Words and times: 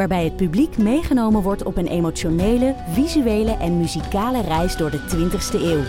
waarbij 0.00 0.24
het 0.24 0.36
publiek 0.36 0.78
meegenomen 0.78 1.42
wordt 1.42 1.62
op 1.62 1.76
een 1.76 1.86
emotionele, 1.86 2.74
visuele 2.88 3.56
en 3.56 3.78
muzikale 3.78 4.40
reis 4.40 4.76
door 4.76 4.90
de 4.90 4.98
20ste 4.98 5.60
eeuw. 5.62 5.82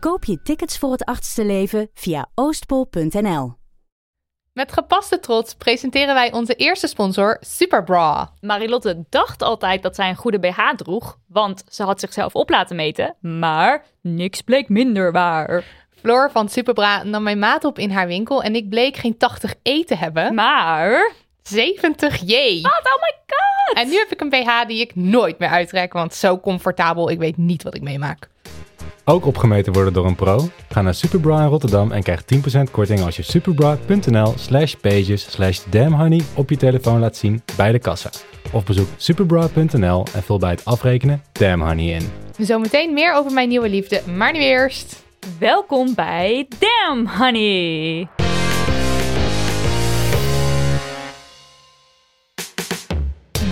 Koop 0.00 0.24
je 0.24 0.42
tickets 0.42 0.78
voor 0.78 0.92
het 0.92 1.04
achtste 1.04 1.44
leven 1.44 1.90
via 1.94 2.26
oostpol.nl. 2.34 3.52
Met 4.52 4.72
gepaste 4.72 5.20
trots 5.20 5.54
presenteren 5.54 6.14
wij 6.14 6.32
onze 6.32 6.54
eerste 6.54 6.86
sponsor, 6.86 7.36
Superbra. 7.40 8.32
Marilotte 8.40 9.04
dacht 9.08 9.42
altijd 9.42 9.82
dat 9.82 9.94
zij 9.94 10.08
een 10.08 10.16
goede 10.16 10.38
BH 10.38 10.74
droeg, 10.76 11.18
want 11.28 11.64
ze 11.68 11.82
had 11.82 12.00
zichzelf 12.00 12.34
op 12.34 12.50
laten 12.50 12.76
meten. 12.76 13.16
Maar 13.20 13.84
niks 14.00 14.40
bleek 14.40 14.68
minder 14.68 15.12
waar. 15.12 15.64
Floor 15.90 16.30
van 16.30 16.48
Superbra 16.48 17.02
nam 17.02 17.22
mijn 17.22 17.38
maat 17.38 17.64
op 17.64 17.78
in 17.78 17.90
haar 17.90 18.06
winkel 18.06 18.42
en 18.42 18.54
ik 18.54 18.68
bleek 18.68 18.96
geen 18.96 19.14
80E 19.14 19.84
te 19.86 19.96
hebben, 19.96 20.34
Maar 20.34 21.12
70J. 21.48 22.60
Wat? 22.62 22.82
Oh 22.82 23.00
my 23.00 23.14
god! 23.26 23.76
En 23.76 23.88
nu 23.88 23.96
heb 23.96 24.08
ik 24.10 24.20
een 24.20 24.28
BH 24.28 24.66
die 24.66 24.80
ik 24.80 24.94
nooit 24.94 25.38
meer 25.38 25.48
uittrek, 25.48 25.92
want 25.92 26.14
zo 26.14 26.38
comfortabel, 26.38 27.10
ik 27.10 27.18
weet 27.18 27.36
niet 27.36 27.62
wat 27.62 27.74
ik 27.74 27.82
meemaak. 27.82 28.28
Ook 29.04 29.26
opgemeten 29.26 29.72
worden 29.72 29.92
door 29.92 30.06
een 30.06 30.14
pro? 30.14 30.48
Ga 30.68 30.82
naar 30.82 30.94
Superbra 30.94 31.42
in 31.42 31.48
Rotterdam 31.48 31.92
en 31.92 32.02
krijg 32.02 32.22
10% 32.66 32.70
korting 32.70 33.00
als 33.00 33.16
je 33.16 33.22
superbra.nl 33.22 34.34
slash 34.36 34.74
pages 34.74 35.30
slash 35.30 35.60
damnhoney 35.70 36.20
op 36.34 36.50
je 36.50 36.56
telefoon 36.56 37.00
laat 37.00 37.16
zien 37.16 37.42
bij 37.56 37.72
de 37.72 37.78
kassa. 37.78 38.10
Of 38.52 38.64
bezoek 38.64 38.88
superbra.nl 38.96 40.06
en 40.14 40.22
vul 40.22 40.38
bij 40.38 40.50
het 40.50 40.64
afrekenen 40.64 41.22
damnhoney 41.32 41.84
in. 41.84 42.12
Zometeen 42.38 42.92
meer 42.92 43.14
over 43.14 43.32
mijn 43.32 43.48
nieuwe 43.48 43.68
liefde, 43.68 44.02
maar 44.16 44.32
nu 44.32 44.38
eerst... 44.38 45.00
Welkom 45.38 45.94
bij 45.94 46.48
Damn 46.58 47.08
Honey! 47.08 48.31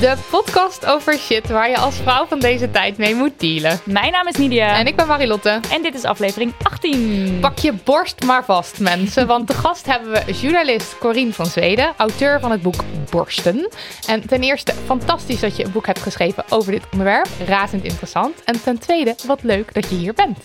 De 0.01 0.17
podcast 0.31 0.87
over 0.87 1.19
shit 1.19 1.49
waar 1.49 1.71
je 1.71 1.77
als 1.77 1.97
vrouw 1.97 2.27
van 2.27 2.39
deze 2.39 2.71
tijd 2.71 2.97
mee 2.97 3.15
moet 3.15 3.41
dealen. 3.41 3.81
Mijn 3.85 4.13
naam 4.13 4.27
is 4.27 4.37
Nidia. 4.37 4.79
En 4.79 4.87
ik 4.87 4.97
ben 4.97 5.07
Marilotte. 5.07 5.61
En 5.71 5.83
dit 5.83 5.95
is 5.95 6.05
aflevering 6.05 6.53
18. 6.63 7.39
Pak 7.41 7.59
je 7.59 7.73
borst 7.85 8.25
maar 8.25 8.45
vast, 8.45 8.79
mensen. 8.79 9.27
Want 9.27 9.49
de 9.49 9.55
gast 9.55 9.87
hebben 9.87 10.11
we 10.11 10.33
journalist 10.33 10.99
Corine 10.99 11.33
van 11.33 11.47
Zweden, 11.47 11.93
auteur 11.97 12.41
van 12.41 12.51
het 12.51 12.63
boek 12.63 12.85
Borsten. 13.11 13.69
En 14.07 14.27
ten 14.27 14.41
eerste, 14.41 14.73
fantastisch 14.85 15.41
dat 15.41 15.57
je 15.57 15.65
een 15.65 15.73
boek 15.73 15.87
hebt 15.87 16.03
geschreven 16.03 16.45
over 16.49 16.73
dit 16.73 16.83
onderwerp. 16.93 17.29
Razend 17.47 17.85
interessant. 17.85 18.45
En 18.45 18.63
ten 18.63 18.79
tweede, 18.79 19.15
wat 19.27 19.43
leuk 19.43 19.75
dat 19.75 19.89
je 19.91 19.97
hier 19.97 20.15
bent. 20.15 20.39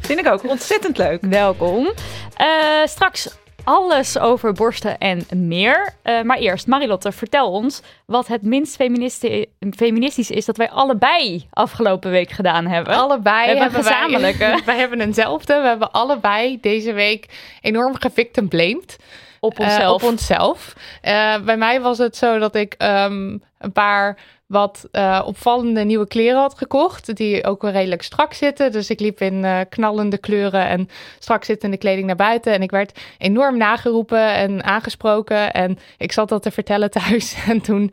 Vind 0.00 0.18
ik 0.18 0.26
ook 0.28 0.48
ontzettend 0.48 0.98
leuk. 0.98 1.20
Welkom. 1.20 1.92
Eh, 2.36 2.46
straks 2.84 3.28
alles 3.64 4.18
over 4.18 4.52
borsten 4.52 4.98
en 4.98 5.24
meer. 5.34 5.94
Eh, 6.02 6.22
maar 6.22 6.38
eerst, 6.38 6.66
Marilotte, 6.66 7.12
vertel 7.12 7.50
ons 7.52 7.82
wat 8.06 8.26
het 8.26 8.42
minst 8.42 8.76
feministi- 8.76 9.44
feministisch 9.76 10.30
is 10.30 10.44
dat 10.44 10.56
wij 10.56 10.70
allebei 10.70 11.46
afgelopen 11.50 12.10
week 12.10 12.30
gedaan 12.30 12.66
hebben. 12.66 12.94
Allebei 12.94 13.52
We 13.52 13.58
hebben 13.58 13.78
een 13.78 13.84
wij- 13.84 13.92
gezamenlijke. 13.92 14.60
Wij, 14.66 14.76
hebben 14.76 15.00
eenzelfde. 15.00 15.60
We 15.60 15.66
hebben 15.68 15.92
allebei 15.92 16.58
deze 16.60 16.92
week 16.92 17.26
enorm 17.60 17.94
gevictimblamed. 17.94 18.96
op 19.40 19.58
Eh, 19.58 19.64
onszelf. 19.66 20.02
op 20.02 20.08
onszelf. 20.08 20.72
Eh, 21.00 21.38
bij 21.44 21.56
mij 21.56 21.80
was 21.80 21.98
het 21.98 22.16
zo 22.16 22.38
dat 22.38 22.54
ik 22.54 22.74
ehm, 22.78 23.38
een 23.58 23.72
paar 23.72 24.18
wat 24.52 24.88
eh, 24.90 25.22
opvallende 25.24 25.84
nieuwe 25.84 26.06
kleren 26.06 26.40
had 26.40 26.58
gekocht. 26.58 27.16
Die 27.16 27.44
ook 27.44 27.62
wel 27.62 27.70
redelijk 27.70 28.02
strak 28.02 28.32
zitten. 28.32 28.72
Dus 28.72 28.90
ik 28.90 29.00
liep 29.00 29.20
in 29.20 29.44
eh, 29.44 29.60
knallende 29.68 30.18
kleuren 30.18 30.66
en 30.66 30.88
strak 31.18 31.44
zittende 31.44 31.76
kleding 31.76 32.06
naar 32.06 32.16
buiten. 32.16 32.52
En 32.52 32.62
ik 32.62 32.70
werd 32.70 33.00
enorm 33.18 33.56
nageroepen 33.56 34.34
en 34.34 34.64
aangesproken. 34.64 35.52
En 35.52 35.78
ik 35.98 36.12
zat 36.12 36.28
dat 36.28 36.42
te 36.42 36.50
vertellen 36.50 36.90
thuis. 36.90 37.36
En 37.52 37.60
toen 37.60 37.92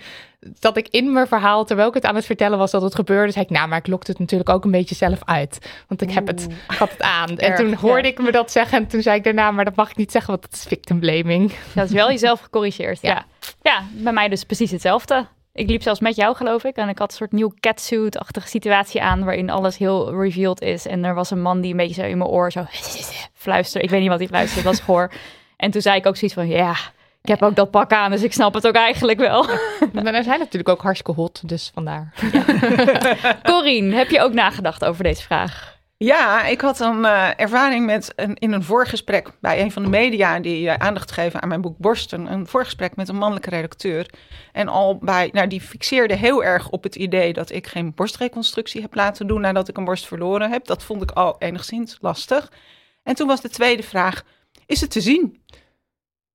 zat 0.59 0.77
ik 0.77 0.87
in 0.87 1.13
mijn 1.13 1.27
verhaal, 1.27 1.65
terwijl 1.65 1.87
ik 1.87 1.93
het 1.93 2.05
aan 2.05 2.15
het 2.15 2.25
vertellen 2.25 2.57
was 2.57 2.71
dat 2.71 2.81
het 2.81 2.95
gebeurde, 2.95 3.31
zei 3.31 3.45
ik, 3.45 3.51
nou, 3.51 3.67
maar 3.67 3.77
ik 3.77 3.87
lokte 3.87 4.11
het 4.11 4.19
natuurlijk 4.19 4.49
ook 4.49 4.65
een 4.65 4.71
beetje 4.71 4.95
zelf 4.95 5.19
uit. 5.25 5.69
Want 5.87 6.01
ik 6.01 6.11
heb 6.11 6.27
het, 6.27 6.47
ik 6.69 6.77
had 6.77 6.91
het 6.91 7.01
aan. 7.01 7.29
En 7.37 7.37
Erg, 7.37 7.57
toen 7.57 7.69
ja. 7.69 7.75
hoorde 7.75 8.07
ik 8.07 8.19
me 8.19 8.31
dat 8.31 8.51
zeggen 8.51 8.77
en 8.77 8.87
toen 8.87 9.01
zei 9.01 9.17
ik 9.17 9.23
daarna, 9.23 9.51
maar 9.51 9.65
dat 9.65 9.75
mag 9.75 9.89
ik 9.89 9.95
niet 9.95 10.11
zeggen, 10.11 10.31
want 10.31 10.43
dat 10.43 10.53
is 10.53 10.65
victim 10.67 10.99
blaming. 10.99 11.51
Dat 11.73 11.85
is 11.85 11.91
wel 11.91 12.09
jezelf 12.09 12.39
gecorrigeerd. 12.39 12.99
Ja. 13.09 13.09
Ja. 13.09 13.25
ja. 13.61 13.83
bij 13.91 14.13
mij 14.13 14.29
dus 14.29 14.43
precies 14.43 14.71
hetzelfde. 14.71 15.27
Ik 15.59 15.69
liep 15.69 15.81
zelfs 15.81 15.99
met 15.99 16.15
jou, 16.15 16.35
geloof 16.35 16.63
ik. 16.63 16.75
En 16.75 16.89
ik 16.89 16.97
had 16.97 17.11
een 17.11 17.17
soort 17.17 17.31
nieuw 17.31 17.53
catsuit-achtige 17.59 18.47
situatie 18.47 19.01
aan... 19.01 19.23
waarin 19.23 19.49
alles 19.49 19.77
heel 19.77 20.21
revealed 20.21 20.61
is. 20.61 20.85
En 20.87 21.03
er 21.03 21.13
was 21.13 21.31
een 21.31 21.41
man 21.41 21.61
die 21.61 21.71
een 21.71 21.77
beetje 21.77 22.01
zo 22.01 22.07
in 22.07 22.17
mijn 22.17 22.29
oor 22.29 22.51
zo 22.51 22.65
fluisterde. 23.33 23.85
Ik 23.85 23.91
weet 23.91 23.99
niet 23.99 24.09
wat 24.09 24.19
hij 24.19 24.27
fluisterde, 24.27 24.67
het 24.67 24.77
was 24.77 24.85
goor. 24.85 25.11
En 25.57 25.71
toen 25.71 25.81
zei 25.81 25.97
ik 25.97 26.05
ook 26.05 26.17
zoiets 26.17 26.37
van... 26.37 26.47
Ja, 26.47 26.75
ik 27.21 27.29
heb 27.29 27.43
ook 27.43 27.55
dat 27.55 27.71
pak 27.71 27.91
aan, 27.91 28.11
dus 28.11 28.23
ik 28.23 28.33
snap 28.33 28.53
het 28.53 28.67
ook 28.67 28.75
eigenlijk 28.75 29.19
wel. 29.19 29.45
Maar 29.93 30.13
er 30.13 30.23
zijn 30.23 30.39
natuurlijk 30.39 30.69
ook 30.69 30.81
hartstikke 30.81 31.21
hot, 31.21 31.49
dus 31.49 31.71
vandaar. 31.73 32.13
Corine, 33.43 33.95
heb 33.95 34.09
je 34.09 34.21
ook 34.21 34.33
nagedacht 34.33 34.85
over 34.85 35.03
deze 35.03 35.21
vraag? 35.21 35.77
Ja, 36.03 36.45
ik 36.45 36.61
had 36.61 36.79
een 36.79 37.05
eh, 37.05 37.29
ervaring 37.35 37.85
met 37.85 38.13
een, 38.15 38.35
in 38.35 38.51
een 38.51 38.63
voorgesprek 38.63 39.31
bij 39.41 39.61
een 39.61 39.71
van 39.71 39.83
de 39.83 39.89
media 39.89 40.39
die 40.39 40.69
eh, 40.69 40.75
aandacht 40.87 41.11
geven 41.11 41.41
aan 41.41 41.47
mijn 41.47 41.61
boek 41.61 41.77
Borsten. 41.77 42.31
Een 42.31 42.47
voorgesprek 42.47 42.95
met 42.95 43.09
een 43.09 43.15
mannelijke 43.15 43.49
redacteur. 43.49 44.09
En 44.51 44.67
al 44.67 44.97
bij, 44.97 45.29
nou, 45.33 45.47
die 45.47 45.61
fixeerde 45.61 46.15
heel 46.15 46.43
erg 46.43 46.69
op 46.69 46.83
het 46.83 46.95
idee 46.95 47.33
dat 47.33 47.49
ik 47.49 47.67
geen 47.67 47.93
borstreconstructie 47.95 48.81
heb 48.81 48.95
laten 48.95 49.27
doen 49.27 49.41
nadat 49.41 49.67
ik 49.67 49.77
een 49.77 49.85
borst 49.85 50.07
verloren 50.07 50.51
heb. 50.51 50.65
Dat 50.65 50.83
vond 50.83 51.01
ik 51.01 51.11
al 51.11 51.35
enigszins 51.39 51.97
lastig. 52.01 52.51
En 53.03 53.15
toen 53.15 53.27
was 53.27 53.41
de 53.41 53.49
tweede 53.49 53.83
vraag: 53.83 54.23
is 54.65 54.81
het 54.81 54.91
te 54.91 55.01
zien? 55.01 55.43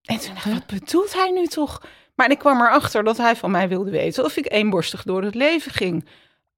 En 0.03 0.19
toen 0.19 0.34
dacht 0.34 0.47
ik, 0.47 0.53
wat 0.53 0.66
bedoelt 0.66 1.14
hij 1.14 1.30
nu 1.30 1.47
toch? 1.47 1.82
Maar 2.14 2.30
ik 2.30 2.38
kwam 2.38 2.60
erachter 2.60 3.04
dat 3.04 3.16
hij 3.16 3.36
van 3.36 3.50
mij 3.50 3.69
wilde 3.69 3.91
weten 3.91 4.24
of 4.24 4.36
ik 4.36 4.53
eenborstig 4.53 5.03
door 5.03 5.22
het 5.22 5.34
leven 5.34 5.72
ging. 5.72 6.08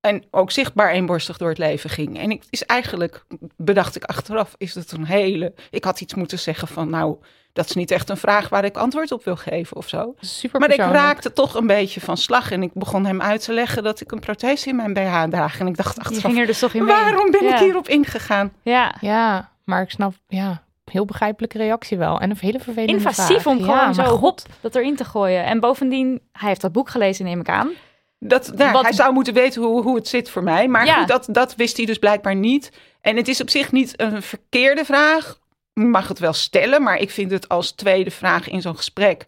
En 0.07 0.25
ook 0.31 0.51
zichtbaar 0.51 0.91
eenborstig 0.91 1.37
door 1.37 1.49
het 1.49 1.59
leven 1.59 1.91
ging. 1.91 2.19
En 2.19 2.31
ik 2.31 2.43
is 2.51 2.63
eigenlijk, 2.65 3.25
bedacht 3.57 3.97
ik 3.97 4.05
achteraf, 4.05 4.55
is 4.57 4.75
het 4.75 4.93
een 4.93 5.05
hele. 5.07 5.55
Ik 5.71 5.85
had 5.85 6.01
iets 6.01 6.15
moeten 6.15 6.39
zeggen 6.39 6.69
van, 6.69 6.91
nou, 6.91 7.17
dat 7.53 7.65
is 7.69 7.75
niet 7.75 7.91
echt 7.91 8.09
een 8.11 8.17
vraag 8.17 8.49
waar 8.49 8.65
ik 8.65 8.77
antwoord 8.77 9.13
op 9.13 9.25
wil 9.25 9.37
geven 9.37 9.77
of 9.77 9.89
zo. 9.89 10.15
Super 10.21 10.61
Maar 10.61 10.71
ik 10.73 10.77
raakte 10.79 11.33
toch 11.33 11.55
een 11.55 11.67
beetje 11.67 12.01
van 12.01 12.17
slag. 12.17 12.51
En 12.51 12.63
ik 12.63 12.71
begon 12.75 13.07
hem 13.07 13.23
uit 13.23 13.45
te 13.45 13.53
leggen 13.53 13.83
dat 13.83 14.01
ik 14.01 14.13
een 14.13 14.21
prothese 14.21 14.69
in 14.69 14.77
mijn 14.77 14.93
BH 14.93 15.23
draag. 15.31 15.61
En 15.61 15.67
ik 15.67 15.77
dacht 15.77 15.99
achteraf, 15.99 16.23
ging 16.23 16.39
er 16.39 16.47
dus 16.47 16.59
toch 16.59 16.75
in 16.75 16.85
mee. 16.85 16.95
waarom 16.95 17.31
ben 17.31 17.45
ik 17.45 17.51
Ja. 17.59 17.63
hierop 17.63 17.89
ingegaan? 17.89 18.53
Ja, 18.63 18.95
Ja, 19.01 19.51
maar 19.65 19.83
ik 19.83 19.91
snap, 19.91 20.15
ja, 20.29 20.63
heel 20.85 21.05
begrijpelijke 21.05 21.59
reactie 21.59 21.99
wel. 21.99 22.21
En 22.21 22.31
een 22.31 22.37
hele 22.41 22.61
vervelende 22.61 22.93
invasief 22.93 23.43
vraag. 23.43 23.47
om 23.47 23.65
Ja, 23.65 23.79
gewoon 23.79 23.95
zo 23.95 24.03
maar 24.03 24.11
hop 24.11 24.21
god. 24.21 24.47
dat 24.61 24.75
erin 24.75 24.97
te 24.97 25.05
gooien. 25.05 25.45
En 25.45 25.61
bovendien, 25.61 26.21
hij 26.33 26.49
heeft 26.49 26.61
dat 26.61 26.73
boek 26.73 26.91
gelezen, 26.91 27.25
neem 27.25 27.41
ik 27.41 27.49
aan. 27.49 27.71
Dat, 28.19 28.53
nou, 28.55 28.73
Wat- 28.73 28.83
Hij 28.83 28.93
zou 28.93 29.13
moeten 29.13 29.35
weten 29.35 29.63
hoe, 29.63 29.83
hoe 29.83 29.97
het 29.97 30.09
zit 30.09 30.31
voor 30.31 30.43
mij. 30.43 30.69
Maar 30.69 30.87
Ja. 30.87 30.99
goed, 30.99 31.09
dat, 31.09 31.27
dat 31.31 31.55
wist 31.55 31.77
hij 31.77 31.87
dus 31.87 31.99
blijkbaar 31.99 32.35
niet. 32.35 32.71
En 33.01 33.17
het 33.17 33.29
is 33.29 33.41
op 33.41 33.51
zich 33.51 33.73
niet 33.73 34.01
een 34.01 34.23
verkeerde 34.23 34.85
vraag. 34.85 35.39
Je 35.73 35.85
mag 35.85 36.09
het 36.09 36.19
wel 36.19 36.33
stellen, 36.33 36.83
maar 36.83 36.97
ik 36.99 37.11
vind 37.11 37.31
het 37.31 37.49
als 37.49 37.73
tweede 37.73 38.11
vraag 38.11 38.49
in 38.49 38.61
zo'n 38.63 38.77
gesprek 38.77 39.27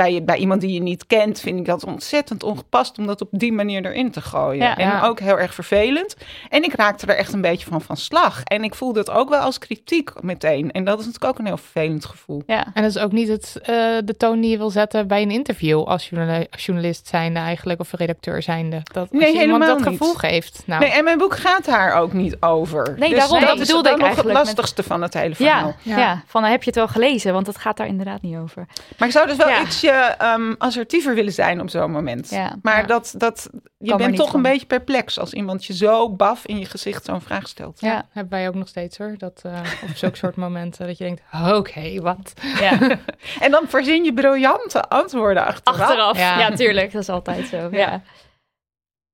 bij, 0.00 0.24
bij 0.24 0.36
iemand 0.36 0.60
die 0.60 0.72
je 0.72 0.80
niet 0.82 1.06
kent, 1.06 1.40
vind 1.40 1.58
ik 1.58 1.64
dat 1.64 1.84
ontzettend 1.84 2.42
ongepast 2.42 2.98
om 2.98 3.06
dat 3.06 3.20
op 3.20 3.28
die 3.30 3.52
manier 3.52 3.84
erin 3.86 4.10
te 4.10 4.20
gooien. 4.20 4.62
Ja. 4.64 4.76
en 4.76 4.86
Ja. 4.88 5.06
ook 5.06 5.20
heel 5.20 5.38
erg 5.38 5.54
vervelend. 5.54 6.16
En 6.48 6.62
ik 6.62 6.74
raakte 6.74 7.06
er 7.06 7.16
echt 7.16 7.32
een 7.32 7.40
beetje 7.40 7.66
van 7.66 7.80
van 7.80 7.96
slag. 7.96 8.42
En 8.44 8.64
ik 8.64 8.74
voelde 8.74 8.98
het 8.98 9.10
ook 9.10 9.28
wel 9.28 9.40
als 9.40 9.58
kritiek 9.58 10.10
meteen. 10.22 10.70
En 10.72 10.84
dat 10.84 10.98
is 11.00 11.04
natuurlijk 11.06 11.32
ook 11.32 11.38
een 11.38 11.46
heel 11.46 11.56
vervelend 11.56 12.04
gevoel. 12.04 12.42
Ja. 12.46 12.66
En 12.74 12.82
dat 12.82 12.96
is 12.96 12.98
ook 13.02 13.12
niet 13.12 13.28
het, 13.28 13.58
eh, 13.62 13.74
de 14.04 14.14
toon 14.16 14.40
die 14.40 14.50
je 14.50 14.56
wil 14.58 14.70
zetten 14.70 15.06
bij 15.08 15.22
een 15.22 15.30
interview 15.30 15.78
als 15.84 16.10
als 16.50 16.64
journalist 16.66 17.06
zijnde 17.08 17.38
eigenlijk 17.40 17.80
of 17.80 17.92
redacteur 17.92 18.42
zijnde. 18.42 18.80
Dat 18.82 18.96
als 19.10 19.20
Nee, 19.20 19.20
je 19.34 19.40
iemand 19.42 19.60
dat 19.60 19.68
helemaal 19.70 19.90
niet. 19.90 19.98
gevoel 20.00 20.14
geeft. 20.14 20.62
Nou, 20.66 20.80
Nee, 20.80 20.90
en 20.90 21.04
mijn 21.04 21.18
boek 21.18 21.36
gaat 21.36 21.64
daar 21.64 21.94
ook 21.94 22.12
niet 22.12 22.36
over. 22.40 22.94
Nee, 22.98 23.14
daarom, 23.14 23.40
dat 23.40 23.48
dat 23.48 23.58
is 23.58 23.66
bedoelde 23.66 23.82
dan 23.88 23.92
ik 23.92 23.98
nog 23.98 24.06
eigenlijk 24.06 24.16
het 24.38 24.46
met- 24.46 24.56
lastigste 24.56 24.82
van 24.82 25.02
het 25.02 25.14
hele 25.14 25.34
verhaal. 25.34 25.74
Ja, 25.82 25.96
Ja. 25.96 25.98
ja. 25.98 26.22
van 26.26 26.44
heb 26.44 26.60
je 26.62 26.66
het 26.66 26.74
wel 26.78 26.88
gelezen, 26.88 27.32
want 27.32 27.46
het 27.46 27.58
gaat 27.58 27.76
daar 27.76 27.86
inderdaad 27.86 28.22
niet 28.22 28.36
over. 28.36 28.66
Maar 28.98 29.08
ik 29.08 29.14
zou 29.14 29.26
dus 29.26 29.36
wel 29.36 29.48
Ja. 29.48 29.60
Ehm, 29.92 30.54
assertiever 30.58 31.14
willen 31.14 31.32
zijn 31.32 31.60
op 31.60 31.70
zo'n 31.70 31.90
moment. 31.90 32.30
Ja. 32.30 32.56
Maar 32.62 32.80
Ja. 32.80 32.86
dat, 32.86 33.14
dat, 33.16 33.48
je 33.78 33.96
bent 33.96 34.10
niet 34.10 34.18
toch 34.18 34.30
van. 34.30 34.36
een 34.44 34.50
beetje 34.50 34.66
perplex 34.66 35.18
als 35.18 35.32
iemand 35.32 35.64
je 35.64 35.74
zo 35.74 36.10
baf 36.10 36.46
in 36.46 36.58
je 36.58 36.64
gezicht 36.64 37.04
zo'n 37.04 37.20
vraag 37.20 37.48
stelt. 37.48 37.80
ja, 37.80 37.88
Ja. 37.92 38.06
hebben 38.12 38.38
wij 38.38 38.48
ook 38.48 38.54
nog 38.54 38.68
steeds 38.68 38.98
hoor. 38.98 39.14
Dat 39.18 39.40
eh, 39.44 39.52
op 39.90 39.96
zulke 39.96 40.16
soort 40.16 40.36
momenten 40.36 40.86
dat 40.86 40.98
je 40.98 41.04
denkt, 41.04 41.22
oké, 41.52 42.00
wat? 42.00 42.32
Ja. 42.60 42.78
En 43.40 43.50
dan 43.50 43.64
verzin 43.68 44.04
je 44.04 44.12
briljante 44.14 44.82
antwoorden 44.88 45.46
achteraf. 45.46 45.80
Achteraf. 45.80 46.16
Ja. 46.18 46.38
Ja. 46.38 46.50
tuurlijk. 46.50 46.92
Dat 46.92 47.02
is 47.02 47.08
altijd 47.08 47.46
zo. 47.46 47.56
Ja. 47.56 47.68
Ja. 47.70 48.02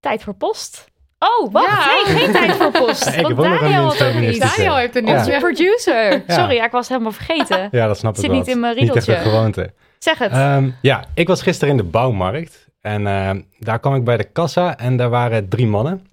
Tijd 0.01 0.23
voor 0.23 0.35
post. 0.35 0.85
Oh, 1.19 1.53
wacht. 1.53 1.67
Ja. 1.85 1.87
Nee, 2.13 2.17
geen 2.19 2.33
tijd 2.33 2.53
voor 2.53 2.71
post. 2.71 3.05
Ja, 3.05 3.13
ik 3.29 3.37
want 3.37 3.61
Daniel 3.61 3.83
had 3.83 3.93
ook 3.93 3.97
feministische. 3.99 4.57
Daniel 4.57 4.77
heeft 4.77 4.97
een 4.97 5.07
Ja. 5.07 5.13
Onze 5.19 5.31
nieuwtje. 5.31 5.47
producer. 5.47 6.13
Ja. 6.27 6.35
Sorry, 6.35 6.55
ja, 6.55 6.65
ik 6.65 6.71
was 6.71 6.89
helemaal 6.89 7.13
vergeten. 7.13 7.69
Ja, 7.71 7.87
dat 7.87 7.99
snap 7.99 8.15
ik 8.15 8.21
Zit 8.21 8.29
wel. 8.31 8.39
niet 8.39 8.49
in 8.49 8.61
mijn 8.61 8.77
Niet 8.77 8.83
echt 8.95 8.95
riedeltje. 9.07 9.25
een 9.25 9.31
gewoonte. 9.33 9.73
Zeg 9.99 10.19
het. 10.19 10.33
Ehm, 10.33 10.71
ja, 10.83 11.05
ik 11.15 11.27
was 11.27 11.43
gisteren 11.43 11.71
in 11.71 11.77
de 11.77 11.91
bouwmarkt. 11.91 12.69
En 12.81 13.07
ehm, 13.07 13.41
daar 13.59 13.79
kwam 13.79 13.95
ik 13.95 14.05
bij 14.05 14.17
de 14.17 14.25
kassa 14.25 14.79
en 14.79 14.97
daar 14.97 15.11
waren 15.11 15.49
drie 15.49 15.67
mannen 15.67 16.07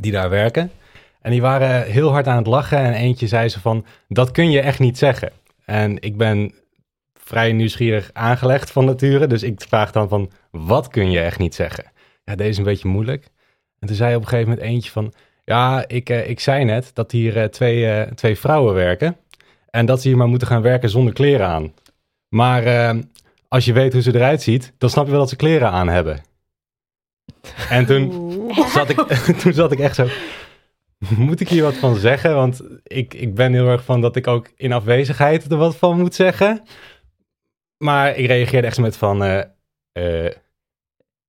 die 0.00 0.12
daar 0.12 0.30
werken. 0.30 0.70
En 1.20 1.30
die 1.30 1.40
waren 1.40 1.84
heel 1.84 2.10
hard 2.10 2.26
aan 2.26 2.36
het 2.36 2.46
lachen 2.46 2.78
en 2.78 2.92
eentje 2.92 3.26
zei 3.26 3.48
ze 3.48 3.60
van, 3.60 3.84
dat 4.08 4.30
kun 4.30 4.50
je 4.50 4.60
echt 4.60 4.78
niet 4.78 4.98
zeggen. 4.98 5.32
En 5.64 6.02
ik 6.02 6.16
ben 6.16 6.54
vrij 7.14 7.52
nieuwsgierig 7.52 8.10
aangelegd 8.12 8.70
van 8.70 8.84
nature, 8.84 9.26
dus 9.26 9.42
ik 9.42 9.60
vraag 9.60 9.92
dan 9.92 10.08
van, 10.08 10.30
wat 10.50 10.88
kun 10.88 11.10
je 11.10 11.20
echt 11.20 11.38
niet 11.38 11.54
zeggen? 11.54 11.84
Ja, 12.24 12.34
deze 12.34 12.50
is 12.50 12.58
een 12.58 12.64
beetje 12.64 12.88
moeilijk. 12.88 13.28
En 13.78 13.86
toen 13.86 13.96
zei 13.96 14.14
op 14.14 14.22
een 14.22 14.28
gegeven 14.28 14.50
moment 14.50 14.68
eentje 14.68 14.90
van, 14.90 15.12
ja, 15.44 15.84
ik, 15.86 16.10
eh, 16.10 16.28
ik 16.28 16.40
zei 16.40 16.64
net 16.64 16.90
dat 16.94 17.12
hier 17.12 17.36
eh, 17.36 17.44
twee, 17.44 17.90
eh, 17.90 18.12
twee 18.12 18.38
vrouwen 18.38 18.74
werken. 18.74 19.16
En 19.70 19.86
dat 19.86 20.02
ze 20.02 20.08
hier 20.08 20.16
maar 20.16 20.28
moeten 20.28 20.48
gaan 20.48 20.62
werken 20.62 20.90
zonder 20.90 21.12
kleren 21.12 21.46
aan. 21.46 21.72
Maar 22.28 22.64
ehm, 22.64 23.02
als 23.54 23.64
je 23.64 23.72
weet 23.72 23.92
hoe 23.92 24.02
ze 24.02 24.14
eruit 24.14 24.42
ziet, 24.42 24.72
dan 24.78 24.90
snap 24.90 25.04
je 25.04 25.10
wel 25.10 25.20
dat 25.20 25.28
ze 25.28 25.36
kleren 25.36 25.70
aan 25.70 25.88
hebben. 25.88 26.22
En 27.68 27.86
toen 27.86 28.10
zat, 28.72 28.88
ik, 28.88 29.00
toen 29.42 29.52
zat 29.52 29.72
ik 29.72 29.78
echt 29.78 29.94
zo. 29.94 30.06
Moet 31.16 31.40
ik 31.40 31.48
hier 31.48 31.62
wat 31.62 31.74
van 31.76 31.96
zeggen? 31.96 32.34
Want 32.34 32.60
ik, 32.82 33.14
ik 33.14 33.34
ben 33.34 33.52
heel 33.52 33.68
erg 33.68 33.84
van 33.84 34.00
dat 34.00 34.16
ik 34.16 34.26
ook 34.26 34.50
in 34.56 34.72
afwezigheid 34.72 35.50
er 35.50 35.56
wat 35.56 35.76
van 35.76 35.98
moet 35.98 36.14
zeggen. 36.14 36.62
Maar 37.76 38.16
ik 38.16 38.26
reageerde 38.26 38.66
echt 38.66 38.78
met 38.78 38.96
van. 38.96 39.22
eh, 39.24 39.38
eh, 39.92 40.34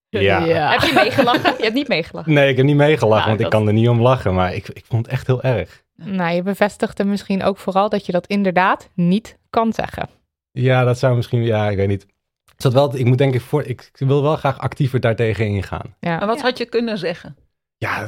ja. 0.10 0.42
Heb 0.72 0.82
je 0.82 0.94
meegelachen? 0.94 1.54
Je 1.58 1.64
hebt 1.64 1.74
niet 1.74 1.88
meegelachen. 1.88 2.34
Nee, 2.34 2.50
ik 2.50 2.58
heb 2.58 2.66
niet 2.66 2.76
meegelachen, 2.76 3.28
Nou, 3.28 3.30
want 3.30 3.40
ik 3.40 3.50
kan 3.50 3.68
er 3.68 3.74
niet 3.74 3.90
om 3.90 4.02
lachen. 4.02 4.34
Maar 4.34 4.54
ik, 4.56 4.70
ik 4.70 4.86
vond 4.86 5.06
het 5.06 5.14
echt 5.16 5.28
heel 5.28 5.42
erg. 5.42 5.84
Nou, 5.96 6.36
je 6.36 6.42
bevestigde 6.42 7.04
misschien 7.04 7.44
ook 7.44 7.58
vooral 7.58 7.90
dat 7.90 8.06
je 8.06 8.12
dat 8.12 8.28
inderdaad 8.28 8.90
niet 8.94 9.38
kan 9.50 9.74
zeggen. 9.74 10.10
Ja, 10.52 10.84
dat 10.84 11.00
zou 11.00 11.16
misschien. 11.16 11.44
Ja, 11.44 11.70
ik 11.70 11.78
weet 11.78 11.88
niet. 11.88 12.06
Is 12.58 12.64
dat 12.64 12.74
wel, 12.74 12.96
ik 12.98 13.06
moet 13.06 13.18
denk 13.18 13.34
ik 13.34 13.42
voor. 13.42 13.64
Ik 13.66 13.90
wil 13.94 14.22
wel 14.22 14.36
graag 14.36 14.60
actiever 14.60 15.00
daartegen 15.00 15.46
ingaan. 15.48 15.96
Ja. 16.00 16.22
En 16.22 16.28
wat 16.28 16.38
Ja. 16.38 16.44
had 16.44 16.58
je 16.58 16.66
kunnen 16.66 16.98
zeggen? 16.98 17.36
Ja, 17.78 18.08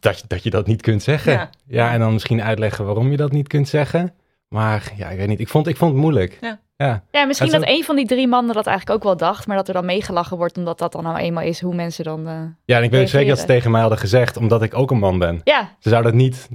dat, 0.00 0.18
je- 0.18 0.24
dat 0.26 0.42
je 0.42 0.50
dat 0.50 0.66
niet 0.66 0.82
kunt 0.82 1.02
zeggen. 1.02 1.32
Ja. 1.32 1.50
Ja. 1.66 1.92
en 1.92 2.00
dan 2.00 2.12
misschien 2.12 2.42
uitleggen 2.42 2.84
waarom 2.84 3.10
je 3.10 3.16
dat 3.16 3.32
niet 3.32 3.48
kunt 3.48 3.68
zeggen. 3.68 4.14
Maar 4.48 4.92
ja, 4.96 5.08
ik 5.08 5.18
weet 5.18 5.28
niet. 5.28 5.40
Ik 5.40 5.48
vond, 5.48 5.66
ik 5.66 5.76
vond 5.76 5.92
het 5.92 6.00
moeilijk. 6.00 6.38
Ja. 6.40 6.60
Ja. 6.76 7.02
Ja, 7.10 7.24
misschien 7.24 7.50
dat 7.50 7.62
is 7.62 7.76
een 7.76 7.84
van 7.84 7.96
die 7.96 8.06
drie 8.06 8.28
mannen 8.28 8.54
dat 8.54 8.66
eigenlijk 8.66 8.96
ook 8.98 9.04
wel 9.04 9.16
dacht, 9.16 9.46
maar 9.46 9.56
dat 9.56 9.68
er 9.68 9.74
dan 9.74 9.84
meegelachen 9.84 10.36
wordt, 10.36 10.56
omdat 10.56 10.78
dat 10.78 10.92
dan 10.92 11.02
nou 11.02 11.18
eenmaal 11.18 11.44
is 11.44 11.60
hoe 11.60 11.74
mensen 11.74 12.04
dan... 12.04 12.28
eh, 12.28 12.40
Ja, 12.64 12.76
en 12.76 12.82
ik 12.82 12.90
weet 12.90 13.08
zeker 13.10 13.28
dat 13.28 13.38
ze 13.38 13.46
tegen 13.46 13.70
mij 13.70 13.80
hadden 13.80 13.98
gezegd, 13.98 14.36
omdat 14.36 14.62
ik 14.62 14.74
ook 14.74 14.90
een 14.90 14.98
man 14.98 15.18
ben. 15.18 15.40
Ja, 15.44 15.76
Ze 15.78 15.88
zouden 15.88 16.12
dat 16.12 16.20
niet 16.20 16.48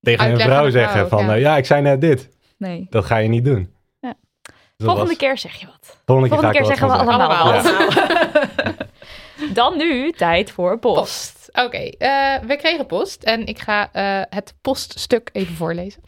tegen 0.00 0.30
een 0.30 0.40
vrouw 0.40 0.70
zeggen 0.70 1.06
vrouw, 1.06 1.18
van, 1.18 1.24
ja. 1.28 1.32
ja. 1.34 1.40
ja, 1.50 1.56
ik 1.56 1.64
zei 1.66 1.82
net 1.82 2.00
dit. 2.00 2.28
nee. 2.58 2.86
Dat 2.90 3.04
ga 3.04 3.16
je 3.16 3.28
niet 3.28 3.44
doen. 3.44 3.70
Volgende 4.84 5.08
was- 5.08 5.16
keer 5.16 5.38
zeg 5.38 5.54
je 5.54 5.66
wat. 5.66 6.00
volgende 6.04 6.28
Volgende 6.34 6.56
keer 6.58 6.66
zeggen 6.66 6.88
we 6.88 6.94
allemaal. 6.94 7.52
Wat. 7.52 8.76
Dan 9.54 9.76
nu 9.76 10.12
tijd 10.12 10.50
voor 10.50 10.78
post. 10.78 11.00
Post. 11.00 11.48
Oké, 11.52 11.78
eh, 11.78 12.38
we 12.46 12.56
kregen 12.56 12.86
post 12.86 13.22
en 13.22 13.46
ik 13.46 13.58
ga 13.58 13.92
eh, 13.92 14.20
het 14.30 14.54
poststuk 14.60 15.30
even 15.32 15.54
voorlezen. 15.54 16.02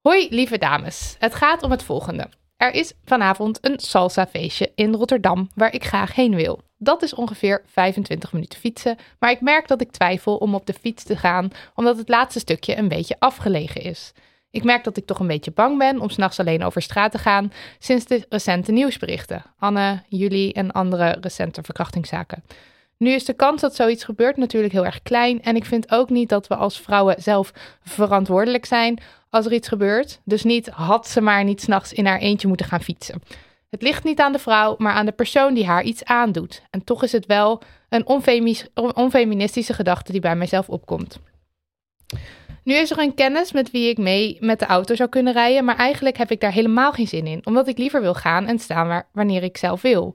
Hoi, 0.00 0.26
lieve 0.30 0.58
dames. 0.58 1.16
Het 1.18 1.34
gaat 1.34 1.62
om 1.62 1.70
het 1.70 1.82
volgende. 1.82 2.28
Er 2.56 2.74
is 2.74 2.92
vanavond 3.04 3.58
een 3.60 3.78
salsa 3.78 4.26
feestje 4.26 4.72
in 4.74 4.94
Rotterdam 4.94 5.50
waar 5.54 5.74
ik 5.74 5.84
graag 5.84 6.14
heen 6.14 6.34
wil. 6.34 6.60
Dat 6.78 7.02
is 7.02 7.14
ongeveer 7.14 7.62
25 7.66 8.32
minuten 8.32 8.58
fietsen, 8.58 8.96
maar 9.18 9.30
ik 9.30 9.40
merk 9.40 9.68
dat 9.68 9.80
ik 9.80 9.90
twijfel 9.90 10.36
om 10.36 10.54
op 10.54 10.66
de 10.66 10.72
fiets 10.72 11.02
te 11.04 11.16
gaan 11.16 11.50
omdat 11.74 11.96
het 11.96 12.08
laatste 12.08 12.38
stukje 12.38 12.76
een 12.76 12.88
beetje 12.88 13.16
afgelegen 13.18 13.80
is. 13.80 14.12
Ik 14.52 14.64
merk 14.64 14.84
dat 14.84 14.96
ik 14.96 15.06
toch 15.06 15.18
een 15.18 15.26
beetje 15.26 15.50
bang 15.50 15.78
ben 15.78 16.00
om 16.00 16.10
s'nachts 16.10 16.40
alleen 16.40 16.64
over 16.64 16.82
straat 16.82 17.12
te 17.12 17.18
gaan 17.18 17.52
sinds 17.78 18.04
de 18.04 18.26
recente 18.28 18.72
nieuwsberichten. 18.72 19.42
Anne, 19.58 20.02
jullie 20.08 20.52
en 20.52 20.72
andere 20.72 21.16
recente 21.20 21.62
verkrachtingszaken. 21.62 22.44
Nu 22.96 23.10
is 23.10 23.24
de 23.24 23.32
kans 23.32 23.60
dat 23.60 23.74
zoiets 23.74 24.04
gebeurt 24.04 24.36
natuurlijk 24.36 24.72
heel 24.72 24.84
erg 24.84 25.02
klein. 25.02 25.42
En 25.42 25.56
ik 25.56 25.64
vind 25.64 25.90
ook 25.90 26.10
niet 26.10 26.28
dat 26.28 26.46
we 26.46 26.56
als 26.56 26.80
vrouwen 26.80 27.22
zelf 27.22 27.52
verantwoordelijk 27.82 28.64
zijn 28.64 28.98
als 29.30 29.46
er 29.46 29.52
iets 29.52 29.68
gebeurt. 29.68 30.20
Dus 30.24 30.42
niet 30.42 30.68
had 30.68 31.08
ze 31.08 31.20
maar 31.20 31.44
niet 31.44 31.60
s'nachts 31.60 31.92
in 31.92 32.06
haar 32.06 32.18
eentje 32.18 32.48
moeten 32.48 32.66
gaan 32.66 32.82
fietsen. 32.82 33.22
Het 33.70 33.82
ligt 33.82 34.04
niet 34.04 34.20
aan 34.20 34.32
de 34.32 34.38
vrouw, 34.38 34.74
maar 34.78 34.92
aan 34.92 35.06
de 35.06 35.12
persoon 35.12 35.54
die 35.54 35.66
haar 35.66 35.82
iets 35.82 36.04
aandoet. 36.04 36.62
En 36.70 36.84
toch 36.84 37.02
is 37.02 37.12
het 37.12 37.26
wel 37.26 37.62
een 37.88 38.06
onfeministische 38.94 39.74
gedachte 39.74 40.12
die 40.12 40.20
bij 40.20 40.36
mijzelf 40.36 40.68
opkomt. 40.68 41.18
Nu 42.64 42.74
is 42.74 42.90
er 42.90 42.98
een 42.98 43.14
kennis 43.14 43.52
met 43.52 43.70
wie 43.70 43.88
ik 43.88 43.98
mee 43.98 44.36
met 44.40 44.58
de 44.58 44.66
auto 44.66 44.94
zou 44.94 45.08
kunnen 45.08 45.32
rijden, 45.32 45.64
maar 45.64 45.76
eigenlijk 45.76 46.16
heb 46.16 46.30
ik 46.30 46.40
daar 46.40 46.52
helemaal 46.52 46.92
geen 46.92 47.08
zin 47.08 47.26
in, 47.26 47.46
omdat 47.46 47.68
ik 47.68 47.78
liever 47.78 48.00
wil 48.00 48.14
gaan 48.14 48.46
en 48.46 48.58
staan 48.58 48.88
waar, 48.88 49.08
wanneer 49.12 49.42
ik 49.42 49.56
zelf 49.56 49.82
wil. 49.82 50.14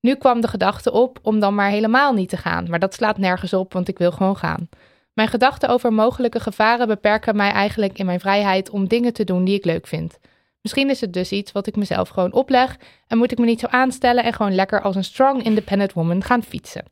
Nu 0.00 0.14
kwam 0.14 0.40
de 0.40 0.48
gedachte 0.48 0.92
op 0.92 1.18
om 1.22 1.40
dan 1.40 1.54
maar 1.54 1.70
helemaal 1.70 2.12
niet 2.12 2.28
te 2.28 2.36
gaan, 2.36 2.66
maar 2.70 2.78
dat 2.78 2.94
slaat 2.94 3.18
nergens 3.18 3.52
op, 3.52 3.72
want 3.72 3.88
ik 3.88 3.98
wil 3.98 4.12
gewoon 4.12 4.36
gaan. 4.36 4.68
Mijn 5.12 5.28
gedachten 5.28 5.68
over 5.68 5.92
mogelijke 5.92 6.40
gevaren 6.40 6.88
beperken 6.88 7.36
mij 7.36 7.50
eigenlijk 7.50 7.98
in 7.98 8.06
mijn 8.06 8.20
vrijheid 8.20 8.70
om 8.70 8.88
dingen 8.88 9.12
te 9.12 9.24
doen 9.24 9.44
die 9.44 9.54
ik 9.54 9.64
leuk 9.64 9.86
vind. 9.86 10.18
Misschien 10.60 10.90
is 10.90 11.00
het 11.00 11.12
dus 11.12 11.32
iets 11.32 11.52
wat 11.52 11.66
ik 11.66 11.76
mezelf 11.76 12.08
gewoon 12.08 12.32
opleg 12.32 12.76
en 13.06 13.18
moet 13.18 13.32
ik 13.32 13.38
me 13.38 13.44
niet 13.44 13.60
zo 13.60 13.66
aanstellen 13.66 14.24
en 14.24 14.32
gewoon 14.32 14.54
lekker 14.54 14.82
als 14.82 14.96
een 14.96 15.04
strong 15.04 15.42
independent 15.42 15.92
woman 15.92 16.22
gaan 16.22 16.42
fietsen. 16.42 16.84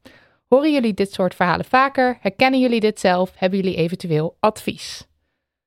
Horen 0.53 0.73
jullie 0.73 0.95
dit 0.95 1.13
soort 1.13 1.35
verhalen 1.35 1.65
vaker? 1.65 2.19
Herkennen 2.21 2.61
jullie 2.61 2.81
dit 2.81 3.01
zelf? 3.01 3.33
Hebben 3.37 3.59
jullie 3.59 3.77
eventueel 3.77 4.37
advies? 4.41 5.07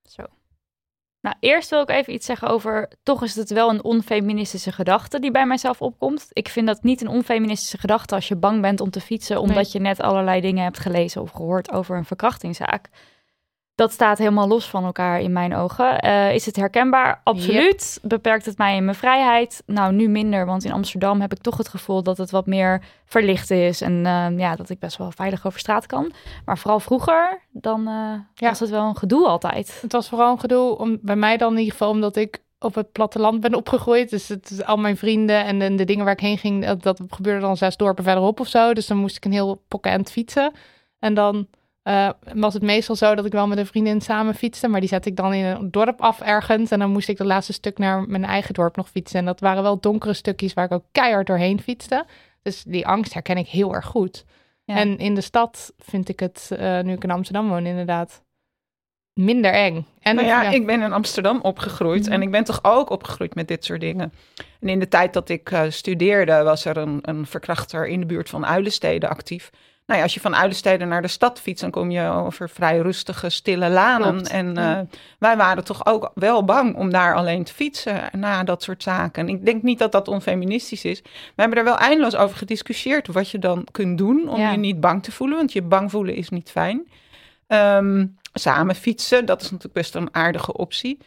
Zo. 0.03 0.23
Nou, 1.21 1.35
eerst 1.39 1.69
wil 1.69 1.81
ik 1.81 1.89
even 1.89 2.13
iets 2.13 2.25
zeggen 2.25 2.48
over. 2.48 2.91
Toch 3.03 3.24
is 3.24 3.36
het 3.36 3.50
wel 3.50 3.69
een 3.69 3.83
onfeministische 3.83 4.71
gedachte 4.71 5.19
die 5.19 5.31
bij 5.31 5.45
mijzelf 5.45 5.81
opkomt. 5.81 6.27
Ik 6.33 6.50
vind 6.50 6.67
dat 6.67 6.83
niet 6.83 7.01
een 7.01 7.07
onfeministische 7.07 7.77
gedachte 7.77 8.15
als 8.15 8.27
je 8.27 8.36
bang 8.36 8.62
bent 8.62 8.79
om 8.79 8.89
te 8.89 9.01
fietsen, 9.01 9.39
omdat 9.39 9.55
Nee. 9.55 9.71
je 9.71 9.79
net 9.79 10.00
allerlei 10.01 10.41
dingen 10.41 10.63
hebt 10.63 10.79
gelezen 10.79 11.21
of 11.21 11.31
gehoord 11.31 11.71
over 11.71 11.98
een 11.98 12.05
verkrachtingszaak. 12.05 12.89
Dat 13.75 13.91
staat 13.91 14.17
helemaal 14.17 14.48
los 14.48 14.70
van 14.70 14.84
elkaar 14.84 15.22
in 15.22 15.32
mijn 15.32 15.55
ogen. 15.55 16.00
Eh, 16.00 16.34
is 16.34 16.46
het 16.46 16.55
herkenbaar? 16.55 17.22
Absoluut. 17.24 18.00
Beperkt 18.01 18.46
het 18.46 18.58
mij 18.58 18.75
in 18.75 18.86
mijn 18.86 18.98
vrijheid? 18.98 19.63
Nou, 19.65 19.94
nu 19.94 20.08
minder, 20.08 20.46
want 20.46 20.63
in 20.65 20.72
Amsterdam 20.72 21.22
heb 21.22 21.32
ik 21.32 21.41
toch 21.41 21.58
het 21.58 21.67
gevoel 21.67 22.03
dat 22.03 22.17
het 22.17 22.32
wat 22.32 22.46
meer 22.46 22.82
verlicht 23.05 23.51
is. 23.51 23.82
En 23.82 24.05
eh, 24.05 24.38
ja, 24.38 24.55
dat 24.55 24.70
ik 24.70 24.79
best 24.79 24.98
wel 24.98 25.12
veilig 25.12 25.46
over 25.46 25.60
straat 25.60 25.86
kan. 25.86 26.12
Maar 26.46 26.58
vooral 26.58 26.79
vroeger, 26.79 27.41
dan 27.51 27.88
eh, 27.88 28.13
Ja. 28.34 28.50
was 28.50 28.60
het 28.60 28.70
wel 28.70 28.88
een 28.88 28.98
gedoe 28.98 29.27
altijd. 29.27 29.77
Het 29.82 29.91
was 29.91 30.10
vooral 30.10 30.32
een 30.32 30.39
gedoe, 30.39 30.77
om, 30.77 30.98
bij 31.01 31.15
mij 31.15 31.38
dan 31.38 31.51
in 31.51 31.58
ieder 31.58 31.72
geval, 31.72 31.89
omdat 31.89 32.15
ik 32.15 32.44
op 32.60 32.75
het 32.75 32.91
platteland 32.91 33.39
ben 33.39 33.53
opgegroeid. 33.53 34.10
Dus 34.10 34.27
het, 34.27 34.62
al 34.65 34.77
mijn 34.77 34.98
vrienden 34.98 35.46
en 35.46 35.60
de, 35.60 35.75
de 35.75 35.86
dingen 35.86 36.03
waar 36.05 36.13
ik 36.13 36.20
heen 36.20 36.38
ging, 36.38 36.65
dat, 36.65 36.84
dat 36.84 37.01
gebeurde 37.10 37.41
dan 37.41 37.58
zes 37.58 37.77
dorpen 37.77 38.03
verderop 38.03 38.39
of 38.39 38.48
zo. 38.48 38.74
Dus 38.74 38.88
dan 38.88 38.98
moest 38.98 39.15
ik 39.17 39.25
een 39.25 39.32
heel 39.32 39.63
pokken 39.67 40.05
fietsen. 40.08 40.51
En 41.00 41.13
dan 41.13 41.48
eh, 41.86 42.10
was 42.34 42.54
het 42.54 42.63
meestal 42.63 42.96
zo 42.96 43.15
dat 43.15 43.25
ik 43.25 43.32
wel 43.32 43.48
met 43.48 43.58
een 43.58 43.65
vriendin 43.65 44.01
samen 44.01 44.36
fietste, 44.36 44.68
maar 44.68 44.80
die 44.80 44.89
zette 44.89 45.10
ik 45.10 45.15
dan 45.15 45.34
in 45.34 45.46
een 45.46 45.72
dorp 45.72 46.01
af 46.01 46.22
ergens. 46.22 46.72
En 46.72 46.80
dan 46.80 46.92
moest 46.92 47.10
ik 47.10 47.18
de 47.18 47.25
laatste 47.25 47.54
stuk 47.54 47.77
naar 47.77 48.08
mijn 48.08 48.25
eigen 48.25 48.54
dorp 48.54 48.75
nog 48.75 48.89
fietsen. 48.89 49.20
En 49.20 49.25
dat 49.25 49.39
waren 49.39 49.63
wel 49.63 49.80
donkere 49.80 50.13
stukjes 50.13 50.54
waar 50.54 50.65
ik 50.65 50.72
ook 50.72 50.86
keihard 50.92 51.27
doorheen 51.27 51.62
fietste. 51.62 52.06
Dus 52.42 52.63
die 52.63 52.88
angst 52.88 53.13
herken 53.13 53.38
ik 53.38 53.48
heel 53.48 53.74
erg 53.74 53.86
goed. 53.86 54.25
Ja. 54.63 54.75
En 54.75 54.98
in 54.98 55.15
de 55.15 55.22
stad 55.22 55.74
vind 55.77 56.10
ik 56.10 56.20
het, 56.20 56.50
eh, 56.58 56.80
nu 56.80 56.94
ik 56.94 57.04
in 57.04 57.12
Amsterdam 57.12 57.50
woon, 57.50 57.65
inderdaad 57.65 58.24
minder 59.13 59.51
eng. 59.51 59.86
En 60.00 60.15
Nou 60.15 60.27
ja, 60.27 60.44
ja, 60.44 60.50
ik 60.50 60.65
ben 60.65 60.82
in 60.82 60.94
Amsterdam 60.94 61.39
opgegroeid 61.42 62.08
en 62.08 62.22
ik 62.22 62.32
ben 62.32 62.44
toch 62.44 62.60
ook 62.62 62.89
opgegroeid 62.89 63.36
met 63.36 63.48
dit 63.48 63.65
soort 63.65 63.82
dingen. 63.82 64.13
En 64.60 64.70
in 64.70 64.80
de 64.80 64.88
tijd 64.88 65.13
dat 65.13 65.30
ik 65.30 65.51
eh, 65.51 65.63
studeerde 65.70 66.44
was 66.44 66.65
er 66.65 66.77
een, 66.77 67.00
een 67.01 67.25
verkrachter 67.25 67.88
in 67.88 68.00
de 68.00 68.06
buurt 68.06 68.30
van 68.30 68.46
Uilenstede 68.46 69.08
actief. 69.08 69.51
Nou 69.86 69.98
ja, 70.00 70.06
als 70.06 70.13
je 70.13 70.20
van 70.20 70.36
Uilenstede 70.36 70.86
naar 70.86 71.01
de 71.01 71.08
stad 71.08 71.39
fietst, 71.42 71.62
dan 71.62 71.72
kom 71.72 71.92
je 71.92 72.10
over 72.10 72.50
vrij 72.50 72.77
rustige, 72.80 73.30
stille 73.30 73.70
lanen. 73.70 74.12
Klopt. 74.13 74.30
En 74.30 74.58
eh, 74.58 74.80
wij 75.20 75.38
waren 75.38 75.63
toch 75.63 75.86
ook 75.86 76.12
wel 76.15 76.46
bang 76.46 76.75
om 76.75 76.89
daar 76.89 77.15
alleen 77.15 77.44
te 77.44 77.54
fietsen 77.54 78.01
na 78.12 78.44
dat 78.44 78.63
soort 78.63 78.84
zaken. 78.84 79.27
En 79.27 79.36
ik 79.36 79.46
denk 79.46 79.63
niet 79.63 79.80
dat 79.80 79.92
dat 79.92 80.08
onfeministisch 80.08 80.86
is. 80.86 81.01
We 81.01 81.10
hebben 81.42 81.58
er 81.58 81.63
wel 81.63 81.77
eindeloos 81.77 82.15
over 82.15 82.38
gediscussieerd 82.38 83.08
wat 83.08 83.30
je 83.30 83.39
dan 83.39 83.68
kunt 83.72 83.98
doen 83.98 84.30
om 84.30 84.39
Ja. 84.39 84.51
je 84.51 84.58
niet 84.58 84.80
bang 84.80 85.04
te 85.04 85.12
voelen. 85.12 85.38
Want 85.38 85.54
je 85.54 85.62
bang 85.62 85.92
voelen 85.92 86.15
is 86.15 86.30
niet 86.30 86.51
fijn. 86.51 86.88
Ehm, 87.48 88.06
samen 88.34 88.75
fietsen, 88.75 89.25
dat 89.25 89.38
is 89.42 89.46
natuurlijk 89.51 89.74
best 89.74 89.96
een 89.96 90.10
aardige 90.12 90.54
optie. 90.54 90.98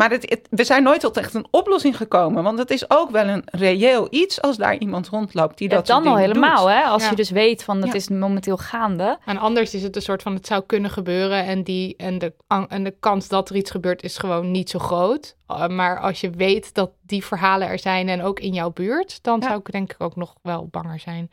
Maar 0.00 0.10
het, 0.10 0.30
het- 0.30 0.46
we 0.50 0.64
zijn 0.64 0.82
nooit 0.82 1.00
tot 1.00 1.16
echt 1.16 1.34
een 1.34 1.46
oplossing 1.50 1.96
gekomen. 1.96 2.42
Want 2.42 2.58
het 2.58 2.70
is 2.70 2.90
ook 2.90 3.10
wel 3.10 3.26
een 3.28 3.42
reëel 3.46 4.06
iets 4.10 4.40
als 4.42 4.56
daar 4.56 4.76
iemand 4.78 5.08
rondloopt 5.08 5.58
die 5.58 5.68
Ja, 5.68 5.74
dat 5.76 5.86
dan 5.86 6.06
al 6.06 6.16
helemaal, 6.16 6.64
doet. 6.64 6.74
hè? 6.74 6.82
Als 6.82 7.02
Ja. 7.02 7.10
je 7.10 7.16
dus 7.16 7.30
weet 7.30 7.64
van 7.64 7.76
het 7.76 7.86
Ja. 7.86 7.94
is 7.94 8.08
momenteel 8.08 8.56
gaande. 8.56 9.18
En 9.24 9.38
anders 9.38 9.74
is 9.74 9.82
het 9.82 9.96
een 9.96 10.02
soort 10.02 10.22
van 10.22 10.34
het 10.34 10.46
zou 10.46 10.62
kunnen 10.66 10.90
gebeuren 10.90 11.44
en, 11.44 11.62
die, 11.62 11.94
en, 11.96 12.18
de, 12.18 12.32
en 12.68 12.84
de 12.84 12.94
kans 13.00 13.28
dat 13.28 13.48
er 13.50 13.56
iets 13.56 13.70
gebeurt 13.70 14.02
is 14.02 14.18
gewoon 14.18 14.50
niet 14.50 14.70
zo 14.70 14.78
groot. 14.78 15.36
Uh, 15.50 15.66
maar 15.66 15.98
als 16.00 16.20
je 16.20 16.30
weet 16.30 16.74
dat 16.74 16.90
die 17.02 17.24
verhalen 17.24 17.68
er 17.68 17.78
zijn 17.78 18.08
en 18.08 18.22
ook 18.22 18.40
in 18.40 18.52
jouw 18.52 18.70
buurt, 18.70 19.22
dan 19.22 19.40
Ja. 19.40 19.46
zou 19.46 19.58
ik 19.58 19.72
denk 19.72 19.92
ik 19.92 20.00
ook 20.02 20.16
nog 20.16 20.34
wel 20.42 20.68
banger 20.70 20.98
zijn. 20.98 21.30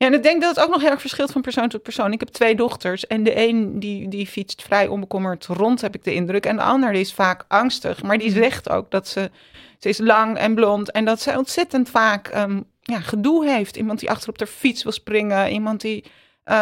Ja, 0.00 0.06
en 0.06 0.14
ik 0.14 0.22
denk 0.22 0.42
dat 0.42 0.56
het 0.56 0.64
ook 0.64 0.70
nog 0.70 0.80
heel 0.80 0.90
erg 0.90 1.00
verschilt 1.00 1.32
van 1.32 1.40
persoon 1.40 1.68
tot 1.68 1.82
persoon. 1.82 2.12
Ik 2.12 2.20
heb 2.20 2.28
twee 2.28 2.54
dochters 2.54 3.06
en 3.06 3.22
de 3.22 3.48
een 3.48 3.80
die, 3.80 4.08
die 4.08 4.26
fietst 4.26 4.62
vrij 4.62 4.86
onbekommerd 4.86 5.46
rond, 5.46 5.80
heb 5.80 5.94
ik 5.94 6.04
de 6.04 6.14
indruk. 6.14 6.46
En 6.46 6.56
de 6.56 6.62
ander 6.62 6.92
die 6.92 7.00
is 7.00 7.12
vaak 7.12 7.44
angstig. 7.48 8.02
Maar 8.02 8.18
die 8.18 8.30
zegt 8.30 8.70
ook 8.70 8.90
dat 8.90 9.08
ze, 9.08 9.30
ze 9.78 9.88
is 9.88 9.98
lang 9.98 10.36
en 10.38 10.54
blond 10.54 10.90
en 10.90 11.04
dat 11.04 11.20
ze 11.20 11.38
ontzettend 11.38 11.90
vaak 11.90 12.28
ehm, 12.28 12.60
ja, 12.82 13.00
gedoe 13.00 13.48
heeft. 13.48 13.76
Iemand 13.76 14.00
die 14.00 14.10
achter 14.10 14.28
op 14.28 14.38
de 14.38 14.46
fiets 14.46 14.82
wil 14.82 14.92
springen, 14.92 15.52
iemand 15.52 15.80
die 15.80 16.04
eh, 16.44 16.56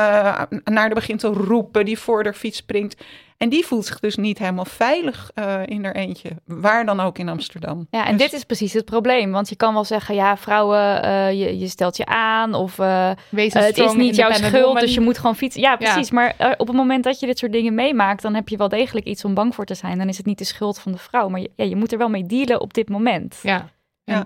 naar 0.65 0.75
haar 0.75 0.89
begint 0.89 1.21
te 1.21 1.27
roepen, 1.27 1.85
die 1.85 1.99
voor 1.99 2.23
de 2.23 2.33
fiets 2.33 2.57
springt. 2.57 3.03
En 3.37 3.49
die 3.49 3.67
voelt 3.67 3.87
zich 3.87 4.01
dus 4.01 4.17
niet 4.17 4.39
helemaal 4.39 4.65
veilig 4.65 5.31
eh, 5.35 5.61
in 5.65 5.85
haar 5.85 5.95
eentje, 5.95 6.31
waar 6.45 6.87
dan 6.87 7.01
ook 7.01 7.19
in 7.19 7.29
Amsterdam. 7.29 7.87
Ja, 7.91 8.07
en 8.07 8.17
Dus- 8.17 8.31
dit 8.31 8.33
is 8.33 8.45
precies 8.45 8.73
het 8.73 8.85
probleem. 8.85 9.31
Want 9.33 9.49
je 9.49 9.57
kan 9.57 9.75
wel 9.75 9.85
zeggen, 9.85 10.15
ja, 10.15 10.37
vrouwen, 10.37 11.03
eh, 11.03 11.33
je, 11.33 11.59
je 11.59 11.69
stelt 11.69 11.97
je 11.97 12.07
aan. 12.07 12.55
Of 12.55 12.77
Wees 13.29 13.53
het 13.55 13.79
is 13.79 13.93
niet 13.93 14.17
jouw 14.17 14.33
schuld, 14.33 14.65
woman. 14.65 14.81
dus 14.83 14.95
je 14.95 15.01
moet 15.01 15.19
gewoon 15.19 15.37
fietsen. 15.37 15.61
Ja, 15.61 15.77
precies. 15.77 16.11
Maar 16.11 16.55
op 16.57 16.67
het 16.67 16.77
moment 16.77 17.05
dat 17.05 17.21
je 17.21 17.27
dit 17.27 17.39
soort 17.39 17.53
dingen 17.53 17.75
meemaakt, 17.75 18.23
dan 18.23 18.35
heb 18.35 18.49
je 18.49 18.57
wel 18.57 18.69
degelijk 18.69 19.07
iets 19.07 19.25
om 19.25 19.35
bang 19.35 19.55
voor 19.55 19.65
te 19.65 19.75
zijn. 19.75 19.99
Dan 19.99 20.09
is 20.09 20.17
het 20.17 20.27
niet 20.27 20.39
de 20.39 20.45
schuld 20.45 20.79
van 20.79 20.93
de 20.93 20.99
vrouw. 20.99 21.29
Maar 21.29 21.41
je, 21.41 21.51
ja, 21.57 21.65
je 21.65 21.77
moet 21.77 21.93
er 21.93 21.99
wel 21.99 22.09
mee 22.09 22.27
dealen 22.27 22.61
op 22.61 22.75
dit 22.75 22.89
moment. 22.89 23.39
Ja, 23.43 23.69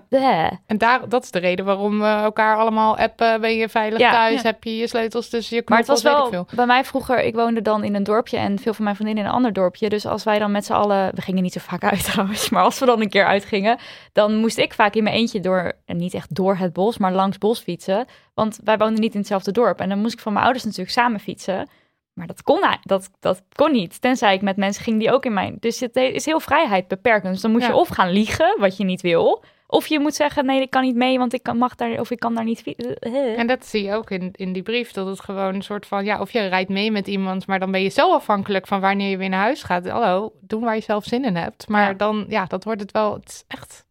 Bleh. 0.09 0.51
en 0.65 0.77
daar, 0.77 1.09
dat 1.09 1.23
is 1.23 1.31
de 1.31 1.39
reden 1.39 1.65
waarom 1.65 1.99
we 1.99 2.05
elkaar 2.05 2.57
allemaal 2.57 2.97
appen. 2.97 3.41
Ben 3.41 3.55
je 3.55 3.69
veilig 3.69 3.99
Ja. 3.99 4.11
thuis? 4.11 4.33
Ja. 4.41 4.41
Heb 4.41 4.63
je 4.63 4.77
je 4.77 4.87
sleutels 4.87 5.29
tussen 5.29 5.55
je 5.55 5.61
Maar 5.65 5.77
het 5.77 5.87
was 5.87 6.01
wel 6.01 6.27
veel. 6.29 6.47
bij 6.55 6.65
mij 6.65 6.83
vroeger, 6.83 7.23
ik 7.23 7.35
woonde 7.35 7.61
dan 7.61 7.83
in 7.83 7.95
een 7.95 8.03
dorpje 8.03 8.37
en 8.37 8.59
veel 8.59 8.73
van 8.73 8.83
mijn 8.83 8.95
vriendinnen 8.95 9.23
in 9.23 9.29
een 9.29 9.35
ander 9.35 9.53
dorpje. 9.53 9.89
Dus 9.89 10.05
als 10.05 10.23
wij 10.23 10.39
dan 10.39 10.51
met 10.51 10.65
z'n 10.65 10.73
allen, 10.73 11.15
we 11.15 11.21
gingen 11.21 11.43
niet 11.43 11.53
zo 11.53 11.59
vaak 11.59 11.83
uit 11.83 12.03
trouwens, 12.11 12.49
maar 12.49 12.63
als 12.63 12.79
we 12.79 12.85
dan 12.85 13.01
een 13.01 13.09
keer 13.09 13.25
uitgingen, 13.25 13.77
dan 14.13 14.35
moest 14.35 14.57
ik 14.57 14.73
vaak 14.73 14.93
in 14.95 15.03
mijn 15.03 15.15
eentje 15.15 15.39
door, 15.39 15.71
en 15.85 15.97
niet 15.97 16.13
echt 16.13 16.35
door 16.35 16.55
het 16.55 16.73
bos, 16.73 16.97
maar 16.97 17.11
langs 17.11 17.37
bos 17.37 17.59
fietsen. 17.59 18.05
Want 18.33 18.59
wij 18.63 18.77
woonden 18.77 18.99
niet 19.01 19.13
in 19.13 19.19
hetzelfde 19.19 19.51
dorp. 19.51 19.79
En 19.79 19.89
dan 19.89 19.99
moest 19.99 20.13
ik 20.13 20.19
van 20.19 20.33
mijn 20.33 20.43
ouders 20.45 20.65
natuurlijk 20.65 20.91
samen 20.91 21.19
fietsen. 21.19 21.67
Maar 22.13 22.27
dat 22.27 22.43
kon, 22.43 22.61
dat, 22.83 23.09
dat 23.19 23.41
kon 23.55 23.71
niet. 23.71 24.01
Tenzij 24.01 24.33
ik 24.33 24.41
met 24.41 24.57
mensen 24.57 24.83
ging 24.83 24.99
die 24.99 25.11
ook 25.11 25.25
in 25.25 25.33
mijn. 25.33 25.57
Dus 25.59 25.79
het 25.79 25.95
is 25.95 26.25
heel 26.25 26.39
vrijheid 26.39 26.87
beperkend. 26.87 27.33
Dus 27.33 27.41
dan 27.41 27.51
moet 27.51 27.65
je 27.65 27.75
of 27.75 27.87
gaan 27.87 28.09
liegen, 28.11 28.55
wat 28.59 28.77
je 28.77 28.83
niet 28.83 29.01
wil. 29.01 29.43
Of 29.67 29.87
je 29.87 29.99
moet 29.99 30.15
zeggen: 30.15 30.45
nee, 30.45 30.61
ik 30.61 30.69
kan 30.69 30.81
niet 30.81 30.95
mee, 30.95 31.17
want 31.17 31.33
ik 31.33 31.43
kan, 31.43 31.57
mag 31.57 31.75
daar 31.75 31.99
of 31.99 32.11
ik 32.11 32.19
kan 32.19 32.35
daar 32.35 32.43
niet 32.43 32.61
fietsen. 32.61 32.95
En 33.37 33.47
dat 33.47 33.65
zie 33.65 33.83
je 33.83 33.93
ook 33.93 34.09
in, 34.09 34.29
in 34.31 34.53
die 34.53 34.63
brief. 34.63 34.91
Dat 34.91 35.07
het 35.07 35.19
gewoon 35.19 35.55
een 35.55 35.61
soort 35.61 35.85
van, 35.85 36.05
ja, 36.05 36.19
of 36.19 36.31
je 36.31 36.47
rijdt 36.47 36.69
mee 36.69 36.91
met 36.91 37.07
iemand, 37.07 37.47
maar 37.47 37.59
dan 37.59 37.71
ben 37.71 37.81
je 37.81 37.89
zo 37.89 38.13
afhankelijk 38.13 38.67
van 38.67 38.79
wanneer 38.81 39.09
je 39.09 39.17
weer 39.17 39.29
naar 39.29 39.39
huis 39.41 39.63
gaat. 39.63 39.87
Hallo, 39.87 40.33
doen 40.41 40.61
waar 40.63 40.75
je 40.75 40.81
zelf 40.81 41.03
zin 41.03 41.25
in 41.25 41.35
hebt. 41.35 41.67
Maar 41.67 41.87
Ja. 41.87 41.93
dan, 41.93 42.25
ja, 42.27 42.45
dat 42.45 42.63
wordt 42.63 42.81
het 42.81 42.91
wel, 42.91 43.13
het 43.13 43.29
is 43.29 43.43
echt... 43.47 43.85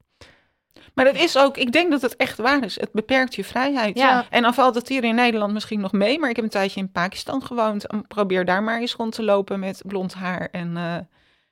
Maar 0.95 1.05
dat 1.05 1.15
is 1.17 1.39
ook, 1.39 1.57
ik 1.57 1.73
denk 1.73 1.91
dat 1.91 2.03
het 2.03 2.17
echt 2.17 2.39
waar 2.39 2.65
is. 2.65 2.81
Het 2.81 2.93
beperkt 2.93 3.35
je 3.35 3.45
vrijheid. 3.45 3.99
Ja. 3.99 4.27
En 4.31 4.43
dan 4.43 4.55
valt 4.55 4.75
het 4.75 4.89
hier 4.89 5.05
in 5.05 5.15
Nederland 5.15 5.53
misschien 5.53 5.81
nog 5.81 5.93
mee. 5.93 6.19
Maar 6.19 6.31
ik 6.31 6.37
heb 6.37 6.45
een 6.45 6.51
tijdje 6.51 6.81
in 6.81 6.91
Pakistan 6.93 7.43
gewoond. 7.43 7.87
En 7.87 8.07
probeer 8.07 8.45
daar 8.45 8.63
maar 8.63 8.81
eens 8.81 8.95
rond 8.95 9.13
te 9.15 9.23
lopen 9.23 9.61
met 9.61 9.83
blond 9.87 10.15
haar. 10.15 10.49
En 10.51 10.77
eh, 10.77 10.97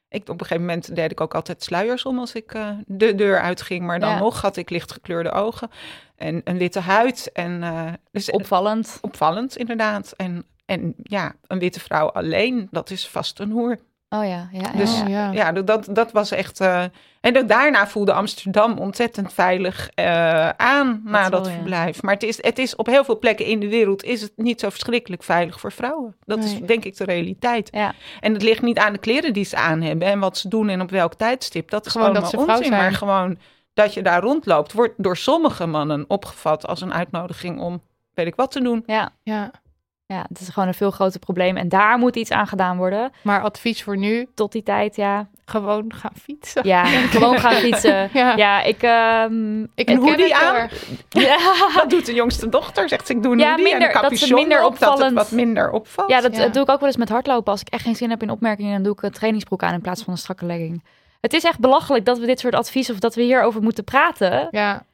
ik, 0.08 0.22
op 0.28 0.40
een 0.40 0.46
gegeven 0.46 0.60
moment 0.66 0.94
deed 0.96 1.10
ik 1.10 1.20
ook 1.20 1.34
altijd 1.34 1.62
sluiers 1.62 2.04
om 2.04 2.18
als 2.18 2.34
ik 2.34 2.54
eh, 2.54 2.68
de 2.86 3.14
deur 3.14 3.40
uitging. 3.40 3.86
Maar 3.86 4.00
dan 4.00 4.10
Ja. 4.10 4.18
nog 4.18 4.40
had 4.40 4.56
ik 4.56 4.70
lichtgekleurde 4.70 5.30
ogen 5.32 5.70
en 6.16 6.40
een 6.44 6.58
witte 6.58 6.80
huid. 6.80 7.30
En, 7.32 7.62
eh, 7.62 7.92
dus 8.10 8.30
Opvallend. 8.30 8.98
opvallend 9.00 9.56
inderdaad. 9.56 10.12
En, 10.16 10.44
en 10.66 10.94
ja, 11.02 11.34
een 11.46 11.58
witte 11.58 11.80
vrouw 11.80 12.10
alleen, 12.10 12.68
dat 12.70 12.90
is 12.90 13.08
vast 13.08 13.38
een 13.40 13.50
hoer. 13.50 13.78
Oh 14.12 14.26
ja, 14.26 14.48
ja. 14.52 14.70
Dus 14.76 14.98
ja. 14.98 15.06
ja. 15.08 15.32
ja, 15.32 15.52
dat, 15.52 15.88
dat 15.90 16.12
was 16.12 16.30
echt. 16.30 16.60
eh, 16.60 16.84
en 17.20 17.38
ook 17.38 17.48
daarna 17.48 17.86
voelde 17.86 18.12
Amsterdam 18.12 18.78
ontzettend 18.78 19.32
veilig 19.32 19.90
eh, 19.94 20.48
aan 20.48 21.00
na 21.04 21.20
wel, 21.20 21.30
dat 21.30 21.46
ja. 21.46 21.52
verblijf. 21.52 22.02
Maar 22.02 22.14
het 22.14 22.22
is, 22.22 22.42
het 22.42 22.58
is 22.58 22.76
op 22.76 22.86
heel 22.86 23.04
veel 23.04 23.18
plekken 23.18 23.46
in 23.46 23.60
de 23.60 23.68
wereld 23.68 24.04
is 24.04 24.20
het 24.20 24.32
niet 24.36 24.60
zo 24.60 24.70
verschrikkelijk 24.70 25.22
veilig 25.22 25.60
voor 25.60 25.72
vrouwen. 25.72 26.16
Dat 26.24 26.44
is 26.44 26.60
denk 26.60 26.84
ik 26.84 26.96
de 26.96 27.04
realiteit. 27.04 27.68
Ja. 27.72 27.94
En 28.20 28.32
het 28.32 28.42
ligt 28.42 28.62
niet 28.62 28.78
aan 28.78 28.92
de 28.92 28.98
kleren 28.98 29.32
die 29.32 29.44
ze 29.44 29.56
aan 29.56 29.82
hebben 29.82 30.08
en 30.08 30.18
wat 30.18 30.38
ze 30.38 30.48
doen 30.48 30.68
en 30.68 30.80
op 30.80 30.90
welk 30.90 31.14
tijdstip. 31.14 31.70
Dat 31.70 31.86
is 31.86 31.92
Gewoon 31.92 32.14
dat 32.14 32.30
ze 32.30 32.38
vrouw 32.38 32.56
onzin. 32.56 32.70
Maar 32.70 32.80
zijn. 32.80 32.94
gewoon 32.94 33.38
dat 33.74 33.94
je 33.94 34.02
daar 34.02 34.20
rondloopt, 34.20 34.72
wordt 34.72 34.94
door 34.96 35.16
sommige 35.16 35.66
mannen 35.66 36.04
opgevat 36.08 36.66
als 36.66 36.80
een 36.80 36.94
uitnodiging 36.94 37.60
om 37.60 37.82
weet 38.14 38.26
ik 38.26 38.34
wat 38.34 38.50
te 38.50 38.60
doen. 38.62 38.82
Ja, 38.86 39.12
Ja, 39.22 39.50
ja, 40.14 40.24
het 40.28 40.40
is 40.40 40.48
gewoon 40.48 40.68
een 40.68 40.74
veel 40.74 40.90
groter 40.90 41.20
probleem. 41.20 41.56
En 41.56 41.68
daar 41.68 41.98
moet 41.98 42.16
iets 42.16 42.30
aan 42.30 42.46
gedaan 42.46 42.76
worden. 42.76 43.12
maar 43.22 43.40
advies 43.42 43.82
voor 43.82 43.96
nu, 43.96 44.28
Tot 44.34 44.52
die 44.52 44.62
tijd, 44.62 44.96
ja. 44.96 45.28
gewoon 45.44 45.92
gaan 45.94 46.12
fietsen. 46.22 46.66
Ja, 46.66 46.84
gewoon 47.16 47.38
gaan 47.38 47.52
fietsen. 47.52 48.08
Ja. 48.12 48.36
Ja, 48.36 48.62
ik... 48.62 48.82
ehm, 48.82 49.62
Ik 49.62 49.88
En 49.88 49.94
herken 49.94 49.96
hoe 49.96 50.16
die 50.16 50.24
het 50.34 50.38
heel 50.38 50.48
aan- 50.48 50.68
ja, 51.38 51.38
Dat 51.74 51.90
doet 51.90 52.06
de 52.06 52.14
jongste 52.14 52.48
dochter, 52.48 52.88
zegt 52.88 53.06
ze. 53.06 53.12
Ik 53.14 53.22
doe 53.22 53.32
een 53.32 53.38
Ja, 53.38 53.48
hoodie 53.50 53.64
en 53.64 53.70
minder- 53.78 53.96
een 53.96 54.10
dat 54.10 54.30
minder 54.30 54.64
op, 54.64 54.70
dat 54.70 54.80
het 54.80 54.88
opvallend- 54.88 55.14
wat 55.16 55.30
minder 55.30 55.70
opvalt. 55.70 56.10
ja, 56.10 56.20
dat 56.20 56.36
Ja. 56.36 56.42
dat 56.42 56.54
doe 56.54 56.62
ik 56.62 56.70
ook 56.70 56.78
wel 56.80 56.88
eens 56.88 56.96
met 56.98 57.08
hardlopen. 57.08 57.52
Als 57.52 57.60
ik 57.60 57.68
echt 57.68 57.82
geen 57.84 57.96
zin 57.96 58.10
heb 58.10 58.22
in 58.22 58.30
opmerkingen, 58.30 58.72
dan 58.72 58.82
doe 58.82 58.92
ik 58.92 59.02
een 59.02 59.10
trainingsbroek 59.10 59.62
aan 59.62 59.74
in 59.74 59.80
plaats 59.80 60.02
van 60.02 60.12
een 60.12 60.18
strakke 60.18 60.44
legging. 60.46 60.82
Het 61.20 61.32
is 61.32 61.44
echt 61.44 61.58
belachelijk 61.58 62.04
dat 62.04 62.18
we 62.18 62.26
dit 62.26 62.40
soort 62.40 62.54
advies 62.54 62.90
of 62.90 62.98
dat 62.98 63.14
we 63.14 63.22
hierover 63.22 63.62
moeten 63.62 63.84
praten. 63.84 64.48
Ja, 64.50 64.84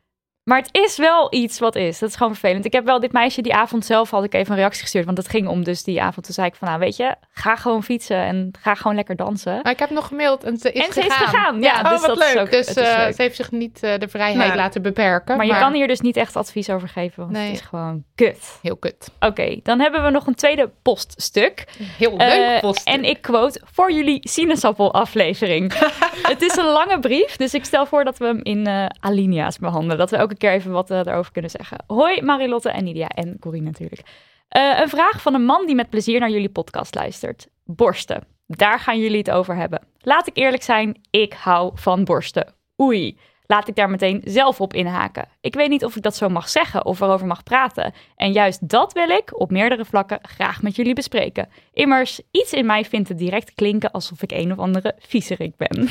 Maar 0.49 0.59
het 0.59 0.69
is 0.73 0.97
wel 0.97 1.27
iets 1.35 1.59
wat 1.59 1.75
is. 1.77 1.99
Dat 1.99 2.09
is 2.09 2.17
gewoon 2.17 2.33
vervelend. 2.33 2.65
Ik 2.65 2.73
heb 2.73 2.85
wel 2.85 3.01
dit 3.01 3.13
meisje 3.13 3.43
die 3.43 3.55
avond 3.55 3.85
zelf 3.85 4.11
had 4.11 4.25
ik 4.25 4.35
even 4.35 4.51
een 4.53 4.59
reactie 4.59 4.83
gestuurd. 4.83 5.05
Want 5.05 5.19
het 5.19 5.29
ging 5.29 5.49
om 5.49 5.65
dus 5.65 5.83
die 5.83 6.03
avond. 6.03 6.25
Toen 6.27 6.35
zei 6.35 6.47
ik 6.47 6.55
van 6.55 6.69
nou 6.69 6.81
weet 6.81 6.97
je, 6.97 7.15
ga 7.33 7.57
gewoon 7.57 7.83
fietsen 7.83 8.17
en 8.17 8.51
ga 8.61 8.75
gewoon 8.75 8.97
lekker 8.97 9.17
dansen. 9.17 9.61
maar 9.63 9.73
ik 9.73 9.79
heb 9.79 9.91
nog 9.91 10.07
gemaild 10.07 10.45
en 10.45 10.57
ze 10.57 10.73
is 10.73 10.87
en 10.87 10.93
ze 10.93 11.03
gegaan. 11.03 11.23
is 11.25 11.31
gegaan. 11.31 11.63
Ja, 11.63 11.81
Oh, 11.85 11.91
dus 11.91 12.01
wat 12.07 12.09
dat 12.19 12.19
is 12.29 12.33
leuk. 12.35 12.43
ook 12.43 12.51
Dus 12.51 12.67
eh, 12.67 12.75
leuk. 12.97 13.15
ze 13.15 13.23
heeft 13.23 13.37
zich 13.37 13.51
niet 13.51 13.83
eh, 13.83 13.99
de 13.99 14.09
vrijheid 14.09 14.37
Nou. 14.47 14.57
laten 14.57 14.83
beperken. 14.83 15.37
Maar 15.37 15.47
je 15.47 15.59
kan 15.59 15.73
hier 15.73 15.89
dus 15.89 16.01
niet 16.01 16.17
echt 16.17 16.37
advies 16.37 16.71
over 16.71 16.89
geven, 16.89 17.21
want 17.23 17.31
Nee. 17.33 17.47
het 17.49 17.55
is 17.61 17.67
gewoon 17.67 18.05
kut. 18.15 18.59
Heel 18.63 18.77
kut. 18.77 19.11
Oké, 19.21 19.61
dan 19.63 19.81
hebben 19.81 20.05
we 20.05 20.11
nog 20.11 20.27
een 20.27 20.35
tweede 20.35 20.71
poststuk. 20.83 21.65
Heel 21.99 22.17
leuk 22.17 22.21
Eh, 22.55 22.61
post. 22.61 22.87
en 22.89 23.05
ik 23.05 23.23
quote 23.23 23.61
voor 23.73 23.93
jullie 23.93 24.29
sinaasappelaflevering. 24.29 25.73
het 26.33 26.43
is 26.43 26.57
een 26.57 26.65
lange 26.69 26.99
brief, 27.01 27.37
dus 27.37 27.55
ik 27.55 27.65
stel 27.65 27.87
voor 27.87 28.05
dat 28.05 28.19
we 28.19 28.25
hem 28.27 28.41
in 28.43 28.91
alinea's 29.01 29.59
behandelen. 29.59 29.99
Dat 29.99 30.11
we 30.11 30.17
elke 30.43 30.57
even 30.57 30.73
wat 30.73 30.91
eh, 30.91 30.99
erover 30.99 31.33
kunnen 31.33 31.51
zeggen. 31.51 31.79
Hoi 31.87 32.23
Marilotte 32.23 32.71
en 32.71 32.85
Nidia 32.85 33.09
en 33.09 33.39
Corine 33.39 33.65
natuurlijk. 33.65 34.03
Eh, 34.49 34.81
een 34.81 34.89
vraag 34.89 35.23
van 35.23 35.35
een 35.35 35.45
man 35.45 35.67
die 35.67 35.75
met 35.75 35.91
plezier 35.91 36.21
naar 36.21 36.31
jullie 36.31 36.49
podcast 36.49 36.95
luistert. 36.95 37.47
Borsten. 37.65 38.27
Daar 38.47 38.81
gaan 38.81 39.01
jullie 39.01 39.19
het 39.19 39.31
over 39.31 39.57
hebben. 39.57 39.81
Laat 39.99 40.27
ik 40.27 40.37
eerlijk 40.37 40.63
zijn, 40.63 41.01
ik 41.11 41.33
hou 41.33 41.73
van 41.75 42.05
borsten. 42.05 42.55
Oei. 42.81 43.19
Laat 43.49 43.69
ik 43.69 43.75
daar 43.75 43.91
meteen 43.91 44.23
zelf 44.25 44.61
op 44.61 44.75
inhaken. 44.75 45.29
Ik 45.41 45.55
weet 45.55 45.69
niet 45.69 45.85
of 45.85 45.97
ik 45.97 46.03
dat 46.03 46.17
zo 46.17 46.29
mag 46.29 46.49
zeggen 46.49 46.85
of 46.85 47.01
erover 47.01 47.27
mag 47.27 47.43
praten. 47.43 47.93
En 48.17 48.33
juist 48.33 48.69
dat 48.69 48.93
wil 48.93 49.09
ik 49.09 49.41
op 49.41 49.51
meerdere 49.51 49.85
vlakken 49.85 50.19
graag 50.23 50.63
met 50.63 50.77
jullie 50.77 50.95
bespreken. 50.95 51.49
Immers, 51.73 52.21
iets 52.31 52.53
in 52.53 52.67
mij 52.67 52.85
vindt 52.85 53.09
het 53.09 53.19
direct 53.19 53.55
klinken 53.55 53.91
alsof 53.91 54.23
ik 54.23 54.33
een 54.33 54.53
of 54.53 54.59
andere 54.59 54.95
viezerik 54.99 55.57
ben. 55.57 55.89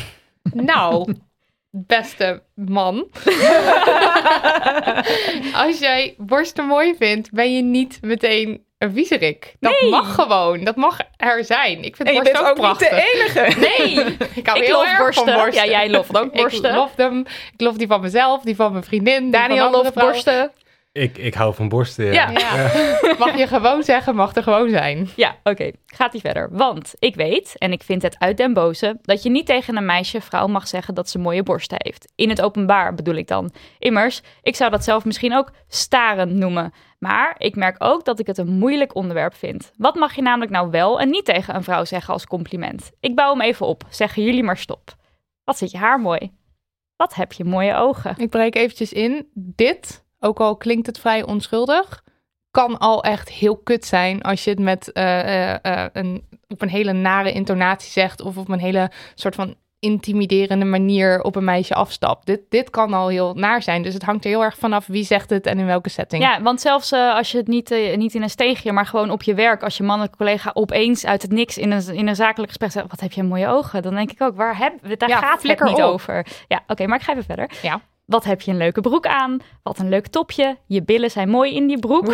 Nou, 0.53 1.15
beste 1.87 2.43
man. 2.55 3.07
Als 5.63 5.79
jij 5.79 6.15
borsten 6.17 6.65
mooi 6.65 6.95
vindt, 6.99 7.31
ben 7.31 7.55
je 7.55 7.61
niet 7.61 7.97
meteen 8.01 8.63
een 8.77 8.93
viezerik. 8.93 9.55
Dat 9.59 9.81
Nee. 9.81 9.89
mag 9.89 10.13
gewoon. 10.15 10.63
Dat 10.63 10.75
mag 10.75 10.97
er 11.17 11.45
zijn. 11.45 11.83
Ik 11.83 11.95
vind 11.95 12.07
En 12.09 12.13
je 12.15 12.21
bent 12.21 12.37
ook 12.39 12.45
niet 12.45 12.53
prachtig. 12.55 12.89
de 12.89 13.11
enige. 13.13 13.59
Nee, 13.67 14.05
Ik 14.35 14.47
hou 14.47 14.59
ik 14.59 14.65
heel 14.65 14.85
erg 14.85 14.97
borsten. 14.97 15.25
van 15.25 15.33
borsten. 15.33 15.65
Ja, 15.65 15.69
jij 15.71 15.89
loft 15.89 16.17
ook 16.17 16.33
borsten. 16.33 16.69
Ik 16.69 16.75
lof 16.75 16.95
hem. 16.95 17.19
Ik 17.53 17.61
lof 17.61 17.75
die 17.75 17.87
van 17.87 18.01
mezelf, 18.01 18.41
die 18.41 18.55
van 18.55 18.71
mijn 18.71 18.83
vriendin. 18.83 19.31
Daniel 19.31 19.71
loft 19.71 19.93
borsten. 19.93 20.51
Ik, 20.95 21.17
ik 21.17 21.33
hou 21.33 21.53
van 21.53 21.69
borsten. 21.69 22.13
Ja. 22.13 22.29
Ja. 22.29 22.71
Mag 23.19 23.37
je 23.37 23.47
gewoon 23.47 23.83
zeggen, 23.83 24.15
mag 24.15 24.35
er 24.35 24.43
gewoon 24.43 24.69
zijn. 24.69 25.09
Ja, 25.15 25.35
oké. 25.43 25.71
Gaat 25.85 26.11
die 26.11 26.21
verder. 26.21 26.49
Want 26.51 26.93
ik 26.99 27.15
weet, 27.15 27.57
en 27.57 27.71
ik 27.71 27.83
vind 27.83 28.01
het 28.01 28.19
uit 28.19 28.37
den 28.37 28.53
boze, 28.53 28.97
dat 29.01 29.23
je 29.23 29.29
niet 29.29 29.45
tegen 29.45 29.77
een 29.77 29.85
meisje, 29.85 30.21
vrouw 30.21 30.47
mag 30.47 30.67
zeggen 30.67 30.93
dat 30.93 31.09
ze 31.09 31.19
mooie 31.19 31.43
borsten 31.43 31.77
heeft. 31.83 32.11
In 32.15 32.29
het 32.29 32.41
openbaar 32.41 32.93
bedoel 32.93 33.15
ik 33.15 33.27
dan. 33.27 33.51
Immers, 33.79 34.21
ik 34.41 34.55
zou 34.55 34.71
dat 34.71 34.83
zelf 34.83 35.05
misschien 35.05 35.35
ook 35.35 35.51
starend 35.67 36.31
noemen. 36.31 36.73
Maar 36.99 37.35
ik 37.37 37.55
merk 37.55 37.75
ook 37.83 38.05
dat 38.05 38.19
ik 38.19 38.27
het 38.27 38.37
een 38.37 38.57
moeilijk 38.57 38.95
onderwerp 38.95 39.35
vind. 39.35 39.71
Wat 39.77 39.95
mag 39.95 40.15
je 40.15 40.21
namelijk 40.21 40.51
nou 40.51 40.69
wel 40.69 40.99
en 40.99 41.09
niet 41.09 41.25
tegen 41.25 41.55
een 41.55 41.63
vrouw 41.63 41.85
zeggen 41.85 42.13
als 42.13 42.25
compliment? 42.25 42.91
Ik 42.99 43.15
bouw 43.15 43.31
hem 43.31 43.41
even 43.41 43.65
op. 43.65 43.83
Zeggen 43.89 44.23
jullie 44.23 44.43
maar 44.43 44.57
stop. 44.57 44.95
Wat 45.43 45.57
zit 45.57 45.71
je 45.71 45.77
haar 45.77 45.99
mooi? 45.99 46.31
Wat 46.95 47.15
heb 47.15 47.33
je 47.33 47.43
mooie 47.43 47.75
ogen? 47.75 48.13
Ik 48.17 48.29
breek 48.29 48.55
eventjes 48.55 48.93
in. 48.93 49.27
Dit, 49.33 50.04
ook 50.25 50.39
al 50.39 50.55
klinkt 50.55 50.85
het 50.87 50.99
vrij 50.99 51.23
onschuldig, 51.23 52.03
kan 52.51 52.77
al 52.77 53.03
echt 53.03 53.29
heel 53.29 53.57
kut 53.57 53.85
zijn 53.85 54.21
als 54.21 54.43
je 54.43 54.49
het 54.49 54.59
met 54.59 54.91
eh, 54.91 55.51
eh, 55.53 55.57
eh, 55.61 55.89
een, 55.93 56.23
op 56.47 56.61
een 56.61 56.69
hele 56.69 56.93
nare 56.93 57.31
intonatie 57.31 57.91
zegt 57.91 58.21
of 58.21 58.37
op 58.37 58.49
een 58.49 58.59
hele 58.59 58.91
soort 59.15 59.35
van 59.35 59.55
intimiderende 59.79 60.65
manier 60.65 61.21
op 61.21 61.35
een 61.35 61.43
meisje 61.43 61.73
afstapt. 61.73 62.25
Dit, 62.25 62.41
dit 62.49 62.69
kan 62.69 62.93
al 62.93 63.07
heel 63.07 63.33
naar 63.33 63.61
zijn. 63.61 63.81
Dus 63.81 63.93
het 63.93 64.03
hangt 64.03 64.23
er 64.23 64.29
heel 64.29 64.43
erg 64.43 64.57
vanaf 64.57 64.87
wie 64.87 65.03
zegt 65.03 65.29
het 65.29 65.45
en 65.45 65.59
in 65.59 65.65
welke 65.65 65.89
setting. 65.89 66.23
Ja, 66.23 66.41
want 66.41 66.61
zelfs 66.61 66.93
als 66.93 67.31
je 67.31 67.37
het 67.37 67.47
niet, 67.47 67.69
niet 67.95 68.15
in 68.15 68.21
een 68.21 68.29
steegje, 68.29 68.71
maar 68.71 68.85
gewoon 68.85 69.09
op 69.09 69.23
je 69.23 69.33
werk, 69.33 69.63
als 69.63 69.77
je 69.77 69.83
mannelijke 69.83 70.17
collega 70.17 70.51
opeens 70.53 71.05
uit 71.05 71.21
het 71.21 71.31
niks 71.31 71.57
in 71.57 71.71
een, 71.71 71.87
in 71.93 72.07
een 72.07 72.15
zakelijk 72.15 72.49
gesprek 72.49 72.71
zegt, 72.71 72.89
wat 72.89 72.99
heb 72.99 73.11
je 73.11 73.23
mooie 73.23 73.47
ogen? 73.47 73.81
Dan 73.81 73.95
denk 73.95 74.11
ik 74.11 74.21
ook, 74.21 74.35
waar 74.35 74.57
heb, 74.57 74.99
daar 74.99 75.09
Ja, 75.09 75.17
gaat 75.19 75.43
het 75.43 75.63
niet 75.63 75.73
op. 75.73 75.79
over. 75.79 76.25
Ja, 76.47 76.63
oké, 76.67 76.87
maar 76.87 76.97
ik 76.97 77.03
ga 77.03 77.11
even 77.11 77.23
verder. 77.23 77.49
Ja. 77.61 77.81
Wat 78.05 78.23
heb 78.23 78.41
je 78.41 78.51
een 78.51 78.57
leuke 78.57 78.81
broek 78.81 79.05
aan? 79.05 79.39
Wat 79.63 79.79
een 79.79 79.89
leuk 79.89 80.07
topje. 80.07 80.57
Je 80.65 80.83
billen 80.83 81.11
zijn 81.11 81.29
mooi 81.29 81.55
in 81.55 81.67
die 81.67 81.79
broek. 81.79 82.13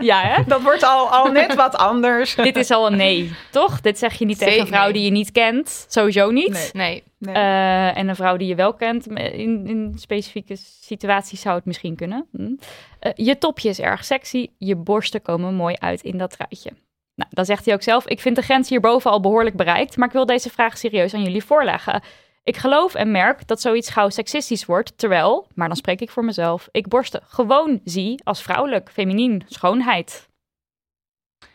Ja, 0.00 0.20
hè? 0.20 0.42
Dat 0.46 0.62
wordt 0.62 0.82
al, 0.82 1.08
al 1.08 1.32
net 1.32 1.54
wat 1.54 1.76
anders. 1.76 2.34
Dit 2.34 2.56
is 2.56 2.70
al 2.70 2.86
een 2.86 2.96
nee, 2.96 3.32
toch? 3.50 3.80
Dit 3.80 3.98
zeg 3.98 4.14
je 4.14 4.24
niet 4.24 4.38
tegen 4.38 4.60
een 4.60 4.66
vrouw 4.66 4.84
nee. 4.84 4.92
die 4.92 5.04
je 5.04 5.10
niet 5.10 5.32
kent. 5.32 5.86
Sowieso 5.88 6.30
niet. 6.30 6.70
Nee. 6.72 6.72
Nee. 6.72 7.02
Nee. 7.18 7.34
Eh, 7.34 7.96
en 7.96 8.08
een 8.08 8.16
vrouw 8.16 8.36
die 8.36 8.48
je 8.48 8.54
wel 8.54 8.74
kent, 8.74 9.06
in, 9.06 9.66
in 9.66 9.92
specifieke 9.96 10.56
situaties 10.56 11.40
zou 11.40 11.56
het 11.56 11.64
misschien 11.64 11.96
kunnen. 11.96 12.26
Hm. 12.32 12.54
Eh, 12.98 13.12
je 13.14 13.38
topje 13.38 13.68
is 13.68 13.80
erg 13.80 14.04
sexy, 14.04 14.46
je 14.58 14.76
borsten 14.76 15.22
komen 15.22 15.54
mooi 15.54 15.74
uit 15.78 16.02
in 16.02 16.18
dat 16.18 16.30
truitje. 16.30 16.70
Nou, 17.14 17.30
dan 17.30 17.44
zegt 17.44 17.64
hij 17.64 17.74
ook 17.74 17.82
zelf, 17.82 18.06
ik 18.06 18.20
vind 18.20 18.36
de 18.36 18.42
grens 18.42 18.68
hierboven 18.68 19.10
al 19.10 19.20
behoorlijk 19.20 19.56
bereikt, 19.56 19.96
maar 19.96 20.06
ik 20.06 20.14
wil 20.14 20.26
deze 20.26 20.50
vraag 20.50 20.78
serieus 20.78 21.14
aan 21.14 21.22
jullie 21.22 21.44
voorleggen. 21.44 22.02
Ik 22.42 22.56
geloof 22.56 22.94
en 22.94 23.10
merk 23.10 23.46
dat 23.46 23.60
zoiets 23.60 23.90
gauw 23.90 24.08
seksistisch 24.08 24.64
wordt, 24.64 24.98
terwijl, 24.98 25.46
maar 25.54 25.68
dan 25.68 25.76
spreek 25.76 26.00
ik 26.00 26.10
voor 26.10 26.24
mezelf, 26.24 26.68
ik 26.70 26.88
borsten 26.88 27.22
gewoon 27.26 27.80
zie 27.84 28.20
als 28.24 28.42
vrouwelijk, 28.42 28.90
feminien, 28.92 29.42
schoonheid. 29.48 30.28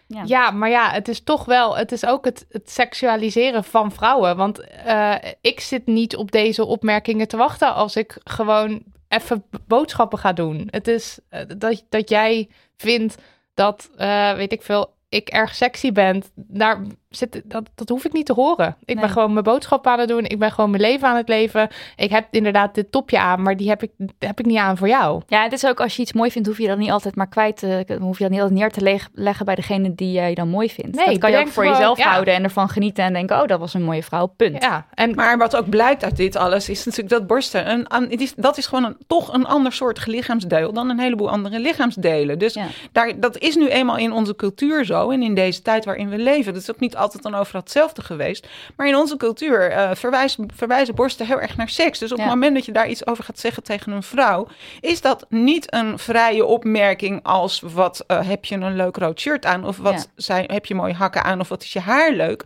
Ja. 0.07 0.23
Ja, 0.25 0.51
maar 0.51 0.69
ja, 0.69 0.91
het 0.91 1.07
is 1.07 1.23
toch 1.23 1.45
wel, 1.45 1.77
het 1.77 1.91
is 1.91 2.05
ook 2.05 2.25
het, 2.25 2.45
seksualiseren 2.65 3.63
van 3.63 3.91
vrouwen. 3.91 4.37
Want 4.37 4.59
eh, 4.59 5.15
ik 5.41 5.59
zit 5.59 5.85
niet 5.85 6.15
op 6.15 6.31
deze 6.31 6.65
opmerkingen 6.65 7.27
te 7.27 7.37
wachten 7.37 7.73
als 7.73 7.95
ik 7.95 8.17
gewoon 8.23 8.83
even 9.07 9.43
boodschappen 9.67 10.19
ga 10.19 10.33
doen. 10.33 10.67
Het 10.71 10.87
is 10.87 11.19
eh, 11.29 11.41
dat, 11.57 11.83
dat 11.89 12.09
jij 12.09 12.49
vindt 12.77 13.15
dat, 13.53 13.89
eh, 13.97 14.33
weet 14.33 14.51
ik 14.51 14.61
veel, 14.61 14.93
ik 15.09 15.29
erg 15.29 15.55
sexy 15.55 15.91
ben. 15.91 16.23
Daar 16.35 16.81
zit, 17.15 17.41
dat, 17.45 17.69
dat 17.75 17.89
hoef 17.89 18.05
ik 18.05 18.13
niet 18.13 18.25
te 18.25 18.33
horen. 18.33 18.75
Ik 18.85 18.93
Nee. 18.95 19.03
ben 19.03 19.13
gewoon 19.13 19.31
mijn 19.31 19.43
boodschap 19.43 19.87
aan 19.87 19.99
het 19.99 20.07
doen. 20.09 20.23
Ik 20.25 20.39
ben 20.39 20.51
gewoon 20.51 20.69
mijn 20.69 20.81
leven 20.81 21.07
aan 21.07 21.15
het 21.15 21.27
leven. 21.27 21.67
Ik 21.95 22.09
heb 22.09 22.27
inderdaad 22.31 22.75
dit 22.75 22.91
topje 22.91 23.19
aan, 23.19 23.41
maar 23.41 23.57
die 23.57 23.69
heb 23.69 23.83
ik, 23.83 23.91
heb 24.19 24.39
ik 24.39 24.45
niet 24.45 24.57
aan 24.57 24.77
voor 24.77 24.87
jou. 24.87 25.21
Ja, 25.27 25.43
het 25.43 25.53
is 25.53 25.65
ook 25.65 25.79
als 25.81 25.95
je 25.95 26.01
iets 26.01 26.13
mooi 26.13 26.31
vindt, 26.31 26.47
hoef 26.47 26.57
je 26.57 26.67
dat 26.67 26.77
niet 26.77 26.89
altijd 26.91 27.15
maar 27.15 27.27
kwijt 27.29 27.57
te, 27.57 27.97
hoef 27.99 28.17
je 28.17 28.23
dat 28.23 28.31
niet 28.31 28.41
altijd 28.41 28.59
neer 28.59 28.71
te 28.71 28.81
leg- 28.81 29.09
leggen 29.13 29.45
bij 29.45 29.55
degene 29.55 29.95
die 29.95 30.11
jij 30.11 30.33
dan 30.33 30.49
mooi 30.49 30.69
vindt. 30.69 30.95
Nee, 30.95 31.05
dat 31.05 31.17
kan 31.17 31.31
je 31.31 31.37
ook 31.37 31.47
voor 31.47 31.63
gewoon- 31.63 31.77
jezelf 31.77 31.97
ja. 31.97 32.09
houden 32.11 32.33
en 32.33 32.43
ervan 32.43 32.69
genieten 32.69 33.03
en 33.03 33.13
denken, 33.13 33.41
oh, 33.41 33.47
dat 33.47 33.59
was 33.59 33.73
een 33.73 33.83
mooie 33.83 34.03
vrouw, 34.03 34.25
punt. 34.25 34.61
Ja, 34.63 34.85
en 34.93 35.15
Maar 35.15 35.37
wat 35.37 35.55
ook 35.55 35.69
blijkt 35.69 36.03
uit 36.03 36.17
dit 36.17 36.35
alles 36.35 36.69
is 36.69 36.85
natuurlijk 36.85 37.09
dat 37.13 37.27
borsten, 37.27 37.71
een, 37.71 38.09
het 38.09 38.21
is, 38.21 38.33
dat 38.35 38.57
is 38.57 38.65
gewoon 38.65 38.83
een, 38.83 38.97
toch 39.07 39.33
een 39.33 39.45
ander 39.45 39.71
soort 39.73 40.07
lichaamsdeel 40.07 40.73
dan 40.73 40.89
een 40.89 40.99
heleboel 40.99 41.29
andere 41.29 41.59
lichaamsdelen. 41.59 42.39
Dus 42.39 42.53
Ja. 42.53 42.65
daar, 42.91 43.19
dat 43.19 43.37
is 43.37 43.55
nu 43.55 43.67
eenmaal 43.67 43.97
in 43.97 44.11
onze 44.11 44.35
cultuur 44.35 44.85
zo 44.85 45.09
en 45.09 45.23
in 45.23 45.35
deze 45.35 45.61
tijd 45.61 45.85
waarin 45.85 46.09
we 46.09 46.17
leven. 46.17 46.53
Dat 46.53 46.61
is 46.61 46.71
ook 46.71 46.79
niet 46.79 46.95
altijd 47.05 47.23
dan 47.23 47.35
overal 47.35 47.61
hetzelfde 47.61 48.01
geweest. 48.01 48.47
Maar 48.75 48.87
in 48.87 48.95
onze 48.95 49.17
cultuur 49.17 49.71
eh, 49.71 49.89
verwijzen, 49.95 50.47
verwijzen 50.55 50.95
borsten 50.95 51.25
heel 51.25 51.41
erg 51.41 51.57
naar 51.57 51.69
seks. 51.69 51.99
Dus 51.99 52.11
op 52.11 52.17
Ja. 52.17 52.23
het 52.23 52.33
moment 52.33 52.55
dat 52.55 52.65
je 52.65 52.71
daar 52.71 52.89
iets 52.89 53.07
over 53.07 53.23
gaat 53.23 53.39
zeggen 53.39 53.63
tegen 53.63 53.91
een 53.91 54.03
vrouw, 54.03 54.47
is 54.81 55.01
dat 55.01 55.25
niet 55.29 55.73
een 55.73 55.99
vrije 55.99 56.45
opmerking 56.45 57.19
als 57.23 57.59
wat 57.59 58.03
eh, 58.07 58.27
heb 58.27 58.45
je 58.45 58.55
een 58.55 58.75
leuk 58.75 58.97
rood 58.97 59.19
shirt 59.19 59.45
aan 59.45 59.65
of 59.65 59.77
wat 59.77 60.09
zijn, 60.15 60.51
heb 60.51 60.65
je 60.65 60.75
mooie 60.75 60.93
hakken 60.93 61.23
aan 61.23 61.39
of 61.39 61.47
wat 61.49 61.63
is 61.63 61.73
je 61.73 61.79
haar 61.79 62.11
leuk. 62.11 62.43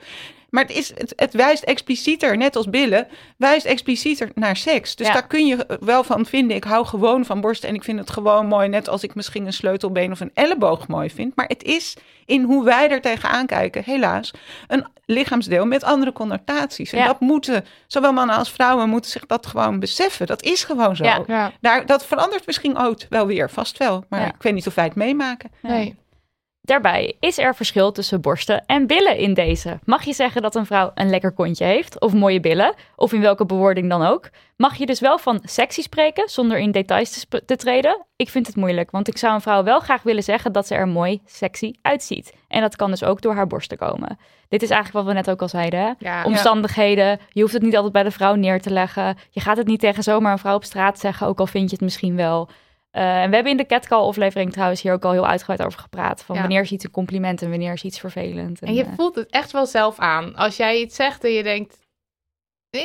Maar 0.50 0.64
het, 0.64 0.72
is, 0.78 0.90
het, 0.98 1.14
het 1.16 1.34
wijst 1.34 1.64
explicieter, 1.64 2.38
net 2.38 2.56
als 2.56 2.70
billen, 2.70 3.08
wijst 3.38 3.66
explicieter 3.66 4.30
naar 4.36 4.56
seks. 4.58 4.96
Dus 4.96 5.08
Ja. 5.08 5.14
daar 5.14 5.28
kun 5.28 5.48
je 5.48 5.78
wel 5.80 6.04
van 6.04 6.26
vinden. 6.26 6.56
Ik 6.58 6.64
hou 6.64 6.86
gewoon 6.86 7.26
van 7.26 7.42
borsten 7.42 7.70
en 7.70 7.76
ik 7.76 7.84
vind 7.84 8.00
het 8.00 8.10
gewoon 8.10 8.46
mooi. 8.48 8.68
Net 8.68 8.90
als 8.90 9.04
ik 9.04 9.16
misschien 9.16 9.46
een 9.46 9.54
sleutelbeen 9.54 10.12
of 10.12 10.20
een 10.20 10.32
elleboog 10.34 10.88
mooi 10.88 11.10
vind. 11.10 11.36
Maar 11.36 11.48
het 11.48 11.64
is 11.64 11.98
in 12.26 12.44
hoe 12.44 12.64
wij 12.64 12.90
er 12.90 13.02
tegenaan 13.02 13.46
kijken, 13.46 13.84
helaas, 13.84 14.32
een 14.68 14.88
lichaamsdeel 15.06 15.66
met 15.66 15.84
andere 15.84 16.12
connotaties. 16.12 16.92
En 16.92 17.00
Ja. 17.00 17.06
dat 17.06 17.20
moeten, 17.20 17.66
zowel 17.88 18.14
mannen 18.14 18.36
als 18.36 18.52
vrouwen, 18.52 18.90
moeten 18.90 19.12
zich 19.12 19.26
dat 19.26 19.46
gewoon 19.48 19.80
beseffen. 19.80 20.28
Dat 20.28 20.44
is 20.44 20.64
gewoon 20.64 20.96
zo. 20.96 21.04
Ja. 21.04 21.24
ja, 21.28 21.52
Daar, 21.62 21.86
dat 21.86 22.06
verandert 22.06 22.46
misschien 22.46 22.80
ooit 22.80 23.06
wel 23.10 23.26
weer, 23.26 23.50
vast 23.50 23.78
wel. 23.78 24.04
Maar 24.10 24.20
Ja. 24.22 24.28
ik 24.28 24.42
weet 24.44 24.54
niet 24.54 24.68
of 24.68 24.76
wij 24.76 24.86
het 24.86 24.96
meemaken. 24.96 25.52
nee. 25.62 25.96
Daarbij 26.70 27.16
is 27.20 27.38
er 27.38 27.56
verschil 27.56 27.92
tussen 27.92 28.22
borsten 28.22 28.66
en 28.66 28.88
billen 28.88 29.18
in 29.18 29.34
deze. 29.34 29.80
Mag 29.84 30.04
je 30.04 30.14
zeggen 30.14 30.42
dat 30.42 30.56
een 30.56 30.66
vrouw 30.66 30.92
een 30.94 31.10
lekker 31.10 31.32
kontje 31.32 31.66
heeft, 31.66 32.00
of 32.00 32.14
mooie 32.14 32.40
billen, 32.40 32.74
of 32.96 33.14
in 33.14 33.22
welke 33.22 33.46
bewoording 33.46 33.90
dan 33.90 34.06
ook? 34.06 34.30
Mag 34.58 34.76
je 34.76 34.86
dus 34.86 35.00
wel 35.00 35.18
van 35.18 35.40
sexy 35.44 35.82
spreken, 35.82 36.30
zonder 36.30 36.58
in 36.60 36.72
details 36.72 37.26
te, 37.46 37.56
treden? 37.56 38.06
Ik 38.16 38.30
vind 38.30 38.48
het 38.48 38.56
moeilijk, 38.56 38.92
want 38.92 39.08
ik 39.08 39.18
zou 39.18 39.34
een 39.34 39.42
vrouw 39.42 39.64
wel 39.64 39.80
graag 39.80 40.04
willen 40.04 40.24
zeggen 40.24 40.52
dat 40.52 40.68
ze 40.68 40.76
er 40.76 40.88
mooi 40.88 41.22
sexy 41.26 41.74
uitziet. 41.82 42.34
En 42.48 42.62
dat 42.62 42.76
kan 42.76 42.90
dus 42.90 43.04
ook 43.04 43.22
door 43.22 43.34
haar 43.34 43.48
borsten 43.48 43.78
komen. 43.78 44.20
Dit 44.50 44.62
is 44.62 44.70
eigenlijk 44.70 45.06
wat 45.06 45.16
we 45.16 45.20
net 45.20 45.30
ook 45.30 45.42
al 45.42 45.48
zeiden. 45.48 45.80
Hè? 45.80 45.92
Ja. 46.00 46.24
Omstandigheden, 46.24 47.20
je 47.30 47.42
hoeft 47.42 47.54
het 47.54 47.62
niet 47.62 47.76
altijd 47.76 47.94
bij 47.94 48.04
de 48.04 48.12
vrouw 48.12 48.36
neer 48.36 48.62
te 48.62 48.72
leggen. 48.72 49.18
Je 49.30 49.40
gaat 49.40 49.58
het 49.58 49.68
niet 49.68 49.80
tegen 49.80 50.04
zomaar 50.04 50.32
een 50.32 50.40
vrouw 50.40 50.56
op 50.56 50.64
straat 50.64 51.00
zeggen, 51.00 51.28
ook 51.28 51.40
al 51.40 51.48
vind 51.48 51.70
je 51.70 51.76
het 51.76 51.84
misschien 51.86 52.16
wel. 52.16 52.50
Eh, 52.92 53.22
en 53.22 53.30
we 53.30 53.34
hebben 53.36 53.52
in 53.52 53.58
de 53.58 53.66
catcall-aflevering 53.66 54.52
trouwens 54.52 54.82
hier 54.82 54.94
ook 54.94 55.06
al 55.06 55.12
heel 55.12 55.28
uitgebreid 55.28 55.64
over 55.66 55.80
gepraat. 55.80 56.24
Van 56.24 56.36
Ja. 56.36 56.42
wanneer 56.42 56.62
is 56.62 56.72
iets 56.72 56.84
een 56.84 56.92
compliment 56.92 57.42
en 57.42 57.50
wanneer 57.50 57.74
is 57.74 57.84
iets 57.84 58.00
vervelend. 58.00 58.62
En 58.62 58.74
je 58.74 58.84
eh, 58.84 58.90
voelt 58.96 59.16
het 59.16 59.30
echt 59.30 59.52
wel 59.52 59.66
zelf 59.66 60.00
aan. 60.00 60.36
Als 60.36 60.58
jij 60.58 60.80
iets 60.80 60.96
zegt 60.96 61.24
en 61.24 61.32
je 61.32 61.44
denkt, 61.44 61.80
eh, 62.70 62.82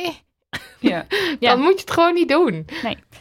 Ja. 0.79 1.05
Ja. 1.39 1.49
dan 1.49 1.59
moet 1.59 1.73
je 1.73 1.79
het 1.79 1.91
gewoon 1.91 2.13
niet 2.13 2.29
doen. 2.29 2.65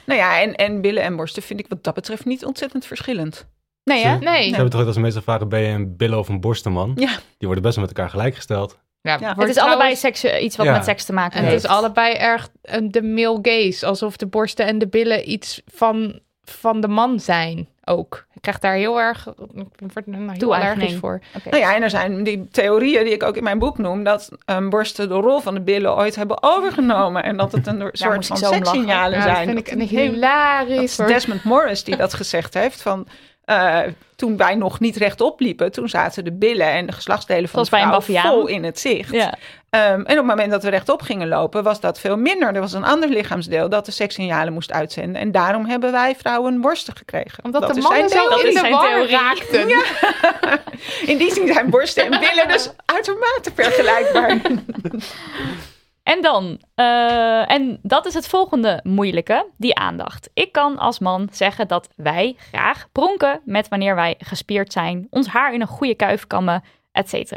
Nou 0.06 0.20
ja, 0.20 0.40
en, 0.40 0.54
en 0.54 0.80
billen 0.80 1.02
en 1.02 1.16
borsten 1.16 1.42
vind 1.42 1.60
ik 1.60 1.66
wat 1.68 1.84
dat 1.84 1.94
betreft 1.94 2.24
niet 2.24 2.44
ontzettend 2.44 2.86
verschillend. 2.86 3.46
nee, 3.84 4.04
hè? 4.04 4.16
Ze- 4.18 4.22
Nee. 4.24 4.48
Ze 4.48 4.54
hebben 4.54 4.70
toch 4.70 4.80
ook 4.80 4.86
als 4.86 4.96
mensen 4.96 5.22
vragen, 5.22 5.48
ben 5.48 5.60
je 5.60 5.68
een 5.68 5.96
billen 5.96 6.18
of 6.18 6.28
een 6.28 6.40
borstenman? 6.40 6.92
Ja. 6.94 7.08
Die 7.38 7.46
worden 7.46 7.62
best 7.62 7.76
wel 7.76 7.84
met 7.86 7.96
elkaar 7.96 8.10
gelijkgesteld. 8.10 8.78
Ja, 9.00 9.10
Ja. 9.20 9.34
Het 9.34 9.48
is 9.48 9.54
trouwens- 9.54 9.58
allebei 9.58 9.96
seks, 9.96 10.24
iets 10.24 10.56
wat 10.56 10.66
Ja. 10.66 10.72
met 10.72 10.84
seks 10.84 11.04
te 11.04 11.12
maken 11.12 11.36
En 11.38 11.42
het 11.42 11.52
heeft. 11.52 11.64
is 11.64 11.70
allebei 11.70 12.14
erg 12.14 12.48
een- 12.62 12.90
de 12.90 13.02
male 13.02 13.38
gaze. 13.42 13.86
Alsof 13.86 14.16
de 14.16 14.26
borsten 14.26 14.66
en 14.66 14.78
de 14.78 14.88
billen 14.88 15.30
iets 15.30 15.62
van, 15.66 16.20
van 16.44 16.80
de 16.80 16.88
man 16.88 17.20
zijn 17.20 17.68
ook. 17.84 18.24
Ik 18.34 18.40
krijg 18.42 18.58
daar 18.58 18.74
heel 18.74 19.00
erg 19.00 19.26
ik 19.54 19.92
word 19.92 20.06
er 20.06 20.12
nou 20.18 20.32
heel 20.32 20.54
allergisch 20.54 20.94
voor. 20.94 21.20
Nou 21.44 21.56
ja, 21.56 21.74
en 21.74 21.82
er 21.82 21.90
zijn 21.90 22.22
die 22.24 22.48
theorieën 22.50 23.04
die 23.04 23.12
ik 23.12 23.22
ook 23.22 23.36
in 23.36 23.42
mijn 23.42 23.58
boek 23.58 23.78
noem, 23.78 24.04
dat 24.04 24.28
um, 24.46 24.70
borsten 24.70 25.08
de 25.08 25.14
rol 25.14 25.40
van 25.40 25.54
de 25.54 25.60
billen 25.60 25.96
ooit 25.96 26.14
hebben 26.16 26.42
overgenomen. 26.42 27.22
En 27.22 27.36
dat 27.36 27.52
het 27.52 27.66
een 27.66 27.88
soort 27.92 28.26
van 28.26 28.36
sekssignalen 28.36 29.18
Ja, 29.18 29.24
dat 29.24 29.34
zijn. 29.34 29.46
vind 29.46 29.56
Dat 29.58 29.66
ik 29.66 29.72
een 29.72 29.80
is 29.80 29.90
heel- 29.90 30.04
Dat 30.06 30.14
hilarisch. 30.14 30.98
is. 30.98 31.06
Desmond 31.06 31.44
Morris 31.44 31.84
die 31.84 31.96
dat 31.96 32.14
gezegd 32.14 32.54
heeft. 32.54 32.82
Van, 32.82 33.06
eh, 33.44 33.80
toen 34.16 34.36
wij 34.36 34.54
nog 34.54 34.80
niet 34.80 34.96
rechtop 34.96 35.40
liepen, 35.40 35.72
toen 35.72 35.88
zaten 35.88 36.24
de 36.24 36.32
billen 36.32 36.70
en 36.70 36.86
de 36.86 36.92
geslachtsdelen 36.92 37.48
van 37.48 37.66
Zoals 37.66 38.06
de 38.06 38.12
vrouw 38.12 38.30
vol 38.30 38.46
in 38.46 38.64
het 38.64 38.80
zicht. 38.80 39.12
Ja. 39.12 39.34
Ehm, 39.70 39.92
en 39.92 40.00
op 40.00 40.06
het 40.06 40.24
moment 40.24 40.50
dat 40.50 40.62
we 40.62 40.70
rechtop 40.70 41.02
gingen 41.02 41.28
lopen, 41.28 41.62
was 41.62 41.80
dat 41.80 42.00
veel 42.00 42.16
minder. 42.16 42.54
Er 42.54 42.60
was 42.60 42.72
een 42.72 42.84
ander 42.84 43.08
lichaamsdeel 43.08 43.68
dat 43.68 43.86
de 43.86 43.92
sekssignalen 43.92 44.52
moest 44.52 44.72
uitzenden. 44.72 45.20
En 45.20 45.32
daarom 45.32 45.66
hebben 45.66 45.92
wij 45.92 46.14
vrouwen 46.16 46.60
borsten 46.60 46.96
gekregen. 46.96 47.44
Omdat 47.44 47.60
dat 47.60 47.74
de 47.74 47.80
mannen 47.80 48.08
zijn 48.08 48.22
zo 48.30 48.36
in 48.36 48.54
de 48.54 48.58
zijn 48.58 48.72
war 48.72 48.88
theorie. 48.88 49.10
raakten. 49.10 49.68
In 51.10 51.18
die 51.18 51.32
zin 51.32 51.52
zijn 51.52 51.70
borsten 51.70 52.04
en 52.04 52.20
billen 52.20 52.48
dus 52.48 52.70
uitermate 52.84 53.50
vergelijkbaar. 53.54 54.40
En 56.04 56.22
dan, 56.22 56.60
eh, 56.74 57.50
en 57.50 57.78
dat 57.82 58.06
is 58.06 58.14
het 58.14 58.28
volgende 58.28 58.80
moeilijke, 58.82 59.46
die 59.56 59.74
aandacht. 59.74 60.30
Ik 60.34 60.52
kan 60.52 60.78
als 60.78 60.98
man 60.98 61.28
zeggen 61.32 61.68
dat 61.68 61.88
wij 61.96 62.34
graag 62.38 62.88
pronken 62.92 63.40
met 63.44 63.68
wanneer 63.68 63.94
wij 63.94 64.14
gespierd 64.18 64.72
zijn, 64.72 65.06
ons 65.10 65.26
haar 65.26 65.54
in 65.54 65.60
een 65.60 65.66
goede 65.66 65.94
kuif 65.94 66.26
kammen, 66.26 66.62
etc. 66.92 67.32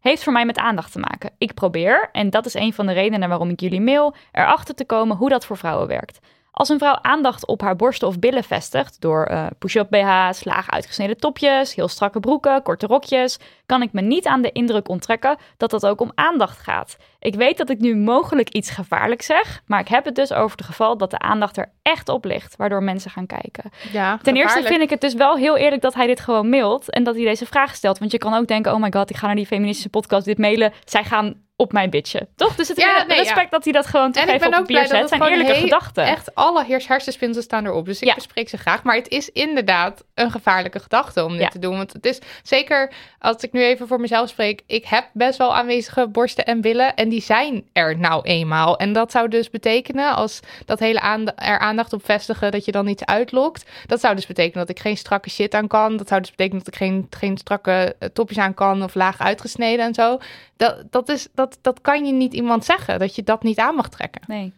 Heeft 0.00 0.22
voor 0.22 0.32
mij 0.32 0.44
met 0.46 0.58
aandacht 0.58 0.92
te 0.92 0.98
maken. 0.98 1.30
Ik 1.38 1.54
probeer, 1.54 2.08
en 2.12 2.30
dat 2.30 2.46
is 2.46 2.54
een 2.54 2.72
van 2.72 2.86
de 2.86 2.92
redenen 2.92 3.28
waarom 3.28 3.50
ik 3.50 3.60
jullie 3.60 3.80
mail, 3.80 4.14
erachter 4.32 4.74
te 4.74 4.84
komen 4.84 5.16
hoe 5.16 5.28
dat 5.28 5.46
voor 5.46 5.56
vrouwen 5.56 5.88
werkt. 5.88 6.18
Als 6.50 6.68
een 6.68 6.78
vrouw 6.78 6.98
aandacht 7.02 7.46
op 7.46 7.60
haar 7.60 7.76
borsten 7.76 8.08
of 8.08 8.18
billen 8.18 8.44
vestigt 8.44 9.00
door 9.00 9.24
eh, 9.24 9.46
push-up 9.58 9.90
BH's, 9.90 10.44
laag 10.44 10.70
uitgesneden 10.70 11.16
topjes, 11.16 11.74
heel 11.74 11.88
strakke 11.88 12.20
broeken, 12.20 12.62
korte 12.62 12.86
rokjes, 12.86 13.38
kan 13.66 13.82
ik 13.82 13.92
me 13.92 14.00
niet 14.00 14.26
aan 14.26 14.42
de 14.42 14.52
indruk 14.52 14.88
onttrekken 14.88 15.36
dat 15.56 15.70
dat 15.70 15.86
ook 15.86 16.00
om 16.00 16.12
aandacht 16.14 16.58
gaat. 16.58 16.96
Ik 17.20 17.34
weet 17.34 17.58
dat 17.58 17.70
ik 17.70 17.78
nu 17.78 17.96
mogelijk 17.96 18.48
iets 18.48 18.70
gevaarlijks 18.70 19.26
zeg, 19.26 19.62
maar 19.66 19.80
ik 19.80 19.88
heb 19.88 20.04
het 20.04 20.14
dus 20.14 20.32
over 20.32 20.56
het 20.56 20.66
geval 20.66 20.96
dat 20.96 21.10
de 21.10 21.18
aandacht 21.18 21.56
er 21.56 21.72
echt 21.82 22.08
op 22.08 22.24
ligt, 22.24 22.56
waardoor 22.56 22.82
mensen 22.82 23.10
gaan 23.10 23.26
kijken. 23.26 23.70
Ja, 23.92 24.18
Ten 24.22 24.36
eerste 24.36 24.62
vind 24.62 24.82
ik 24.82 24.90
het 24.90 25.00
dus 25.00 25.14
wel 25.14 25.36
heel 25.36 25.56
eerlijk 25.56 25.82
dat 25.82 25.94
hij 25.94 26.06
dit 26.06 26.20
gewoon 26.20 26.48
mailt 26.48 26.90
en 26.90 27.04
dat 27.04 27.14
hij 27.14 27.24
deze 27.24 27.46
vraag 27.46 27.74
stelt. 27.74 27.98
Want 27.98 28.10
je 28.10 28.18
kan 28.18 28.34
ook 28.34 28.46
denken, 28.46 28.72
oh 28.72 28.80
my 28.80 28.92
god, 28.92 29.10
ik 29.10 29.16
ga 29.16 29.26
naar 29.26 29.36
die 29.36 29.46
feministische 29.46 29.90
podcast 29.90 30.24
dit 30.24 30.38
mailen. 30.38 30.72
Zij 30.84 31.04
gaan 31.04 31.46
op 31.60 31.72
mijn 31.72 31.90
bitchen. 31.90 32.28
Toch? 32.36 32.54
Dus 32.54 32.68
het 32.68 32.76
is 32.76 32.84
Ja, 32.84 33.04
nee, 33.06 33.16
respect 33.18 33.40
ja. 33.40 33.48
dat 33.50 33.64
hij 33.64 33.72
dat 33.72 33.86
gewoon 33.86 34.12
En 34.12 34.28
ik 34.28 34.38
ben 34.40 34.48
op 34.48 34.54
ook 34.54 34.66
blij 34.66 34.80
dat 34.80 34.90
zet. 34.90 35.00
het 35.00 35.08
zijn 35.08 35.22
eerlijke 35.22 35.54
gedachten. 35.54 36.04
Echt 36.04 36.34
alle 36.34 36.64
hersenspinsels 36.66 37.44
staan 37.44 37.66
erop. 37.66 37.84
Dus 37.84 38.00
ik 38.00 38.08
Ja. 38.08 38.14
bespreek 38.14 38.48
ze 38.48 38.56
graag. 38.56 38.82
Maar 38.82 38.94
het 38.94 39.08
is 39.08 39.30
inderdaad 39.30 40.04
een 40.14 40.30
gevaarlijke 40.30 40.78
gedachte 40.78 41.24
om 41.24 41.36
dit 41.36 41.50
te 41.50 41.58
doen. 41.58 41.76
Want 41.76 41.92
het 41.92 42.06
is 42.06 42.18
zeker, 42.42 42.92
als 43.18 43.36
ik 43.42 43.52
nu 43.52 43.62
even 43.62 43.86
voor 43.88 44.00
mezelf 44.00 44.28
spreek, 44.28 44.62
ik 44.66 44.84
heb 44.84 45.08
best 45.12 45.38
wel 45.38 45.54
aanwezige 45.56 46.08
borsten 46.08 46.44
en 46.44 46.60
billen. 46.60 46.94
En 46.94 47.08
die 47.08 47.22
zijn 47.22 47.64
er 47.72 47.98
nou 47.98 48.22
eenmaal. 48.22 48.76
En 48.78 48.92
dat 48.92 49.10
zou 49.10 49.28
dus 49.28 49.50
betekenen, 49.50 50.14
als 50.14 50.40
dat 50.64 50.78
hele 50.78 51.32
er 51.36 51.58
aandacht 51.58 51.92
op 51.92 52.04
vestigen, 52.04 52.52
dat 52.52 52.64
je 52.64 52.72
dan 52.72 52.88
iets 52.88 53.04
uitlokt. 53.04 53.70
Dat 53.86 54.00
zou 54.00 54.14
dus 54.14 54.26
betekenen 54.26 54.66
dat 54.66 54.76
ik 54.76 54.82
geen 54.82 54.96
strakke 54.96 55.30
shit 55.30 55.54
aan 55.54 55.66
kan. 55.66 55.96
Dat 55.96 56.08
zou 56.08 56.20
dus 56.20 56.30
betekenen 56.30 56.58
dat 56.64 56.74
ik 56.74 56.80
geen, 56.80 57.06
geen 57.10 57.36
strakke 57.38 57.96
eh, 57.98 58.08
topjes 58.08 58.38
aan 58.38 58.54
kan 58.54 58.82
of 58.82 58.94
laag 58.94 59.18
uitgesneden 59.20 59.86
en 59.86 59.94
zo. 59.94 60.18
Dat, 60.56 60.82
dat, 60.90 61.08
is, 61.08 61.28
dat, 61.34 61.47
dat 61.60 61.80
kan 61.80 62.06
je 62.06 62.12
niet 62.12 62.34
iemand 62.34 62.64
zeggen, 62.64 62.98
dat 62.98 63.14
je 63.14 63.22
dat 63.22 63.42
niet 63.42 63.58
aan 63.58 63.74
mag 63.74 63.88
trekken. 63.88 64.22
Nee. 64.26 64.52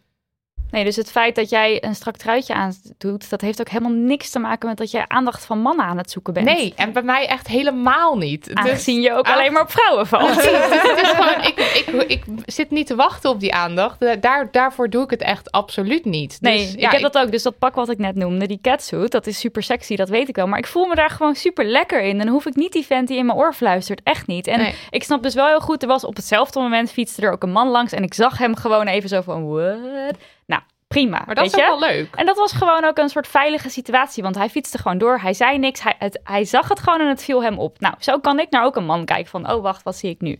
Nee, 0.70 0.84
dus 0.84 0.96
het 0.96 1.10
feit 1.10 1.34
dat 1.34 1.50
jij 1.50 1.84
een 1.84 1.94
strak 1.94 2.16
truitje 2.16 2.54
aan 2.54 2.74
doet, 2.98 3.30
dat 3.30 3.40
heeft 3.40 3.60
ook 3.60 3.68
helemaal 3.68 3.92
niks 3.92 4.30
te 4.30 4.38
maken 4.38 4.68
met 4.68 4.76
dat 4.78 4.90
jij 4.90 5.04
aandacht 5.06 5.44
van 5.44 5.58
mannen 5.58 5.84
aan 5.84 5.96
het 5.98 6.10
zoeken 6.10 6.32
bent. 6.32 6.46
Nee, 6.46 6.72
en 6.76 6.92
bij 6.92 7.02
mij 7.02 7.26
echt 7.26 7.46
helemaal 7.46 8.16
niet. 8.16 8.44
Dus- 8.44 8.54
Aangezien 8.54 9.00
je 9.00 9.12
ook 9.14 9.26
Ah. 9.26 9.34
alleen 9.34 9.52
maar 9.52 9.62
op 9.62 9.70
vrouwen 9.70 10.06
valt. 10.06 10.34
Dus 10.34 10.44
het 10.82 11.00
is 11.02 11.08
gewoon, 11.08 11.44
ik, 11.44 11.58
ik, 11.86 12.04
ik 12.08 12.24
zit 12.44 12.70
niet 12.70 12.86
te 12.86 12.94
wachten 12.94 13.30
op 13.30 13.40
die 13.40 13.54
aandacht. 13.54 14.22
Daar, 14.22 14.48
daarvoor 14.50 14.90
doe 14.90 15.02
ik 15.04 15.10
het 15.10 15.22
echt 15.22 15.50
absoluut 15.50 16.04
niet. 16.04 16.38
Nee, 16.40 16.58
dus, 16.58 16.74
ik 16.74 16.90
heb 16.90 17.00
dat 17.00 17.18
ook. 17.18 17.30
Dus 17.30 17.42
dat 17.42 17.58
pak 17.58 17.74
wat 17.74 17.88
ik 17.90 17.98
net 17.98 18.14
noemde, 18.14 18.46
die 18.46 18.58
catsuit, 18.62 19.10
dat 19.12 19.26
is 19.26 19.38
super 19.38 19.62
sexy, 19.62 19.96
dat 19.96 20.08
weet 20.08 20.28
ik 20.28 20.36
wel. 20.36 20.46
Maar 20.46 20.58
ik 20.58 20.66
voel 20.66 20.86
me 20.86 20.94
daar 20.94 21.10
gewoon 21.10 21.34
super 21.34 21.64
lekker 21.64 22.02
in. 22.02 22.18
Dan 22.18 22.26
hoef 22.28 22.46
ik 22.46 22.54
niet 22.56 22.72
die 22.72 22.86
vent 22.86 23.08
die 23.08 23.16
in 23.18 23.26
mijn 23.26 23.38
oor 23.38 23.52
fluistert. 23.52 24.00
Echt 24.04 24.26
niet. 24.26 24.46
En 24.46 24.58
Nee. 24.58 24.74
ik 24.90 25.02
snap 25.02 25.22
dus 25.22 25.34
wel 25.34 25.46
heel 25.46 25.60
goed, 25.60 25.82
er 25.82 25.88
was 25.88 26.04
op 26.04 26.16
hetzelfde 26.16 26.60
moment 26.60 26.92
fietste 26.92 27.22
er 27.22 27.32
ook 27.32 27.42
een 27.42 27.52
man 27.52 27.68
langs. 27.68 27.92
En 27.92 28.02
ik 28.02 28.14
zag 28.14 28.38
hem 28.38 28.56
gewoon 28.56 28.86
even 28.86 29.08
zo 29.08 29.20
van, 29.20 29.48
what? 29.48 30.16
Prima. 30.94 31.22
Maar 31.26 31.34
dat 31.34 31.44
weet 31.44 31.52
is 31.52 31.58
je? 31.58 31.70
ook 31.70 31.80
wel 31.80 31.88
leuk. 31.88 32.14
En 32.14 32.26
dat 32.26 32.36
was 32.36 32.52
gewoon 32.52 32.84
ook 32.84 32.98
een 32.98 33.08
soort 33.08 33.26
veilige 33.28 33.68
situatie. 33.68 34.22
Want 34.22 34.34
hij 34.34 34.48
fietste 34.48 34.78
gewoon 34.78 34.98
door. 34.98 35.18
Hij 35.18 35.32
zei 35.32 35.58
niks. 35.58 35.82
Hij, 35.82 35.94
het, 35.98 36.20
hij 36.24 36.44
zag 36.44 36.68
het 36.68 36.80
gewoon 36.80 37.00
en 37.00 37.08
het 37.08 37.24
viel 37.24 37.42
hem 37.42 37.58
op. 37.58 37.80
Nou, 37.80 37.94
zo 37.98 38.18
kan 38.18 38.38
ik 38.38 38.50
naar 38.50 38.64
ook 38.64 38.76
een 38.76 38.84
man 38.84 39.04
kijken 39.04 39.30
van... 39.30 39.50
oh, 39.50 39.62
wacht, 39.62 39.82
wat 39.82 39.96
zie 39.96 40.10
ik 40.10 40.20
nu? 40.20 40.38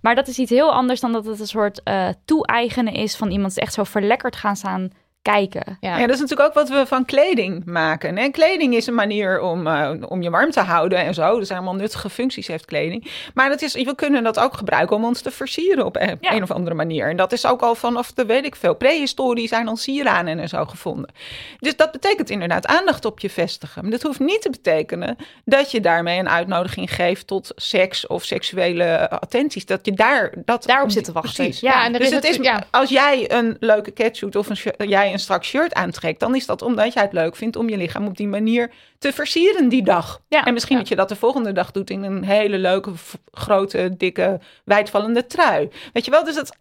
Maar 0.00 0.14
dat 0.14 0.28
is 0.28 0.38
iets 0.38 0.50
heel 0.50 0.72
anders 0.72 1.00
dan 1.00 1.12
dat 1.12 1.24
het 1.24 1.40
een 1.40 1.46
soort 1.46 1.82
eh 1.82 2.08
toe-eigenen 2.24 2.92
is... 2.92 3.16
van 3.16 3.30
iemand 3.30 3.58
echt 3.58 3.72
zo 3.72 3.84
verlekkerd 3.84 4.36
gaan 4.36 4.56
staan 4.56 4.90
kijken. 5.22 5.78
Ja. 5.80 5.98
Ja, 5.98 6.06
dat 6.06 6.14
is 6.14 6.20
natuurlijk 6.20 6.48
ook 6.48 6.54
wat 6.54 6.68
we 6.68 6.86
van 6.86 7.04
kleding 7.04 7.64
maken. 7.64 8.16
Hè? 8.16 8.28
Kleding 8.28 8.74
is 8.74 8.86
een 8.86 8.94
manier 8.94 9.40
om, 9.40 9.66
eh, 9.66 9.90
om 10.08 10.22
je 10.22 10.30
warm 10.30 10.50
te 10.50 10.60
houden 10.60 10.98
en 10.98 11.14
zo. 11.14 11.38
Dus 11.38 11.50
allemaal 11.50 11.74
nuttige 11.74 12.10
functies 12.10 12.46
heeft 12.46 12.64
kleding. 12.64 13.10
Maar 13.34 13.48
dat 13.48 13.62
is, 13.62 13.74
we 13.74 13.94
kunnen 13.94 14.22
dat 14.24 14.38
ook 14.38 14.54
gebruiken 14.54 14.96
om 14.96 15.04
ons 15.04 15.20
te 15.20 15.30
versieren 15.30 15.84
op 15.84 15.96
een, 15.96 16.18
Ja. 16.20 16.32
een 16.32 16.42
of 16.42 16.50
andere 16.50 16.76
manier. 16.76 17.08
En 17.08 17.16
dat 17.16 17.32
is 17.32 17.46
ook 17.46 17.60
al 17.62 17.74
vanaf 17.74 18.12
de, 18.12 18.26
weet 18.26 18.44
ik 18.44 18.56
veel, 18.56 18.74
prehistorie 18.74 19.48
zijn 19.48 19.68
al 19.68 19.76
sieraden 19.76 20.38
en 20.38 20.48
zo 20.48 20.64
gevonden. 20.64 21.10
Dus 21.60 21.76
dat 21.76 21.92
betekent 21.92 22.30
inderdaad 22.30 22.66
aandacht 22.66 23.04
op 23.04 23.20
je 23.20 23.30
vestigen. 23.30 23.82
Maar 23.82 23.90
dat 23.90 24.02
hoeft 24.02 24.20
niet 24.20 24.42
te 24.42 24.50
betekenen 24.50 25.16
dat 25.44 25.70
je 25.70 25.80
daarmee 25.80 26.18
een 26.18 26.28
uitnodiging 26.28 26.94
geeft 26.94 27.26
tot 27.26 27.52
seks 27.56 28.06
of 28.06 28.24
seksuele 28.24 29.10
attenties. 29.10 29.66
Dat 29.66 29.86
je 29.86 29.92
daar... 29.92 30.32
Dat, 30.44 30.64
Daarop 30.66 30.90
zit 30.90 31.04
te 31.04 31.12
wachten. 31.12 31.34
Precies. 31.34 31.60
Ja, 31.60 31.72
Ja, 31.72 31.84
en 31.84 31.92
er 31.92 31.98
dus 31.98 32.08
is 32.08 32.14
het 32.14 32.26
het- 32.26 32.38
is, 32.38 32.44
ja. 32.44 32.62
als 32.70 32.88
jij 32.90 33.30
een 33.32 33.56
leuke 33.60 33.92
catsuit 33.92 34.36
of 34.36 34.48
een, 34.48 34.56
shirt- 34.56 34.84
jij 35.08 35.16
een 35.16 35.22
strak 35.24 35.44
shirt 35.44 35.74
aantrekt, 35.74 36.20
dan 36.20 36.34
is 36.34 36.46
dat 36.46 36.62
omdat 36.62 36.92
jij 36.92 37.02
het 37.02 37.12
leuk 37.12 37.36
vindt 37.36 37.56
om 37.56 37.68
je 37.68 37.76
lichaam 37.76 38.06
op 38.06 38.16
die 38.16 38.28
manier 38.28 38.70
te 38.98 39.12
versieren 39.12 39.68
die 39.68 39.82
dag. 39.82 40.20
Ja. 40.28 40.44
En 40.44 40.52
misschien 40.52 40.74
Ja. 40.76 40.80
dat 40.82 40.90
je 40.90 40.96
dat 40.96 41.08
de 41.08 41.16
volgende 41.16 41.52
dag 41.52 41.70
doet 41.70 41.90
in 41.90 42.02
een 42.02 42.24
hele 42.24 42.58
leuke, 42.58 42.90
grote, 43.32 43.96
dikke, 43.96 44.40
wijdvallende 44.64 45.26
trui. 45.26 45.68
Weet 45.92 46.04
je 46.04 46.10
wel, 46.10 46.24
dus 46.24 46.34
dat, 46.34 46.56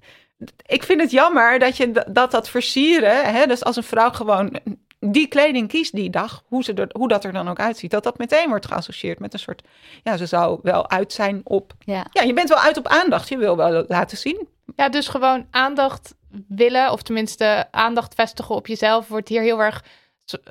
ik 0.66 0.84
vind 0.84 1.02
het 1.02 1.12
jammer 1.12 1.60
dat 1.60 1.78
je 1.78 1.92
dat, 2.12 2.32
dat 2.32 2.50
versieren, 2.50 3.34
hè, 3.34 3.46
dus 3.46 3.64
als 3.64 3.76
een 3.76 3.84
vrouw 3.84 4.12
gewoon 4.12 4.60
die 5.00 5.28
kleding 5.28 5.68
kiest 5.68 5.96
die 5.96 6.10
dag, 6.10 6.44
hoe, 6.48 6.64
ze 6.64 6.74
er, 6.74 6.90
hoe 6.92 7.08
dat 7.08 7.24
er 7.24 7.34
dan 7.34 7.48
ook 7.50 7.60
uitziet, 7.60 7.92
dat 7.92 8.04
dat 8.04 8.18
meteen 8.18 8.50
wordt 8.50 8.66
geassocieerd 8.66 9.20
met 9.20 9.34
een 9.34 9.40
soort, 9.40 9.62
ja, 10.04 10.18
ze 10.18 10.26
zou 10.26 10.60
wel 10.64 10.90
uit 10.90 11.14
zijn 11.14 11.42
op, 11.44 11.74
Ja. 11.80 12.06
ja, 12.12 12.22
je 12.22 12.34
bent 12.34 12.50
wel 12.50 12.58
uit 12.58 12.78
op 12.78 12.88
aandacht, 12.88 13.30
je 13.30 13.38
wil 13.38 13.58
wel 13.58 13.86
laten 13.88 14.18
zien. 14.18 14.48
Ja, 14.76 14.90
dus 14.90 15.08
gewoon 15.08 15.46
aandacht 15.52 16.16
willen, 16.48 16.92
of 16.92 17.02
tenminste 17.02 17.68
aandacht 17.72 18.14
vestigen 18.16 18.56
op 18.56 18.68
jezelf, 18.68 19.08
wordt 19.08 19.28
hier 19.30 19.42
heel 19.42 19.62
erg 19.62 19.84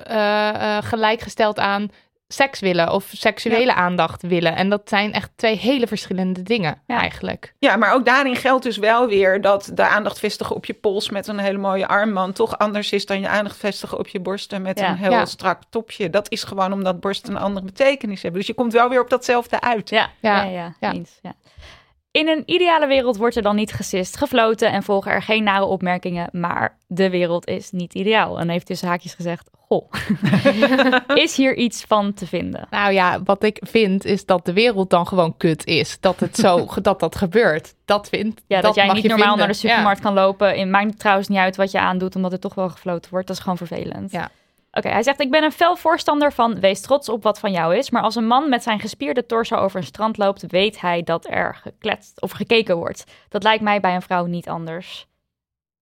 eh, 0.03 0.77
eh, 0.77 0.83
gelijkgesteld 0.83 1.59
aan 1.59 1.89
seks 2.29 2.59
willen 2.59 2.91
of 2.93 3.09
seksuele 3.15 3.73
aandacht 3.73 4.21
willen. 4.21 4.55
En 4.55 4.69
dat 4.69 4.81
zijn 4.89 5.13
echt 5.13 5.29
twee 5.35 5.55
hele 5.57 5.87
verschillende 5.87 6.43
dingen 6.43 6.81
Ja. 6.87 6.97
eigenlijk. 6.99 7.53
Ja, 7.59 7.75
maar 7.75 7.93
ook 7.93 8.05
daarin 8.05 8.35
geldt 8.35 8.63
dus 8.63 8.77
wel 8.77 9.07
weer 9.07 9.41
dat 9.41 9.71
de 9.73 9.87
aandacht 9.87 10.19
vestigen 10.19 10.55
op 10.55 10.65
je 10.65 10.73
pols 10.73 11.09
met 11.09 11.27
een 11.27 11.39
hele 11.39 11.57
mooie 11.57 11.87
armband 11.87 12.35
toch 12.35 12.57
anders 12.57 12.91
is 12.91 13.05
dan 13.05 13.19
je 13.19 13.27
aandacht 13.27 13.57
vestigen 13.57 13.97
op 13.99 14.07
je 14.07 14.19
borsten 14.19 14.61
met 14.61 14.79
Ja. 14.79 14.89
een 14.89 14.95
heel 14.97 15.11
Ja. 15.11 15.25
strak 15.25 15.61
topje. 15.69 16.09
Dat 16.09 16.31
is 16.31 16.43
gewoon 16.43 16.73
omdat 16.73 16.99
borsten 16.99 17.35
een 17.35 17.41
andere 17.41 17.65
betekenis 17.65 18.21
hebben. 18.21 18.39
Dus 18.39 18.49
je 18.49 18.55
komt 18.55 18.73
wel 18.73 18.89
weer 18.89 19.01
op 19.01 19.09
datzelfde 19.09 19.61
uit. 19.61 19.89
Ja, 19.89 20.09
ja, 20.19 20.43
Ja, 20.43 20.49
ja, 20.49 20.73
ja. 20.79 20.93
eens, 20.93 21.19
ja. 21.21 21.33
In 22.17 22.27
een 22.27 22.43
ideale 22.45 22.87
wereld 22.87 23.17
wordt 23.17 23.35
er 23.35 23.41
dan 23.41 23.55
niet 23.55 23.73
gesist, 23.73 24.17
gefloten 24.17 24.71
en 24.71 24.83
volgen 24.83 25.11
er 25.11 25.21
geen 25.21 25.43
nare 25.43 25.65
opmerkingen. 25.65 26.29
Maar 26.31 26.77
de 26.87 27.09
wereld 27.09 27.47
is 27.47 27.71
niet 27.71 27.93
ideaal. 27.93 28.39
En 28.39 28.49
heeft 28.49 28.65
tussen 28.65 28.87
haakjes 28.87 29.13
gezegd, 29.13 29.49
goh, 29.67 29.91
is 31.23 31.35
hier 31.35 31.55
iets 31.55 31.83
van 31.87 32.13
te 32.13 32.27
vinden? 32.27 32.67
Nou 32.69 32.93
ja, 32.93 33.23
wat 33.23 33.43
ik 33.43 33.57
vind 33.61 34.05
is 34.05 34.25
dat 34.25 34.45
de 34.45 34.53
wereld 34.53 34.89
dan 34.89 35.07
gewoon 35.07 35.37
kut 35.37 35.65
is. 35.65 35.97
Dat 35.99 36.19
het 36.19 36.35
zo, 36.35 36.67
dat 36.81 36.99
dat 36.99 37.15
gebeurt. 37.15 37.73
Dat 37.85 38.09
vind 38.09 38.41
Ja, 38.47 38.61
dat, 38.61 38.75
jij 38.75 38.85
niet 38.85 39.03
normaal 39.03 39.17
vinden. 39.19 39.37
naar 39.37 39.47
de 39.47 39.53
supermarkt 39.53 40.01
kan 40.01 40.13
lopen. 40.13 40.59
Het 40.59 40.69
maakt 40.69 40.99
trouwens 40.99 41.27
niet 41.27 41.37
uit 41.37 41.55
wat 41.55 41.71
je 41.71 41.79
aandoet, 41.79 42.15
omdat 42.15 42.31
er 42.31 42.39
toch 42.39 42.55
wel 42.55 42.69
gefloten 42.69 43.11
wordt. 43.11 43.27
Dat 43.27 43.35
is 43.35 43.41
gewoon 43.41 43.57
vervelend. 43.57 44.11
Ja. 44.11 44.29
Oké, 44.77 44.89
hij 44.89 45.03
zegt, 45.03 45.21
ik 45.21 45.31
ben 45.31 45.43
een 45.43 45.51
fel 45.51 45.75
voorstander 45.75 46.33
van 46.33 46.59
wees 46.59 46.81
trots 46.81 47.09
op 47.09 47.23
wat 47.23 47.39
van 47.39 47.51
jou 47.51 47.75
is. 47.75 47.89
Maar 47.89 48.01
als 48.01 48.15
een 48.15 48.27
man 48.27 48.49
met 48.49 48.63
zijn 48.63 48.79
gespierde 48.79 49.25
torso 49.25 49.55
over 49.55 49.79
een 49.79 49.85
strand 49.85 50.17
loopt, 50.17 50.43
weet 50.47 50.81
hij 50.81 51.03
dat 51.03 51.27
er 51.29 51.55
gekletst 51.55 52.21
of 52.21 52.31
gekeken 52.31 52.77
wordt. 52.77 53.03
Dat 53.29 53.43
lijkt 53.43 53.63
mij 53.63 53.79
bij 53.79 53.95
een 53.95 54.01
vrouw 54.01 54.25
niet 54.25 54.49
anders. 54.49 55.07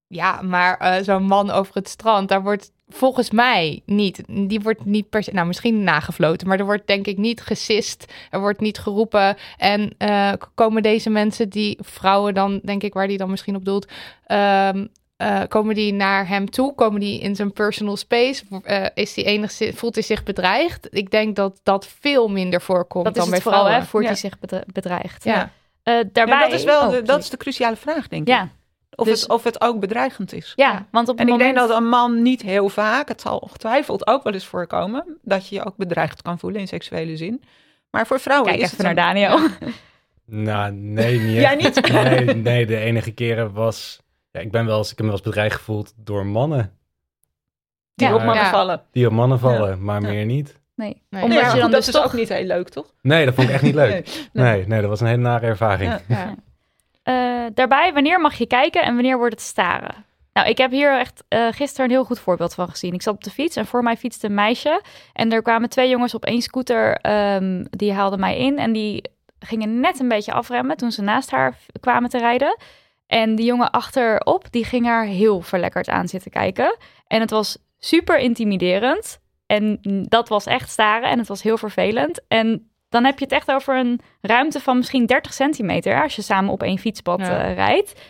Ja, 0.07 0.41
maar 0.41 0.77
eh, 0.77 1.03
zo'n 1.03 1.23
man 1.23 1.51
over 1.51 1.75
het 1.75 1.89
strand, 1.89 2.29
daar 2.29 2.43
wordt 2.43 2.71
volgens 2.87 3.31
mij 3.31 3.81
niet, 3.85 4.23
die 4.27 4.59
wordt 4.59 4.85
niet 4.85 5.09
per 5.09 5.23
se, 5.23 5.31
nou 5.31 5.47
misschien 5.47 5.83
nagefloten, 5.83 6.47
maar 6.47 6.59
er 6.59 6.65
wordt 6.65 6.87
denk 6.87 7.07
ik 7.07 7.17
niet 7.17 7.41
gesist, 7.41 8.13
er 8.29 8.39
wordt 8.39 8.59
niet 8.59 8.77
geroepen. 8.77 9.37
En 9.57 9.95
eh, 9.97 10.33
komen 10.55 10.83
deze 10.83 11.09
mensen, 11.09 11.49
die 11.49 11.77
vrouwen 11.81 12.33
dan, 12.33 12.59
denk 12.63 12.83
ik, 12.83 12.93
waar 12.93 13.07
die 13.07 13.17
dan 13.17 13.29
misschien 13.29 13.55
op 13.55 13.65
doelt, 13.65 13.91
ehm, 14.25 14.85
eh, 15.17 15.41
komen 15.47 15.75
die 15.75 15.93
naar 15.93 16.27
hem 16.27 16.49
toe? 16.49 16.75
Komen 16.75 16.99
die 16.99 17.19
in 17.21 17.35
zijn 17.35 17.53
personal 17.53 17.97
space? 17.97 18.43
Eh, 18.63 18.85
is 18.93 19.13
die 19.13 19.23
enigszins, 19.23 19.75
voelt 19.77 19.93
hij 19.95 20.03
zich 20.03 20.23
bedreigd? 20.23 20.87
Ik 20.91 21.11
denk 21.11 21.35
dat 21.35 21.59
dat 21.63 21.87
veel 21.99 22.27
minder 22.27 22.61
voorkomt 22.61 23.05
Dat 23.05 23.15
is 23.15 23.23
dan 23.23 23.33
het 23.33 23.43
bij 23.43 23.51
vooral, 23.51 23.61
hè, 23.63 23.67
vrouwen. 23.69 23.89
voelt 23.89 24.03
Ja. 24.03 24.09
hij 24.09 24.17
zich 24.19 24.39
bedre- 24.39 24.63
bedreigd. 24.73 25.23
Ja. 25.23 25.51
Eh, 25.83 25.93
daarbij... 26.11 26.35
Ja, 26.37 26.41
dat 26.43 26.51
is 26.59 26.63
wel 26.63 26.81
Oh, 26.85 26.91
de, 26.91 27.01
dat 27.01 27.19
is 27.19 27.29
de 27.29 27.37
cruciale 27.37 27.75
vraag, 27.75 28.07
denk 28.07 28.21
ik. 28.21 28.27
Ja, 28.27 28.49
Of, 28.95 29.07
dus- 29.07 29.21
het, 29.21 29.29
of 29.29 29.43
het 29.43 29.61
ook 29.61 29.79
bedreigend 29.79 30.33
is. 30.33 30.53
ja, 30.55 30.85
want 30.91 31.09
op 31.09 31.17
het 31.17 31.27
En 31.27 31.33
ik 31.33 31.39
denk 31.39 31.55
dat 31.55 31.69
een 31.69 31.87
man 31.89 32.21
niet 32.21 32.41
heel 32.41 32.69
vaak, 32.69 33.07
het 33.07 33.21
zal 33.21 33.37
ongetwijfeld 33.37 34.07
ook 34.07 34.23
wel 34.23 34.33
eens 34.33 34.45
voorkomen, 34.45 35.17
dat 35.21 35.47
je 35.49 35.55
je 35.55 35.65
ook 35.65 35.77
bedreigd 35.77 36.21
kan 36.21 36.39
voelen 36.39 36.59
in 36.61 36.67
seksuele 36.67 37.17
zin. 37.17 37.43
Maar 37.91 38.07
voor 38.07 38.19
vrouwen 38.19 38.49
Kijk 38.49 38.61
is 38.61 38.71
even 38.73 38.85
het 38.85 38.95
naar 38.95 39.07
een- 39.07 39.13
Daniel. 39.29 39.49
Nou, 40.25 40.71
nee, 40.73 41.19
niet 41.19 41.33
Jij 41.45 41.55
niet? 41.55 41.91
Nee, 41.91 42.25
nee, 42.35 42.65
de 42.65 42.77
enige 42.77 43.11
keren 43.11 43.53
was... 43.53 43.99
Ja, 44.35 44.41
ik, 44.41 44.51
ben 44.51 44.65
wel 44.65 44.77
eens, 44.77 44.91
ik 44.91 44.97
heb 44.97 45.05
me 45.05 45.11
wel 45.11 45.21
eens 45.21 45.27
bedreigd 45.29 45.55
gevoeld 45.55 45.93
door 45.97 46.25
mannen 46.25 46.77
die 47.95 48.07
Ja. 48.07 48.13
op 48.13 48.23
mannen 48.23 48.43
Ja. 48.43 48.49
vallen. 48.49 48.81
die 48.91 49.05
op 49.07 49.11
mannen 49.13 49.39
vallen, 49.39 49.83
maar 49.83 50.01
Ja. 50.01 50.07
meer 50.07 50.25
niet. 50.25 50.59
Nee, 50.75 51.01
Nee. 51.09 51.23
omdat 51.23 51.37
Ja, 51.39 51.45
je 51.45 51.51
goed, 51.51 51.59
dan 51.61 51.71
dat 51.71 51.79
dus 51.79 51.87
is 51.87 51.93
toch... 51.95 52.05
ook 52.05 52.13
niet 52.13 52.29
heel 52.29 52.45
leuk, 52.45 52.69
toch? 52.69 52.93
Nee, 53.01 53.25
dat 53.25 53.33
vond 53.33 53.47
ik 53.47 53.53
echt 53.53 53.63
niet 53.63 53.75
leuk. 53.75 53.89
Nee. 54.33 54.43
Nee, 54.53 54.67
nee, 54.67 54.79
dat 54.81 54.89
was 54.89 54.99
een 55.01 55.07
hele 55.07 55.21
nare 55.21 55.45
ervaring. 55.45 55.91
Ja. 55.91 56.01
Ja. 56.07 56.35
Eh, 57.03 57.45
daarbij, 57.53 57.93
wanneer 57.93 58.21
mag 58.21 58.33
je 58.35 58.45
kijken 58.47 58.83
en 58.83 58.93
wanneer 58.93 59.17
wordt 59.17 59.33
het 59.33 59.41
staren? 59.43 60.05
Nou, 60.33 60.47
ik 60.49 60.57
heb 60.57 60.71
hier 60.71 60.99
echt 60.99 61.23
eh, 61.27 61.47
gisteren 61.51 61.85
een 61.85 61.91
heel 61.91 62.03
goed 62.05 62.19
voorbeeld 62.19 62.53
van 62.53 62.69
gezien. 62.69 62.93
Ik 62.93 63.01
zat 63.01 63.13
op 63.13 63.23
de 63.23 63.29
fiets 63.29 63.55
en 63.55 63.65
voor 63.65 63.83
mij 63.83 63.97
fietste 63.97 64.27
een 64.27 64.33
meisje. 64.33 64.81
En 65.13 65.31
er 65.31 65.41
kwamen 65.41 65.69
twee 65.69 65.89
jongens 65.89 66.13
op 66.13 66.25
één 66.25 66.41
scooter, 66.41 66.95
ehm, 66.97 67.65
die 67.69 67.93
haalden 67.93 68.19
mij 68.19 68.37
in. 68.37 68.57
En 68.57 68.71
die 68.73 69.03
gingen 69.39 69.79
net 69.79 69.99
een 69.99 70.07
beetje 70.07 70.31
afremmen 70.33 70.77
toen 70.77 70.91
ze 70.91 71.01
naast 71.01 71.31
haar 71.31 71.57
kwamen 71.79 72.09
te 72.09 72.17
rijden. 72.17 72.57
En 73.07 73.35
die 73.35 73.45
jongen 73.45 73.71
achterop, 73.71 74.51
die 74.51 74.65
ging 74.65 74.85
haar 74.85 75.05
heel 75.05 75.41
verlekkerd 75.41 75.89
aan 75.89 76.07
zitten 76.07 76.31
kijken. 76.31 76.77
En 77.07 77.19
het 77.21 77.29
was 77.29 77.57
super 77.77 78.17
intimiderend. 78.19 79.19
En 79.45 79.79
dat 80.09 80.29
was 80.29 80.45
echt 80.45 80.69
staren 80.69 81.09
en 81.09 81.17
het 81.19 81.27
was 81.27 81.41
heel 81.41 81.57
vervelend. 81.57 82.21
En 82.27 82.69
dan 82.89 83.03
heb 83.05 83.19
je 83.19 83.23
het 83.25 83.33
echt 83.33 83.51
over 83.51 83.77
een 83.77 83.99
ruimte 84.21 84.59
van 84.59 84.77
misschien 84.77 85.05
30 85.05 85.33
centimeter 85.33 86.01
als 86.01 86.15
je 86.15 86.21
samen 86.21 86.51
op 86.51 86.63
één 86.63 86.77
fietspad 86.77 87.19
Ja. 87.19 87.43
eh, 87.43 87.53
rijdt. 87.55 88.01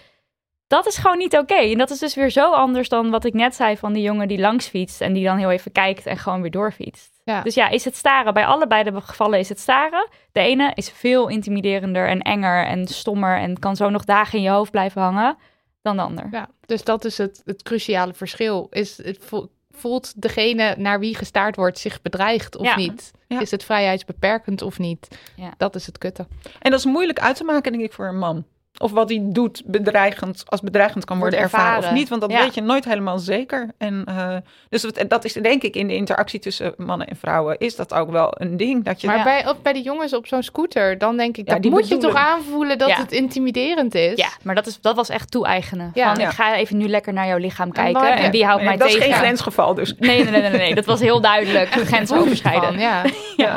Dat 0.68 0.86
is 0.88 0.98
gewoon 0.98 1.18
niet 1.18 1.38
oké. 1.38 1.56
En 1.56 1.78
dat 1.78 1.90
is 1.90 2.00
dus 2.00 2.16
weer 2.16 2.30
zo 2.30 2.52
anders 2.52 2.90
dan 2.90 3.10
wat 3.10 3.26
ik 3.26 3.34
net 3.34 3.56
zei 3.56 3.78
van 3.78 3.94
die 3.94 4.04
jongen 4.04 4.28
die 4.28 4.40
langs 4.40 4.68
fietst 4.68 5.02
en 5.02 5.14
die 5.14 5.24
dan 5.24 5.38
heel 5.38 5.52
even 5.52 5.72
kijkt 5.72 6.06
en 6.06 6.18
gewoon 6.18 6.42
weer 6.42 6.52
doorfietst. 6.52 7.22
Ja. 7.24 7.42
Dus 7.42 7.54
ja, 7.56 7.70
is 7.70 7.86
het 7.86 7.96
staren? 7.96 8.34
Bij 8.34 8.46
allebei 8.46 8.84
de 8.84 9.02
gevallen 9.02 9.40
is 9.40 9.50
het 9.50 9.60
staren. 9.60 10.08
De 10.32 10.40
ene 10.40 10.72
is 10.76 10.90
veel 10.90 11.28
intimiderender 11.28 12.08
en 12.08 12.20
enger 12.22 12.66
en 12.66 12.88
stommer 12.88 13.38
en 13.38 13.60
kan 13.60 13.76
zo 13.76 13.90
nog 13.90 14.04
dagen 14.06 14.38
in 14.38 14.44
je 14.44 14.50
hoofd 14.50 14.72
blijven 14.72 15.02
hangen 15.02 15.38
dan 15.82 15.96
de 15.96 16.02
ander. 16.02 16.28
Ja, 16.32 16.50
dus 16.66 16.84
dat 16.84 17.06
is 17.06 17.18
het, 17.18 17.42
het 17.46 17.64
cruciale 17.64 18.14
verschil. 18.14 18.68
Is 18.70 18.98
het 19.04 19.18
vo- 19.22 19.48
voelt 19.72 20.22
degene 20.22 20.76
naar 20.78 21.00
wie 21.00 21.16
gestaard 21.16 21.56
wordt 21.56 21.80
zich 21.80 22.02
bedreigd 22.02 22.58
of 22.58 22.66
Ja. 22.66 22.76
niet? 22.76 23.12
Ja. 23.28 23.40
Is 23.40 23.52
het 23.52 23.64
vrijheidsbeperkend 23.64 24.62
of 24.62 24.80
niet? 24.80 25.08
Ja. 25.36 25.54
Dat 25.58 25.76
is 25.76 25.86
het 25.86 25.98
kutte. 25.98 26.28
En 26.60 26.72
dat 26.72 26.80
is 26.80 26.86
moeilijk 26.86 27.20
uit 27.20 27.36
te 27.36 27.44
maken, 27.44 27.72
denk 27.72 27.84
ik, 27.84 27.94
voor 27.94 28.08
een 28.08 28.18
man. 28.18 28.46
Of 28.78 28.92
wat 28.92 29.10
hij 29.10 29.20
doet 29.24 29.62
bedreigend, 29.66 30.44
als 30.48 30.62
bedreigend 30.62 31.06
kan 31.06 31.20
worden 31.20 31.40
ervaren, 31.40 31.66
ervaren. 31.68 31.90
of 31.90 31.96
niet. 31.96 32.10
Want 32.10 32.22
dat 32.22 32.32
Ja. 32.32 32.40
weet 32.40 32.54
je 32.54 32.62
nooit 32.62 32.86
helemaal 32.86 33.20
zeker. 33.20 33.70
En 33.78 34.04
eh, 34.06 34.36
dus 34.70 34.82
dat, 34.82 35.04
dat 35.08 35.26
is 35.26 35.34
denk 35.34 35.64
ik 35.64 35.76
in 35.76 35.88
de 35.88 35.96
interactie 35.96 36.40
tussen 36.40 36.74
mannen 36.78 37.08
en 37.08 37.16
vrouwen, 37.16 37.58
is 37.60 37.76
dat 37.76 37.94
ook 37.94 38.12
wel 38.12 38.34
een 38.38 38.58
ding. 38.58 38.84
Dat 38.84 39.02
je 39.02 39.08
Maar 39.08 39.18
Ja. 39.18 39.24
bij, 39.24 39.48
ook 39.48 39.62
bij 39.62 39.74
de 39.74 39.82
jongens 39.82 40.14
op 40.14 40.28
zo'n 40.28 40.44
scooter, 40.44 40.98
dan 40.98 41.18
denk 41.18 41.38
ik, 41.38 41.48
Ja, 41.48 41.54
dat 41.54 41.62
die 41.62 41.72
moet 41.72 41.88
je 41.88 41.98
toch 41.98 42.16
aanvoelen 42.16 42.78
dat 42.78 42.90
Ja. 42.90 42.96
het 42.96 43.12
intimiderend 43.12 43.96
is? 43.96 44.18
Ja, 44.18 44.30
maar 44.44 44.56
dat, 44.56 44.68
is, 44.68 44.82
dat 44.82 44.96
was 44.96 45.10
echt 45.10 45.32
toe-eigenen. 45.32 45.92
Ja. 45.94 46.14
Van, 46.14 46.22
Ja. 46.24 46.28
ik 46.30 46.36
ga 46.36 46.56
even 46.56 46.78
nu 46.78 46.88
lekker 46.88 47.14
naar 47.14 47.28
jouw 47.28 47.38
lichaam 47.38 47.72
kijken 47.72 48.16
en 48.18 48.32
wie 48.32 48.46
houdt 48.46 48.64
mij 48.64 48.78
dat 48.78 48.88
is 48.88 48.94
tegen? 48.94 49.10
geen 49.10 49.18
grensgeval, 49.20 49.74
dus. 49.74 49.96
Nee, 50.00 50.24
nee, 50.24 50.32
nee, 50.32 50.42
nee, 50.42 50.52
nee, 50.52 50.76
dat 50.76 50.86
was 50.86 51.00
heel 51.00 51.22
duidelijk. 51.22 51.70
Grens 51.70 52.14
overschrijden. 52.14 52.64
Van, 52.64 52.80
ja. 52.90 53.04
Ja. 53.38 53.56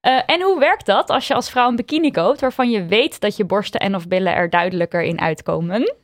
Eh, 0.00 0.20
en 0.26 0.42
hoe 0.42 0.58
werkt 0.58 0.86
dat 0.86 1.10
als 1.10 1.26
je 1.26 1.34
als 1.34 1.50
vrouw 1.50 1.68
een 1.68 1.76
bikini 1.76 2.10
koopt 2.10 2.40
waarvan 2.40 2.70
je 2.70 2.84
weet 2.84 3.20
dat 3.20 3.36
je 3.36 3.44
borsten 3.44 3.80
en 3.80 3.94
of 3.94 4.08
billen 4.08 4.34
er 4.34 4.50
duidelijker 4.50 5.02
in 5.02 5.20
uitkomen? 5.20 5.94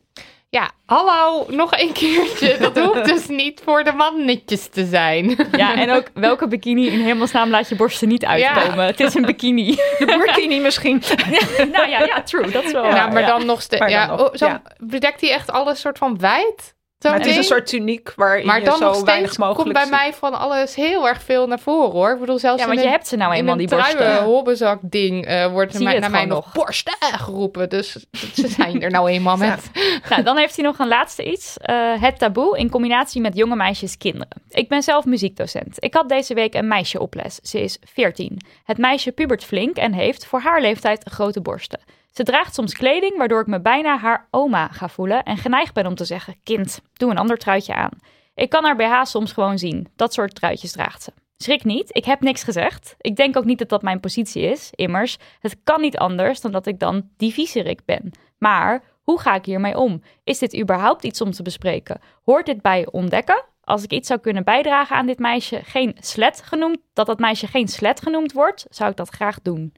ja, 0.57 0.71
hallo, 0.87 1.47
nog 1.49 1.79
een 1.79 1.93
keertje. 1.93 2.57
Dat 2.59 2.79
hoeft 2.79 3.05
dus 3.05 3.27
niet 3.27 3.61
voor 3.65 3.85
de 3.85 3.93
mannetjes 3.93 4.69
te 4.69 4.87
zijn. 4.87 5.37
Ja, 5.57 5.75
en 5.75 5.91
ook 5.91 6.11
welke 6.15 6.49
bikini 6.49 6.87
in 6.87 7.01
hemelsnaam 7.01 7.51
laat 7.51 7.69
je 7.69 7.77
borsten 7.77 8.09
niet 8.09 8.25
uitkomen? 8.25 8.87
Het 8.87 9.01
is 9.01 9.15
een 9.15 9.23
bikini. 9.23 9.75
De 9.99 10.05
burkini 10.05 10.61
misschien. 10.61 11.03
nou 11.73 11.89
ja, 11.89 12.05
ja, 12.05 12.23
true. 12.23 12.51
Dat 12.51 12.65
is 12.65 12.73
wel 12.73 12.85
Ja, 12.85 12.91
waar, 12.91 13.13
maar 13.13 13.23
ja. 13.23 13.27
dan 13.27 13.47
nog 13.47 13.63
steeds. 13.63 13.81
Dan 13.81 13.91
Ja, 13.91 14.17
oh, 14.17 14.35
zo 14.35 14.59
bedekt 14.79 15.21
hij 15.21 15.31
echt 15.31 15.51
alles 15.51 15.81
soort 15.81 15.99
van 15.99 16.19
wijd. 16.19 16.75
Maar 17.03 17.15
het 17.15 17.27
is 17.27 17.37
een 17.37 17.45
soort 17.45 17.67
tuniek 17.67 18.13
waarin 18.17 18.47
Maar 18.47 18.59
je 18.59 18.65
dan 18.65 18.77
zo 18.79 18.85
nog 18.85 19.05
weinig 19.05 19.39
mogelijk 19.39 19.61
komt 19.63 19.73
bij 19.73 19.83
ziet. 19.83 19.93
mij 19.93 20.13
van 20.15 20.35
alles 20.35 20.75
heel 20.75 21.09
erg 21.09 21.23
veel 21.23 21.47
naar 21.47 21.59
voren 21.59 21.91
hoor. 21.93 22.13
Ik 22.13 22.21
bedoel, 22.21 22.39
zelfs 22.39 22.61
Ja, 22.61 22.67
want 22.67 22.79
in 22.79 22.83
je 22.85 22.91
een- 22.91 22.97
hebt 22.97 23.09
ze 23.09 23.17
nou 23.17 23.33
eenmaal, 23.35 23.53
een 23.53 23.59
die 23.59 23.69
borsten. 23.69 24.23
hobbenzak 24.23 24.79
ding 24.83 25.27
eh, 25.27 25.47
wordt 25.47 25.73
er 25.73 25.79
Zie 25.79 25.89
het 25.89 26.01
naar 26.01 26.11
mij 26.11 26.25
nog 26.25 26.53
borsten 26.53 26.95
geroepen. 27.01 27.69
Dus 27.69 28.07
ze 28.35 28.49
zijn 28.49 28.83
er 28.83 28.91
nou 28.91 29.09
eenmaal 29.11 29.37
met. 29.47 29.71
Nou, 30.09 30.23
dan 30.23 30.37
heeft 30.37 30.57
hij 30.57 30.65
nog 30.65 30.79
een 30.79 30.89
laatste 30.89 31.25
iets. 31.31 31.57
Eh, 31.59 32.01
het 32.03 32.19
taboe 32.19 32.59
in 32.59 32.71
combinatie 32.71 33.21
met 33.21 33.37
jonge 33.37 33.57
meisjes 33.57 33.97
kinderen. 33.97 34.43
Ik 34.49 34.69
ben 34.69 34.83
zelf 34.83 35.05
muziekdocent. 35.05 35.77
Ik 35.85 35.95
had 35.95 36.09
deze 36.09 36.35
week 36.35 36.55
een 36.55 36.69
meisje 36.69 37.01
op 37.01 37.15
les. 37.15 37.35
Ze 37.43 37.61
is 37.61 37.79
14. 37.85 38.41
Het 38.65 38.79
meisje 38.79 39.13
pubert 39.13 39.45
flink 39.45 39.77
en 39.77 39.93
heeft 39.93 40.27
voor 40.27 40.41
haar 40.41 40.61
leeftijd 40.61 41.09
grote 41.11 41.41
borsten. 41.41 41.81
Ze 42.17 42.23
draagt 42.23 42.55
soms 42.55 42.73
kleding 42.73 43.17
waardoor 43.17 43.41
ik 43.41 43.47
me 43.47 43.61
bijna 43.61 43.99
haar 43.99 44.29
oma 44.31 44.69
ga 44.69 44.89
voelen 44.89 45.23
en 45.23 45.37
geneigd 45.37 45.75
ben 45.75 45.87
om 45.87 45.95
te 45.95 46.05
zeggen: 46.05 46.37
Kind, 46.43 46.81
doe 46.93 47.11
een 47.11 47.19
ander 47.19 47.39
truitje 47.39 47.75
aan. 47.75 47.91
Ik 48.35 48.51
kan 48.51 48.65
haar 48.65 48.77
BH 48.77 49.03
soms 49.03 49.33
gewoon 49.33 49.59
zien. 49.59 49.89
Dat 49.97 50.13
soort 50.13 50.35
truitjes 50.35 50.73
draagt 50.73 51.03
ze. 51.03 51.13
Schrik 51.37 51.65
niet, 51.65 51.97
ik 51.97 52.05
heb 52.05 52.21
niks 52.21 52.43
gezegd. 52.43 52.95
Ik 52.99 53.17
denk 53.17 53.37
ook 53.37 53.45
niet 53.45 53.59
dat 53.59 53.69
dat 53.69 53.83
mijn 53.83 54.01
positie 54.01 54.43
is. 54.43 54.71
Immers, 54.75 55.19
het 55.41 55.57
kan 55.65 55.81
niet 55.81 55.99
anders 55.99 56.41
dan 56.41 56.53
dat 56.53 56.67
ik 56.67 56.79
dan 56.79 57.09
die 57.17 57.33
viezerik 57.33 57.85
ben. 57.85 58.11
Maar 58.39 58.83
hoe 59.03 59.21
ga 59.21 59.35
ik 59.35 59.45
hiermee 59.45 59.79
om? 59.79 60.03
Is 60.25 60.39
dit 60.39 60.57
überhaupt 60.57 61.05
iets 61.05 61.21
om 61.21 61.31
te 61.31 61.43
bespreken? 61.43 62.01
Hoort 62.25 62.47
dit 62.47 62.63
bij 62.63 62.87
ontdekken? 62.91 63.45
Als 63.61 63.83
ik 63.83 63.93
iets 63.93 64.09
zou 64.09 64.21
kunnen 64.21 64.45
bijdragen 64.45 64.97
aan 64.97 65.07
dit 65.07 65.19
meisje, 65.19 65.61
geen 65.65 65.97
slet 66.01 66.43
genoemd, 66.43 66.79
dat 66.93 67.07
dat 67.07 67.19
meisje 67.19 67.47
geen 67.47 67.69
slet 67.69 68.01
genoemd 68.01 68.33
wordt, 68.33 68.67
zou 68.71 68.91
ik 68.91 68.97
dat 68.97 69.09
graag 69.09 69.43
doen. 69.43 69.73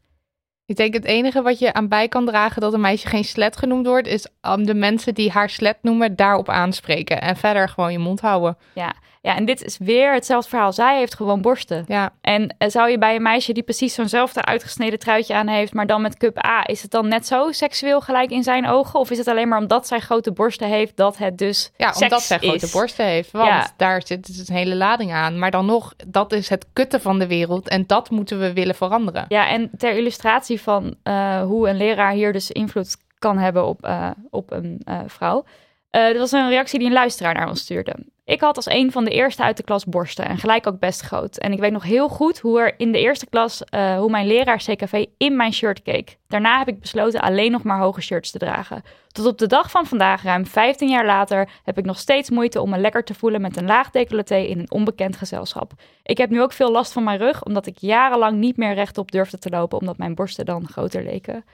Ik 0.68 0.76
denk 0.76 0.94
het 0.94 1.04
enige 1.04 1.42
wat 1.42 1.59
je 1.59 1.72
aan 1.72 1.88
bij 1.88 2.09
kan 2.09 2.26
dragen 2.26 2.61
dat 2.61 2.72
een 2.72 2.81
meisje 2.81 3.07
geen 3.07 3.24
slet 3.24 3.57
genoemd 3.57 3.87
wordt, 3.87 4.07
is 4.07 4.26
om 4.42 4.66
de 4.66 4.74
mensen 4.74 5.14
die 5.14 5.31
haar 5.31 5.50
slet 5.50 5.78
noemen 5.83 6.16
daarop 6.16 6.48
aanspreken. 6.48 7.20
En 7.20 7.37
verder 7.37 7.68
gewoon 7.68 7.92
je 7.92 7.98
mond 7.98 8.20
houden. 8.20 8.57
Ja, 8.74 8.94
ja 9.28 9.36
en 9.36 9.44
dit 9.44 9.64
is 9.64 9.78
weer 9.78 10.12
hetzelfde 10.12 10.48
verhaal. 10.48 10.72
Zij 10.72 10.98
heeft 10.98 11.14
gewoon 11.14 11.40
borsten. 11.40 11.84
Ja, 11.88 12.12
En 12.20 12.54
eh, 12.58 12.68
zou 12.68 12.90
je 12.90 12.98
bij 12.98 13.14
een 13.14 13.22
meisje 13.22 13.52
die 13.52 13.62
precies 13.62 13.94
zo'nzelfde 13.94 14.44
uitgesneden 14.44 14.98
truitje 14.98 15.34
aan 15.34 15.46
heeft, 15.48 15.74
maar 15.74 15.86
dan 15.86 16.02
met 16.02 16.16
cup 16.16 16.44
A, 16.46 16.62
is 16.66 16.82
het 16.82 16.90
dan 16.90 17.08
net 17.08 17.26
zo 17.26 17.52
seksueel 17.52 18.00
gelijk 18.00 18.30
in 18.30 18.42
zijn 18.42 18.66
ogen? 18.66 19.00
Of 19.00 19.10
is 19.10 19.18
het 19.18 19.28
alleen 19.28 19.48
maar 19.48 19.58
omdat 19.58 19.86
zij 19.86 20.00
grote 20.00 20.32
borsten 20.32 20.68
heeft 20.68 20.96
dat 20.96 21.18
het 21.18 21.38
dus 21.38 21.70
ja 21.76 21.92
omdat 22.00 22.22
zij 22.22 22.38
is? 22.40 22.48
grote 22.48 22.68
borsten 22.72 23.04
heeft. 23.04 23.30
Want 23.30 23.48
Ja. 23.48 23.70
daar 23.76 24.02
zit 24.06 24.26
dus 24.26 24.48
een 24.48 24.54
hele 24.54 24.74
lading 24.76 25.12
aan. 25.12 25.38
Maar 25.38 25.50
dan 25.50 25.66
nog, 25.66 25.94
dat 26.06 26.32
is 26.32 26.48
het 26.48 26.66
kutte 26.72 27.00
van 27.00 27.18
de 27.18 27.26
wereld. 27.26 27.68
En 27.68 27.84
dat 27.86 28.10
moeten 28.10 28.40
we 28.40 28.52
willen 28.52 28.74
veranderen. 28.74 29.24
Ja, 29.28 29.48
en 29.48 29.70
ter 29.78 29.96
illustratie 29.96 30.60
van 30.60 30.94
eh, 31.02 31.42
hoe 31.42 31.68
een 31.68 31.76
leraar 31.76 32.12
hier 32.12 32.32
dus 32.32 32.50
invloed 32.50 32.96
kan 33.18 33.38
hebben 33.38 33.66
op, 33.66 33.84
eh, 33.84 34.10
op 34.30 34.52
een 34.52 34.82
vrouw. 35.06 35.44
Eh 35.90 36.06
dat 36.06 36.16
was 36.16 36.32
een 36.32 36.48
reactie 36.48 36.78
die 36.78 36.88
een 36.88 36.94
luisteraar 36.94 37.34
naar 37.34 37.48
ons 37.48 37.60
stuurde. 37.60 37.94
Ik 38.28 38.40
had 38.40 38.56
als 38.56 38.66
een 38.66 38.92
van 38.92 39.04
de 39.04 39.10
eerste 39.10 39.42
uit 39.42 39.56
de 39.56 39.62
klas 39.62 39.84
borsten 39.84 40.24
en 40.24 40.38
gelijk 40.38 40.66
ook 40.66 40.78
best 40.78 41.00
groot. 41.00 41.36
En 41.36 41.52
ik 41.52 41.58
weet 41.58 41.72
nog 41.72 41.82
heel 41.82 42.08
goed 42.08 42.38
hoe 42.38 42.60
er 42.60 42.74
in 42.76 42.92
de 42.92 42.98
eerste 42.98 43.26
klas, 43.26 43.64
eh, 43.64 43.98
hoe 43.98 44.10
mijn 44.10 44.26
leraar 44.26 44.56
CKV 44.56 45.04
in 45.16 45.36
mijn 45.36 45.52
shirt 45.52 45.82
keek. 45.82 46.18
Daarna 46.26 46.58
heb 46.58 46.68
ik 46.68 46.80
besloten 46.80 47.20
alleen 47.20 47.50
nog 47.50 47.62
maar 47.62 47.78
hoge 47.78 48.00
shirts 48.00 48.30
te 48.30 48.38
dragen. 48.38 48.82
Tot 49.08 49.26
op 49.26 49.38
de 49.38 49.46
dag 49.46 49.70
van 49.70 49.86
vandaag, 49.86 50.22
ruim 50.22 50.46
15 50.46 50.88
jaar 50.88 51.06
later, 51.06 51.48
heb 51.64 51.78
ik 51.78 51.84
nog 51.84 51.98
steeds 51.98 52.30
moeite 52.30 52.60
om 52.60 52.70
me 52.70 52.78
lekker 52.78 53.04
te 53.04 53.14
voelen 53.14 53.40
met 53.40 53.56
een 53.56 53.66
laag 53.66 53.90
decolleté 53.90 54.36
in 54.36 54.58
een 54.58 54.70
onbekend 54.70 55.16
gezelschap. 55.16 55.72
Ik 56.02 56.18
heb 56.18 56.30
nu 56.30 56.42
ook 56.42 56.52
veel 56.52 56.70
last 56.70 56.92
van 56.92 57.04
mijn 57.04 57.18
rug, 57.18 57.44
omdat 57.44 57.66
ik 57.66 57.78
jarenlang 57.78 58.38
niet 58.38 58.56
meer 58.56 58.74
rechtop 58.74 59.10
durfde 59.10 59.38
te 59.38 59.50
lopen, 59.50 59.78
omdat 59.78 59.98
mijn 59.98 60.14
borsten 60.14 60.44
dan 60.44 60.68
groter 60.68 61.02
leken. 61.02 61.44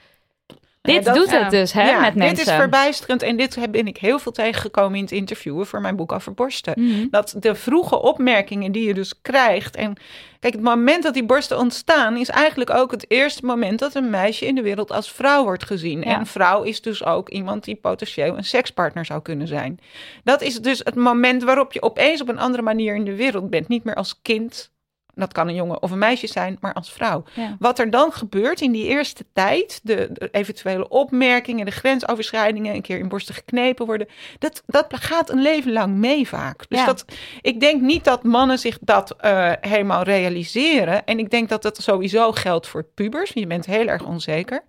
Dit 0.92 1.05
dat- 1.05 1.14
doet 1.14 1.31
het 1.31 1.51
dus, 1.51 1.73
hè, 1.73 2.01
met 2.01 2.14
mensen. 2.14 2.37
Dit 2.37 2.47
is 2.47 2.53
verbijsterend 2.53 3.23
en 3.23 3.37
dit 3.37 3.55
heb- 3.55 3.73
ben 3.73 3.87
ik 3.87 3.97
heel 3.97 4.18
veel 4.18 4.33
tegengekomen 4.33 4.97
in 4.97 5.03
het 5.03 5.12
interviewen 5.12 5.66
voor 5.66 5.81
mijn 5.81 5.97
boek 5.97 6.12
over 6.12 6.35
borsten. 6.35 6.75
Mhm. 6.77 7.07
Dat 7.11 7.35
de 7.38 7.55
vroege 7.55 8.03
opmerkingen 8.03 8.73
die 8.73 8.87
je 8.87 8.94
dus 8.94 9.20
krijgt. 9.23 9.77
En 9.77 9.94
kijk, 10.40 10.55
het 10.55 10.62
moment 10.62 11.03
dat 11.03 11.14
die 11.14 11.25
borsten 11.25 11.59
ontstaan, 11.59 12.16
is 12.16 12.29
eigenlijk 12.29 12.70
ook 12.70 12.90
het 12.90 13.05
eerste 13.11 13.44
moment 13.47 13.79
dat 13.79 13.94
een 13.94 14.11
meisje 14.11 14.47
in 14.47 14.55
de 14.55 14.62
wereld 14.62 14.92
als 14.92 15.12
vrouw 15.12 15.42
wordt 15.42 15.64
gezien. 15.64 16.01
Ja. 16.01 16.18
En 16.18 16.27
vrouw 16.27 16.62
is 16.62 16.81
dus 16.81 17.05
ook 17.05 17.29
iemand 17.29 17.64
die 17.64 17.75
potentieel 17.77 18.37
een 18.37 18.44
sekspartner 18.44 19.05
zou 19.05 19.23
kunnen 19.23 19.47
zijn. 19.47 19.79
Dat 20.25 20.42
is 20.42 20.61
dus 20.61 20.79
het 20.79 20.94
moment 20.94 21.42
waarop 21.42 21.73
je 21.73 21.83
opeens 21.83 22.20
op 22.20 22.29
een 22.29 22.38
andere 22.38 22.62
manier 22.62 22.94
in 22.94 23.05
de 23.05 23.14
wereld 23.16 23.51
bent. 23.51 23.68
Niet 23.68 23.85
meer 23.85 23.94
als 23.94 24.18
kind. 24.23 24.73
Dat 25.14 25.33
kan 25.33 25.48
een 25.48 25.55
jongen 25.55 25.83
of 25.83 25.90
een 25.90 25.98
meisje 25.98 26.27
zijn, 26.27 26.57
maar 26.61 26.72
als 26.72 26.92
vrouw. 26.92 27.24
Ja. 27.35 27.57
Wat 27.59 27.79
er 27.79 27.90
dan 27.90 28.12
gebeurt 28.12 28.61
in 28.61 28.72
die 28.72 28.87
eerste 28.87 29.24
tijd, 29.33 29.81
de, 29.83 30.09
de 30.12 30.29
eventuele 30.33 30.88
opmerkingen, 30.88 31.64
de 31.64 31.70
grensoverschrijdingen, 31.70 32.74
een 32.74 32.83
keer 32.83 32.98
in 32.98 33.09
borsten 33.09 33.35
geknepen 33.35 33.87
worden, 33.87 34.09
dat, 34.38 34.62
dat 34.66 34.87
gaat 34.88 35.31
een 35.31 35.42
leven 35.42 35.72
lang 35.72 35.94
mee 35.94 36.29
vaak. 36.29 36.68
Dus 36.68 36.79
Ja. 36.79 36.87
dat, 36.87 37.05
ik 37.40 37.61
denk 37.61 37.81
niet 37.81 38.05
dat 38.05 38.22
mannen 38.22 38.59
zich 38.59 38.79
dat 38.81 39.14
eh, 39.16 39.53
helemaal 39.61 40.03
realiseren. 40.03 41.05
En 41.05 41.18
ik 41.18 41.31
denk 41.31 41.48
dat 41.48 41.62
dat 41.62 41.83
sowieso 41.83 42.33
geldt 42.33 42.66
voor 42.66 42.83
pubers. 42.94 43.31
Je 43.35 43.46
bent 43.46 43.66
heel 43.66 43.87
erg 43.87 44.05
onzeker. 44.05 44.64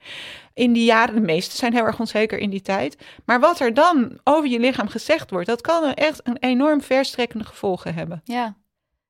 In 0.54 0.74
die 0.74 0.86
jaren, 0.86 1.16
de 1.16 1.22
meesten 1.22 1.58
zijn 1.58 1.74
heel 1.74 1.86
erg 1.86 2.00
onzeker 2.00 2.38
in 2.38 2.50
die 2.50 2.62
tijd. 2.62 2.98
Maar 3.26 3.40
wat 3.40 3.60
er 3.60 3.74
dan 3.74 4.20
over 4.24 4.50
je 4.50 4.60
lichaam 4.60 4.88
gezegd 4.88 5.30
wordt, 5.30 5.48
dat 5.48 5.62
kan 5.62 5.94
echt 5.94 6.22
een 6.24 6.38
enorm 6.40 6.82
verstrekkende 6.82 7.46
gevolgen 7.46 7.94
hebben. 7.94 8.22
Ja. 8.24 8.56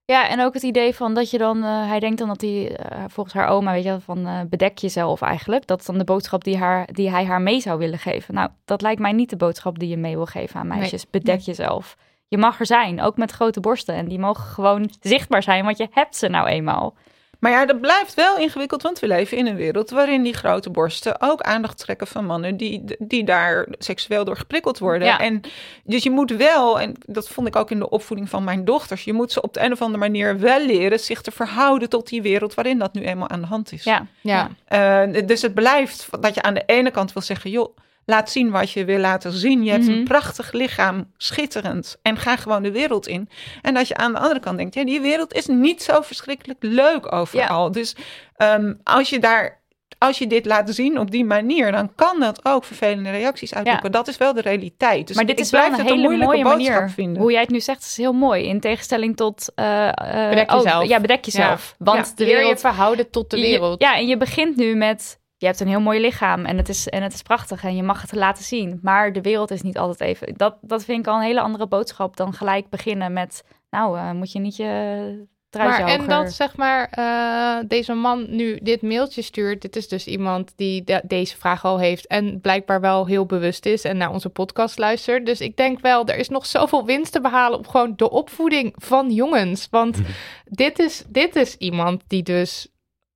Ja, 0.06 0.30
en 0.30 0.42
ook 0.42 0.54
het 0.54 0.64
idee 0.64 0.96
van 0.96 1.14
dat 1.14 1.30
je 1.30 1.38
dan, 1.38 1.64
eh, 1.64 1.88
hij 1.88 2.00
denkt 2.00 2.18
dan 2.18 2.28
dat 2.28 2.42
hij, 2.42 2.76
eh, 2.76 3.04
volgens 3.08 3.36
haar 3.36 3.48
oma, 3.48 3.72
weet 3.72 3.84
je, 3.84 3.90
wel, 3.90 4.00
van 4.00 4.28
eh, 4.28 4.40
bedek 4.50 4.78
jezelf 4.78 5.22
eigenlijk. 5.22 5.68
Dat 5.68 5.80
is 5.80 5.86
dan 5.86 5.98
de 5.98 6.04
boodschap 6.04 6.44
die, 6.44 6.58
haar, 6.58 6.88
die 6.92 7.10
hij 7.10 7.26
haar 7.26 7.42
mee 7.42 7.60
zou 7.60 7.80
willen 7.80 8.00
geven. 8.00 8.34
Nou, 8.34 8.50
dat 8.66 8.82
lijkt 8.82 9.02
mij 9.02 9.12
niet 9.12 9.30
de 9.30 9.36
boodschap 9.36 9.80
die 9.80 9.90
je 9.90 9.98
mee 9.98 10.16
wil 10.16 10.26
geven 10.26 10.60
aan 10.60 10.68
meisjes. 10.68 11.10
Bedek 11.10 11.40
jezelf. 11.40 11.98
Je 12.28 12.38
mag 12.38 12.60
er 12.60 12.66
zijn, 12.66 13.02
ook 13.02 13.18
met 13.18 13.32
grote 13.32 13.60
borsten. 13.60 13.96
En 13.96 14.08
die 14.08 14.20
mogen 14.20 14.44
gewoon 14.44 14.90
zichtbaar 15.00 15.44
zijn, 15.44 15.66
want 15.66 15.78
je 15.78 15.88
hebt 15.92 16.16
ze 16.16 16.28
nou 16.28 16.48
eenmaal. 16.48 16.96
Maar 17.40 17.52
ja, 17.52 17.66
dat 17.66 17.82
blijft 17.82 18.14
wel 18.14 18.38
ingewikkeld, 18.38 18.82
want 18.82 19.00
we 19.00 19.08
leven 19.08 19.38
in 19.38 19.48
een 19.48 19.56
wereld 19.56 19.90
waarin 19.90 20.24
die 20.24 20.34
grote 20.34 20.70
borsten 20.70 21.22
ook 21.22 21.42
aandacht 21.42 21.78
trekken 21.78 22.08
van 22.08 22.26
mannen 22.26 22.58
die, 22.58 22.84
die 23.00 23.24
daar 23.24 23.68
seksueel 23.78 24.26
door 24.26 24.38
geprikkeld 24.38 24.80
worden. 24.80 25.08
Ja. 25.08 25.20
En 25.20 25.42
dus 25.84 26.04
je 26.04 26.12
moet 26.12 26.32
wel, 26.32 26.80
en 26.80 26.94
dat 27.06 27.28
vond 27.28 27.48
ik 27.48 27.56
ook 27.56 27.72
in 27.72 27.80
de 27.80 27.90
opvoeding 27.90 28.30
van 28.30 28.44
mijn 28.44 28.66
dochters, 28.66 29.04
je 29.04 29.14
moet 29.14 29.32
ze 29.32 29.42
op 29.42 29.54
de 29.54 29.64
een 29.64 29.72
of 29.72 29.82
andere 29.82 30.00
manier 30.00 30.40
wel 30.40 30.66
leren 30.66 31.00
zich 31.00 31.22
te 31.22 31.32
verhouden 31.32 31.90
tot 31.90 32.10
die 32.10 32.22
wereld 32.22 32.54
waarin 32.54 32.80
dat 32.80 32.94
nu 32.94 33.02
eenmaal 33.02 33.30
aan 33.30 33.42
de 33.42 33.48
hand 33.48 33.72
is. 33.72 33.84
Ja, 33.84 34.08
Ja. 34.22 34.50
Eh, 34.66 35.26
dus 35.26 35.42
het 35.42 35.54
blijft 35.54 36.08
dat 36.20 36.36
je 36.36 36.42
aan 36.42 36.54
de 36.54 36.64
ene 36.66 36.92
kant 36.92 37.14
wil 37.14 37.22
zeggen, 37.22 37.50
joh, 37.50 37.78
laat 38.06 38.32
zien 38.32 38.52
wat 38.52 38.72
je 38.72 38.86
wil 38.86 39.00
laten 39.00 39.32
zien. 39.32 39.64
Je 39.64 39.72
hebt 39.72 39.84
Mhm. 39.84 39.92
een 39.94 40.04
prachtig 40.04 40.52
lichaam, 40.52 41.12
schitterend. 41.18 41.98
En 42.02 42.18
ga 42.18 42.36
gewoon 42.36 42.64
de 42.64 42.72
wereld 42.72 43.08
in. 43.08 43.30
En 43.62 43.74
dat 43.74 43.88
je 43.88 43.96
aan 43.96 44.12
de 44.14 44.20
andere 44.20 44.40
kant 44.40 44.58
denkt, 44.58 44.74
ja, 44.76 44.86
die 44.86 45.02
wereld 45.02 45.34
is 45.34 45.46
niet 45.46 45.84
zo 45.84 46.02
verschrikkelijk 46.02 46.64
leuk 46.64 47.14
overal. 47.14 47.72
Dus 47.72 47.96
ehm, 48.36 48.74
als 48.84 49.10
je 49.10 49.20
daar... 49.20 49.64
Als 49.98 50.18
je 50.18 50.28
dit 50.28 50.46
laat 50.46 50.70
zien 50.76 51.00
op 51.00 51.12
die 51.12 51.26
manier, 51.26 51.72
dan 51.72 51.96
kan 51.96 52.20
dat 52.20 52.40
ook 52.46 52.64
vervelende 52.64 53.10
reacties 53.12 53.54
uitlokken. 53.54 53.92
Dat 53.92 54.08
is 54.08 54.18
wel 54.18 54.34
de 54.34 54.42
realiteit. 54.42 55.08
Dus 55.08 55.16
maar 55.16 55.26
dit 55.26 55.40
ik 55.40 55.46
is 55.46 55.52
wel 55.52 55.66
een 55.66 55.74
hele 55.74 55.96
moeilijke 56.02 56.26
mooie 56.26 56.44
boodschap 56.44 56.74
manier. 56.76 56.90
vinden. 56.90 57.22
Hoe 57.22 57.32
jij 57.32 57.42
het 57.42 57.50
nu 57.50 57.60
zegt 57.60 57.82
is 57.82 57.98
heel 57.98 58.14
mooi. 58.14 58.44
In 58.46 58.60
tegenstelling 58.60 59.16
tot... 59.16 59.52
eh, 59.56 59.88
eh, 59.88 60.30
Bedek 60.30 60.52
oh, 60.52 60.64
jezelf. 60.64 60.88
ja, 60.88 61.00
bedek 61.00 61.26
jezelf. 61.26 61.76
Want 61.78 61.98
Ja, 62.08 62.14
de 62.16 62.24
leer 62.24 62.34
je 62.34 62.40
wereld... 62.40 62.60
verhouden 62.60 63.10
tot 63.10 63.30
de 63.30 63.38
je- 63.38 63.44
wereld. 63.44 63.82
ja, 63.82 63.96
en 63.96 64.08
je 64.08 64.18
begint 64.18 64.56
nu 64.56 64.76
met... 64.76 65.20
Je 65.38 65.46
hebt 65.46 65.60
een 65.60 65.68
heel 65.68 65.80
mooi 65.80 66.00
lichaam 66.00 66.46
en 66.46 66.58
het, 66.58 66.70
is, 66.70 66.90
en 66.90 67.04
het 67.04 67.14
is 67.14 67.22
prachtig 67.22 67.64
en 67.64 67.76
je 67.76 67.84
mag 67.84 68.02
het 68.02 68.16
laten 68.16 68.44
zien. 68.44 68.80
Maar 68.82 69.14
de 69.14 69.22
wereld 69.22 69.52
is 69.52 69.62
niet 69.62 69.78
altijd 69.78 70.10
even... 70.10 70.34
Dat, 70.38 70.58
dat 70.62 70.84
vind 70.84 71.00
ik 71.00 71.08
al 71.08 71.16
een 71.16 71.26
hele 71.26 71.42
andere 71.42 71.68
boodschap 71.68 72.18
dan 72.18 72.34
gelijk 72.34 72.70
beginnen 72.70 73.14
met... 73.14 73.44
Nou, 73.70 73.98
eh, 73.98 74.12
moet 74.12 74.32
je 74.32 74.40
niet 74.40 74.56
je 74.56 75.28
truitje 75.50 75.84
Maar 75.84 75.92
en 75.92 76.08
dat 76.08 76.34
zeg 76.34 76.58
maar, 76.58 76.88
eh, 76.92 77.68
deze 77.68 77.94
man 77.94 78.26
nu 78.30 78.60
dit 78.62 78.82
mailtje 78.82 79.22
stuurt. 79.22 79.62
Dit 79.62 79.76
is 79.76 79.88
dus 79.88 80.08
iemand 80.08 80.54
die 80.56 80.84
de- 80.84 81.02
deze 81.08 81.38
vraag 81.38 81.66
al 81.66 81.80
heeft. 81.80 82.08
En 82.08 82.42
blijkbaar 82.42 82.82
wel 82.82 83.06
heel 83.08 83.26
bewust 83.26 83.66
is 83.66 83.84
en 83.84 83.98
naar 83.98 84.12
onze 84.12 84.30
podcast 84.30 84.78
luistert. 84.78 85.26
Dus 85.26 85.42
ik 85.42 85.58
denk 85.58 85.80
wel, 85.80 86.06
er 86.06 86.18
is 86.18 86.30
nog 86.30 86.46
zoveel 86.46 86.86
winst 86.86 87.12
te 87.12 87.22
behalen 87.22 87.58
op 87.58 87.68
gewoon 87.68 87.94
de 87.96 88.10
opvoeding 88.10 88.74
van 88.78 89.12
jongens. 89.12 89.68
Want 89.72 89.98
dit 90.46 90.80
is, 90.80 91.04
dit 91.08 91.36
is 91.36 91.56
iemand 91.56 92.04
die 92.08 92.24
dus 92.24 92.68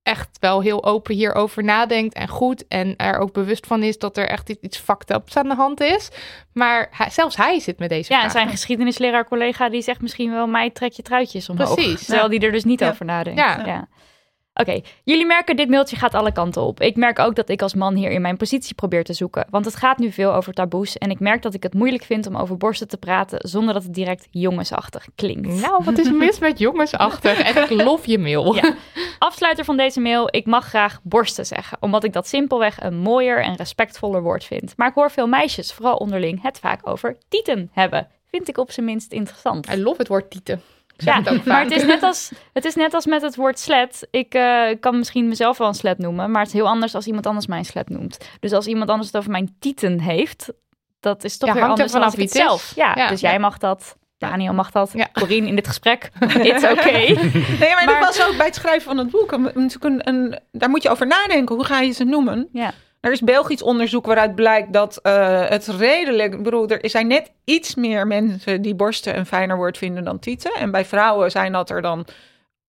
echt 0.02 0.28
wel 0.40 0.60
heel 0.62 0.84
open 0.84 1.14
hierover 1.14 1.64
nadenkt 1.64 2.14
en 2.14 2.28
goed. 2.28 2.64
En 2.68 2.96
er 2.96 3.18
ook 3.18 3.32
bewust 3.32 3.66
van 3.66 3.82
is 3.82 3.98
dat 3.98 4.16
er 4.16 4.28
echt 4.28 4.48
iets, 4.48 4.60
iets 4.60 4.78
fucked 4.78 5.10
ups 5.10 5.36
aan 5.36 5.48
de 5.48 5.54
hand 5.54 5.80
is. 5.80 6.08
Maar 6.52 6.88
hij, 6.90 7.10
zelfs 7.10 7.36
hij 7.36 7.60
zit 7.60 7.78
met 7.78 7.88
deze 7.88 8.12
Ja, 8.12 8.22
en 8.22 8.30
zijn 8.30 8.48
geschiedenisleraar 8.48 9.24
collega 9.28 9.68
die 9.68 9.82
zegt 9.82 10.00
misschien 10.00 10.30
wel... 10.30 10.46
mij 10.46 10.70
trek 10.70 10.92
je 10.92 11.02
truitjes 11.02 11.48
omhoog. 11.48 11.74
Precies. 11.74 12.04
Terwijl 12.06 12.28
die 12.28 12.40
er 12.40 12.52
dus 12.52 12.64
niet 12.64 12.80
Ja. 12.80 12.88
over 12.88 13.04
nadenkt. 13.04 13.38
Ja. 13.40 13.62
ja. 13.66 13.88
Oké, 14.54 14.80
jullie 15.04 15.26
merken, 15.26 15.56
dit 15.56 15.68
mailtje 15.68 15.96
gaat 15.96 16.14
alle 16.14 16.32
kanten 16.32 16.62
op. 16.62 16.80
Ik 16.80 16.96
merk 16.96 17.18
ook 17.18 17.34
dat 17.34 17.48
ik 17.48 17.62
als 17.62 17.74
man 17.74 17.94
hier 17.94 18.10
in 18.10 18.20
mijn 18.20 18.36
positie 18.36 18.74
probeer 18.74 19.04
te 19.04 19.12
zoeken. 19.12 19.46
Want 19.50 19.64
het 19.64 19.76
gaat 19.76 19.98
nu 19.98 20.12
veel 20.12 20.34
over 20.34 20.52
taboes. 20.52 20.98
En 20.98 21.10
ik 21.10 21.20
merk 21.20 21.42
dat 21.42 21.54
ik 21.54 21.62
het 21.62 21.74
moeilijk 21.74 22.02
vind 22.02 22.26
om 22.26 22.36
over 22.36 22.56
borsten 22.56 22.88
te 22.88 22.96
praten... 22.96 23.48
zonder 23.48 23.74
dat 23.74 23.82
het 23.82 23.94
direct 23.94 24.28
jongensachtig 24.30 25.08
klinkt. 25.14 25.60
Nou, 25.60 25.84
wat 25.84 25.98
is 25.98 26.10
mis 26.10 26.38
met 26.38 26.58
jongensachtig? 26.58 27.40
En 27.40 27.62
ik 27.62 27.70
lof 27.70 28.06
je 28.06 28.18
mail. 28.18 28.54
Ja. 28.54 28.74
Afsluiter 29.18 29.64
van 29.64 29.76
deze 29.76 30.00
mail. 30.00 30.28
Ik 30.30 30.46
mag 30.46 30.66
graag 30.66 31.00
borsten 31.02 31.46
zeggen, 31.46 31.78
omdat 31.80 32.04
ik 32.04 32.12
dat 32.12 32.28
simpelweg 32.28 32.82
een 32.82 32.96
mooier 32.96 33.42
en 33.42 33.56
respectvoller 33.56 34.22
woord 34.22 34.44
vind. 34.44 34.72
Maar 34.76 34.88
ik 34.88 34.94
hoor 34.94 35.10
veel 35.10 35.26
meisjes, 35.26 35.72
vooral 35.72 35.96
onderling, 35.96 36.42
het 36.42 36.58
vaak 36.58 36.88
over 36.88 37.16
tieten 37.28 37.70
hebben. 37.72 38.08
Vind 38.30 38.48
ik 38.48 38.58
op 38.58 38.70
zijn 38.70 38.86
minst 38.86 39.12
interessant. 39.12 39.72
I 39.72 39.82
love 39.82 39.96
het 39.98 40.08
woord 40.08 40.30
tieten. 40.30 40.62
Ja, 41.04 41.16
het 41.16 41.28
ook 41.28 41.44
maar 41.44 41.62
het 41.62 41.70
is, 41.72 41.84
net 41.84 42.02
als, 42.02 42.30
het 42.52 42.64
is 42.64 42.74
net 42.74 42.94
als 42.94 43.06
met 43.06 43.22
het 43.22 43.36
woord 43.36 43.58
slet. 43.58 44.08
Ik 44.10 44.34
eh, 44.34 44.62
kan 44.80 44.98
misschien 44.98 45.28
mezelf 45.28 45.58
wel 45.58 45.68
een 45.68 45.74
slet 45.74 45.98
noemen, 45.98 46.30
maar 46.30 46.40
het 46.40 46.48
is 46.52 46.56
heel 46.58 46.68
anders 46.68 46.94
als 46.94 47.06
iemand 47.06 47.26
anders 47.26 47.46
mijn 47.46 47.64
slet 47.64 47.88
noemt. 47.88 48.18
Dus 48.40 48.52
als 48.52 48.66
iemand 48.66 48.90
anders 48.90 49.06
het 49.08 49.16
over 49.16 49.30
mijn 49.30 49.56
tieten 49.58 50.00
heeft, 50.00 50.52
dat 51.00 51.24
is 51.24 51.36
toch 51.38 51.48
Ja, 51.48 51.54
weer 51.54 51.64
er 51.64 51.68
anders 51.68 51.92
dan 51.92 52.12
ik 52.12 52.18
het 52.18 52.30
zelf. 52.30 52.72
Ja, 52.74 52.92
Ja. 52.94 53.08
dus 53.08 53.20
jij 53.20 53.38
mag 53.38 53.58
dat. 53.58 53.96
Daniel 54.18 54.52
mag 54.52 54.70
dat. 54.70 54.90
Ja. 54.94 55.08
Corine 55.12 55.46
in 55.46 55.54
dit 55.54 55.66
gesprek. 55.66 56.10
It's 56.42 56.64
okay. 56.72 57.06
Nee, 57.06 57.74
maar, 57.74 57.84
Maar- 57.84 58.00
dat 58.00 58.16
was 58.16 58.26
ook 58.28 58.36
bij 58.36 58.46
het 58.46 58.54
schrijven 58.54 58.82
van 58.82 58.98
het 58.98 59.10
boek. 59.10 59.32
Een, 59.32 59.50
een, 59.54 60.08
een, 60.08 60.38
daar 60.52 60.70
moet 60.70 60.82
je 60.82 60.88
over 60.90 61.06
nadenken. 61.06 61.54
Hoe 61.54 61.64
ga 61.64 61.80
je 61.80 61.92
ze 61.92 62.04
noemen? 62.04 62.48
Ja. 62.52 62.72
Er 63.00 63.12
is 63.12 63.20
Belgisch 63.20 63.62
onderzoek 63.62 64.06
waaruit 64.06 64.34
blijkt 64.34 64.72
dat 64.72 64.96
eh, 64.96 65.48
het 65.48 65.66
redelijk... 65.66 66.34
Ik 66.34 66.42
er 66.70 66.90
zijn 66.90 67.06
net 67.06 67.32
iets 67.44 67.74
meer 67.74 68.06
mensen 68.06 68.62
die 68.62 68.74
borsten 68.74 69.16
een 69.18 69.26
fijner 69.26 69.56
woord 69.56 69.78
vinden 69.78 70.04
dan 70.04 70.18
tieten. 70.18 70.52
En 70.52 70.70
bij 70.70 70.84
vrouwen 70.84 71.30
zijn 71.30 71.52
dat 71.52 71.70
er 71.70 71.82
dan 71.82 72.06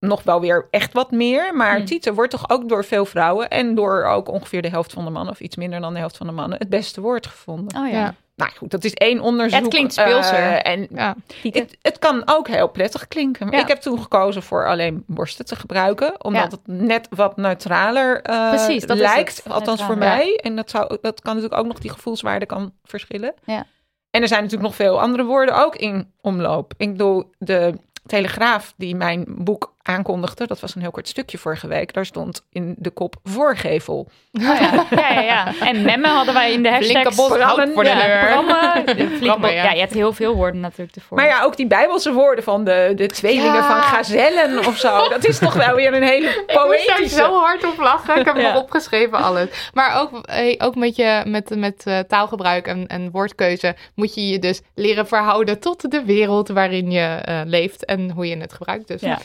nog 0.02 0.24
wel 0.24 0.42
weer 0.42 0.68
echt 0.72 0.94
wat 0.94 1.12
meer. 1.12 1.56
Maar 1.56 1.84
tieten 1.86 2.14
wordt 2.14 2.32
toch 2.32 2.50
ook 2.50 2.70
door 2.70 2.86
veel 2.86 3.06
vrouwen... 3.06 3.50
en 3.50 3.76
door 3.76 4.04
ook 4.04 4.28
ongeveer 4.30 4.62
de 4.62 4.70
helft 4.70 4.94
van 4.94 5.06
de 5.06 5.12
mannen... 5.12 5.34
of 5.34 5.40
iets 5.40 5.56
minder 5.56 5.82
dan 5.82 5.94
de 5.94 6.00
helft 6.00 6.18
van 6.18 6.28
de 6.28 6.34
mannen... 6.34 6.58
het 6.58 6.70
beste 6.70 7.02
woord 7.02 7.28
gevonden. 7.28 7.82
Oh 7.82 7.90
ja. 7.90 7.98
Ja. 8.00 8.16
Nou 8.36 8.52
goed, 8.58 8.72
dat 8.72 8.84
is 8.84 8.94
één 8.94 9.20
onderzoek. 9.20 9.60
Het 9.60 9.70
klinkt 9.70 9.94
speelser. 9.94 10.34
eh, 10.62 10.72
en 10.74 10.88
Ja. 10.90 11.16
Het, 11.42 11.78
het 11.82 12.00
kan 12.00 12.22
ook 12.26 12.48
heel 12.48 12.68
prettig 12.68 13.08
klinken. 13.08 13.46
Maar 13.46 13.56
Ja. 13.56 13.62
Ik 13.62 13.68
heb 13.68 13.82
toen 13.82 14.02
gekozen 14.02 14.44
voor 14.44 14.68
alleen 14.68 15.04
borsten 15.08 15.46
te 15.46 15.56
gebruiken. 15.56 16.24
Omdat 16.24 16.42
Ja. 16.42 16.48
het 16.50 16.82
net 16.82 17.08
wat 17.10 17.38
neutraler 17.38 18.22
eh, 18.22 18.50
Precies, 18.50 18.86
dat 18.86 18.98
lijkt. 18.98 19.44
het. 19.44 19.54
Althans 19.54 19.84
voor 19.84 19.98
mij. 19.98 20.36
En 20.44 20.56
dat, 20.56 20.70
zou, 20.70 20.98
dat 21.02 21.22
kan 21.22 21.34
natuurlijk 21.36 21.62
ook 21.62 21.68
nog 21.68 21.80
die 21.80 21.92
gevoelswaarde 21.92 22.46
kan 22.46 22.74
verschillen. 22.84 23.34
Ja. 23.46 23.66
En 24.10 24.22
er 24.22 24.28
zijn 24.28 24.44
natuurlijk 24.44 24.70
nog 24.70 24.76
veel 24.78 25.02
andere 25.02 25.24
woorden 25.24 25.56
ook 25.66 25.76
in 25.76 26.12
omloop. 26.22 26.74
Ik 26.78 26.92
bedoel, 26.92 27.32
de 27.38 27.74
Telegraaf 28.06 28.74
die 28.78 28.96
mijn 28.96 29.26
boek 29.28 29.71
aankondigde... 29.84 30.48
dat 30.48 30.60
was 30.60 30.76
een 30.76 30.82
heel 30.82 30.92
kort 30.92 31.08
stukje 31.08 31.38
vorige 31.38 31.68
week. 31.68 31.94
Daar 31.94 32.06
stond 32.06 32.44
in 32.50 32.76
de 32.78 32.90
kop 32.90 33.16
voorgevel. 33.24 34.10
Oh 34.32 34.42
ja. 34.42 34.86
Ja, 35.02 35.10
ja, 35.14 35.22
ja. 35.22 35.54
En 35.60 35.82
memmen 35.82 36.10
hadden 36.10 36.34
wij 36.34 36.52
in 36.54 36.64
de 36.64 36.70
hashtag. 36.70 36.92
Flinke 36.92 37.16
bos 37.16 37.38
hout 37.40 37.70
voor 37.74 37.84
de 37.84 37.90
ja, 37.90 38.06
deur. 38.08 38.20
Brammen, 38.20 38.86
de 38.86 39.54
ja. 39.54 39.72
je 39.72 39.80
hebt 39.80 39.94
heel 39.94 40.14
veel 40.14 40.36
woorden 40.36 40.60
natuurlijk 40.62 40.96
ervoor. 40.96 41.18
Maar 41.18 41.28
ja, 41.28 41.44
ook 41.44 41.58
die 41.58 41.68
bijbelse 41.68 42.14
woorden 42.14 42.44
van 42.44 42.64
de, 42.64 42.92
de 42.96 43.08
tweelingen 43.08 43.54
Ja. 43.54 43.68
van 43.68 43.82
gazellen 43.82 44.66
of 44.66 44.78
zo. 44.78 45.10
Dat 45.10 45.26
is 45.28 45.40
toch 45.40 45.54
wel 45.54 45.76
weer 45.76 45.94
een 45.94 46.04
hele 46.04 46.30
Ik 46.48 46.64
moest 46.66 46.86
poëtische... 46.86 47.18
zo 47.18 47.40
hard 47.40 47.66
op 47.66 47.78
lachen. 47.78 48.20
Ik 48.20 48.26
heb 48.26 48.36
hem 48.36 48.56
opgeschreven, 48.56 49.18
alles. 49.18 49.70
Maar 49.74 50.00
ook, 50.02 50.12
ook 50.58 50.76
met, 50.76 50.96
je, 50.96 51.24
met, 51.26 51.56
met 51.56 51.84
eh, 51.86 52.00
taalgebruik 52.00 52.68
en, 52.68 52.88
en 52.88 53.12
woordkeuze 53.12 53.76
moet 53.96 54.16
je 54.16 54.28
je 54.28 54.40
dus 54.40 54.62
leren 54.76 55.08
verhouden 55.08 55.60
tot 55.60 55.92
de 55.92 56.04
wereld 56.06 56.48
waarin 56.48 56.92
je 56.92 57.20
eh, 57.22 57.42
leeft 57.46 57.86
en 57.86 58.12
hoe 58.12 58.28
je 58.28 58.38
het 58.38 58.54
gebruikt. 58.54 58.88
Dus 58.88 59.02
Ja. 59.02 59.20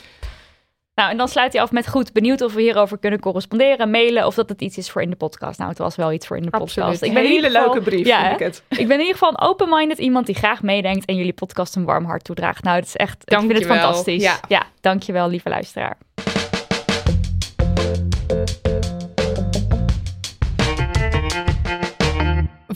Nou, 0.97 1.09
en 1.09 1.17
dan 1.17 1.27
sluit 1.27 1.53
hij 1.53 1.61
af 1.61 1.71
met 1.71 1.87
goed. 1.87 2.13
Benieuwd 2.13 2.41
of 2.41 2.53
we 2.53 2.61
hierover 2.61 2.97
kunnen 2.97 3.19
corresponderen, 3.19 3.89
mailen 3.91 4.25
of 4.25 4.35
dat 4.35 4.49
het 4.49 4.61
iets 4.61 4.77
is 4.77 4.89
voor 4.89 5.01
in 5.01 5.09
de 5.09 5.15
podcast. 5.15 5.57
Nou, 5.57 5.69
het 5.69 5.79
was 5.79 5.95
wel 5.95 6.11
iets 6.11 6.27
voor 6.27 6.37
in 6.37 6.43
de 6.43 6.51
Absoluut. 6.51 6.73
podcast. 6.89 7.01
Ik 7.03 7.13
ben 7.13 7.21
in 7.23 7.27
hele 7.29 7.35
ieder 7.35 7.51
geval- 7.59 7.73
leuke 7.73 7.89
brief, 7.89 8.05
Ja, 8.07 8.21
vind 8.21 8.33
ik 8.39 8.45
het. 8.45 8.63
Ik 8.81 8.87
ben 8.87 8.95
in 8.95 8.99
ieder 8.99 9.13
geval 9.13 9.29
een 9.29 9.39
open-minded 9.41 9.97
iemand 9.97 10.25
die 10.25 10.35
graag 10.35 10.61
meedenkt 10.61 11.05
en 11.05 11.15
jullie 11.15 11.33
podcast 11.33 11.75
een 11.75 11.85
warm 11.85 12.05
hart 12.05 12.23
toedraagt. 12.23 12.63
Nou, 12.63 12.75
het 12.77 12.85
is 12.85 12.95
echt, 12.95 13.21
ik 13.25 13.37
vind 13.37 13.41
het 13.41 13.51
Dankjewel. 13.51 13.77
fantastisch. 13.83 14.23
Ja. 14.23 14.39
ja, 14.47 14.63
dankjewel, 14.81 15.29
lieve 15.29 15.49
luisteraar. 15.49 15.97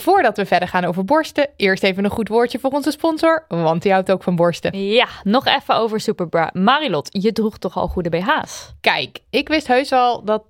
Voordat 0.01 0.37
we 0.37 0.45
verder 0.45 0.67
gaan 0.67 0.85
over 0.85 1.05
borsten, 1.05 1.47
eerst 1.55 1.83
even 1.83 2.03
een 2.03 2.09
goed 2.09 2.27
woordje 2.27 2.59
voor 2.59 2.69
onze 2.69 2.91
sponsor, 2.91 3.45
want 3.47 3.81
die 3.81 3.91
houdt 3.91 4.11
ook 4.11 4.23
van 4.23 4.35
borsten. 4.35 4.87
Ja, 4.87 5.07
nog 5.23 5.45
even 5.45 5.75
over 5.75 5.99
Superbra. 5.99 6.49
Marilot, 6.53 7.09
je 7.11 7.31
droeg 7.31 7.57
toch 7.57 7.77
al 7.77 7.87
goede 7.87 8.09
BH's? 8.09 8.73
Kijk, 8.81 9.19
ik 9.29 9.47
wist 9.47 9.67
heus 9.67 9.91
al 9.91 10.23
dat 10.23 10.43
80% 10.45 10.47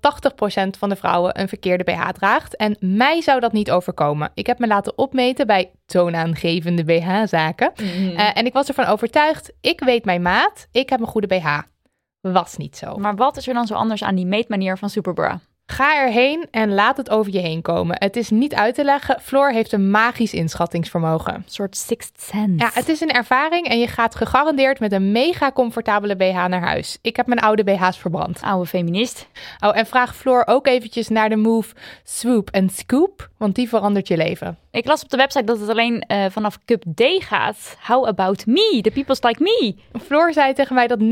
van 0.78 0.88
de 0.88 0.96
vrouwen 0.96 1.40
een 1.40 1.48
verkeerde 1.48 1.84
BH 1.84 2.08
draagt 2.08 2.56
en 2.56 2.76
mij 2.80 3.20
zou 3.20 3.40
dat 3.40 3.52
niet 3.52 3.70
overkomen. 3.70 4.30
Ik 4.34 4.46
heb 4.46 4.58
me 4.58 4.66
laten 4.66 4.98
opmeten 4.98 5.46
bij 5.46 5.70
toonaangevende 5.86 6.84
BH-zaken 6.84 7.72
Eh, 8.16 8.36
en 8.36 8.46
ik 8.46 8.52
was 8.52 8.68
ervan 8.68 8.84
overtuigd, 8.84 9.52
ik 9.60 9.80
weet 9.80 10.04
mijn 10.04 10.22
maat, 10.22 10.66
ik 10.72 10.88
heb 10.90 11.00
een 11.00 11.06
goede 11.06 11.26
BH. 11.26 11.58
Was 12.20 12.56
niet 12.56 12.76
zo. 12.76 12.96
Maar 12.96 13.16
wat 13.16 13.36
is 13.36 13.48
er 13.48 13.54
dan 13.54 13.66
zo 13.66 13.74
anders 13.74 14.02
aan 14.02 14.14
die 14.14 14.26
meetmanier 14.26 14.78
van 14.78 14.90
Superbra? 14.90 15.40
Ga 15.72 15.96
erheen 15.96 16.46
en 16.50 16.74
laat 16.74 16.96
het 16.96 17.10
over 17.10 17.32
je 17.32 17.38
heen 17.38 17.62
komen. 17.62 17.96
Het 17.98 18.16
is 18.16 18.30
niet 18.30 18.54
uit 18.54 18.74
te 18.74 18.84
leggen. 18.84 19.20
Floor 19.20 19.50
heeft 19.50 19.72
een 19.72 19.90
magisch 19.90 20.32
inschattingsvermogen. 20.32 21.34
Een 21.34 21.42
soort 21.46 21.76
sixth 21.76 22.20
sense. 22.20 22.64
Ja, 22.64 22.70
het 22.74 22.88
is 22.88 23.00
een 23.00 23.10
ervaring 23.10 23.68
en 23.68 23.78
je 23.78 23.86
gaat 23.86 24.14
gegarandeerd 24.14 24.80
met 24.80 24.92
een 24.92 25.12
mega 25.12 25.52
comfortabele 25.52 26.16
BH 26.16 26.46
naar 26.46 26.62
huis. 26.62 26.98
Ik 27.02 27.16
heb 27.16 27.26
mijn 27.26 27.40
oude 27.40 27.64
BH's 27.64 27.96
verbrand. 27.96 28.40
Oude 28.42 28.66
feminist. 28.66 29.28
Oh, 29.60 29.76
en 29.76 29.86
vraag 29.86 30.16
Floor 30.16 30.42
ook 30.46 30.66
eventjes 30.66 31.08
naar 31.08 31.28
de 31.28 31.36
move 31.36 31.74
Swoop 32.04 32.50
en 32.50 32.68
Scoop, 32.68 33.28
want 33.36 33.54
die 33.54 33.68
verandert 33.68 34.08
je 34.08 34.16
leven. 34.16 34.58
Ik 34.70 34.86
las 34.86 35.02
op 35.02 35.10
de 35.10 35.16
website 35.16 35.44
dat 35.44 35.60
het 35.60 35.68
alleen 35.68 36.00
eh, 36.00 36.24
vanaf 36.30 36.58
Cup 36.64 36.82
D 36.94 37.02
gaat. 37.18 37.76
How 37.86 38.06
about 38.06 38.46
me? 38.46 38.78
The 38.82 38.90
people's 38.90 39.22
like 39.22 39.42
me. 39.42 39.74
Floor 40.04 40.32
zei 40.32 40.52
tegen 40.52 40.74
mij 40.74 40.86
dat 40.86 40.98
90% 40.98 41.04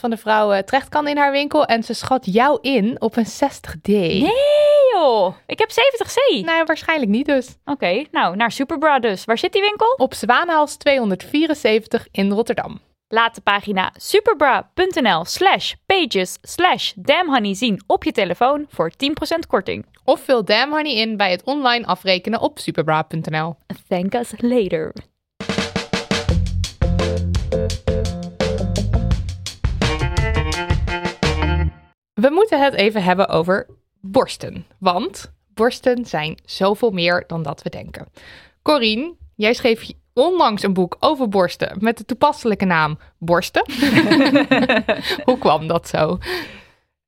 van 0.00 0.10
de 0.10 0.16
vrouwen 0.16 0.64
terecht 0.64 0.88
kan 0.88 1.08
in 1.08 1.16
haar 1.16 1.32
winkel 1.32 1.64
en 1.64 1.82
ze 1.82 1.94
schat 1.94 2.26
jou 2.26 2.58
in 2.62 3.00
op 3.00 3.16
een 3.16 3.26
60D. 3.76 3.88
Nee 3.88 4.30
joh, 4.94 5.34
ik 5.46 5.58
heb 5.58 5.70
70C. 5.70 6.44
Nou, 6.44 6.64
waarschijnlijk 6.64 7.10
niet 7.10 7.26
dus. 7.26 7.56
Oké, 7.64 8.04
nou 8.10 8.36
naar 8.36 8.52
Superbra 8.52 8.98
dus. 8.98 9.24
Waar 9.24 9.38
zit 9.38 9.52
die 9.52 9.62
winkel? 9.62 9.94
Op 9.96 10.14
Zwaanhals 10.14 10.76
274 10.76 12.08
in 12.10 12.30
Rotterdam. 12.30 12.80
Laat 13.08 13.34
de 13.34 13.40
pagina 13.40 13.92
superbra.nl 13.96 15.24
slash 15.24 15.72
pages 15.86 16.38
slash 16.42 16.92
damnhoney 16.96 17.54
zien 17.54 17.82
op 17.86 18.04
je 18.04 18.12
telefoon 18.12 18.66
voor 18.68 18.92
10% 18.92 18.94
korting. 19.48 19.86
Of 20.04 20.20
vul 20.20 20.44
Damn 20.44 20.72
Honey 20.72 20.94
in 20.94 21.16
bij 21.16 21.30
het 21.30 21.44
online 21.44 21.86
afrekenen 21.86 22.40
op 22.40 22.58
superbra.nl. 22.58 23.56
Thank 23.88 24.14
us 24.14 24.32
later. 24.36 24.92
We 32.20 32.30
moeten 32.30 32.62
het 32.62 32.74
even 32.74 33.02
hebben 33.02 33.28
over 33.28 33.66
borsten. 34.00 34.66
Want 34.78 35.32
Borsten 35.54 36.04
zijn 36.04 36.38
zoveel 36.44 36.90
meer 36.90 37.24
dan 37.26 37.42
dat 37.42 37.62
we 37.62 37.70
denken. 37.70 38.06
Corine, 38.62 39.14
jij 39.34 39.54
schreef 39.54 39.90
onlangs 40.12 40.62
een 40.62 40.72
boek 40.72 40.96
over 41.00 41.28
borsten 41.28 41.76
met 41.80 41.98
de 41.98 42.04
toepasselijke 42.04 42.64
naam 42.64 42.98
Borsten. 43.18 43.64
Hoe 45.24 45.38
kwam 45.38 45.66
dat 45.66 45.88
zo? 45.88 46.18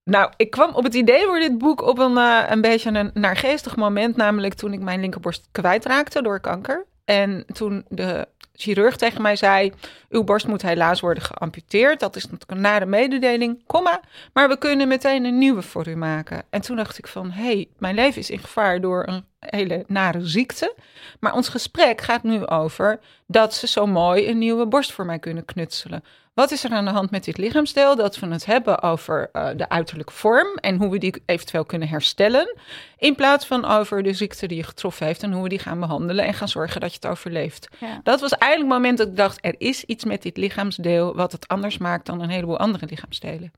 Nou, 0.04 0.32
ik 0.36 0.50
kwam 0.50 0.74
op 0.74 0.84
het 0.84 0.94
idee 0.94 1.24
voor 1.24 1.38
dit 1.38 1.58
boek 1.58 1.82
op 1.82 1.98
een, 1.98 2.16
uh, 2.16 2.44
een 2.48 2.60
beetje 2.60 2.90
een 2.90 3.10
naargeestig 3.14 3.76
moment. 3.76 4.16
Namelijk 4.16 4.54
toen 4.54 4.72
ik 4.72 4.80
mijn 4.80 5.00
linkerborst 5.00 5.48
kwijtraakte 5.52 6.22
door 6.22 6.40
kanker. 6.40 6.86
En 7.04 7.44
toen 7.52 7.84
de 7.88 8.28
chirurg 8.58 8.96
tegen 8.96 9.22
mij 9.22 9.36
zei: 9.36 9.72
Uw 10.08 10.24
borst 10.24 10.46
moet 10.46 10.62
helaas 10.62 11.00
worden 11.00 11.22
geamputeerd. 11.22 12.00
Dat 12.00 12.16
is 12.16 12.22
natuurlijk 12.22 12.50
een 12.50 12.60
nare 12.60 12.86
mededeling, 12.86 13.62
komma. 13.66 14.00
Maar 14.32 14.48
we 14.48 14.58
kunnen 14.58 14.88
meteen 14.88 15.24
een 15.24 15.38
nieuwe 15.38 15.62
voor 15.62 15.88
u 15.88 15.96
maken. 15.96 16.42
En 16.50 16.60
toen 16.60 16.76
dacht 16.76 16.98
ik: 16.98 17.06
van, 17.06 17.30
hé, 17.30 17.42
hey, 17.42 17.68
mijn 17.78 17.94
leven 17.94 18.20
is 18.20 18.30
in 18.30 18.38
gevaar 18.38 18.80
door 18.80 19.06
een 19.06 19.24
hele 19.40 19.84
nare 19.86 20.26
ziekte. 20.26 20.74
Maar 21.20 21.34
ons 21.34 21.48
gesprek 21.48 22.00
gaat 22.00 22.22
nu 22.22 22.46
over 22.46 23.00
dat 23.26 23.54
ze 23.54 23.66
zo 23.66 23.86
mooi 23.86 24.28
een 24.28 24.38
nieuwe 24.38 24.66
borst 24.66 24.92
voor 24.92 25.06
mij 25.06 25.18
kunnen 25.18 25.44
knutselen. 25.44 26.04
Wat 26.38 26.50
is 26.50 26.64
er 26.64 26.70
aan 26.70 26.84
de 26.84 26.90
hand 26.90 27.10
met 27.10 27.24
dit 27.24 27.38
lichaamsdeel? 27.38 27.96
Dat 27.96 28.18
we 28.18 28.26
het 28.26 28.46
hebben 28.46 28.82
over 28.82 29.30
uh, 29.32 29.48
de 29.56 29.68
uiterlijke 29.68 30.12
vorm 30.12 30.56
en 30.56 30.76
hoe 30.76 30.90
we 30.90 30.98
die 30.98 31.22
eventueel 31.26 31.64
kunnen 31.64 31.88
herstellen. 31.88 32.56
In 32.98 33.14
plaats 33.14 33.46
van 33.46 33.64
over 33.64 34.02
de 34.02 34.12
ziekte 34.12 34.46
die 34.46 34.56
je 34.56 34.62
getroffen 34.62 35.06
heeft 35.06 35.22
en 35.22 35.32
hoe 35.32 35.42
we 35.42 35.48
die 35.48 35.58
gaan 35.58 35.80
behandelen 35.80 36.24
en 36.24 36.34
gaan 36.34 36.48
zorgen 36.48 36.80
dat 36.80 36.90
je 36.90 36.98
het 37.00 37.10
overleeft. 37.10 37.68
Ja. 37.80 38.00
Dat 38.02 38.20
was 38.20 38.32
eigenlijk 38.32 38.72
het 38.72 38.82
moment 38.82 38.98
dat 38.98 39.08
ik 39.08 39.16
dacht: 39.16 39.38
er 39.40 39.54
is 39.58 39.84
iets 39.84 40.04
met 40.04 40.22
dit 40.22 40.36
lichaamsdeel 40.36 41.14
wat 41.14 41.32
het 41.32 41.48
anders 41.48 41.78
maakt 41.78 42.06
dan 42.06 42.20
een 42.20 42.30
heleboel 42.30 42.58
andere 42.58 42.86
lichaamsdelen. 42.86 43.52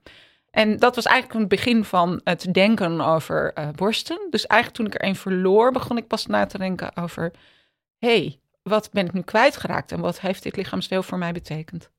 En 0.50 0.76
dat 0.76 0.94
was 0.94 1.04
eigenlijk 1.04 1.40
het 1.40 1.48
begin 1.48 1.84
van 1.84 2.20
het 2.24 2.46
denken 2.52 3.00
over 3.00 3.52
uh, 3.58 3.68
borsten. 3.68 4.26
Dus 4.30 4.46
eigenlijk 4.46 4.82
toen 4.82 4.92
ik 4.92 5.02
er 5.02 5.08
een 5.08 5.16
verloor, 5.16 5.72
begon 5.72 5.96
ik 5.96 6.06
pas 6.06 6.26
na 6.26 6.46
te 6.46 6.58
denken 6.58 6.96
over: 6.96 7.30
hé, 7.98 8.08
hey, 8.08 8.40
wat 8.62 8.88
ben 8.92 9.06
ik 9.06 9.12
nu 9.12 9.22
kwijtgeraakt 9.22 9.92
en 9.92 10.00
wat 10.00 10.20
heeft 10.20 10.42
dit 10.42 10.56
lichaamsdeel 10.56 11.02
voor 11.02 11.18
mij 11.18 11.32
betekend? 11.32 11.90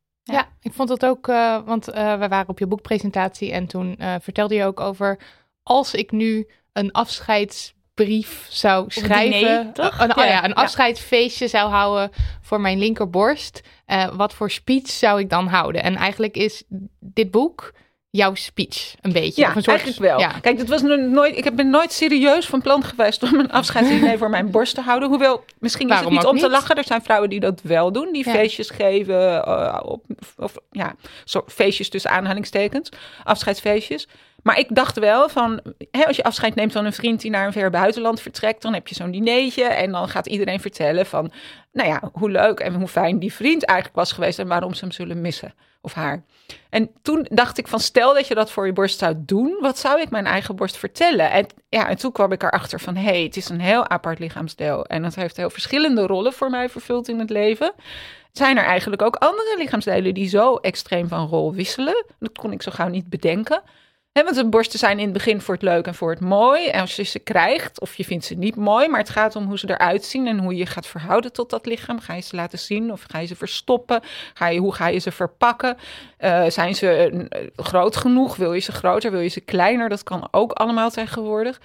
Ja, 0.61 0.69
ik 0.69 0.73
vond 0.73 0.89
dat 0.89 1.05
ook, 1.05 1.27
uh, 1.27 1.57
want 1.65 1.89
uh, 1.89 2.19
we 2.19 2.27
waren 2.27 2.49
op 2.49 2.59
je 2.59 2.67
boekpresentatie 2.67 3.51
en 3.51 3.67
toen 3.67 3.95
uh, 3.99 4.15
vertelde 4.21 4.55
je 4.55 4.65
ook 4.65 4.79
over 4.79 5.19
als 5.63 5.93
ik 5.93 6.11
nu 6.11 6.47
een 6.73 6.91
afscheidsbrief 6.91 8.47
zou 8.49 8.85
schrijven, 8.87 9.73
toch? 9.73 9.99
Een, 9.99 10.17
oh 10.17 10.25
ja, 10.25 10.45
een 10.45 10.53
afscheidsfeestje 10.53 11.47
zou 11.47 11.69
houden 11.69 12.11
voor 12.41 12.61
mijn 12.61 12.77
linkerborst, 12.77 13.61
wat 14.13 14.33
voor 14.33 14.51
speech 14.51 14.87
zou 14.87 15.19
ik 15.19 15.29
dan 15.29 15.47
houden? 15.47 15.83
En 15.83 15.95
eigenlijk 15.95 16.35
is 16.35 16.63
dit 16.99 17.31
boek 17.31 17.73
jouw 18.11 18.35
speech 18.35 18.95
een 19.01 19.11
beetje. 19.11 19.41
Ja, 19.41 19.49
of 19.49 19.55
een 19.55 19.63
soort, 19.63 19.75
eigenlijk 19.77 20.11
wel. 20.11 20.19
Ja. 20.19 20.39
Kijk, 20.41 20.57
het 20.57 20.69
was 20.69 20.81
nooit, 20.81 21.37
ik 21.37 21.55
ben 21.55 21.69
nooit 21.69 21.91
serieus 21.91 22.45
van 22.45 22.61
plan 22.61 22.83
geweest 22.83 23.23
om 23.23 23.39
een 23.39 23.51
afscheidsdiner 23.51 24.17
voor 24.17 24.29
mijn 24.29 24.51
borst 24.55 24.75
te 24.75 24.81
houden. 24.81 25.09
Hoewel, 25.09 25.43
misschien 25.59 25.89
is 25.89 25.99
het 25.99 26.09
niet 26.09 26.25
om 26.25 26.33
niet? 26.33 26.43
te 26.43 26.49
lachen. 26.49 26.75
Er 26.75 26.83
zijn 26.83 27.01
vrouwen 27.01 27.29
die 27.29 27.39
dat 27.39 27.61
wel 27.61 27.91
doen, 27.91 28.13
die 28.13 28.25
Ja. 28.25 28.31
feestjes 28.33 28.69
geven. 28.69 29.15
uh, 29.47 29.79
op, 29.83 30.05
of 30.37 30.53
ja, 30.71 30.95
soort 31.23 31.51
feestjes 31.51 31.89
tussen 31.89 32.11
aanhalingstekens, 32.11 32.89
afscheidsfeestjes. 33.23 34.07
Maar 34.43 34.59
ik 34.59 34.75
dacht 34.75 34.99
wel 34.99 35.29
van, 35.29 35.61
hè, 35.91 36.05
als 36.05 36.15
je 36.15 36.23
afscheid 36.23 36.55
neemt 36.55 36.71
van 36.71 36.85
een 36.85 36.93
vriend 36.93 37.21
die 37.21 37.31
naar 37.31 37.45
een 37.45 37.51
ver 37.51 37.69
buitenland 37.69 38.21
vertrekt, 38.21 38.61
dan 38.61 38.73
heb 38.73 38.87
je 38.87 38.95
zo'n 38.95 39.11
dineetje 39.11 39.63
en 39.63 39.91
dan 39.91 40.07
gaat 40.09 40.27
iedereen 40.27 40.59
vertellen 40.59 41.05
van, 41.05 41.31
nou 41.71 41.89
ja, 41.89 42.01
hoe 42.13 42.29
leuk 42.31 42.59
en 42.59 42.73
hoe 42.73 42.87
fijn 42.87 43.19
die 43.19 43.33
vriend 43.33 43.65
eigenlijk 43.65 43.97
was 43.99 44.11
geweest 44.11 44.39
en 44.39 44.47
waarom 44.47 44.73
ze 44.73 44.81
hem 44.81 44.91
zullen 44.91 45.21
missen 45.21 45.53
of 45.81 45.93
haar. 45.93 46.23
En 46.69 46.89
toen 47.01 47.27
dacht 47.29 47.57
ik 47.57 47.67
van, 47.67 47.79
stel 47.79 48.13
dat 48.13 48.27
je 48.27 48.35
dat 48.35 48.51
voor 48.51 48.65
je 48.65 48.73
borst 48.73 48.99
zou 48.99 49.15
doen, 49.17 49.57
wat 49.59 49.77
zou 49.77 50.01
ik 50.01 50.09
mijn 50.09 50.25
eigen 50.25 50.55
borst 50.55 50.77
vertellen? 50.77 51.31
En, 51.31 51.47
ja, 51.69 51.89
en 51.89 51.97
toen 51.97 52.11
kwam 52.11 52.31
ik 52.31 52.43
erachter 52.43 52.79
van, 52.79 52.95
hé, 52.95 53.03
hey, 53.03 53.23
het 53.23 53.37
is 53.37 53.49
een 53.49 53.59
heel 53.59 53.87
apart 53.87 54.19
lichaamsdeel 54.19 54.85
en 54.85 55.03
het 55.03 55.15
heeft 55.15 55.37
heel 55.37 55.49
verschillende 55.49 56.05
rollen 56.05 56.33
voor 56.33 56.49
mij 56.49 56.69
vervuld 56.69 57.07
in 57.07 57.19
het 57.19 57.29
leven. 57.29 57.73
Zijn 58.31 58.57
er 58.57 58.63
eigenlijk 58.63 59.01
ook 59.01 59.15
andere 59.15 59.55
lichaamsdelen 59.57 60.13
die 60.13 60.29
zo 60.29 60.55
extreem 60.55 61.07
van 61.07 61.27
rol 61.27 61.53
wisselen? 61.53 62.05
Dat 62.19 62.37
kon 62.37 62.51
ik 62.51 62.61
zo 62.61 62.71
gauw 62.71 62.87
niet 62.87 63.09
bedenken. 63.09 63.61
He, 64.13 64.23
want 64.23 64.35
de 64.35 64.45
borsten 64.45 64.79
zijn 64.79 64.97
in 64.97 65.03
het 65.03 65.13
begin 65.13 65.41
voor 65.41 65.53
het 65.53 65.63
leuk 65.63 65.87
en 65.87 65.95
voor 65.95 66.09
het 66.09 66.19
mooi. 66.19 66.67
En 66.67 66.81
als 66.81 66.95
je 66.95 67.03
ze 67.03 67.19
krijgt, 67.19 67.79
of 67.79 67.95
je 67.95 68.03
vindt 68.03 68.25
ze 68.25 68.35
niet 68.35 68.55
mooi, 68.55 68.87
maar 68.87 68.99
het 68.99 69.09
gaat 69.09 69.35
om 69.35 69.45
hoe 69.45 69.59
ze 69.59 69.69
eruit 69.69 70.05
zien 70.05 70.27
en 70.27 70.39
hoe 70.39 70.55
je 70.55 70.65
gaat 70.65 70.87
verhouden 70.87 71.33
tot 71.33 71.49
dat 71.49 71.65
lichaam. 71.65 71.99
Ga 71.99 72.13
je 72.13 72.21
ze 72.21 72.35
laten 72.35 72.59
zien 72.59 72.91
of 72.91 73.05
ga 73.07 73.19
je 73.19 73.27
ze 73.27 73.35
verstoppen? 73.35 74.01
Ga 74.33 74.47
je, 74.47 74.59
hoe 74.59 74.73
ga 74.73 74.87
je 74.87 74.99
ze 74.99 75.11
verpakken? 75.11 75.77
Uh, 76.19 76.45
zijn 76.47 76.75
ze 76.75 77.11
uh, 77.13 77.47
groot 77.55 77.95
genoeg? 77.95 78.35
Wil 78.35 78.53
je 78.53 78.59
ze 78.59 78.71
groter? 78.71 79.11
Wil 79.11 79.19
je 79.19 79.27
ze 79.27 79.41
kleiner? 79.41 79.89
Dat 79.89 80.03
kan 80.03 80.27
ook 80.31 80.51
allemaal 80.51 80.89
tegenwoordig. 80.89 81.61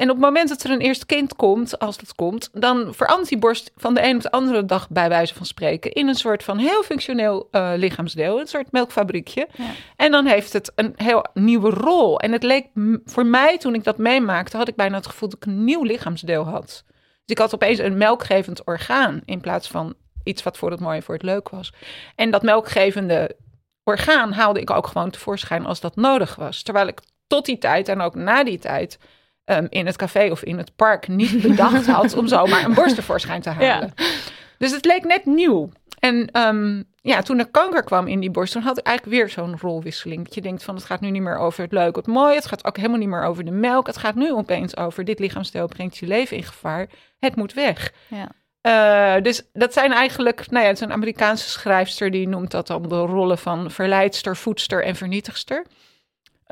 En 0.00 0.10
op 0.10 0.16
het 0.16 0.24
moment 0.24 0.48
dat 0.48 0.62
er 0.62 0.70
een 0.70 0.80
eerste 0.80 1.06
kind 1.06 1.36
komt, 1.36 1.78
als 1.78 1.96
dat 1.98 2.14
komt, 2.14 2.50
dan 2.52 2.94
verandert 2.94 3.28
die 3.28 3.38
borst 3.38 3.70
van 3.76 3.94
de 3.94 4.02
een 4.02 4.16
op 4.16 4.22
de 4.22 4.30
andere 4.30 4.64
dag, 4.64 4.88
bij 4.88 5.08
wijze 5.08 5.34
van 5.34 5.46
spreken, 5.46 5.92
in 5.92 6.08
een 6.08 6.14
soort 6.14 6.42
van 6.42 6.58
heel 6.58 6.82
functioneel 6.82 7.48
uh, 7.52 7.72
lichaamsdeel, 7.76 8.40
een 8.40 8.46
soort 8.46 8.72
melkfabriekje. 8.72 9.48
Ja. 9.56 9.64
En 9.96 10.10
dan 10.10 10.26
heeft 10.26 10.52
het 10.52 10.72
een 10.74 10.92
heel 10.96 11.24
nieuwe 11.34 11.70
rol. 11.70 12.20
En 12.20 12.32
het 12.32 12.42
leek 12.42 12.66
voor 13.04 13.26
mij, 13.26 13.58
toen 13.58 13.74
ik 13.74 13.84
dat 13.84 13.98
meemaakte, 13.98 14.56
had 14.56 14.68
ik 14.68 14.76
bijna 14.76 14.96
het 14.96 15.06
gevoel 15.06 15.28
dat 15.28 15.38
ik 15.38 15.46
een 15.46 15.64
nieuw 15.64 15.82
lichaamsdeel 15.82 16.44
had. 16.44 16.84
Dus 16.86 17.36
ik 17.36 17.38
had 17.38 17.54
opeens 17.54 17.78
een 17.78 17.98
melkgevend 17.98 18.64
orgaan 18.64 19.20
in 19.24 19.40
plaats 19.40 19.68
van 19.68 19.94
iets 20.24 20.42
wat 20.42 20.58
voor 20.58 20.70
het 20.70 20.80
mooie 20.80 21.02
voor 21.02 21.14
het 21.14 21.22
leuk 21.22 21.48
was. 21.48 21.72
En 22.14 22.30
dat 22.30 22.42
melkgevende 22.42 23.36
orgaan 23.84 24.32
haalde 24.32 24.60
ik 24.60 24.70
ook 24.70 24.86
gewoon 24.86 25.10
tevoorschijn 25.10 25.66
als 25.66 25.80
dat 25.80 25.96
nodig 25.96 26.34
was. 26.34 26.62
Terwijl 26.62 26.86
ik 26.86 27.00
tot 27.26 27.44
die 27.44 27.58
tijd 27.58 27.88
en 27.88 28.00
ook 28.00 28.14
na 28.14 28.44
die 28.44 28.58
tijd 28.58 28.98
um, 29.50 29.66
in 29.70 29.86
het 29.86 29.96
café 29.96 30.30
of 30.30 30.42
in 30.42 30.58
het 30.58 30.76
park 30.76 31.08
niet 31.08 31.42
bedacht 31.42 31.86
had 31.96 32.16
om 32.16 32.28
zomaar 32.28 32.64
een 32.64 32.74
borst 32.74 32.94
tevoorschijn 32.94 33.40
te 33.40 33.50
halen. 33.50 33.92
Ja. 33.96 34.04
Dus 34.58 34.72
het 34.72 34.84
leek 34.84 35.04
net 35.04 35.24
nieuw. 35.24 35.70
En 35.98 36.28
um, 36.32 36.84
ja, 37.02 37.22
toen 37.22 37.38
er 37.38 37.50
kanker 37.50 37.84
kwam 37.84 38.06
in 38.06 38.20
die 38.20 38.30
borst, 38.30 38.52
toen 38.52 38.62
had 38.62 38.78
ik 38.78 38.86
eigenlijk 38.86 39.16
weer 39.16 39.28
zo'n 39.28 39.58
rolwisseling. 39.60 40.24
Dat 40.24 40.34
je 40.34 40.40
denkt 40.40 40.62
van 40.62 40.74
het 40.74 40.84
gaat 40.84 41.00
nu 41.00 41.10
niet 41.10 41.22
meer 41.22 41.38
over 41.38 41.62
het 41.62 41.72
leuke, 41.72 41.98
het 41.98 42.08
mooie. 42.08 42.34
Het 42.34 42.46
gaat 42.46 42.64
ook 42.64 42.76
helemaal 42.76 42.98
niet 42.98 43.08
meer 43.08 43.24
over 43.24 43.44
de 43.44 43.50
melk. 43.50 43.86
Het 43.86 43.96
gaat 43.96 44.14
nu 44.14 44.32
opeens 44.32 44.76
over 44.76 45.04
dit 45.04 45.18
lichaamsdeel 45.18 45.66
brengt 45.66 45.96
je 45.96 46.06
leven 46.06 46.36
in 46.36 46.42
gevaar. 46.42 46.88
Het 47.18 47.36
moet 47.36 47.52
weg. 47.52 47.92
Ja. 48.08 48.28
Uh, 48.62 49.22
dus 49.22 49.42
dat 49.52 49.72
zijn 49.72 49.92
eigenlijk, 49.92 50.50
nou 50.50 50.62
ja, 50.62 50.68
het 50.68 50.80
is 50.80 50.86
een 50.86 50.92
Amerikaanse 50.92 51.48
schrijfster 51.48 52.10
die 52.10 52.28
noemt 52.28 52.50
dat 52.50 52.66
dan 52.66 52.82
de 52.82 52.98
rollen 52.98 53.38
van 53.38 53.70
verleidster, 53.70 54.36
voedster 54.36 54.84
en 54.84 54.96
vernietigster. 54.96 55.66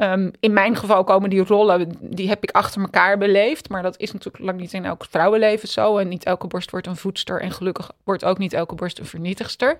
Um, 0.00 0.30
in 0.40 0.52
mijn 0.52 0.76
geval 0.76 1.04
komen 1.04 1.30
die 1.30 1.44
rollen, 1.44 1.96
die 2.00 2.28
heb 2.28 2.42
ik 2.42 2.50
achter 2.50 2.80
elkaar 2.80 3.18
beleefd. 3.18 3.68
Maar 3.68 3.82
dat 3.82 3.98
is 3.98 4.12
natuurlijk 4.12 4.44
lang 4.44 4.60
niet 4.60 4.72
in 4.72 4.84
elk 4.84 5.04
vrouwenleven 5.10 5.68
zo. 5.68 5.98
En 5.98 6.08
niet 6.08 6.24
elke 6.24 6.46
borst 6.46 6.70
wordt 6.70 6.86
een 6.86 6.96
voedster. 6.96 7.40
En 7.40 7.50
gelukkig 7.50 7.90
wordt 8.04 8.24
ook 8.24 8.38
niet 8.38 8.52
elke 8.52 8.74
borst 8.74 8.98
een 8.98 9.06
vernietigster. 9.06 9.78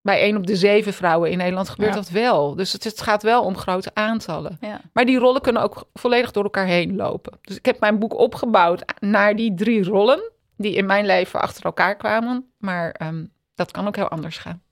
Bij 0.00 0.20
één 0.20 0.36
op 0.36 0.46
de 0.46 0.56
zeven 0.56 0.92
vrouwen 0.92 1.30
in 1.30 1.38
Nederland 1.38 1.68
gebeurt 1.68 1.94
ja. 1.94 2.00
dat 2.00 2.08
wel. 2.08 2.54
Dus 2.54 2.72
het, 2.72 2.84
het, 2.84 3.00
gaat 3.00 3.22
wel 3.22 3.42
om 3.42 3.56
grote 3.56 3.90
aantallen. 3.94 4.58
Ja. 4.60 4.80
Maar 4.92 5.04
die 5.04 5.18
rollen 5.18 5.40
kunnen 5.40 5.62
ook 5.62 5.88
volledig 5.94 6.30
door 6.30 6.44
elkaar 6.44 6.66
heen 6.66 6.96
lopen. 6.96 7.38
Dus 7.40 7.56
ik 7.56 7.64
heb 7.66 7.80
mijn 7.80 7.98
boek 7.98 8.18
opgebouwd 8.18 8.84
naar 8.98 9.36
die 9.36 9.54
drie 9.54 9.84
rollen. 9.84 10.30
Die 10.56 10.74
in 10.74 10.86
mijn 10.86 11.06
leven 11.06 11.40
achter 11.40 11.64
elkaar 11.64 11.96
kwamen. 11.96 12.52
Maar 12.58 12.96
um, 13.02 13.32
dat 13.54 13.70
kan 13.70 13.86
ook 13.86 13.96
heel 13.96 14.08
anders 14.08 14.38
gaan. 14.38 14.62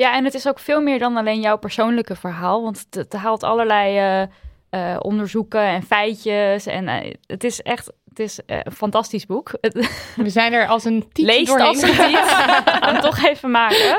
Ja, 0.00 0.14
en 0.14 0.24
het 0.24 0.34
is 0.34 0.48
ook 0.48 0.58
veel 0.58 0.80
meer 0.80 0.98
dan 0.98 1.16
alleen 1.16 1.40
jouw 1.40 1.58
persoonlijke 1.58 2.16
verhaal. 2.16 2.62
Want 2.62 2.78
het, 2.78 2.94
het 2.94 3.12
haalt 3.12 3.42
allerlei 3.42 4.20
uh, 4.22 4.28
uh, 4.70 4.96
onderzoeken 5.00 5.60
en 5.60 5.82
feitjes. 5.82 6.66
En 6.66 6.88
uh, 6.88 7.14
het 7.26 7.44
is 7.44 7.62
echt 7.62 7.92
het 8.08 8.18
is, 8.18 8.40
een 8.46 8.72
fantastisch 8.72 9.26
boek. 9.26 9.50
We 10.16 10.28
zijn 10.30 10.52
er 10.52 10.66
als 10.66 10.84
een 10.84 11.08
tiet 11.12 11.26
Lees 11.26 11.46
doorheen. 11.48 11.66
als 11.66 11.82
een 11.82 11.88
tiet. 11.88 12.34
en 12.88 13.00
toch 13.00 13.24
even 13.24 13.50
maken. 13.50 13.98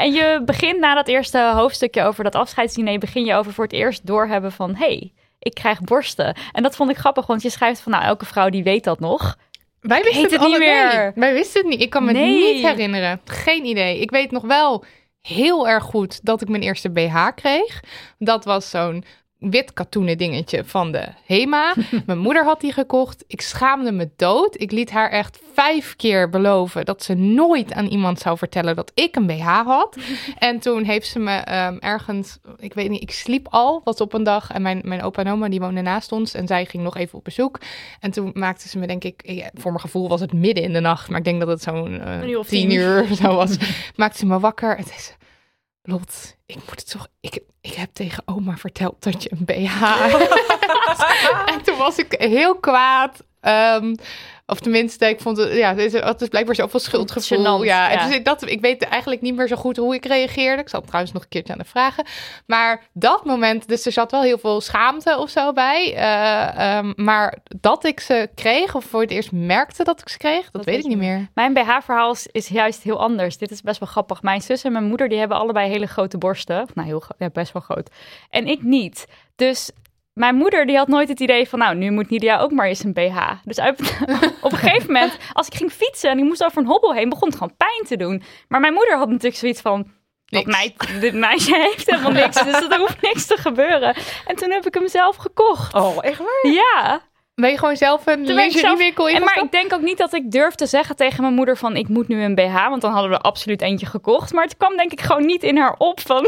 en 0.00 0.12
je 0.12 0.42
begint 0.44 0.80
na 0.80 0.94
dat 0.94 1.08
eerste 1.08 1.52
hoofdstukje 1.54 2.02
over 2.02 2.24
dat 2.24 2.34
afscheidsdiner... 2.34 2.98
begin 2.98 3.24
je 3.24 3.34
over 3.34 3.52
voor 3.52 3.64
het 3.64 3.72
eerst 3.72 4.06
doorhebben 4.06 4.52
van... 4.52 4.74
hey, 4.74 5.12
ik 5.38 5.54
krijg 5.54 5.80
borsten. 5.80 6.36
En 6.52 6.62
dat 6.62 6.76
vond 6.76 6.90
ik 6.90 6.96
grappig, 6.96 7.26
want 7.26 7.42
je 7.42 7.50
schrijft 7.50 7.80
van... 7.80 7.92
nou, 7.92 8.04
elke 8.04 8.24
vrouw 8.24 8.48
die 8.48 8.62
weet 8.62 8.84
dat 8.84 9.00
nog... 9.00 9.36
Wij 9.88 10.02
wisten 10.02 10.22
het, 10.22 10.30
het, 10.30 10.40
niet 10.40 10.48
allebei. 10.50 10.96
meer. 10.96 11.12
Wij 11.14 11.32
wisten 11.32 11.60
het 11.60 11.70
niet. 11.70 11.80
Ik 11.80 11.90
kan 11.90 12.04
me 12.04 12.12
Nee. 12.12 12.54
niet 12.54 12.66
herinneren. 12.66 13.20
Geen 13.24 13.64
idee. 13.64 14.00
Ik 14.00 14.10
weet 14.10 14.30
nog 14.30 14.42
wel 14.42 14.84
heel 15.20 15.68
erg 15.68 15.84
goed 15.84 16.24
dat 16.24 16.42
ik 16.42 16.48
mijn 16.48 16.62
eerste 16.62 16.90
BH 16.90 17.28
kreeg. 17.34 17.82
Dat 18.18 18.44
was 18.44 18.70
zo'n 18.70 19.04
wit 19.50 19.72
katoenen 19.72 20.18
dingetje 20.18 20.64
van 20.64 20.92
de 20.92 21.08
Hema. 21.24 21.74
mijn 22.06 22.18
moeder 22.18 22.44
had 22.44 22.60
die 22.60 22.72
gekocht. 22.72 23.24
Ik 23.26 23.40
schaamde 23.40 23.92
me 23.92 24.10
dood. 24.16 24.60
Ik 24.60 24.70
liet 24.70 24.90
haar 24.90 25.10
echt 25.10 25.38
vijf 25.52 25.96
keer 25.96 26.30
beloven 26.30 26.84
dat 26.84 27.02
ze 27.02 27.14
nooit 27.14 27.72
aan 27.72 27.86
iemand 27.86 28.18
zou 28.18 28.38
vertellen 28.38 28.76
dat 28.76 28.92
ik 28.94 29.16
een 29.16 29.26
BH 29.26 29.62
had. 29.64 29.96
en 30.38 30.58
toen 30.58 30.84
heeft 30.84 31.06
ze 31.06 31.18
me 31.18 31.66
um, 31.66 31.78
ergens, 31.78 32.38
ik 32.58 32.74
weet 32.74 32.90
niet, 32.90 33.02
ik 33.02 33.10
sliep 33.10 33.46
al, 33.50 33.80
was 33.84 33.96
op 33.96 34.12
een 34.12 34.22
dag. 34.22 34.50
En 34.50 34.62
mijn, 34.62 34.80
mijn 34.84 35.02
opa 35.02 35.24
en 35.24 35.32
oma 35.32 35.48
die 35.48 35.60
woonden 35.60 35.84
naast 35.84 36.12
ons. 36.12 36.34
En 36.34 36.46
zij 36.46 36.64
ging 36.64 36.82
nog 36.82 36.96
even 36.96 37.18
op 37.18 37.24
bezoek. 37.24 37.60
En 38.00 38.10
toen 38.10 38.30
maakte 38.34 38.68
ze 38.68 38.78
me, 38.78 38.86
denk 38.86 39.04
ik, 39.04 39.22
ja, 39.24 39.50
voor 39.54 39.70
mijn 39.70 39.84
gevoel 39.84 40.08
was 40.08 40.20
het 40.20 40.32
midden 40.32 40.64
in 40.64 40.72
de 40.72 40.80
nacht. 40.80 41.08
Maar 41.08 41.18
ik 41.18 41.24
denk 41.24 41.40
dat 41.40 41.48
het 41.48 41.62
zo'n 41.62 41.94
uh, 41.94 42.28
uur 42.28 42.38
of 42.38 42.46
tien 42.46 42.70
uur 42.70 43.06
zo 43.14 43.34
was. 43.34 43.56
maakte 43.96 44.18
ze 44.18 44.26
me 44.26 44.40
wakker 44.40 44.76
en 44.76 44.84
zei 44.84 44.98
ze, 44.98 45.12
Lot, 45.86 46.36
ik 46.46 46.56
moet 46.56 46.70
het 46.80 46.90
toch. 46.90 47.08
Ik, 47.20 47.40
ik 47.60 47.74
heb 47.74 47.90
tegen 47.92 48.22
oma 48.26 48.56
verteld 48.56 49.02
dat 49.02 49.22
je 49.22 49.32
een 49.32 49.44
BH 49.44 49.82
en 51.52 51.62
toen 51.62 51.76
was 51.76 51.98
ik 51.98 52.14
heel 52.18 52.58
kwaad. 52.58 53.24
Ehm, 53.40 53.94
of 54.46 54.60
tenminste, 54.60 55.08
ik 55.08 55.20
vond 55.20 55.36
het, 55.36 55.52
ja, 55.52 55.74
het 55.74 56.20
is, 56.22 56.28
blijkbaar 56.28 56.54
zoveel 56.54 56.80
schuldgevoel. 56.80 57.38
Gênant, 57.38 57.64
ja. 57.64 58.06
Dus 58.06 58.22
dat, 58.22 58.48
ik 58.48 58.60
weet 58.60 58.82
eigenlijk 58.82 59.20
niet 59.20 59.36
meer 59.36 59.48
zo 59.48 59.56
goed 59.56 59.76
hoe 59.76 59.94
ik 59.94 60.04
reageerde. 60.04 60.62
Ik 60.62 60.68
zal 60.68 60.78
het 60.78 60.88
trouwens 60.88 61.14
nog 61.14 61.22
een 61.22 61.28
keertje 61.28 61.52
aan 61.52 61.58
de 61.58 61.64
vragen. 61.64 62.04
Maar 62.46 62.88
dat 62.92 63.24
moment, 63.24 63.68
dus 63.68 63.86
er 63.86 63.92
zat 63.92 64.10
wel 64.10 64.22
heel 64.22 64.38
veel 64.38 64.60
schaamte 64.60 65.18
of 65.18 65.30
zo 65.30 65.52
bij. 65.52 65.94
Eh, 65.94 66.76
ehm, 66.76 66.92
maar 66.96 67.38
dat 67.60 67.84
ik 67.84 68.00
ze 68.00 68.28
kreeg, 68.34 68.74
of 68.74 68.84
voor 68.84 69.00
het 69.00 69.10
eerst 69.10 69.32
merkte 69.32 69.84
dat 69.84 70.00
ik 70.00 70.08
ze 70.08 70.18
kreeg, 70.18 70.50
dat, 70.50 70.64
weet 70.64 70.78
ik 70.78 70.86
niet 70.86 70.98
meer. 70.98 71.28
Mijn 71.34 71.52
BH-verhaal 71.52 72.12
is, 72.12 72.26
is 72.32 72.48
juist 72.48 72.82
heel 72.82 73.00
anders. 73.00 73.38
Dit 73.38 73.50
is 73.50 73.60
best 73.60 73.80
wel 73.80 73.88
grappig. 73.88 74.22
Mijn 74.22 74.42
zus 74.42 74.64
en 74.64 74.72
mijn 74.72 74.84
moeder 74.84 75.08
die 75.08 75.18
hebben 75.18 75.36
allebei 75.36 75.70
hele 75.70 75.86
grote 75.86 76.18
borsten. 76.18 76.66
Nou, 76.74 76.88
heel 76.88 77.02
ja, 77.18 77.30
best 77.30 77.52
wel 77.52 77.62
groot. 77.62 77.90
En 78.30 78.46
ik 78.46 78.62
niet. 78.62 79.06
Dus 79.36 79.70
mijn 80.14 80.34
moeder 80.34 80.66
die 80.66 80.76
had 80.76 80.88
nooit 80.88 81.08
het 81.08 81.20
idee 81.20 81.48
van... 81.48 81.58
nou, 81.58 81.74
nu 81.74 81.90
moet 81.90 82.10
Nidia 82.10 82.38
ook 82.38 82.50
maar 82.50 82.66
eens 82.66 82.84
een 82.84 82.92
BH. 82.92 83.18
Dus 83.44 83.60
uit- 83.60 83.98
op 84.40 84.52
een 84.52 84.58
gegeven 84.58 84.92
moment, 84.92 85.16
als 85.32 85.46
ik 85.46 85.54
ging 85.54 85.72
fietsen... 85.72 86.10
en 86.10 86.18
ik 86.18 86.24
moest 86.24 86.44
over 86.44 86.58
een 86.58 86.66
hobbel 86.68 86.94
heen, 86.94 87.08
begon 87.08 87.28
het 87.28 87.36
gewoon 87.36 87.56
pijn 87.56 87.84
te 87.86 87.96
doen. 87.96 88.22
Maar 88.48 88.60
mijn 88.60 88.72
moeder 88.72 88.96
had 88.96 89.08
natuurlijk 89.08 89.36
zoiets 89.36 89.60
van... 89.60 89.86
Dat 90.24 90.46
meid, 90.46 91.00
dit 91.00 91.14
meisje 91.14 91.56
heeft 91.70 91.90
helemaal 91.90 92.12
niks, 92.12 92.44
dus 92.44 92.68
er 92.68 92.78
hoeft 92.78 93.00
niks 93.02 93.26
te 93.26 93.36
gebeuren. 93.36 93.94
En 94.26 94.36
toen 94.36 94.50
heb 94.50 94.66
ik 94.66 94.74
hem 94.74 94.88
zelf 94.88 95.16
gekocht. 95.16 95.74
Oh, 95.74 95.96
echt 96.00 96.18
waar? 96.18 96.52
Ja. 96.52 97.00
Ben 97.34 97.50
je 97.50 97.58
gewoon 97.58 97.76
zelf 97.76 98.06
een 98.06 98.24
lingeriewinkel 98.26 99.08
in 99.08 99.14
En 99.14 99.24
maar 99.24 99.38
ik 99.42 99.50
denk 99.52 99.72
ook 99.72 99.80
niet 99.80 99.98
dat 99.98 100.12
ik 100.12 100.30
durf 100.30 100.54
te 100.54 100.66
zeggen 100.66 100.96
tegen 100.96 101.22
mijn 101.22 101.34
moeder 101.34 101.56
van 101.56 101.76
ik 101.76 101.88
moet 101.88 102.08
nu 102.08 102.22
een 102.22 102.34
BH, 102.34 102.68
want 102.68 102.80
dan 102.82 102.92
hadden 102.92 103.10
we 103.10 103.16
er 103.16 103.22
absoluut 103.22 103.60
eentje 103.62 103.86
gekocht. 103.86 104.32
Maar 104.32 104.44
het 104.44 104.56
kwam 104.56 104.76
denk 104.76 104.92
ik 104.92 105.00
gewoon 105.00 105.26
niet 105.26 105.42
in 105.42 105.56
haar 105.56 105.74
op 105.78 106.00
van. 106.00 106.24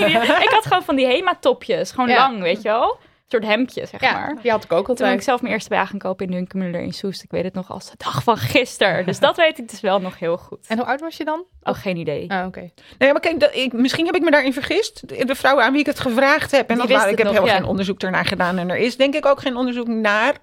ik 0.46 0.50
had 0.50 0.66
gewoon 0.66 0.82
van 0.84 0.96
die 0.96 1.06
Hema 1.06 1.34
topjes, 1.40 1.90
gewoon 1.90 2.08
Ja. 2.08 2.16
lang, 2.16 2.40
weet 2.42 2.62
je 2.62 2.68
wel. 2.68 2.98
Soort 3.34 3.46
hemdje, 3.46 3.86
zeg 3.86 4.00
Ja, 4.00 4.12
maar. 4.12 4.36
die 4.42 4.50
had 4.50 4.64
ik 4.64 4.72
ook 4.72 4.86
Toen 4.86 4.96
ben 4.96 5.12
ik 5.12 5.22
zelf 5.22 5.42
mijn 5.42 5.54
eerste 5.54 5.68
BH 5.68 5.88
gaan 5.88 5.98
kopen 5.98 6.24
in 6.24 6.30
de 6.30 6.36
Hunkemuller 6.36 6.80
in 6.80 6.92
Soest. 6.92 7.22
Ik 7.22 7.30
weet 7.30 7.44
het 7.44 7.54
nog 7.54 7.70
als 7.70 7.90
de 7.90 7.96
dag 7.96 8.22
van 8.22 8.36
gisteren. 8.36 9.06
Dus 9.06 9.18
dat 9.18 9.36
weet 9.36 9.58
ik 9.58 9.68
dus 9.68 9.80
wel 9.80 10.00
nog 10.00 10.18
heel 10.18 10.36
goed. 10.36 10.66
En 10.68 10.76
hoe 10.78 10.86
oud 10.86 11.00
was 11.00 11.16
je 11.16 11.24
dan? 11.24 11.44
Oh, 11.62 11.74
geen 11.74 11.96
idee. 11.96 12.30
Ah, 12.30 12.46
oké. 12.46 12.70
Nee, 12.98 13.12
maar 13.12 13.20
kijk, 13.20 13.40
dat, 13.40 13.54
ik, 13.54 13.72
misschien 13.72 14.06
heb 14.06 14.14
ik 14.14 14.22
me 14.22 14.30
daarin 14.30 14.52
vergist. 14.52 15.08
De, 15.08 15.24
de 15.24 15.34
vrouwen 15.34 15.64
aan 15.64 15.72
wie 15.72 15.80
ik 15.80 15.86
het 15.86 16.00
gevraagd 16.00 16.50
heb. 16.50 16.70
En 16.70 16.76
dat, 16.76 16.88
ik 16.88 17.18
heb 17.18 17.32
nog, 17.32 17.46
ja. 17.46 17.54
geen 17.54 17.64
onderzoek 17.64 18.02
ernaar 18.02 18.24
gedaan. 18.24 18.58
En 18.58 18.70
er 18.70 18.76
is 18.76 18.96
denk 18.96 19.14
ik 19.14 19.26
ook 19.26 19.40
geen 19.40 19.56
onderzoek 19.56 19.86
naar. 19.86 20.34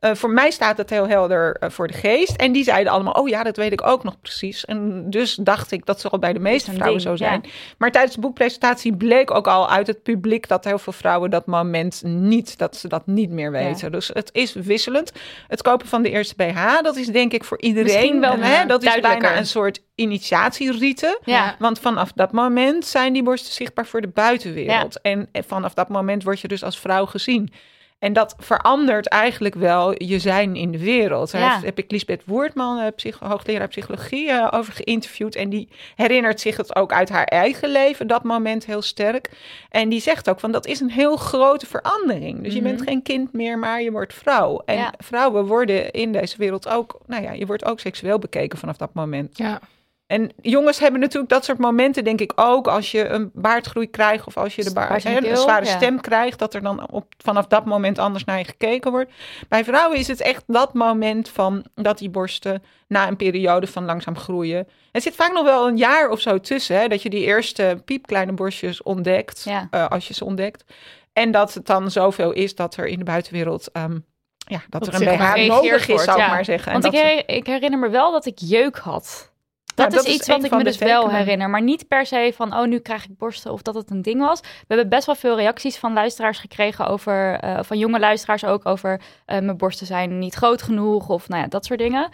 Eh, 0.00 0.14
voor 0.14 0.30
mij 0.30 0.50
staat 0.50 0.76
het 0.76 0.90
heel 0.90 1.08
helder 1.08 1.56
eh, 1.56 1.70
voor 1.70 1.86
de 1.86 1.92
geest. 1.92 2.36
En 2.36 2.52
die 2.52 2.64
zeiden 2.64 2.92
allemaal, 2.92 3.12
oh 3.12 3.28
ja, 3.28 3.42
dat 3.42 3.56
weet 3.56 3.72
ik 3.72 3.86
ook 3.86 4.04
nog 4.04 4.20
precies. 4.20 4.64
En 4.64 5.10
dus 5.10 5.34
dacht 5.34 5.72
ik, 5.72 5.86
dat 5.86 6.00
zal 6.00 6.18
bij 6.18 6.32
de 6.32 6.38
meeste 6.38 6.72
vrouwen 6.72 6.98
ding, 6.98 7.18
zo 7.18 7.24
zijn. 7.24 7.44
Maar 7.78 7.90
tijdens 7.90 8.14
de 8.14 8.20
boekpresentatie 8.20 8.96
bleek 8.96 9.30
ook 9.30 9.46
al 9.46 9.70
uit 9.70 9.86
het 9.86 10.02
publiek... 10.02 10.48
dat 10.48 10.64
heel 10.64 10.78
veel 10.78 10.92
vrouwen 10.92 11.30
dat 11.30 11.46
moment 11.46 12.02
niet, 12.04 12.39
dat 12.58 12.76
ze 12.76 12.88
dat 12.88 13.06
niet 13.06 13.30
meer 13.30 13.50
weten. 13.50 13.92
Dus 13.92 14.10
het 14.12 14.30
is 14.32 14.52
wisselend. 14.52 15.12
Het 15.48 15.62
kopen 15.62 15.88
van 15.88 16.02
de 16.02 16.10
eerste 16.10 16.34
BH, 16.36 16.82
dat 16.82 16.96
is 16.96 17.06
denk 17.06 17.32
ik 17.32 17.44
voor 17.44 17.60
iedereen... 17.60 17.84
Misschien 17.92 18.20
wel, 18.20 18.36
hè, 18.36 18.66
dat 18.66 18.82
is 18.82 19.00
bijna 19.00 19.36
een 19.36 19.46
soort 19.46 19.82
initiatierieten. 19.94 21.18
Ja. 21.24 21.56
Want 21.58 21.78
vanaf 21.78 22.12
dat 22.12 22.32
moment 22.32 22.86
zijn 22.86 23.12
die 23.12 23.22
borsten 23.22 23.52
zichtbaar 23.52 23.86
voor 23.86 24.00
de 24.00 24.08
buitenwereld. 24.08 25.00
En 25.00 25.28
vanaf 25.32 25.74
dat 25.74 25.88
moment 25.88 26.24
word 26.24 26.40
je 26.40 26.48
dus 26.48 26.64
als 26.64 26.78
vrouw 26.78 27.06
gezien. 27.06 27.52
En 28.00 28.12
dat 28.12 28.34
verandert 28.38 29.08
eigenlijk 29.08 29.54
wel 29.54 30.02
je 30.04 30.18
zijn 30.18 30.56
in 30.56 30.70
de 30.72 30.78
wereld. 30.78 31.30
Daar 31.30 31.40
Ja. 31.40 31.60
heb 31.64 31.78
ik 31.78 31.90
Lisbeth 31.90 32.22
Woerdman, 32.26 32.78
eh, 32.78 32.86
psycho- 32.96 33.26
hoogleraar 33.26 33.68
psychologie, 33.68 34.30
eh, 34.30 34.48
over 34.58 34.72
geïnterviewd. 34.72 35.34
En 35.34 35.48
die 35.48 35.68
herinnert 35.96 36.40
zich 36.40 36.56
het 36.56 36.76
ook 36.76 36.92
uit 36.92 37.08
haar 37.08 37.24
eigen 37.24 37.68
leven, 37.68 38.06
dat 38.06 38.22
moment 38.24 38.66
heel 38.66 38.82
sterk. 38.82 39.30
En 39.70 39.88
die 39.88 40.00
zegt 40.00 40.30
ook 40.30 40.40
van 40.40 40.52
dat 40.52 40.66
is 40.66 40.80
een 40.80 40.90
heel 40.90 41.16
grote 41.16 41.66
verandering. 41.66 42.42
Dus 42.42 42.54
je 42.54 42.62
bent 42.62 42.82
geen 42.82 43.02
kind 43.02 43.32
meer, 43.32 43.58
maar 43.58 43.82
je 43.82 43.90
wordt 43.90 44.14
vrouw. 44.14 44.62
En 44.64 44.76
Ja. 44.76 44.92
vrouwen 44.98 45.46
worden 45.46 45.90
in 45.90 46.12
deze 46.12 46.36
wereld 46.36 46.68
ook, 46.68 46.98
nou 47.06 47.22
ja, 47.22 47.32
je 47.32 47.46
wordt 47.46 47.64
ook 47.64 47.80
seksueel 47.80 48.18
bekeken 48.18 48.58
vanaf 48.58 48.76
dat 48.76 48.94
moment. 48.94 49.38
Ja. 49.38 49.60
En 50.10 50.30
jongens 50.40 50.78
hebben 50.78 51.00
natuurlijk 51.00 51.32
dat 51.32 51.44
soort 51.44 51.58
momenten, 51.58 52.04
denk 52.04 52.20
ik 52.20 52.32
ook, 52.34 52.66
als 52.66 52.90
je 52.90 53.08
een 53.08 53.30
baardgroei 53.34 53.90
krijgt 53.90 54.26
of 54.26 54.36
als 54.36 54.54
je 54.54 54.64
de 54.64 54.72
baard, 54.72 55.04
een 55.04 55.36
zware 55.36 55.64
ja. 55.64 55.76
stem 55.76 56.00
krijgt, 56.00 56.38
dat 56.38 56.54
er 56.54 56.62
dan 56.62 56.90
op, 56.90 57.04
vanaf 57.18 57.46
dat 57.46 57.64
moment 57.64 57.98
anders 57.98 58.24
naar 58.24 58.38
je 58.38 58.44
gekeken 58.44 58.90
wordt. 58.90 59.12
Bij 59.48 59.64
vrouwen 59.64 59.98
is 59.98 60.06
het 60.06 60.20
echt 60.20 60.42
dat 60.46 60.74
moment 60.74 61.28
van 61.28 61.64
dat 61.74 61.98
die 61.98 62.10
borsten 62.10 62.62
na 62.88 63.08
een 63.08 63.16
periode 63.16 63.66
van 63.66 63.84
langzaam 63.84 64.16
groeien. 64.16 64.68
Er 64.92 65.00
zit 65.00 65.14
vaak 65.14 65.32
nog 65.32 65.44
wel 65.44 65.68
een 65.68 65.76
jaar 65.76 66.08
of 66.10 66.20
zo 66.20 66.38
tussen, 66.38 66.80
hè, 66.80 66.88
dat 66.88 67.02
je 67.02 67.10
die 67.10 67.24
eerste 67.24 67.82
piepkleine 67.84 68.32
borstjes 68.32 68.82
ontdekt, 68.82 69.42
Ja. 69.44 69.66
eh, 69.70 69.86
als 69.88 70.08
je 70.08 70.14
ze 70.14 70.24
ontdekt. 70.24 70.64
En 71.12 71.30
dat 71.30 71.54
het 71.54 71.66
dan 71.66 71.90
zoveel 71.90 72.32
is 72.32 72.54
dat 72.54 72.76
er 72.76 72.86
in 72.86 72.98
de 72.98 73.04
buitenwereld, 73.04 73.72
ehm, 73.72 73.98
ja, 74.36 74.62
dat, 74.68 74.84
Dat 74.84 74.94
er 74.94 75.08
een 75.08 75.16
BH 75.18 75.46
nodig 75.48 75.88
is, 75.88 76.02
zou 76.02 76.18
ik 76.18 76.24
ja. 76.24 76.30
maar 76.30 76.44
zeggen. 76.44 76.72
En 76.72 76.80
Want 76.80 76.94
ik, 76.94 77.00
her- 77.00 77.28
ik 77.36 77.46
herinner 77.46 77.78
me 77.78 77.88
wel 77.88 78.12
dat 78.12 78.26
ik 78.26 78.38
jeuk 78.38 78.76
had. 78.76 79.29
Dat, 79.80 79.92
Nou, 79.92 80.06
is 80.06 80.14
iets 80.14 80.28
wat 80.28 80.44
ik 80.44 80.50
me 80.50 80.64
dus 80.64 80.78
wel 80.78 81.10
herinner. 81.10 81.50
Maar 81.50 81.62
niet 81.62 81.88
per 81.88 82.06
se 82.06 82.32
van, 82.34 82.54
oh, 82.54 82.66
nu 82.66 82.78
krijg 82.78 83.04
ik 83.04 83.16
borsten 83.16 83.52
of 83.52 83.62
dat 83.62 83.74
het 83.74 83.90
een 83.90 84.02
ding 84.02 84.20
was. 84.20 84.40
We 84.40 84.64
hebben 84.66 84.88
best 84.88 85.06
wel 85.06 85.14
veel 85.14 85.36
reacties 85.36 85.76
van 85.76 85.92
luisteraars 85.92 86.38
gekregen 86.38 86.86
over, 86.86 87.38
eh, 87.40 87.58
van 87.62 87.78
jonge 87.78 87.98
luisteraars 87.98 88.44
ook, 88.44 88.66
over 88.66 89.00
eh, 89.26 89.38
mijn 89.38 89.56
borsten 89.56 89.86
zijn 89.86 90.18
niet 90.18 90.34
groot 90.34 90.62
genoeg 90.62 91.08
of 91.08 91.28
nou 91.28 91.42
ja, 91.42 91.48
dat 91.48 91.64
soort 91.64 91.78
dingen. 91.78 92.08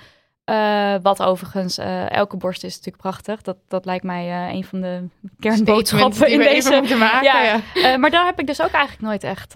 Eh, 0.44 0.94
wat 1.02 1.22
overigens, 1.22 1.78
elke 2.08 2.36
borst 2.36 2.64
is 2.64 2.76
natuurlijk 2.76 3.02
prachtig. 3.02 3.42
Dat, 3.42 3.56
dat 3.68 3.84
lijkt 3.84 4.04
mij 4.04 4.52
een 4.52 4.64
van 4.64 4.80
de 4.80 5.08
kernboodschappen 5.38 6.28
in 6.28 6.38
deze. 6.38 6.96
maken. 6.98 7.22
Ja. 7.22 7.60
Ja. 7.74 7.96
Maar 7.96 8.10
daar 8.10 8.26
heb 8.26 8.40
ik 8.40 8.46
dus 8.46 8.62
ook 8.62 8.70
eigenlijk 8.70 9.02
nooit 9.02 9.24
echt 9.24 9.54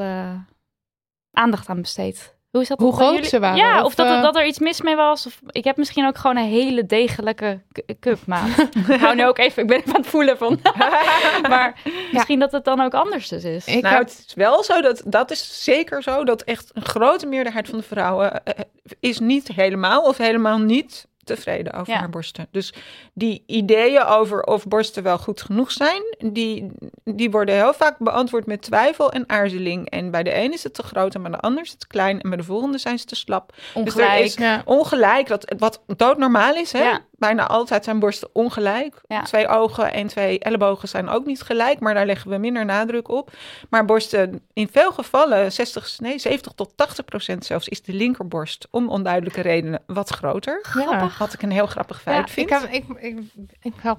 aandacht 1.32 1.68
aan 1.68 1.80
besteed. 1.80 2.38
Hoe 2.50 2.60
is 2.60 2.68
dat 2.68 2.78
Hoe 2.78 2.88
bij 2.88 2.98
groot 2.98 3.14
jullie? 3.14 3.28
ze 3.28 3.38
waren, 3.40 3.56
Ja, 3.56 3.78
of, 3.78 3.84
of, 3.84 3.94
dat, 3.94 4.06
er, 4.06 4.16
eh, 4.16 4.22
dat 4.22 4.36
er 4.36 4.46
iets 4.46 4.58
mis 4.58 4.80
mee 4.80 4.96
was. 4.96 5.26
Of, 5.26 5.40
ik 5.46 5.64
heb 5.64 5.76
misschien 5.76 6.06
ook 6.06 6.18
gewoon 6.18 6.36
een 6.36 6.48
hele 6.48 6.86
degelijke 6.86 7.60
k- 7.72 7.82
cupmaat. 8.00 8.58
Ik 8.88 9.00
hou 9.00 9.14
nu 9.14 9.26
ook 9.26 9.38
even, 9.38 9.62
ik 9.62 9.68
ben 9.68 9.76
even 9.78 9.94
aan 9.94 10.00
het 10.00 10.10
voelen 10.10 10.38
van. 10.38 10.60
maar 11.48 11.80
misschien 12.12 12.38
dat 12.38 12.52
het 12.52 12.64
dan 12.64 12.80
ook 12.80 12.94
anders 12.94 13.28
dus 13.28 13.44
is. 13.44 13.66
Ik 13.66 13.82
nou, 13.82 13.94
heb- 13.94 14.08
het 14.08 14.24
is 14.26 14.34
wel 14.34 14.64
zo 14.64 14.80
dat 14.80 15.02
dat 15.06 15.30
is 15.30 15.64
zeker 15.64 16.02
zo 16.02 16.24
dat 16.24 16.42
echt 16.42 16.70
een 16.74 16.84
grote 16.84 17.26
meerderheid 17.26 17.68
van 17.68 17.78
de 17.78 17.84
vrouwen 17.84 18.44
eh, 18.44 18.54
is 19.00 19.18
niet 19.18 19.48
helemaal 19.48 20.02
of 20.02 20.16
helemaal 20.16 20.58
niet 20.58 21.06
tevreden 21.24 21.72
over 21.72 21.92
Ja. 21.92 21.98
haar 21.98 22.10
borsten. 22.10 22.46
Dus 22.50 22.72
die 23.12 23.42
ideeën 23.46 24.02
over 24.04 24.42
of 24.44 24.66
borsten 24.66 25.02
wel 25.02 25.18
goed 25.18 25.42
genoeg 25.42 25.70
zijn, 25.72 26.02
die, 26.18 26.70
die 27.04 27.30
worden 27.30 27.54
heel 27.54 27.72
vaak 27.74 27.98
beantwoord 27.98 28.46
met 28.46 28.62
twijfel 28.62 29.12
en 29.12 29.28
aarzeling. 29.28 29.90
En 29.90 30.10
bij 30.10 30.22
de 30.22 30.34
een 30.36 30.52
is 30.52 30.62
het 30.62 30.74
te 30.74 30.82
groot 30.82 31.14
en 31.14 31.22
bij 31.22 31.30
de 31.30 31.40
ander 31.40 31.62
is 31.62 31.70
het 31.70 31.80
te 31.80 31.86
klein 31.86 32.20
en 32.20 32.28
bij 32.28 32.38
de 32.38 32.44
volgende 32.44 32.78
zijn 32.78 32.98
ze 32.98 33.04
te 33.04 33.14
slap. 33.16 33.52
Ongelijk. 33.74 33.96
Dus 33.96 34.06
er 34.18 34.24
is 34.24 34.34
Ja. 34.34 34.62
ongelijk, 34.64 35.28
dat, 35.28 35.54
wat 35.58 35.80
doodnormaal 35.86 36.54
is. 36.54 36.72
Hè? 36.72 36.82
Ja. 36.82 37.00
Bijna 37.18 37.46
altijd 37.46 37.84
zijn 37.84 37.98
borsten 37.98 38.28
ongelijk. 38.32 39.00
Ja. 39.06 39.22
Twee 39.22 39.48
ogen 39.48 39.92
en 39.92 40.06
twee 40.06 40.38
ellebogen 40.38 40.88
zijn 40.88 41.08
ook 41.08 41.26
niet 41.26 41.42
gelijk, 41.42 41.80
maar 41.80 41.94
daar 41.94 42.06
leggen 42.06 42.30
we 42.30 42.36
minder 42.36 42.64
nadruk 42.64 43.08
op. 43.08 43.30
Maar 43.70 43.84
borsten, 43.84 44.42
in 44.52 44.68
veel 44.72 44.92
gevallen, 44.92 45.52
60, 45.52 45.98
nee, 45.98 46.18
70 46.18 46.52
tot 46.52 46.72
80 46.76 47.04
procent 47.04 47.44
zelfs, 47.44 47.68
is 47.68 47.82
de 47.82 47.92
linkerborst 47.92 48.66
om 48.70 48.88
onduidelijke 48.88 49.40
redenen 49.40 49.82
wat 49.86 50.08
groter. 50.10 50.58
Grappig. 50.62 51.09
Wat 51.18 51.32
ik 51.32 51.42
een 51.42 51.50
heel 51.50 51.66
grappig 51.66 52.00
feit 52.02 52.16
Ja, 52.28 52.32
vind. 52.32 52.50
ik, 52.50 52.56
heb, 52.58 52.70
ik, 52.70 52.84
ik, 53.00 53.18
ik 53.62 53.72
ga 53.80 53.96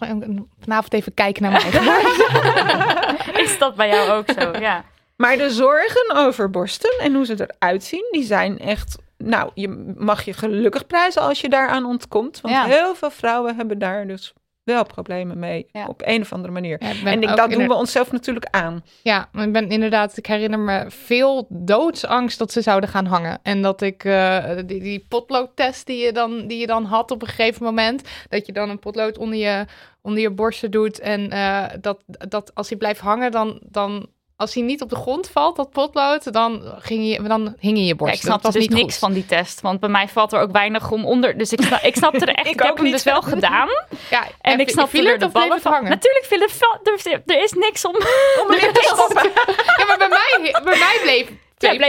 vanavond 0.59 0.93
even 0.93 1.13
kijken 1.13 1.41
naar 1.43 1.51
mijn 1.51 1.63
eigen. 1.63 3.41
Is 3.43 3.57
dat 3.57 3.75
bij 3.75 3.89
jou 3.89 4.09
ook 4.09 4.31
zo? 4.39 4.51
Ja. 4.59 4.83
Maar 5.15 5.37
de 5.37 5.49
zorgen 5.49 6.15
over 6.15 6.49
borsten 6.49 6.99
en 6.99 7.13
hoe 7.13 7.25
ze 7.25 7.47
eruit 7.57 7.83
zien, 7.83 8.07
die 8.11 8.23
zijn 8.23 8.59
echt. 8.59 8.97
Nou, 9.17 9.51
je 9.53 9.93
mag 9.97 10.23
je 10.23 10.33
gelukkig 10.33 10.87
prijzen 10.87 11.21
als 11.21 11.41
je 11.41 11.49
daaraan 11.49 11.85
ontkomt. 11.85 12.41
Want 12.41 12.53
Ja. 12.53 12.65
heel 12.65 12.95
veel 12.95 13.11
vrouwen 13.11 13.55
hebben 13.55 13.79
daar 13.79 14.07
dus 14.07 14.33
wel 14.63 14.85
problemen 14.85 15.39
mee. 15.39 15.67
Ja. 15.71 15.87
Op 15.87 16.01
een 16.05 16.21
of 16.21 16.33
andere 16.33 16.53
manier. 16.53 16.83
Ja, 16.83 17.11
en 17.11 17.21
ik, 17.21 17.35
dat 17.35 17.51
doen 17.51 17.67
we 17.67 17.73
onszelf 17.73 18.11
natuurlijk 18.11 18.45
aan. 18.51 18.83
Ja, 19.03 19.29
maar 19.31 19.45
ik 19.45 19.53
ben 19.53 19.69
inderdaad, 19.69 20.17
ik 20.17 20.25
herinner 20.25 20.59
me 20.59 20.85
veel 20.87 21.45
doodsangst 21.49 22.37
dat 22.37 22.51
ze 22.51 22.61
zouden 22.61 22.89
gaan 22.89 23.05
hangen. 23.05 23.39
En 23.43 23.61
dat 23.61 23.81
ik 23.81 24.03
eh, 24.03 24.49
die, 24.65 24.79
die 24.79 25.05
potloodtest 25.07 25.85
die 25.85 26.05
je, 26.05 26.11
dan, 26.11 26.47
die 26.47 26.59
je 26.59 26.67
dan 26.67 26.85
had 26.85 27.11
op 27.11 27.21
een 27.21 27.27
gegeven 27.27 27.63
moment, 27.63 28.01
dat 28.29 28.45
je 28.45 28.53
dan 28.53 28.69
een 28.69 28.79
potlood 28.79 29.17
onder 29.17 29.37
je, 29.37 29.65
onder 30.01 30.21
je 30.21 30.31
borsten 30.31 30.71
doet. 30.71 30.99
En 30.99 31.29
eh, 31.29 31.65
dat, 31.81 32.03
dat 32.05 32.55
als 32.55 32.69
hij 32.69 32.77
blijft 32.77 32.99
hangen, 32.99 33.31
dan, 33.31 33.59
dan 33.63 34.07
als 34.41 34.53
hij 34.53 34.63
niet 34.63 34.81
op 34.81 34.89
de 34.89 34.95
grond 34.95 35.29
valt, 35.29 35.55
dat 35.55 35.71
potlood, 35.71 36.33
dan, 36.33 36.61
ging 36.79 37.07
je, 37.11 37.21
dan 37.21 37.55
hing 37.59 37.77
je 37.77 37.81
je 37.83 37.87
Ja, 37.87 37.95
borst. 37.95 38.13
ik 38.15 38.21
snapte 38.21 38.43
dat 38.43 38.53
dus 38.53 38.61
niet 38.67 38.71
niks 38.77 38.83
goed. 38.91 38.99
van 38.99 39.13
die 39.13 39.25
test. 39.25 39.61
Want 39.61 39.79
bij 39.79 39.89
mij 39.89 40.07
valt 40.07 40.33
er 40.33 40.39
ook 40.41 40.51
weinig 40.51 40.91
om 40.91 41.05
onder. 41.05 41.37
Dus 41.37 41.53
ik, 41.53 41.59
ik 41.81 41.95
snapte 41.95 42.25
er 42.25 42.33
echt. 42.39 42.47
Ik 42.47 42.53
ik, 42.53 42.61
heb 42.61 42.77
hem 42.77 42.91
dus 42.91 43.03
wel 43.03 43.21
gedaan. 43.33 43.67
Ja, 44.09 44.27
En 44.41 44.59
ik 44.59 44.69
viel 44.87 45.05
er 45.05 45.19
de 45.19 45.27
ballen 45.27 45.61
van. 45.61 45.71
hangen? 45.71 45.89
Natuurlijk 45.89 46.25
viel 46.25 46.41
er, 46.41 47.21
er 47.25 47.43
is 47.43 47.51
niks 47.51 47.85
om, 47.85 47.95
om 47.95 48.47
te 48.57 48.91
stoppen. 48.95 49.31
Ja, 49.77 49.85
maar 49.87 49.97
bij 49.97 50.09
mij, 50.09 50.51
bij 50.63 50.77
mij 50.77 50.99
bleef 51.03 51.29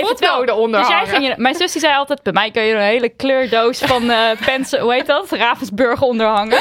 het 0.09 0.19
wel. 0.21 0.29
potloden 0.31 0.57
onder 0.57 0.81
Dus 0.81 0.89
jij 0.89 1.07
ging 1.07 1.27
je, 1.27 1.35
mijn 1.37 1.55
zus 1.55 1.73
die 1.73 1.81
zei 1.81 1.95
altijd, 1.95 2.23
bij 2.23 2.33
mij 2.33 2.51
kun 2.51 2.63
je 2.63 2.75
een 2.75 2.81
hele 2.81 3.09
kleurdoos 3.09 3.79
van 3.79 4.11
eh 4.11 4.31
pensen, 4.45 4.81
hoe 4.81 4.93
heet 4.93 5.07
dat? 5.07 5.31
Ravensburg 5.31 6.03
onderhangen. 6.03 6.61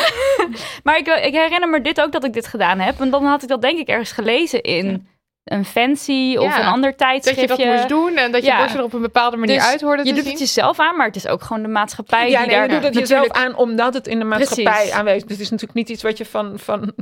maar 0.84 0.98
ik, 0.98 1.08
ik 1.08 1.34
herinner 1.34 1.70
me 1.70 1.82
dit 1.82 2.02
ook 2.02 2.12
dat 2.12 2.24
ik 2.24 2.34
dit 2.34 2.48
gedaan 2.48 2.80
heb. 2.80 3.00
En 3.00 3.10
dan 3.10 3.26
had 3.26 3.42
ik 3.44 3.50
dat 3.50 3.62
denk 3.62 3.80
ik 3.80 3.88
ergens 3.88 4.12
gelezen 4.12 4.62
in 4.62 5.08
een 5.44 5.66
fancy 5.66 6.36
of 6.38 6.44
Ja, 6.44 6.60
een 6.60 6.66
ander 6.66 6.89
Dat 6.92 7.00
je 7.00 7.06
tijdschriftje. 7.06 7.66
dat 7.66 7.76
moest 7.76 7.89
doen 7.89 8.16
en 8.18 8.32
dat 8.32 8.42
je 8.42 8.48
Ja. 8.48 8.58
borsten 8.58 8.80
er 8.80 8.86
op 8.86 8.94
een 8.94 9.02
bepaalde 9.02 9.38
manier 9.38 9.56
Dus 9.56 9.66
uit 9.66 9.82
hoorden 9.82 10.06
je 10.06 10.14
doet 10.14 10.22
zien. 10.24 10.32
het 10.32 10.39
jezelf 10.42 10.80
aan, 10.80 10.96
maar 10.98 11.08
het 11.08 11.16
is 11.16 11.28
ook 11.28 11.42
gewoon 11.42 11.62
de 11.62 11.68
maatschappij 11.68 12.30
ja, 12.30 12.38
die 12.39 12.48
nee, 12.48 12.56
daar 12.56 12.64
je 12.66 12.70
doet 12.74 12.84
het 12.84 12.94
natuurlijk 12.94 13.34
jezelf 13.34 13.46
aan 13.48 13.56
omdat 13.56 13.94
het 13.94 14.08
in 14.08 14.20
de 14.20 14.26
maatschappij 14.26 14.64
Precies. 14.74 14.92
aanwezig 14.92 15.24
is. 15.24 15.32
Het 15.32 15.39
is 15.39 15.50
natuurlijk 15.50 15.78
niet 15.78 15.89
iets 15.89 16.04
wat 16.04 16.18
je 16.18 16.26
van, 16.26 16.60
van 16.60 16.94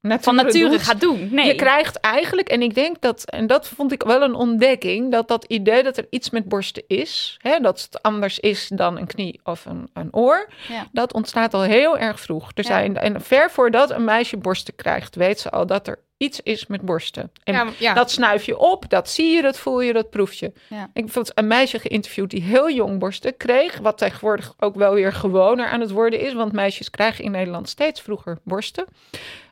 nature, 0.00 0.22
van 0.22 0.34
nature 0.34 0.68
doet. 0.70 0.82
gaat 0.82 1.00
doen. 1.00 1.28
Nee. 1.32 1.46
Je 1.46 1.54
krijgt 1.54 2.00
eigenlijk, 2.00 2.48
en 2.48 2.62
ik 2.62 2.74
denk 2.74 3.00
dat, 3.00 3.24
en 3.30 3.46
dat 3.46 3.68
vond 3.68 3.92
ik 3.92 4.02
wel 4.02 4.22
een 4.22 4.34
ontdekking, 4.34 5.10
dat 5.12 5.28
dat 5.28 5.44
idee 5.44 5.82
dat 5.82 5.96
er 5.96 6.06
iets 6.10 6.30
met 6.30 6.48
borsten 6.48 6.82
is, 6.86 7.36
hè, 7.42 7.58
dat 7.60 7.80
het 7.90 8.02
anders 8.02 8.38
is 8.38 8.68
dan 8.74 8.98
een 8.98 9.06
knie 9.06 9.40
of 9.44 9.64
een, 9.64 9.90
een 9.94 10.08
oor, 10.10 10.48
Ja. 10.68 10.86
dat 10.92 11.12
ontstaat 11.12 11.54
al 11.54 11.62
heel 11.62 11.98
erg 11.98 12.20
vroeg. 12.20 12.50
Er 12.54 12.64
zijn, 12.64 12.96
en 12.96 13.20
ver 13.20 13.50
voordat 13.50 13.90
een 13.90 14.04
meisje 14.04 14.36
borsten 14.36 14.74
krijgt, 14.74 15.14
weet 15.16 15.40
ze 15.40 15.50
al 15.50 15.66
dat 15.66 15.86
er 15.86 15.98
iets 16.18 16.40
is 16.42 16.66
met 16.66 16.80
borsten. 16.80 17.32
En 17.44 17.54
ja, 17.54 17.66
ja. 17.78 17.94
dat 17.94 18.10
snuif 18.10 18.44
je 18.44 18.58
op, 18.58 18.88
dat 18.88 19.10
zie 19.10 19.34
je, 19.34 19.42
dat 19.42 19.58
voel 19.58 19.80
je, 19.80 19.92
dat 19.92 20.10
proef 20.10 20.32
je. 20.32 20.52
Ja. 20.68 20.82
Ik 20.82 20.90
heb 20.92 21.04
bijvoorbeeld 21.04 21.38
een 21.38 21.46
meisje 21.46 21.78
geïnterviewd 21.78 22.30
die 22.30 22.42
heel 22.42 22.70
jong 22.70 22.98
borsten 22.98 23.36
kreeg. 23.36 23.78
Wat 23.78 23.98
tegenwoordig 23.98 24.54
ook 24.58 24.74
wel 24.74 24.94
weer 24.94 25.12
gewoner 25.12 25.66
aan 25.66 25.80
het 25.80 25.90
worden 25.90 26.20
is. 26.20 26.32
Want 26.32 26.52
meisjes 26.52 26.90
krijgen 26.90 27.24
in 27.24 27.30
Nederland 27.30 27.68
steeds 27.68 28.00
vroeger 28.00 28.38
borsten. 28.44 28.84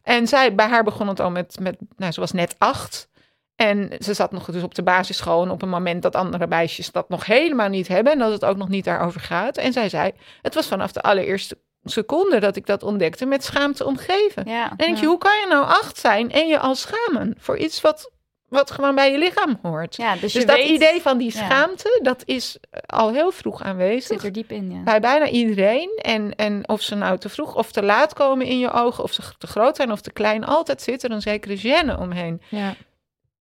En 0.03 0.27
zij, 0.27 0.55
bij 0.55 0.67
haar 0.67 0.85
begon 0.85 1.09
het 1.09 1.21
al 1.21 1.31
met, 1.31 1.57
met 1.61 1.77
nou, 1.97 2.13
ze 2.13 2.21
was 2.21 2.33
net 2.33 2.55
acht. 2.59 3.09
En 3.57 3.93
ze 3.99 4.15
zat 4.15 4.33
nog 4.33 4.45
dus 4.45 4.63
op 4.63 4.75
de 4.75 4.83
basisschool 4.83 5.43
en 5.43 5.51
op 5.51 5.63
een 5.63 5.69
moment 5.69 6.03
dat 6.03 6.15
andere 6.15 6.47
meisjes 6.47 6.93
dat 6.93 7.09
nog 7.09 7.27
helemaal 7.27 7.69
niet 7.69 7.89
hebben. 7.89 8.13
En 8.13 8.19
dat 8.19 8.33
het 8.33 8.45
ook 8.45 8.57
nog 8.57 8.69
niet 8.69 8.85
daarover 8.85 9.21
gaat. 9.21 9.57
En 9.57 9.73
zij 9.73 9.89
zei, 9.89 10.13
het 10.43 10.55
was 10.55 10.67
vanaf 10.67 10.93
de 10.93 11.03
allereerste 11.03 11.59
seconde 11.91 12.41
dat 12.41 12.57
ik 12.57 12.67
dat 12.67 12.83
ontdekte 12.83 13.27
met 13.27 13.45
schaamte 13.45 13.85
omgeven. 13.85 14.43
Ja. 14.47 14.69
Dan 14.69 14.77
denk 14.77 14.97
je, 14.97 15.07
hoe 15.07 15.19
kan 15.19 15.41
je 15.41 15.47
nou 15.49 15.65
acht 15.65 15.99
zijn 15.99 16.33
en 16.33 16.47
je 16.47 16.59
al 16.59 16.75
schamen 16.75 17.35
voor 17.39 17.57
iets 17.57 17.81
wat, 17.81 18.11
wat 18.49 18.71
gewoon 18.71 18.95
bij 18.95 19.13
je 19.13 19.19
lichaam 19.19 19.59
hoort? 19.63 19.97
Ja, 19.97 20.13
dus, 20.13 20.21
Dus 20.21 20.33
je 20.33 20.45
dat 20.45 20.57
weet, 20.57 20.69
idee 20.69 21.03
van 21.03 21.19
die 21.19 21.31
schaamte, 21.31 21.99
dat 22.03 22.23
is 22.25 22.57
eh, 22.71 22.81
al 22.87 23.13
heel 23.13 23.31
vroeg 23.31 23.63
aanwezig. 23.63 24.07
zit 24.07 24.25
er 24.25 24.33
diep 24.33 24.51
in. 24.51 24.71
Ja. 24.71 24.83
Bij 24.83 25.01
bijna 25.01 25.29
iedereen. 25.29 25.99
En, 26.03 26.35
en 26.35 26.69
of 26.69 26.83
ze 26.83 26.95
nou 26.95 27.19
te 27.19 27.29
vroeg 27.29 27.55
of 27.55 27.73
te 27.73 27.83
laat 27.83 28.13
komen 28.13 28.47
in 28.47 28.59
je 28.59 28.71
ogen, 28.71 29.05
of 29.05 29.13
ze 29.13 29.23
te 29.39 29.47
groot 29.47 29.77
zijn 29.77 29.93
of 29.93 30.01
te 30.01 30.13
klein, 30.13 30.45
altijd 30.45 30.83
zit 30.83 31.03
er 31.03 31.11
een 31.11 31.23
zekere 31.23 31.59
gêne 31.59 31.99
omheen. 31.99 32.43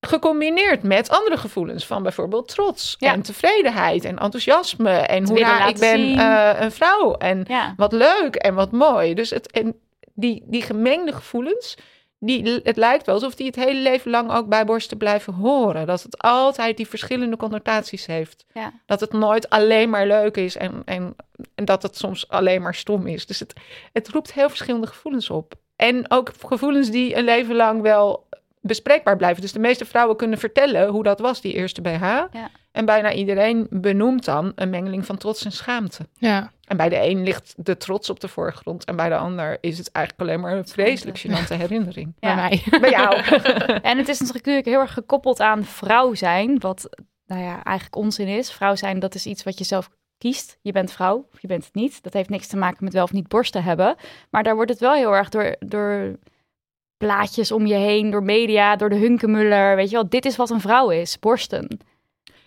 Gecombineerd 0.08 0.84
met 0.84 1.10
andere 1.10 1.38
gevoelens 1.38 1.86
van 1.86 2.04
bijvoorbeeld 2.04 2.48
trots 2.48 2.96
Ja. 3.00 3.14
en 3.14 3.22
tevredenheid 3.22 4.06
en 4.06 4.18
enthousiasme. 4.18 4.90
En 4.92 5.28
hoe 5.28 5.40
ik 5.40 5.80
ben 5.80 6.18
eh, 6.18 6.62
een 6.62 6.72
vrouw. 6.72 7.14
En 7.14 7.46
Ja. 7.48 7.74
wat 7.78 7.92
leuk 7.92 8.36
en 8.36 8.54
wat 8.54 8.72
mooi. 8.72 9.14
Dus 9.14 9.30
het, 9.30 9.52
en 9.52 9.80
die, 10.14 10.44
die 10.46 10.62
gemengde 10.62 11.14
gevoelens, 11.14 11.78
die, 12.20 12.60
het 12.64 12.78
lijkt 12.78 13.06
wel 13.06 13.16
alsof 13.16 13.36
die 13.36 13.46
het 13.46 13.56
hele 13.56 13.80
leven 13.80 14.12
lang 14.12 14.32
ook 14.32 14.48
bij 14.48 14.66
borsten 14.66 14.98
blijven 14.98 15.34
horen. 15.34 15.86
Dat 15.88 16.04
het 16.04 16.18
altijd 16.22 16.78
die 16.78 16.88
verschillende 16.88 17.38
connotaties 17.38 18.06
heeft. 18.06 18.46
Ja. 18.54 18.74
Dat 18.86 19.00
het 19.00 19.14
nooit 19.14 19.50
alleen 19.50 19.90
maar 19.90 20.08
leuk 20.08 20.38
is 20.38 20.58
en, 20.58 20.82
en, 20.86 21.16
en 21.56 21.66
dat 21.66 21.84
het 21.84 21.98
soms 21.98 22.30
alleen 22.30 22.62
maar 22.62 22.76
stom 22.76 23.08
is. 23.08 23.26
Dus 23.26 23.40
het, 23.40 23.54
het 23.94 24.10
roept 24.10 24.34
heel 24.34 24.50
verschillende 24.50 24.88
gevoelens 24.88 25.30
op. 25.30 25.54
En 25.76 26.12
ook 26.12 26.32
gevoelens 26.48 26.90
die 26.90 27.16
een 27.16 27.24
leven 27.24 27.56
lang 27.56 27.82
wel 27.82 28.25
bespreekbaar 28.68 29.18
blijven. 29.18 29.42
Dus 29.42 29.52
de 29.52 29.60
meeste 29.60 29.86
vrouwen 29.86 30.18
kunnen 30.18 30.40
vertellen 30.40 30.88
hoe 30.88 31.04
dat 31.04 31.20
was, 31.20 31.42
die 31.42 31.54
eerste 31.54 31.82
BH. 31.82 32.02
Ja. 32.02 32.30
En 32.72 32.86
bijna 32.86 33.14
iedereen 33.14 33.68
benoemt 33.70 34.26
dan 34.26 34.52
een 34.56 34.70
mengeling 34.70 35.06
van 35.06 35.18
trots 35.18 35.46
en 35.46 35.52
schaamte. 35.52 36.08
ja. 36.18 36.54
En 36.66 36.78
bij 36.78 36.90
de 36.90 37.10
een 37.10 37.24
ligt 37.24 37.54
de 37.58 37.78
trots 37.78 38.10
op 38.10 38.20
de 38.20 38.28
voorgrond. 38.28 38.86
En 38.86 38.96
bij 38.96 39.10
de 39.10 39.18
ander 39.18 39.58
is 39.62 39.78
het 39.78 39.92
eigenlijk 39.92 40.30
alleen 40.30 40.42
maar 40.42 40.58
een 40.58 40.68
vreselijk 40.68 41.20
gênante 41.20 41.58
herinnering. 41.58 42.14
Ja. 42.20 42.36
bij 42.36 42.62
mij. 42.70 42.80
Bij 42.80 42.90
jou. 42.90 43.22
En 43.82 43.98
het 43.98 44.08
is 44.08 44.20
natuurlijk 44.20 44.66
heel 44.66 44.80
erg 44.80 44.94
gekoppeld 44.94 45.40
aan 45.40 45.64
vrouw 45.64 46.14
zijn, 46.14 46.60
wat 46.60 46.90
nou 47.28 47.42
ja, 47.42 47.64
eigenlijk 47.64 47.96
onzin 47.96 48.28
is. 48.28 48.52
Vrouw 48.52 48.76
zijn, 48.76 49.00
dat 49.00 49.16
is 49.16 49.26
iets 49.26 49.44
wat 49.44 49.58
je 49.58 49.64
zelf 49.64 49.90
kiest. 50.18 50.58
Je 50.62 50.72
bent 50.72 50.92
vrouw 50.92 51.28
of 51.34 51.42
je 51.42 51.48
bent 51.48 51.66
het 51.66 51.76
niet. 51.76 52.04
Dat 52.04 52.14
heeft 52.14 52.30
niks 52.30 52.48
te 52.48 52.58
maken 52.58 52.84
met 52.84 52.94
wel 52.94 53.04
of 53.04 53.12
niet 53.12 53.28
borsten 53.28 53.64
hebben. 53.64 53.96
Maar 54.30 54.44
daar 54.44 54.56
wordt 54.56 54.72
het 54.72 54.80
wel 54.80 54.94
heel 54.94 55.16
erg 55.16 55.30
door, 55.30 55.56
door 55.60 56.16
plaatjes 56.98 57.52
om 57.52 57.66
je 57.66 57.76
heen, 57.76 58.10
door 58.10 58.24
media, 58.24 58.76
door 58.76 58.90
de 58.90 58.96
hunkemuller. 58.96 59.76
Weet 59.76 59.90
je 59.90 59.96
wel, 59.96 60.10
dit 60.10 60.26
is 60.26 60.36
wat 60.36 60.50
een 60.50 60.62
vrouw 60.62 60.90
is, 60.90 61.20
borsten. 61.20 61.80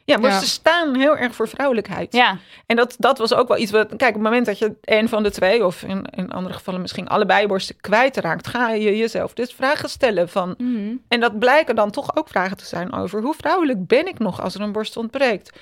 Ja, 0.05 0.17
maar 0.17 0.31
Ja. 0.31 0.39
ze 0.39 0.47
staan 0.47 0.97
heel 0.97 1.17
erg 1.17 1.35
voor 1.35 1.49
vrouwelijkheid. 1.49 2.13
Ja, 2.13 2.39
En 2.67 2.77
dat, 2.77 2.95
dat 2.99 3.19
was 3.19 3.35
ook 3.35 3.49
wel 3.49 3.59
iets 3.59 3.71
wat... 3.71 3.87
Kijk, 3.89 4.09
op 4.09 4.15
het 4.15 4.23
moment 4.23 4.47
dat 4.47 4.59
je 4.59 4.75
een 4.81 5.09
van 5.09 5.23
de 5.23 5.31
twee... 5.31 5.65
of 5.65 5.83
in, 5.83 6.05
in 6.17 6.31
andere 6.31 6.55
gevallen 6.55 6.81
misschien 6.81 7.09
allebei 7.09 7.47
borsten 7.47 7.77
kwijtraakt... 7.81 8.47
ga 8.47 8.69
je 8.71 8.97
jezelf 8.97 9.33
dus 9.35 9.53
vragen 9.53 9.89
stellen 9.89 10.29
van... 10.29 10.55
Mhm. 10.59 10.95
En 11.09 11.21
dat 11.21 11.39
blijken 11.39 11.77
dan 11.77 11.91
toch 11.91 12.17
ook 12.17 12.29
vragen 12.29 12.57
te 12.57 12.65
zijn 12.65 12.93
over... 12.93 13.23
hoe 13.23 13.35
vrouwelijk 13.35 13.87
ben 13.87 14.07
ik 14.07 14.19
nog 14.19 14.43
als 14.43 14.55
er 14.55 14.61
een 14.61 14.73
borst 14.73 14.97
ontbreekt? 14.97 15.59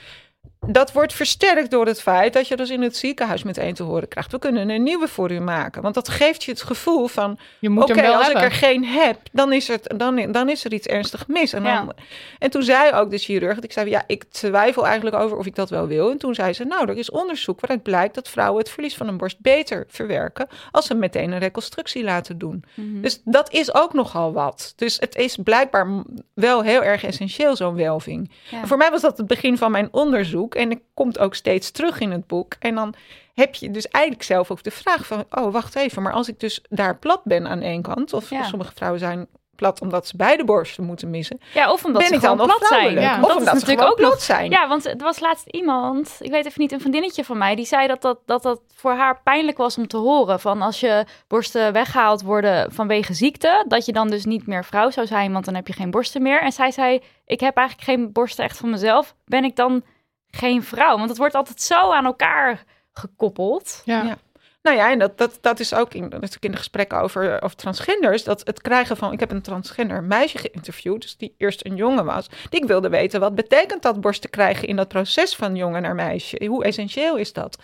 Dat 0.67 0.93
wordt 0.93 1.13
versterkt 1.13 1.71
door 1.71 1.87
het 1.87 2.03
feit 2.03 2.33
dat 2.33 2.49
je 2.49 2.57
dus 2.57 2.71
in 2.71 2.83
het 2.83 2.97
ziekenhuis 2.97 3.43
meteen 3.43 3.75
te 3.75 3.83
horen 3.83 4.09
krijgt... 4.09 4.33
we 4.33 4.39
kunnen 4.39 4.69
een 4.69 4.83
nieuwe 4.83 5.09
voor 5.09 5.31
u 5.31 5.41
maken. 5.41 5.83
Want 5.83 5.95
dat 5.95 6.09
geeft 6.09 6.45
je 6.45 6.51
het 6.51 6.63
gevoel 6.63 7.07
van... 7.07 7.39
Je 7.61 7.69
moet 7.69 7.83
Oké, 7.83 8.01
wel 8.01 8.15
als 8.15 8.27
hebben. 8.27 8.43
ik 8.45 8.49
er 8.49 8.57
geen 8.57 8.85
heb, 8.85 9.19
dan 9.33 9.53
is, 9.53 9.69
het, 9.69 9.95
dan, 9.97 10.33
dan 10.33 10.49
is 10.49 10.65
er 10.65 10.73
iets 10.73 10.87
ernstig 10.87 11.29
mis. 11.29 11.53
En, 11.53 11.63
dan, 11.63 11.93
en 12.39 12.51
toen 12.51 12.63
zei 12.63 12.93
ook 12.93 13.11
de 13.11 13.19
chirurg, 13.19 13.59
ik 13.59 13.73
zei, 13.73 13.91
ja, 13.91 14.05
ik 14.07 14.25
twijfel 14.25 14.87
eigenlijk 14.87 15.17
over 15.17 15.37
of 15.37 15.47
ik 15.47 15.55
dat 15.55 15.71
wel 15.71 15.87
wil. 15.87 16.11
En 16.11 16.19
toen 16.19 16.35
zei 16.35 16.53
ze, 16.53 16.65
nou, 16.65 16.89
er 16.89 16.97
is 16.97 17.11
onderzoek 17.11 17.61
waaruit 17.61 17.83
blijkt 17.83 18.15
dat 18.15 18.29
vrouwen 18.29 18.59
het 18.59 18.71
verlies 18.71 18.97
van 18.97 19.09
een 19.09 19.17
borst 19.17 19.41
beter 19.41 19.85
verwerken 19.89 20.47
als 20.71 20.87
ze 20.87 20.95
meteen 20.95 21.33
een 21.33 21.39
reconstructie 21.39 22.05
laten 22.05 22.39
doen. 22.39 22.65
Mhm. 22.75 23.01
Dus 23.01 23.21
dat 23.25 23.53
is 23.53 23.75
ook 23.75 23.93
nogal 23.93 24.33
wat. 24.33 24.73
Dus 24.77 24.97
het 25.01 25.17
is 25.17 25.37
blijkbaar 25.37 26.05
wel 26.35 26.63
heel 26.63 26.83
erg 26.83 27.05
essentieel, 27.05 27.57
zo'n 27.57 27.77
welving. 27.77 28.31
Ja. 28.51 28.61
En 28.61 28.69
voor 28.69 28.77
mij 28.77 28.91
was 28.91 29.01
dat 29.01 29.17
het 29.17 29.27
begin 29.27 29.59
van 29.59 29.71
mijn 29.71 29.89
onderzoek. 29.91 30.36
En 30.45 30.71
het 30.71 30.81
komt 30.95 31.19
ook 31.19 31.35
steeds 31.35 31.71
terug 31.71 32.01
in 32.01 32.11
het 32.11 32.27
boek. 32.27 32.55
En 32.59 32.75
dan 32.75 32.95
heb 33.35 33.55
je 33.55 33.71
dus 33.71 33.89
eigenlijk 33.89 34.25
zelf 34.25 34.51
ook 34.51 34.63
de 34.63 34.71
vraag 34.71 35.07
van... 35.07 35.25
oh, 35.31 35.53
wacht 35.53 35.77
even, 35.77 36.03
maar 36.03 36.13
als 36.13 36.29
ik 36.29 36.41
dus 36.41 36.61
daar 36.69 36.99
plat 36.99 37.21
ben 37.25 37.47
aan 37.47 37.61
één 37.61 37.83
kant... 37.83 38.13
of 38.13 38.31
Ja. 38.31 38.43
sommige 38.43 38.73
vrouwen 38.75 39.01
zijn 39.01 39.29
plat 39.57 39.81
omdat 39.81 40.07
ze 40.07 40.17
beide 40.17 40.45
borsten 40.45 40.85
moeten 40.85 41.11
missen... 41.11 41.41
ja 41.55 41.73
of 41.73 41.85
omdat 41.85 42.03
ben 42.03 42.21
ze 42.21 42.27
gewoon 42.27 42.47
plat 42.47 42.67
zijn. 42.67 43.01
Ja. 43.01 43.15
Of 43.15 43.21
dat 43.21 43.31
is 43.31 43.37
omdat 43.37 43.49
ze 43.49 43.55
natuurlijk 43.55 43.89
ook 43.89 43.97
plat 43.97 44.23
zijn. 44.23 44.51
Ja, 44.51 44.69
want 44.69 44.87
er 44.87 44.97
was 44.99 45.21
laatst 45.21 45.47
iemand, 45.47 46.17
ik 46.19 46.31
weet 46.31 46.47
even 46.47 46.61
niet, 46.61 46.73
een 46.73 46.81
vriendinnetje 46.81 47.25
van 47.25 47.39
mij, 47.39 47.55
die 47.55 47.67
zei 47.67 47.87
dat 47.87 48.03
dat, 48.03 48.19
dat 48.27 48.43
dat 48.43 48.61
voor 48.75 48.93
haar 48.93 49.21
pijnlijk 49.23 49.57
was 49.57 49.79
om 49.79 49.87
te 49.87 49.97
horen. 49.97 50.41
Van 50.41 50.63
als 50.63 50.81
je 50.81 51.05
borsten 51.29 51.73
weggehaald 51.73 52.23
worden 52.23 52.73
vanwege 52.73 53.15
ziekte, 53.15 53.65
dat 53.69 53.87
je 53.87 53.93
dan 53.93 54.09
dus 54.09 54.25
niet 54.25 54.47
meer 54.47 54.65
vrouw 54.65 54.91
zou 54.91 55.07
zijn, 55.07 55.33
want 55.33 55.45
dan 55.45 55.55
heb 55.55 55.67
je 55.67 55.73
geen 55.73 55.91
borsten 55.91 56.23
meer. 56.23 56.43
En 56.43 56.53
zij 56.53 56.71
zei, 56.71 57.03
ik 57.27 57.41
heb 57.41 57.57
eigenlijk 57.57 57.89
geen 57.89 58.13
borsten 58.13 58.45
echt 58.45 58.59
van 58.59 58.71
mezelf. 58.71 59.15
Ben 59.25 59.45
ik 59.45 59.57
dan 59.57 59.83
geen 60.31 60.63
vrouw? 60.63 60.97
Want 60.97 61.09
het 61.09 61.19
wordt 61.19 61.35
altijd 61.35 61.63
zo 61.63 61.93
aan 61.93 62.05
elkaar 62.05 62.65
gekoppeld. 62.93 63.83
Ja. 63.85 64.03
Ja. 64.03 64.19
Nou 64.67 64.79
ja, 64.79 64.91
en 64.91 64.99
dat, 64.99 65.19
dat, 65.19 65.39
dat 65.41 65.61
is 65.61 65.75
ook 65.75 65.95
in, 65.95 66.03
natuurlijk 66.03 66.45
in 66.45 66.51
de 66.51 66.57
gesprekken 66.57 67.01
over, 67.01 67.43
over 67.43 67.57
transgenders. 67.57 68.25
Dat 68.25 68.47
het 68.47 68.61
krijgen 68.61 68.97
van. 68.97 69.13
Ik 69.13 69.21
heb 69.21 69.31
een 69.31 69.43
transgender 69.43 70.03
meisje 70.03 70.39
geïnterviewd. 70.39 71.01
Dus 71.01 71.17
die 71.17 71.35
eerst 71.39 71.65
een 71.65 71.77
jongen 71.77 72.05
was. 72.05 72.29
Die 72.51 72.61
ik 72.61 72.67
wilde 72.67 72.89
weten. 72.89 73.21
Wat 73.21 73.35
betekent 73.35 73.83
dat 73.83 74.01
borsten 74.01 74.31
krijgen 74.31 74.69
in 74.69 74.77
dat 74.77 74.89
proces 74.89 75.37
van 75.37 75.57
jongen 75.57 75.83
naar 75.83 75.95
meisje? 75.95 76.45
Hoe 76.47 76.65
essentieel 76.65 77.17
is 77.17 77.33
dat? 77.33 77.59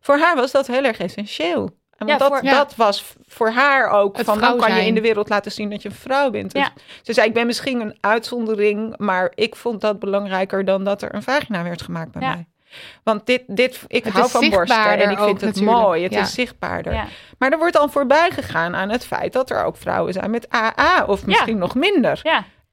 Voor 0.00 0.18
haar 0.18 0.36
was 0.36 0.52
dat 0.52 0.66
heel 0.66 0.84
erg 0.84 0.98
essentieel. 0.98 1.70
En 1.98 2.06
Ja, 2.06 2.16
want 2.18 2.30
dat, 2.30 2.38
voor- 2.38 2.48
ja. 2.48 2.56
dat 2.56 2.74
was 2.76 3.14
voor 3.28 3.50
haar 3.50 3.88
ook. 3.90 4.16
Het 4.16 4.26
van 4.26 4.38
dan 4.38 4.48
vrouw 4.58 4.66
kan 4.68 4.76
je 4.76 4.86
in 4.86 4.94
de 4.94 5.00
wereld 5.00 5.28
laten 5.28 5.52
zien 5.52 5.70
dat 5.70 5.82
je 5.82 5.88
een 5.88 5.94
vrouw 5.94 6.30
bent. 6.30 6.52
Dus 6.52 6.62
Ja. 6.62 6.72
Ze 7.02 7.12
zei: 7.12 7.26
Ik 7.28 7.34
ben 7.34 7.46
misschien 7.46 7.80
een 7.80 7.96
uitzondering. 8.00 8.94
Maar 8.98 9.32
ik 9.34 9.56
vond 9.56 9.80
dat 9.80 9.98
belangrijker 9.98 10.64
dan 10.64 10.84
dat 10.84 11.02
er 11.02 11.14
een 11.14 11.22
vagina 11.22 11.62
werd 11.62 11.82
gemaakt 11.82 12.10
bij 12.12 12.22
Ja. 12.22 12.34
mij. 12.34 12.46
Want 13.02 13.26
dit, 13.26 13.42
dit, 13.46 13.80
ik 13.86 14.04
Het 14.04 14.12
hou 14.12 14.28
van 14.30 14.50
borsten 14.50 14.84
en 14.86 15.00
ik 15.00 15.06
vind 15.06 15.20
ook 15.20 15.28
het 15.28 15.40
natuurlijk. 15.40 15.76
mooi. 15.76 16.02
Het 16.02 16.12
Ja. 16.12 16.20
is 16.20 16.34
zichtbaarder. 16.34 16.92
Ja. 16.92 17.06
Maar 17.38 17.50
er 17.52 17.58
wordt 17.58 17.72
dan 17.72 17.90
voorbij 17.90 18.30
gegaan 18.30 18.74
aan 18.76 18.88
het 18.88 19.06
feit 19.06 19.32
dat 19.32 19.50
er 19.50 19.64
ook 19.64 19.76
vrouwen 19.76 20.12
zijn 20.12 20.30
met 20.30 20.54
AA 20.54 21.04
of 21.06 21.26
misschien 21.26 21.58
nog 21.58 21.74
minder. 21.74 22.20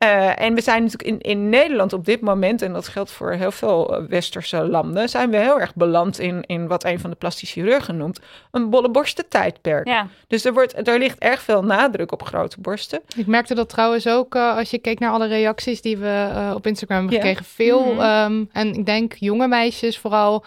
Eh, 0.03 0.39
en 0.45 0.53
we 0.53 0.61
zijn 0.61 0.83
natuurlijk 0.83 1.09
in, 1.09 1.19
in 1.31 1.49
Nederland 1.49 1.93
op 1.93 2.05
dit 2.05 2.21
moment, 2.21 2.61
en 2.61 2.73
dat 2.73 2.87
geldt 2.87 3.11
voor 3.11 3.31
heel 3.31 3.51
veel 3.51 3.95
eh, 3.97 4.03
westerse 4.09 4.67
landen, 4.67 5.09
zijn 5.09 5.29
we 5.29 5.37
heel 5.37 5.59
erg 5.59 5.75
beland 5.75 6.19
in, 6.19 6.43
in 6.45 6.67
wat 6.67 6.83
een 6.83 6.99
van 6.99 7.09
de 7.09 7.15
plastische 7.15 7.59
chirurgen 7.59 7.97
noemt, 7.97 8.19
een 8.51 8.69
bolle 8.69 8.89
borstentijdperk. 8.89 9.87
ja. 9.87 10.07
Dus 10.27 10.45
er, 10.45 10.53
wordt, 10.53 10.87
er 10.87 10.99
ligt 10.99 11.17
erg 11.19 11.41
veel 11.41 11.63
nadruk 11.63 12.11
op 12.11 12.23
grote 12.23 12.59
borsten. 12.61 13.01
Ik 13.15 13.27
merkte 13.27 13.55
dat 13.55 13.69
trouwens 13.69 14.07
ook 14.07 14.35
eh, 14.35 14.57
als 14.57 14.69
je 14.71 14.77
keek 14.77 14.99
naar 14.99 15.11
alle 15.11 15.27
reacties 15.27 15.81
die 15.81 15.97
we 15.97 16.29
eh, 16.33 16.51
op 16.55 16.67
Instagram 16.67 16.97
hebben 16.97 17.15
Ja. 17.15 17.21
gekregen. 17.21 17.45
Veel, 17.45 17.93
Mhm. 17.93 18.01
ehm, 18.01 18.43
en 18.51 18.73
ik 18.73 18.85
denk 18.85 19.13
jonge 19.13 19.47
meisjes 19.47 19.97
vooral. 19.99 20.43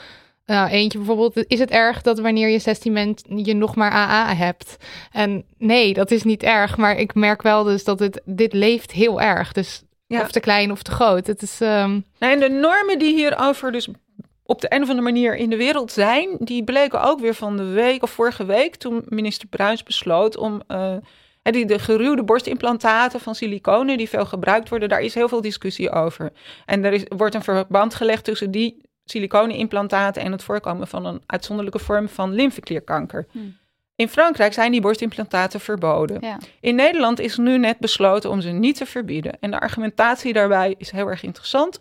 Nou, 0.47 0.69
eentje 0.69 0.99
bijvoorbeeld, 0.99 1.45
is 1.47 1.59
het 1.59 1.71
erg 1.71 2.03
dat 2.03 2.19
wanneer 2.19 2.49
je 2.49 2.59
16 2.59 2.95
bent 2.95 3.23
je 3.29 3.55
nog 3.55 3.75
maar 3.75 3.93
AA 3.93 4.35
hebt? 4.35 4.77
En 5.13 5.45
nee, 5.59 5.95
dat 5.95 6.11
is 6.11 6.23
niet 6.23 6.43
erg. 6.43 6.77
Maar 6.77 6.99
ik 6.99 7.15
merk 7.15 7.43
wel 7.43 7.65
dus 7.65 7.85
dat 7.85 7.99
het, 7.99 8.21
dit 8.25 8.53
leeft 8.53 8.93
heel 8.93 9.21
erg. 9.21 9.53
Dus 9.53 9.83
Ja. 10.07 10.21
of 10.21 10.31
te 10.31 10.41
klein 10.41 10.71
of 10.71 10.83
te 10.83 10.91
groot. 10.91 11.27
Het 11.27 11.43
is, 11.43 11.59
Nou, 11.59 12.03
en 12.19 12.41
de 12.41 12.49
normen 12.49 12.99
die 12.99 13.15
hierover 13.15 13.73
dus 13.73 13.89
op 14.43 14.61
de 14.61 14.75
een 14.75 14.83
of 14.83 14.89
andere 14.89 15.13
manier 15.13 15.37
in 15.37 15.51
de 15.51 15.57
wereld 15.57 15.93
zijn, 15.93 16.29
die 16.39 16.65
bleken 16.65 17.03
ook 17.03 17.21
weer 17.21 17.35
van 17.35 17.57
de 17.57 17.65
week 17.65 18.03
of 18.03 18.11
vorige 18.11 18.45
week 18.45 18.77
toen 18.77 19.03
minister 19.09 19.49
Bruins 19.49 19.83
besloot 19.83 20.37
om 20.37 20.63
eh, 20.67 20.97
die, 21.43 21.67
de 21.67 21.79
geruwde 21.79 22.25
borstimplantaten 22.25 23.21
van 23.21 23.35
siliconen 23.35 23.99
die 23.99 24.09
veel 24.09 24.27
gebruikt 24.27 24.69
worden, 24.69 24.89
daar 24.89 25.01
is 25.01 25.15
heel 25.15 25.29
veel 25.29 25.41
discussie 25.41 25.91
over. 25.91 26.33
En 26.67 26.85
er 26.85 26.93
is, 26.93 27.05
wordt 27.09 27.35
een 27.35 27.43
verband 27.43 27.95
gelegd 27.95 28.25
tussen 28.25 28.51
die 28.51 28.81
siliconenimplantaten 29.11 30.23
en 30.23 30.33
het 30.33 30.43
voorkomen 30.43 30.89
van 30.89 31.07
een 31.07 31.23
uitzonderlijke 31.27 31.79
vorm 31.79 32.09
van 32.09 32.33
lymfeklierkanker. 32.33 33.27
Hmm. 33.31 33.57
In 33.95 34.09
Frankrijk 34.09 34.53
zijn 34.53 34.73
die 34.73 34.81
borstimplantaten 34.81 35.61
verboden. 35.61 36.21
Ja. 36.21 36.39
In 36.61 36.75
Nederland 36.75 37.21
is 37.21 37.37
nu 37.37 37.59
net 37.59 37.79
besloten 37.79 38.31
om 38.31 38.41
ze 38.41 38.49
niet 38.49 38.77
te 38.77 38.87
verbieden. 38.87 39.41
En 39.41 39.51
de 39.51 39.61
argumentatie 39.61 40.33
daarbij 40.33 40.75
is 40.79 40.91
heel 40.91 41.09
erg 41.09 41.23
interessant. 41.23 41.79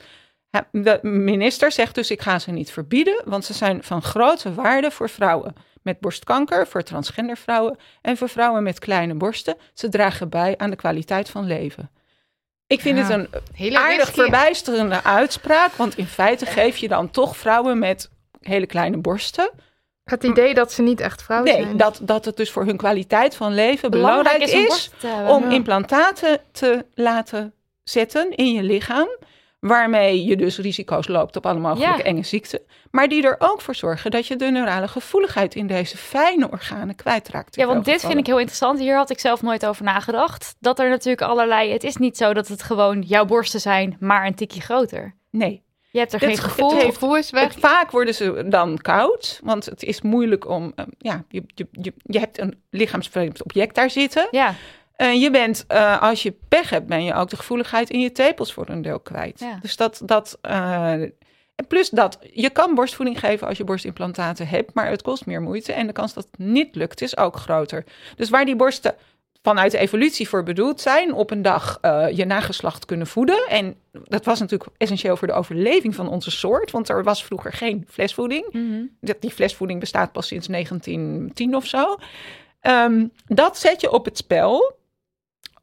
De 0.72 1.00
minister 1.02 1.72
zegt 1.72 1.96
dus: 1.96 2.12
ik 2.12 2.22
ga 2.22 2.40
ze 2.40 2.52
niet 2.52 2.72
verbieden, 2.72 3.22
want 3.26 3.46
ze 3.46 3.54
zijn 3.54 3.84
van 3.84 4.02
grote 4.02 4.54
waarde 4.54 4.92
voor 4.92 5.10
vrouwen 5.10 5.54
met 5.82 6.00
borstkanker, 6.00 6.68
voor 6.68 6.84
transgender 6.84 7.38
vrouwen 7.38 7.78
en 8.02 8.18
voor 8.18 8.30
vrouwen 8.30 8.64
met 8.64 8.80
kleine 8.80 9.14
borsten. 9.14 9.56
Ze 9.74 9.90
dragen 9.90 10.30
bij 10.30 10.58
aan 10.58 10.70
de 10.70 10.76
kwaliteit 10.76 11.30
van 11.30 11.46
leven. 11.46 11.90
Ik 12.68 12.82
vind 12.82 12.98
Ja. 12.98 13.04
het 13.04 13.12
een 13.12 13.28
Hele 13.54 13.78
aardig 13.80 13.98
risky. 13.98 14.14
verbijsterende 14.22 15.04
uitspraak, 15.04 15.74
want 15.74 15.98
in 15.98 16.08
feite 16.08 16.46
geef 16.46 16.78
je 16.78 16.88
dan 16.88 17.12
toch 17.12 17.38
vrouwen 17.38 17.80
met 17.80 18.10
hele 18.40 18.66
kleine 18.66 18.98
borsten. 18.98 19.50
Het 20.04 20.24
idee 20.24 20.54
dat 20.54 20.72
ze 20.72 20.82
niet 20.82 21.00
echt 21.00 21.22
vrouw 21.24 21.44
Nee, 21.44 21.62
zijn. 21.64 21.78
dat, 21.78 22.00
dat 22.02 22.26
het 22.26 22.38
dus 22.38 22.52
voor 22.52 22.66
hun 22.66 22.78
kwaliteit 22.78 23.36
van 23.36 23.54
leven 23.54 23.92
belangrijk, 23.92 24.44
is 24.44 24.90
om 25.28 25.52
implantaten 25.52 26.42
te 26.52 26.86
laten 26.94 27.54
zetten 27.84 28.36
in 28.36 28.54
je 28.54 28.64
lichaam. 28.64 29.08
Waarmee 29.68 30.26
je 30.26 30.36
dus 30.36 30.58
risico's 30.58 31.08
loopt 31.08 31.36
op 31.36 31.46
alle 31.46 31.60
mogelijke 31.60 31.98
Ja. 31.98 32.04
enge 32.04 32.24
ziekten. 32.24 32.60
Maar 32.92 33.08
die 33.08 33.24
er 33.24 33.36
ook 33.40 33.62
voor 33.62 33.76
zorgen 33.76 34.12
dat 34.12 34.28
je 34.28 34.36
de 34.36 34.46
neurale 34.46 34.88
gevoeligheid 34.88 35.56
in 35.56 35.68
deze 35.68 35.98
fijne 35.98 36.52
organen 36.52 36.96
kwijtraakt. 36.96 37.56
Ja, 37.56 37.66
want 37.66 37.86
dit 37.86 38.02
vind 38.02 38.18
ik 38.18 38.26
heel 38.26 38.38
interessant. 38.40 38.80
Hier 38.80 38.96
had 38.96 39.10
ik 39.10 39.20
zelf 39.20 39.42
nooit 39.42 39.66
over 39.66 39.84
nagedacht. 39.84 40.56
Dat 40.60 40.80
er 40.80 40.90
natuurlijk 40.90 41.22
allerlei... 41.22 41.72
Het 41.72 41.84
is 41.84 41.96
niet 41.96 42.18
zo 42.18 42.34
dat 42.34 42.48
het 42.48 42.64
gewoon 42.64 43.02
jouw 43.02 43.26
borsten 43.26 43.60
zijn, 43.62 43.98
maar 44.00 44.26
een 44.26 44.36
tikje 44.36 44.62
groter. 44.62 45.16
Nee. 45.32 45.64
Je 45.92 46.00
hebt 46.00 46.14
er 46.14 46.20
Het 46.20 46.28
geen 46.30 46.38
ge- 46.38 46.50
gevoel. 46.50 46.70
het 46.70 46.82
heeft- 46.82 46.94
gevoel 46.94 47.18
is 47.18 47.30
weg. 47.30 47.44
Het, 47.54 47.60
vaak 47.60 47.92
worden 47.92 48.14
ze 48.14 48.46
dan 48.50 48.78
koud. 48.78 49.40
Want 49.44 49.66
het 49.66 49.84
is 49.84 50.02
moeilijk 50.02 50.50
om... 50.50 50.72
eh, 50.76 50.86
ja, 50.98 51.24
je, 51.30 51.44
je, 51.48 51.68
je, 51.72 51.94
je 52.04 52.20
hebt 52.20 52.40
een 52.40 52.62
lichaamsvreemd 52.70 53.44
object 53.44 53.76
daar 53.76 53.90
zitten. 53.90 54.28
Ja, 54.32 54.54
Je 54.98 55.30
bent, 55.32 55.66
eh, 55.68 56.02
als 56.02 56.24
je 56.24 56.34
pech 56.48 56.70
hebt, 56.70 56.88
ben 56.88 57.04
je 57.04 57.14
ook 57.14 57.30
de 57.30 57.36
gevoeligheid 57.36 57.90
in 57.90 58.00
je 58.00 58.12
tepels 58.12 58.54
voor 58.54 58.70
een 58.70 58.82
deel 58.82 59.00
kwijt. 59.00 59.40
Ja. 59.40 59.58
Dus 59.62 59.76
dat, 59.76 60.02
dat 60.06 60.38
eh, 60.42 61.02
en 61.56 61.68
plus 61.68 61.90
dat, 61.90 62.20
je 62.32 62.50
kan 62.50 62.76
borstvoeding 62.76 63.20
geven 63.20 63.48
als 63.48 63.58
je 63.58 63.64
borstimplantaten 63.64 64.48
hebt, 64.48 64.74
maar 64.74 64.90
het 64.90 65.02
kost 65.02 65.26
meer 65.26 65.42
moeite 65.42 65.74
en 65.74 65.88
de 65.88 65.94
kans 65.94 66.14
dat 66.14 66.28
het 66.32 66.40
niet 66.40 66.76
lukt 66.76 67.02
is 67.02 67.18
ook 67.18 67.36
groter. 67.36 67.84
Dus 68.16 68.30
waar 68.30 68.46
die 68.46 68.56
borsten 68.56 68.96
vanuit 69.42 69.72
de 69.72 69.78
evolutie 69.78 70.30
voor 70.30 70.44
bedoeld 70.44 70.82
zijn, 70.82 71.14
op 71.14 71.32
een 71.32 71.42
dag 71.42 71.78
eh, 71.82 72.08
je 72.12 72.26
nageslacht 72.26 72.86
kunnen 72.86 73.08
voeden. 73.08 73.48
En 73.48 73.76
dat 73.92 74.26
was 74.26 74.40
natuurlijk 74.40 74.70
essentieel 74.78 75.18
voor 75.18 75.28
de 75.28 75.34
overleving 75.34 75.96
van 75.96 76.10
onze 76.10 76.32
soort, 76.32 76.72
want 76.72 76.90
er 76.90 77.04
was 77.04 77.24
vroeger 77.24 77.54
geen 77.54 77.86
flesvoeding. 77.90 78.46
Mhm. 78.52 78.84
Die 79.20 79.32
flesvoeding 79.32 79.80
bestaat 79.80 80.12
pas 80.12 80.28
sinds 80.28 80.48
1910 80.48 81.56
of 81.56 81.66
zo. 81.66 81.96
Ehm, 82.62 83.08
dat 83.26 83.58
zet 83.58 83.82
je 83.82 83.92
op 83.92 84.06
het 84.06 84.18
spel 84.18 84.78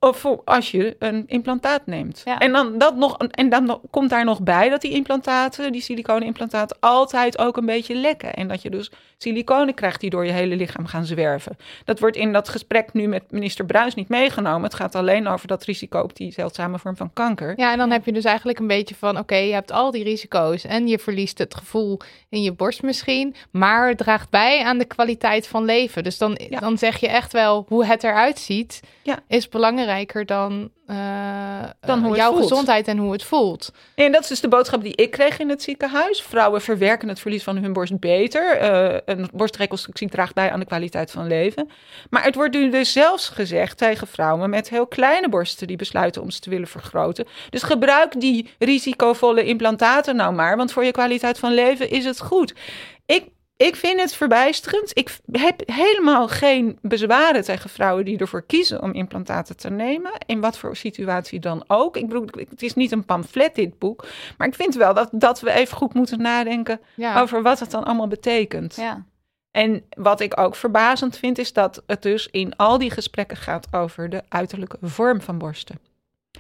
of 0.05 0.27
als 0.45 0.71
je 0.71 0.97
een 0.99 1.25
implantaat 1.27 1.87
neemt. 1.87 2.23
Ja. 2.25 2.39
En, 2.39 2.53
dan, 2.53 2.79
dat 2.79 2.97
nog, 2.97 3.19
en 3.19 3.49
dan 3.49 3.81
komt 3.91 4.11
daar 4.11 4.25
nog 4.25 4.41
bij 4.43 4.69
dat 4.69 4.81
die 4.81 4.91
implantaten, 4.91 5.73
die 5.73 5.81
siliconenimplantaten, 5.81 6.77
altijd 6.81 7.39
ook 7.39 7.57
een 7.57 7.67
beetje 7.67 7.95
lekken. 7.95 8.35
En 8.35 8.49
dat 8.49 8.63
je 8.63 8.71
dus 8.71 8.91
siliconen 9.17 9.75
krijgt 9.75 10.01
die 10.01 10.11
door 10.11 10.27
je 10.27 10.33
hele 10.33 10.57
lichaam 10.57 10.87
gaan 10.87 11.05
zwerven. 11.05 11.57
Dat 11.85 11.99
wordt 12.01 12.17
in 12.17 12.33
dat 12.33 12.49
gesprek 12.49 12.93
nu 12.93 13.07
met 13.07 13.23
minister 13.31 13.65
Bruins 13.65 13.95
niet 13.95 14.09
meegenomen. 14.09 14.63
Het 14.63 14.75
gaat 14.75 14.95
alleen 14.95 15.27
over 15.27 15.47
dat 15.47 15.65
risico 15.65 16.01
op 16.01 16.17
die 16.17 16.33
zeldzame 16.33 16.79
vorm 16.79 16.97
van 16.97 17.13
kanker. 17.13 17.53
Ja, 17.57 17.73
en 17.73 17.79
dan 17.79 17.91
heb 17.91 18.05
je 18.05 18.13
dus 18.13 18.25
eigenlijk 18.25 18.59
een 18.59 18.67
beetje 18.67 18.95
van, 18.95 19.19
oké, 19.19 19.37
je 19.37 19.53
hebt 19.53 19.73
al 19.73 19.91
die 19.91 20.05
risico's 20.05 20.65
en 20.65 20.89
je 20.89 20.99
verliest 20.99 21.39
het 21.39 21.55
gevoel 21.55 22.01
in 22.29 22.43
je 22.43 22.53
borst 22.53 22.83
misschien, 22.83 23.35
maar 23.51 23.89
het 23.89 23.99
draagt 23.99 24.31
bij 24.31 24.65
aan 24.65 24.79
de 24.79 24.85
kwaliteit 24.85 25.47
van 25.47 25.65
leven. 25.65 26.03
Dus 26.05 26.19
dan, 26.19 26.39
Ja. 26.49 26.59
dan 26.59 26.79
zeg 26.79 26.97
je 26.99 27.09
echt 27.09 27.33
wel 27.33 27.65
hoe 27.69 27.85
het 27.85 28.05
eruit 28.05 28.39
ziet, 28.39 28.81
Ja. 29.03 29.19
is 29.29 29.49
belangrijker 29.93 30.27
dan, 30.27 30.71
het 32.11 32.17
jouw 32.17 32.31
voelt. 32.31 32.43
gezondheid 32.43 32.89
en 32.89 32.99
hoe 32.99 33.13
het 33.13 33.25
voelt. 33.25 33.73
En 33.95 34.13
dat 34.13 34.23
is 34.23 34.29
dus 34.29 34.41
de 34.41 34.49
boodschap 34.49 34.83
die 34.83 34.97
ik 34.97 35.11
kreeg 35.11 35.39
in 35.39 35.49
het 35.49 35.63
ziekenhuis. 35.63 36.23
Vrouwen 36.23 36.61
verwerken 36.61 37.09
het 37.09 37.21
verlies 37.21 37.43
van 37.43 37.57
hun 37.57 37.73
borst 37.73 37.99
beter. 37.99 38.57
Eh, 38.57 39.01
een 39.05 39.29
borstreconstructie 39.33 40.09
draagt 40.09 40.35
bij 40.35 40.51
aan 40.51 40.61
de 40.61 40.67
kwaliteit 40.67 41.11
van 41.11 41.27
leven. 41.27 41.69
Maar 42.11 42.25
het 42.25 42.35
wordt 42.35 42.55
nu 42.55 42.71
dus 42.71 42.93
zelfs 42.93 43.29
gezegd 43.29 43.79
tegen 43.79 44.07
vrouwen 44.07 44.51
met 44.51 44.69
heel 44.69 44.87
kleine 44.87 45.29
borsten 45.29 45.67
die 45.67 45.77
besluiten 45.77 46.23
om 46.23 46.31
ze 46.31 46.41
te 46.41 46.51
willen 46.51 46.69
vergroten. 46.69 47.27
Dus 47.51 47.63
gebruik 47.63 48.21
die 48.21 48.51
risicovolle 48.59 49.45
implantaten 49.45 50.17
nou 50.17 50.35
maar, 50.35 50.57
want 50.57 50.73
voor 50.73 50.85
je 50.85 50.91
kwaliteit 50.91 51.39
van 51.39 51.55
leven 51.55 51.91
is 51.91 52.05
het 52.05 52.21
goed. 52.21 52.55
Ik, 53.07 53.25
ik 53.63 53.77
vind 53.77 54.01
het 54.01 54.15
verbijsterend. 54.15 54.99
Ik 54.99 55.19
heb 55.33 55.63
helemaal 55.67 56.29
geen 56.29 56.79
bezwaren 56.83 57.43
tegen 57.45 57.71
vrouwen 57.71 58.05
die 58.05 58.19
ervoor 58.19 58.43
kiezen 58.47 58.83
om 58.83 58.93
implantaten 58.93 59.57
te 59.57 59.71
nemen. 59.71 60.13
In 60.27 60.41
wat 60.41 60.59
voor 60.59 60.77
situatie 60.77 61.41
dan 61.41 61.65
ook. 61.67 61.97
Ik 61.97 62.07
bedoel, 62.09 62.27
het 62.49 62.63
is 62.63 62.75
niet 62.75 62.93
een 62.93 63.05
pamflet 63.05 63.55
dit 63.55 63.79
boek. 63.79 64.05
Maar 64.39 64.47
ik 64.49 64.55
vind 64.55 64.75
wel 64.75 64.95
dat, 64.95 65.09
dat 65.13 65.41
we 65.41 65.53
even 65.53 65.77
goed 65.77 65.95
moeten 65.95 66.19
nadenken 66.23 66.81
Ja. 66.97 67.21
over 67.21 67.43
wat 67.43 67.61
het 67.61 67.71
dan 67.71 67.85
allemaal 67.85 68.09
betekent. 68.09 68.75
ja. 68.77 69.05
En 69.51 69.85
wat 69.97 70.21
ik 70.21 70.41
ook 70.41 70.55
verbazend 70.57 71.19
vind, 71.19 71.39
is 71.39 71.53
dat 71.53 71.83
het 71.87 72.03
dus 72.03 72.29
in 72.31 72.57
al 72.57 72.79
die 72.79 72.91
gesprekken 72.91 73.37
gaat 73.37 73.67
over 73.71 74.09
de 74.11 74.23
uiterlijke 74.29 74.77
vorm 74.81 75.21
van 75.21 75.39
borsten. 75.39 75.79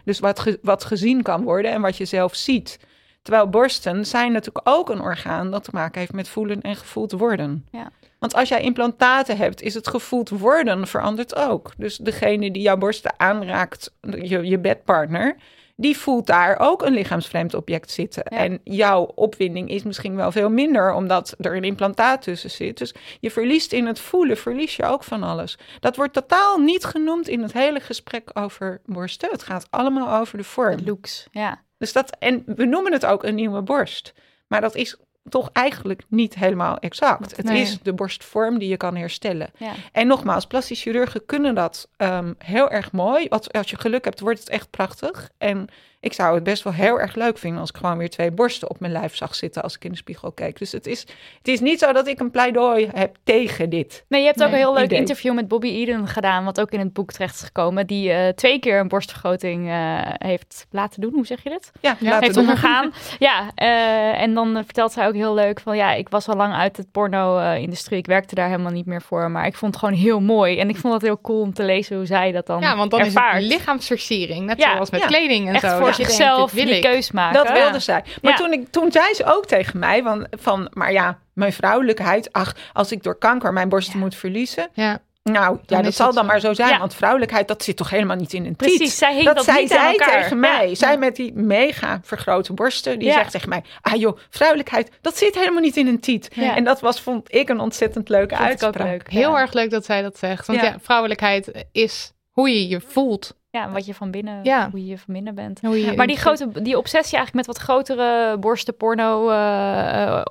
Dus 0.04 0.18
wat, 0.18 0.40
ge- 0.40 0.58
wat 0.62 0.84
gezien 0.84 1.22
kan 1.22 1.42
worden 1.42 1.70
en 1.70 1.80
wat 1.80 1.96
je 1.96 2.04
zelf 2.04 2.34
ziet. 2.34 2.78
Terwijl 3.22 3.48
borsten 3.48 4.06
zijn 4.06 4.32
natuurlijk 4.32 4.68
ook 4.68 4.90
een 4.90 5.00
orgaan 5.00 5.50
dat 5.50 5.64
te 5.64 5.70
maken 5.72 6.00
heeft 6.00 6.12
met 6.12 6.28
voelen 6.28 6.60
en 6.60 6.76
gevoeld 6.76 7.12
worden. 7.12 7.66
Ja. 7.70 7.90
Want 8.18 8.34
als 8.34 8.48
jij 8.48 8.60
implantaten 8.60 9.36
hebt, 9.36 9.62
is 9.62 9.74
het 9.74 9.88
gevoeld 9.88 10.28
worden 10.28 10.86
verandert 10.86 11.36
ook. 11.36 11.72
Dus 11.76 11.96
degene 11.96 12.50
die 12.50 12.62
jouw 12.62 12.76
borsten 12.76 13.14
aanraakt, 13.16 13.94
je, 14.00 14.46
je 14.46 14.58
bedpartner, 14.58 15.36
die 15.76 15.96
voelt 15.96 16.26
daar 16.26 16.58
ook 16.58 16.82
een 16.82 16.92
lichaamsvreemd 16.92 17.54
object 17.54 17.90
zitten. 17.90 18.22
Ja. 18.28 18.36
En 18.36 18.60
jouw 18.64 19.02
opwinding 19.02 19.70
is 19.70 19.82
misschien 19.82 20.16
wel 20.16 20.32
veel 20.32 20.50
minder, 20.50 20.92
omdat 20.92 21.34
er 21.38 21.56
een 21.56 21.64
implantaat 21.64 22.22
tussen 22.22 22.50
zit. 22.50 22.78
Dus 22.78 22.94
je 23.20 23.30
verliest 23.30 23.72
in 23.72 23.86
het 23.86 24.00
voelen, 24.00 24.36
verlies 24.36 24.76
je 24.76 24.84
ook 24.84 25.04
van 25.04 25.22
alles. 25.22 25.58
Dat 25.80 25.96
wordt 25.96 26.12
totaal 26.12 26.58
niet 26.58 26.84
genoemd 26.84 27.28
in 27.28 27.42
het 27.42 27.52
hele 27.52 27.80
gesprek 27.80 28.30
over 28.34 28.80
borsten. 28.86 29.30
Het 29.30 29.42
gaat 29.42 29.66
allemaal 29.70 30.20
over 30.20 30.38
de 30.38 30.44
vorm. 30.44 30.78
Looks. 30.84 31.26
Ja. 31.30 31.62
Dus 31.82 31.92
dat, 31.92 32.16
en 32.18 32.42
we 32.46 32.64
noemen 32.64 32.92
het 32.92 33.06
ook 33.06 33.24
een 33.24 33.34
nieuwe 33.34 33.62
borst. 33.62 34.12
Maar 34.46 34.60
dat 34.60 34.74
is 34.74 34.96
toch 35.28 35.50
eigenlijk 35.52 36.02
niet 36.08 36.34
helemaal 36.34 36.78
exact. 36.78 37.36
Het 37.36 37.46
Nee. 37.46 37.60
is 37.60 37.78
de 37.82 37.92
borstvorm 37.92 38.58
die 38.58 38.68
je 38.68 38.76
kan 38.76 38.96
herstellen. 38.96 39.50
Ja. 39.56 39.72
En 39.92 40.06
nogmaals, 40.06 40.46
plastisch 40.46 40.82
chirurgen 40.82 41.26
kunnen 41.26 41.54
dat 41.54 41.88
ehm, 41.96 42.32
heel 42.38 42.70
erg 42.70 42.92
mooi. 42.92 43.28
Want 43.28 43.52
als 43.52 43.70
je 43.70 43.76
geluk 43.76 44.04
hebt, 44.04 44.20
wordt 44.20 44.38
het 44.38 44.48
echt 44.48 44.70
prachtig. 44.70 45.30
En 45.38 45.68
ik 46.02 46.12
zou 46.12 46.34
het 46.34 46.44
best 46.44 46.62
wel 46.62 46.72
heel 46.72 47.00
erg 47.00 47.14
leuk 47.14 47.38
vinden 47.38 47.60
als 47.60 47.68
ik 47.70 47.76
gewoon 47.76 47.98
weer 47.98 48.10
twee 48.10 48.30
borsten 48.30 48.70
op 48.70 48.80
mijn 48.80 48.92
lijf 48.92 49.16
zag 49.16 49.34
zitten 49.34 49.62
als 49.62 49.74
ik 49.74 49.84
in 49.84 49.90
de 49.90 49.96
spiegel 49.96 50.32
keek. 50.32 50.58
Dus 50.58 50.72
het 50.72 50.86
is, 50.86 51.00
het 51.38 51.48
is 51.48 51.60
niet 51.60 51.78
zo 51.78 51.92
dat 51.92 52.06
ik 52.06 52.20
een 52.20 52.30
pleidooi 52.30 52.88
heb 52.94 53.16
tegen 53.24 53.70
dit. 53.70 54.04
Nee, 54.08 54.20
je 54.20 54.26
hebt 54.26 54.42
ook 54.42 54.50
Nee, 54.50 54.58
een 54.60 54.64
heel 54.64 54.74
leuk 54.74 54.84
idee. 54.84 54.98
interview 54.98 55.34
met 55.34 55.48
Bobby 55.48 55.68
Eden 55.68 56.06
gedaan, 56.08 56.44
wat 56.44 56.60
ook 56.60 56.70
in 56.70 56.78
het 56.78 56.92
boek 56.92 57.12
terecht 57.12 57.34
is 57.34 57.40
gekomen. 57.42 57.86
Die 57.86 58.10
eh, 58.12 58.28
twee 58.28 58.58
keer 58.58 58.78
een 58.80 58.88
borstvergroting 58.88 59.68
eh, 59.68 59.98
heeft 60.18 60.66
laten 60.70 61.00
doen. 61.00 61.12
Hoe 61.14 61.26
zeg 61.26 61.42
je 61.42 61.50
dit? 61.50 61.70
Ja, 61.80 61.96
laten 62.00 62.22
heeft 62.24 62.36
ondergaan. 62.36 62.92
ja, 63.18 63.50
eh, 63.54 64.20
en 64.22 64.34
dan 64.34 64.62
vertelt 64.64 64.92
zij 64.92 65.06
ook 65.06 65.14
heel 65.14 65.34
leuk 65.34 65.60
van 65.60 65.76
ja, 65.76 65.92
ik 65.92 66.08
was 66.08 66.28
al 66.28 66.36
lang 66.36 66.54
uit 66.54 66.76
het 66.76 66.90
porno-industrie. 66.92 67.98
ik 67.98 68.06
werkte 68.06 68.34
daar 68.34 68.48
helemaal 68.48 68.72
niet 68.72 68.86
meer 68.86 69.02
voor, 69.02 69.30
maar 69.30 69.46
ik 69.46 69.54
vond 69.56 69.74
het 69.74 69.84
gewoon 69.84 69.98
heel 70.00 70.20
mooi. 70.20 70.58
En 70.58 70.68
ik 70.68 70.76
vond 70.76 70.92
het 70.94 71.02
heel 71.02 71.20
cool 71.20 71.40
om 71.40 71.54
te 71.54 71.64
lezen 71.64 71.96
hoe 71.96 72.06
zij 72.06 72.32
dat 72.32 72.46
dan 72.46 72.60
Ja, 72.60 72.76
want 72.76 72.90
dan 72.90 73.00
ervaart. 73.00 73.36
is 73.36 73.42
het 73.44 73.52
lichaamsversiering, 73.52 74.46
net 74.46 74.58
Ja, 74.58 74.72
zoals 74.72 74.90
met 74.90 75.00
ja. 75.00 75.06
kleding 75.06 75.48
en 75.48 75.54
Echt 75.54 75.62
zo. 75.62 75.78
voor 75.78 75.91
Dat 75.96 76.06
je 76.10 76.16
denkt, 76.16 76.18
zichzelf 76.22 76.50
dit 76.50 76.58
wil 76.64 76.64
die 76.66 76.74
ik. 76.76 76.82
keus 76.82 77.10
maken. 77.10 77.44
Dat 77.44 77.52
wilde 77.52 77.78
zij. 77.78 78.04
Maar 78.22 78.32
Ja. 78.32 78.36
toen, 78.38 78.52
ik, 78.52 78.68
toen 78.70 78.92
zei 78.92 79.14
ze 79.14 79.24
ook 79.24 79.46
tegen 79.46 79.78
mij 79.78 80.02
van, 80.02 80.26
van, 80.30 80.68
maar 80.72 80.92
ja, 80.92 81.18
mijn 81.34 81.52
vrouwelijkheid, 81.52 82.32
ach, 82.32 82.54
als 82.72 82.92
ik 82.92 83.02
door 83.02 83.18
kanker 83.18 83.52
mijn 83.52 83.68
borsten 83.68 83.98
moet 83.98 84.14
verliezen, 84.14 84.68
Ja. 84.72 84.98
nou, 85.22 85.58
ja, 85.66 85.82
dat 85.82 85.94
zal 85.94 86.06
dan 86.12 86.22
zo. 86.24 86.30
maar 86.30 86.40
zo 86.40 86.54
zijn, 86.54 86.68
Ja. 86.68 86.78
want 86.78 86.94
vrouwelijkheid, 86.94 87.48
dat 87.48 87.62
zit 87.64 87.76
toch 87.76 87.90
helemaal 87.90 88.16
niet 88.16 88.32
in 88.32 88.46
een 88.46 88.56
Precies, 88.56 88.78
tiet. 88.78 88.90
zij 88.90 89.12
hing 89.14 89.24
dat, 89.26 89.36
dat 89.36 89.44
zei 89.44 89.60
niet 89.62 89.72
aan 89.72 89.78
zij 89.78 89.90
elkaar. 89.92 90.22
tegen 90.22 90.40
mij. 90.40 90.68
Ja. 90.68 90.74
Zij 90.74 90.98
met 90.98 91.16
die 91.16 91.32
mega 91.34 92.00
vergrote 92.02 92.52
borsten, 92.52 92.98
die 92.98 93.08
Ja. 93.08 93.14
zegt 93.14 93.30
tegen 93.30 93.48
mij, 93.48 93.62
ah 93.80 93.94
joh, 94.00 94.18
vrouwelijkheid, 94.30 94.90
dat 95.00 95.16
zit 95.16 95.34
helemaal 95.34 95.60
niet 95.62 95.76
in 95.76 95.86
een 95.86 96.00
tiet. 96.00 96.28
Ja. 96.34 96.56
En 96.56 96.64
dat 96.64 96.80
was, 96.80 97.00
vond 97.00 97.34
ik, 97.34 97.48
een 97.48 97.60
ontzettend 97.60 98.08
leuke 98.08 98.36
Vond 98.36 98.48
ik 98.48 98.54
ook 98.54 98.62
uitspraak. 98.62 98.88
leuk. 98.90 99.10
Heel 99.10 99.30
ja. 99.32 99.38
erg 99.40 99.52
leuk 99.52 99.70
dat 99.70 99.84
zij 99.84 100.02
dat 100.02 100.18
zegt. 100.18 100.46
Want 100.46 100.60
Ja. 100.60 100.64
ja, 100.66 100.76
vrouwelijkheid 100.82 101.66
is 101.72 102.12
hoe 102.30 102.48
je 102.50 102.68
je 102.68 102.80
voelt. 102.80 103.34
Ja, 103.52 103.70
wat 103.70 103.86
je 103.86 103.94
van 103.94 104.10
binnen, 104.10 104.44
Ja. 104.44 104.68
hoe 104.70 104.86
je 104.86 104.98
van 104.98 105.14
binnen 105.14 105.34
bent. 105.34 105.60
Je 105.62 105.92
Maar 105.96 106.06
die 106.06 106.16
grote, 106.16 106.62
die 106.62 106.76
obsessie 106.78 107.16
eigenlijk 107.18 107.46
met 107.46 107.56
wat 107.56 107.64
grotere 107.64 108.36
borsten, 108.38 108.76
porno, 108.76 109.28
eh, 109.30 110.02
eh, 110.06 110.22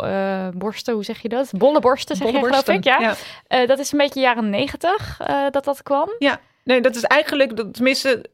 eh, 0.47 0.53
borsten, 0.55 0.93
hoe 0.93 1.03
zeg 1.03 1.21
je 1.21 1.29
dat? 1.29 1.51
Bolle 1.57 1.79
borsten, 1.79 2.15
zeg 2.15 2.25
Bolle 2.25 2.39
je 2.39 2.45
geloof 2.45 2.65
borsten, 2.65 2.93
ik, 2.93 2.99
ja. 2.99 3.15
ja. 3.49 3.65
Dat 3.65 3.79
is 3.79 3.91
een 3.91 3.97
beetje 3.97 4.19
jaren 4.19 4.49
negentig 4.49 5.19
dat 5.51 5.63
dat 5.63 5.83
kwam. 5.83 6.09
Ja. 6.19 6.39
Nee, 6.63 6.81
dat 6.81 6.95
is 6.95 7.03
eigenlijk, 7.03 7.55
dat- 7.57 7.73
tenminste, 7.73 8.25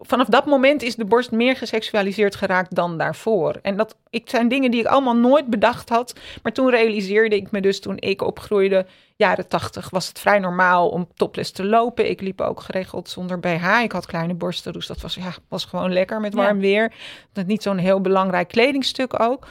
vanaf 0.00 0.26
dat 0.26 0.46
moment 0.46 0.82
is 0.82 0.96
de 0.96 1.04
borst 1.04 1.30
meer 1.30 1.56
geseksualiseerd 1.56 2.34
geraakt 2.34 2.74
dan 2.74 2.98
daarvoor. 2.98 3.58
En 3.62 3.76
dat 3.76 3.96
ik, 4.10 4.28
zijn 4.28 4.48
dingen 4.48 4.70
die 4.70 4.80
ik 4.80 4.86
allemaal 4.86 5.16
nooit 5.16 5.46
bedacht 5.46 5.88
had. 5.88 6.14
Maar 6.42 6.52
toen 6.52 6.70
realiseerde 6.70 7.36
ik 7.36 7.50
me 7.50 7.60
dus, 7.60 7.80
toen 7.80 7.96
ik 7.98 8.22
opgroeide, 8.22 8.86
jaren 9.16 9.48
tachtig, 9.48 9.90
was 9.90 10.08
het 10.08 10.18
vrij 10.18 10.38
normaal 10.38 10.88
om 10.88 11.08
topless 11.14 11.50
te 11.50 11.64
lopen. 11.64 12.10
Ik 12.10 12.20
liep 12.20 12.40
ook 12.40 12.60
geregeld 12.60 13.08
zonder 13.08 13.40
BH. 13.40 13.80
Ik 13.82 13.92
had 13.92 14.06
kleine 14.06 14.34
borsten, 14.34 14.72
dus 14.72 14.86
dat 14.86 15.00
was, 15.00 15.14
ja, 15.14 15.32
was 15.48 15.64
gewoon 15.64 15.92
lekker 15.92 16.20
met 16.20 16.34
warm 16.34 16.58
weer. 16.58 16.92
Dat 17.32 17.46
niet 17.46 17.62
zo'n 17.62 17.78
heel 17.78 18.00
belangrijk 18.00 18.48
kledingstuk 18.48 19.20
ook. 19.20 19.46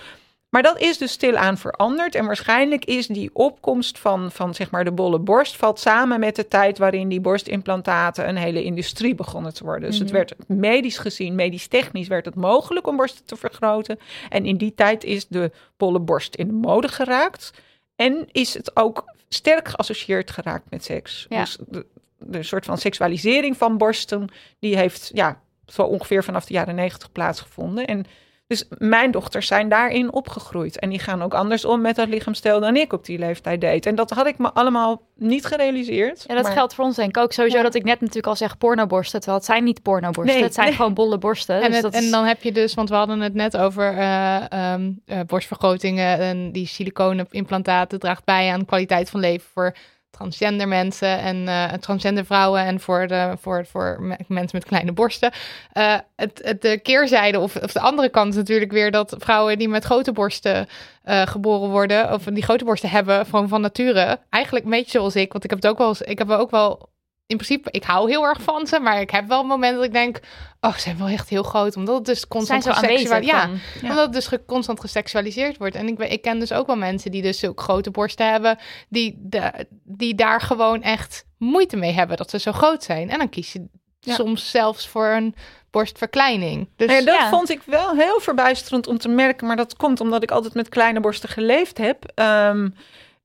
Maar 0.50 0.64
dat 0.64 0.80
is 0.80 0.98
dus 0.98 1.12
stilaan 1.12 1.58
veranderd. 1.58 2.16
En 2.16 2.26
waarschijnlijk 2.26 2.86
is 2.86 3.08
die 3.08 3.30
opkomst 3.34 4.00
van, 4.00 4.32
van 4.32 4.56
zeg 4.56 4.72
maar 4.72 4.84
de 4.84 4.92
bolle 4.92 5.20
borst... 5.20 5.56
valt 5.56 5.80
samen 5.80 6.20
met 6.20 6.36
de 6.36 6.48
tijd 6.48 6.78
waarin 6.78 7.10
die 7.10 7.22
borstimplantaten... 7.22 8.30
een 8.30 8.38
hele 8.38 8.64
industrie 8.64 9.16
begonnen 9.16 9.54
te 9.54 9.64
worden. 9.64 9.90
Dus 9.90 10.00
het 10.00 10.12
werd 10.12 10.36
medisch 10.48 10.98
gezien, 10.98 11.36
medisch 11.36 11.68
technisch... 11.68 12.08
werd 12.08 12.26
het 12.26 12.36
mogelijk 12.36 12.88
om 12.88 12.96
borsten 12.96 13.26
te 13.26 13.36
vergroten. 13.36 14.00
En 14.30 14.46
in 14.46 14.58
die 14.58 14.74
tijd 14.76 15.04
is 15.04 15.28
de 15.28 15.52
bolle 15.78 16.00
borst 16.00 16.36
in 16.36 16.48
de 16.48 16.54
mode 16.54 16.88
geraakt. 16.88 17.54
En 17.96 18.28
is 18.32 18.54
het 18.54 18.76
ook 18.76 19.14
sterk 19.30 19.68
geassocieerd 19.68 20.32
geraakt 20.32 20.70
met 20.70 20.84
seks. 20.84 21.26
Ja. 21.30 21.40
Dus 21.40 21.58
de, 21.68 21.86
de 22.18 22.44
soort 22.44 22.66
van 22.66 22.78
seksualisering 22.78 23.58
van 23.58 23.78
borsten... 23.78 24.30
die 24.60 24.78
heeft 24.78 25.12
ja, 25.14 25.42
zo 25.66 25.82
ongeveer 25.82 26.24
vanaf 26.24 26.46
de 26.46 26.54
jaren 26.54 26.76
negentig 26.76 27.12
plaatsgevonden. 27.12 27.86
En 27.88 28.06
dus 28.48 28.66
mijn 28.78 29.12
dochters 29.12 29.48
zijn 29.48 29.70
daarin 29.70 30.12
opgegroeid. 30.14 30.80
En 30.80 30.90
die 30.90 31.00
gaan 31.00 31.22
ook 31.22 31.34
anders 31.34 31.66
om 31.66 31.82
met 31.82 31.96
dat 31.96 32.08
lichaamsstijl 32.08 32.60
dan 32.60 32.76
ik 32.76 32.94
op 32.94 33.06
die 33.06 33.20
leeftijd 33.20 33.62
deed. 33.62 33.86
En 33.86 33.96
dat 33.96 34.10
had 34.10 34.28
ik 34.28 34.38
me 34.38 34.52
allemaal 34.54 35.02
niet 35.16 35.46
gerealiseerd. 35.46 36.24
Ja, 36.28 36.34
dat 36.36 36.44
maar- 36.44 36.52
geldt 36.54 36.74
voor 36.74 36.86
ons 36.86 36.96
denk 36.96 37.10
ik 37.18 37.24
ook. 37.24 37.32
Sowieso 37.32 37.58
Ja. 37.58 37.64
dat 37.64 37.76
ik 37.76 37.84
net 37.84 38.00
natuurlijk 38.00 38.28
al 38.28 38.36
zeg 38.36 38.58
pornoborsten. 38.58 39.20
Terwijl 39.20 39.38
het 39.38 39.48
zijn 39.52 39.64
niet 39.64 39.82
pornoborsten. 39.82 40.36
Nee, 40.36 40.44
het 40.44 40.54
zijn 40.54 40.68
nee. 40.68 40.76
gewoon 40.76 40.94
bolle 40.94 41.18
borsten. 41.18 41.56
En, 41.62 41.66
dus 41.72 41.74
het- 41.74 41.82
dat 41.94 41.94
en 42.04 42.12
dan 42.12 42.26
heb 42.26 42.44
je 42.44 42.52
dus, 42.52 42.74
want 42.74 42.90
we 42.90 42.96
hadden 42.96 43.20
het 43.20 43.34
net 43.34 43.58
over 43.58 43.98
eh, 43.98 44.52
ehm, 44.52 44.92
eh, 45.06 45.20
borstvergrotingen 45.28 46.20
en 46.20 46.52
die 46.52 46.68
siliconen 46.68 47.28
implantaten 47.30 48.00
draagt 48.00 48.24
bij 48.26 48.52
aan 48.52 48.66
kwaliteit 48.66 49.10
van 49.10 49.20
leven 49.20 49.48
voor 49.54 49.76
transgender 50.10 50.68
mensen 50.68 51.20
en 51.20 51.48
eh, 51.48 51.74
transgender 51.74 52.26
vrouwen 52.26 52.62
en 52.62 52.80
voor, 52.80 53.08
de, 53.08 53.34
voor, 53.40 53.66
voor 53.66 53.98
me- 54.00 54.18
mensen 54.28 54.58
met 54.58 54.68
kleine 54.68 54.92
borsten. 54.92 55.32
Eh, 55.72 55.96
het, 56.16 56.42
het, 56.44 56.62
de 56.62 56.80
keerzijde 56.80 57.40
of, 57.40 57.56
of 57.56 57.72
de 57.72 57.80
andere 57.80 58.10
kant 58.10 58.30
is 58.30 58.36
natuurlijk 58.36 58.72
weer 58.72 58.92
dat 58.92 59.16
vrouwen 59.18 59.58
die 59.58 59.70
met 59.70 59.84
grote 59.84 60.12
borsten 60.12 60.68
eh, 61.04 61.22
geboren 61.28 61.70
worden, 61.70 62.14
of 62.14 62.24
die 62.24 62.44
grote 62.44 62.66
borsten 62.66 62.90
hebben, 62.90 63.26
gewoon 63.26 63.48
van 63.48 63.62
nature, 63.62 64.20
eigenlijk 64.30 64.66
een 64.66 64.72
beetje 64.72 64.92
zoals 64.92 65.16
ik, 65.16 65.32
want 65.32 65.44
ik 65.44 65.50
heb 65.50 65.62
het 65.62 65.72
ook 65.72 65.78
wel 65.78 65.96
ik 66.00 66.18
heb 66.18 66.30
ook 66.30 66.52
wel 66.52 66.90
in 67.28 67.38
principe, 67.38 67.72
ik 67.72 67.84
hou 67.84 68.10
heel 68.10 68.24
erg 68.24 68.42
van 68.42 68.68
ze, 68.68 68.80
maar 68.80 69.02
ik 69.02 69.10
heb 69.10 69.28
wel 69.28 69.44
momenten 69.44 69.78
dat 69.78 69.86
ik 69.86 69.94
denk, 69.94 70.20
oh, 70.62 70.74
ze 70.74 70.80
zijn 70.80 70.98
wel 70.98 71.08
echt 71.08 71.30
heel 71.30 71.44
groot, 71.44 71.76
omdat 71.76 71.96
het 71.96 72.06
dus 72.06 72.28
constant 72.28 72.64
geseksualiseerd- 72.68 73.26
ja. 73.26 73.50
Ja. 73.82 73.90
omdat 73.90 74.04
het 74.06 74.14
dus 74.14 74.28
ge- 74.28 74.46
constant 74.46 74.80
geseksualiseerd 74.80 75.58
wordt. 75.58 75.76
En 75.76 75.88
ik, 75.88 76.00
ik 76.00 76.22
ken 76.22 76.40
dus 76.40 76.52
ook 76.54 76.68
wel 76.68 76.76
mensen 76.78 77.12
die 77.12 77.22
dus 77.22 77.40
zulke 77.40 77.64
grote 77.64 77.92
borsten 77.92 78.32
hebben, 78.32 78.58
die, 78.90 79.16
de, 79.20 79.68
die 79.84 80.16
daar 80.16 80.42
gewoon 80.42 80.82
echt 80.82 81.26
moeite 81.38 81.76
mee 81.78 81.92
hebben 81.92 82.18
dat 82.18 82.30
ze 82.30 82.40
zo 82.40 82.52
groot 82.52 82.84
zijn. 82.84 83.10
En 83.10 83.18
dan 83.18 83.30
kies 83.30 83.54
je 83.54 83.66
Ja. 84.00 84.14
soms 84.14 84.50
zelfs 84.52 84.88
voor 84.88 85.08
een 85.08 85.36
borstverkleining. 85.72 86.70
Dus 86.76 86.88
Nee, 86.88 87.04
dat 87.06 87.16
ja. 87.16 87.30
vond 87.30 87.50
ik 87.50 87.62
wel 87.66 87.96
heel 87.96 88.20
verbijsterend 88.20 88.88
om 88.88 88.98
te 88.98 89.10
merken. 89.10 89.48
Maar 89.48 89.56
dat 89.56 89.76
komt 89.76 90.00
omdat 90.02 90.24
ik 90.24 90.32
altijd 90.32 90.54
met 90.54 90.70
kleine 90.70 91.00
borsten 91.00 91.30
geleefd 91.30 91.78
heb. 91.78 92.12
ehm, 92.16 92.70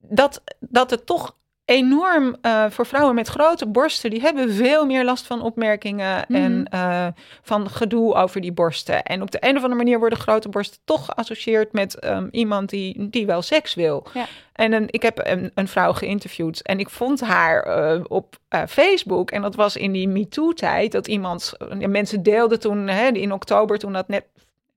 dat, 0.01 0.43
dat 0.61 0.91
het 0.91 1.07
toch 1.07 1.37
enorm 1.65 2.37
eh, 2.41 2.65
voor 2.71 2.87
vrouwen 2.87 3.15
met 3.15 3.29
grote 3.29 3.67
borsten... 3.67 4.11
die 4.11 4.21
hebben 4.21 4.53
veel 4.53 4.87
meer 4.87 5.05
last 5.05 5.27
van 5.27 5.43
opmerkingen 5.43 6.27
en 6.27 6.65
eh, 6.71 7.07
van 7.43 7.71
gedoe 7.71 8.15
over 8.15 8.41
die 8.41 8.53
borsten. 8.53 9.03
En 9.03 9.23
op 9.23 9.31
de 9.31 9.39
een 9.41 9.57
of 9.57 9.63
andere 9.63 9.75
manier 9.75 9.99
worden 9.99 10.19
grote 10.19 10.49
borsten 10.49 10.81
toch 10.85 11.05
geassocieerd... 11.05 11.73
met 11.73 11.99
ehm, 11.99 12.29
iemand 12.31 12.71
die, 12.71 13.09
die 13.11 13.27
wel 13.27 13.43
seks 13.43 13.75
wil. 13.75 14.07
Ja. 14.15 14.27
En 14.53 14.73
een, 14.73 14.87
ik 14.91 15.03
heb 15.03 15.21
een, 15.23 15.51
een 15.55 15.69
vrouw 15.69 15.93
geïnterviewd 15.93 16.63
en 16.63 16.79
ik 16.79 16.91
vond 16.91 17.21
haar 17.21 17.63
eh, 17.63 18.01
op 18.09 18.37
Facebook. 18.69 19.31
En 19.31 19.43
dat 19.43 19.55
was 19.55 19.77
in 19.77 19.93
die 19.93 20.09
MeToo-tijd 20.09 20.93
dat 20.93 21.07
iemand, 21.07 21.53
mensen 21.79 22.23
deelden 22.23 22.61
toen 22.61 22.89
hè, 22.89 23.09
in 23.09 23.33
oktober, 23.33 23.79
toen 23.79 23.93
dat 23.93 24.09
net, 24.09 24.25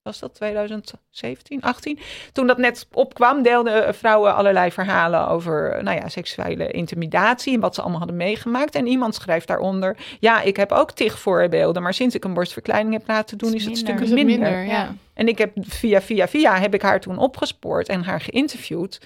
was 0.06 0.20
dat 0.20 0.36
2017, 0.36 1.62
18? 1.62 2.00
Toen 2.32 2.48
dat 2.48 2.58
net 2.58 2.88
opkwam, 2.92 3.44
deelden 3.44 3.96
vrouwen 3.96 4.36
allerlei 4.36 4.72
verhalen 4.72 5.28
over 5.28 5.84
nou 5.84 5.98
ja, 5.98 6.10
seksuele 6.10 6.72
intimidatie 6.72 7.54
en 7.54 7.60
wat 7.60 7.76
ze 7.76 7.82
allemaal 7.82 8.00
hadden 8.00 8.18
meegemaakt. 8.18 8.76
En 8.76 8.88
iemand 8.88 9.16
schrijft 9.16 9.48
daaronder, 9.48 9.98
ja, 10.20 10.42
ik 10.42 10.58
heb 10.58 10.72
ook 10.72 10.92
tig 10.92 11.20
voorbeelden, 11.20 11.82
maar 11.82 11.94
sinds 11.94 12.16
ik 12.16 12.24
een 12.24 12.34
borstverkleining 12.34 12.94
heb 12.94 13.08
laten 13.08 13.38
doen, 13.38 13.54
is 13.54 13.66
het 13.66 13.74
minder. 13.74 13.84
stukken 13.84 14.04
is 14.04 14.12
het 14.12 14.26
minder. 14.26 14.52
minder, 14.52 14.66
ja. 14.66 14.96
En 15.14 15.28
ik 15.28 15.38
heb 15.38 15.52
via, 15.60 16.02
via, 16.02 16.28
via 16.28 16.60
heb 16.60 16.74
ik 16.74 16.82
haar 16.82 17.00
toen 17.00 17.18
opgespoord 17.18 17.90
en 17.90 18.04
haar 18.04 18.22
geïnterviewd. 18.22 19.00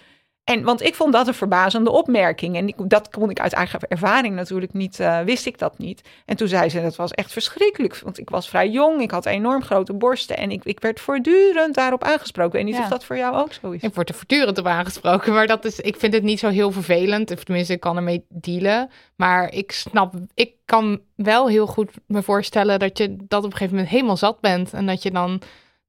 En 0.50 0.64
want 0.64 0.82
ik 0.82 0.96
vond 0.96 1.14
dat 1.14 1.28
een 1.28 1.34
verbazende 1.34 1.92
opmerking. 1.92 2.56
En 2.56 2.68
ik, 2.68 2.76
dat 2.78 3.10
kon 3.10 3.30
ik 3.30 3.40
uit 3.40 3.54
eigen 3.54 3.80
ervaring 3.80 4.36
natuurlijk 4.36 4.74
niet, 4.74 5.00
eh, 5.00 5.20
wist 5.20 5.46
ik 5.46 5.58
dat 5.58 5.78
niet. 5.78 6.02
En 6.26 6.36
toen 6.38 6.48
zei 6.48 6.70
ze, 6.70 6.82
dat 6.82 6.96
was 6.96 7.12
echt 7.12 7.32
verschrikkelijk. 7.32 8.00
Want 8.00 8.18
ik 8.20 8.30
was 8.30 8.50
vrij 8.50 8.70
jong, 8.70 9.02
ik 9.02 9.12
had 9.12 9.26
enorm 9.26 9.64
grote 9.64 9.94
borsten. 9.94 10.38
En 10.38 10.52
ik, 10.52 10.64
ik 10.64 10.80
werd 10.80 11.00
voortdurend 11.00 11.76
daarop 11.76 12.04
aangesproken. 12.04 12.60
Ik 12.60 12.66
weet 12.66 12.74
niet 12.74 12.76
Ja. 12.76 12.84
of 12.84 12.90
dat 12.90 13.04
voor 13.06 13.18
jou 13.18 13.36
ook 13.36 13.54
zo 13.54 13.72
is. 13.72 13.82
Ik 13.82 13.94
word 13.94 14.10
er 14.10 14.16
voortdurend 14.16 14.58
op 14.58 14.66
aangesproken, 14.66 15.34
maar 15.34 15.48
dat 15.48 15.66
is, 15.66 15.80
ik 15.80 15.96
vind 16.00 16.14
het 16.14 16.24
niet 16.24 16.40
zo 16.40 16.50
heel 16.50 16.72
vervelend. 16.72 17.32
Of 17.32 17.44
tenminste, 17.44 17.74
ik 17.74 17.80
kan 17.80 17.96
ermee 17.96 18.26
dealen. 18.30 18.90
Maar 19.16 19.54
ik 19.54 19.72
snap, 19.72 20.14
ik 20.34 20.54
kan 20.66 21.02
wel 21.16 21.48
heel 21.48 21.68
goed 21.68 21.92
me 22.08 22.22
voorstellen 22.24 22.80
dat 22.80 22.98
je 22.98 23.16
dat 23.18 23.40
op 23.40 23.46
een 23.46 23.52
gegeven 23.52 23.74
moment 23.74 23.92
helemaal 23.92 24.18
zat 24.18 24.40
bent. 24.40 24.74
En 24.74 24.86
dat 24.86 25.04
je 25.04 25.12
dan 25.12 25.42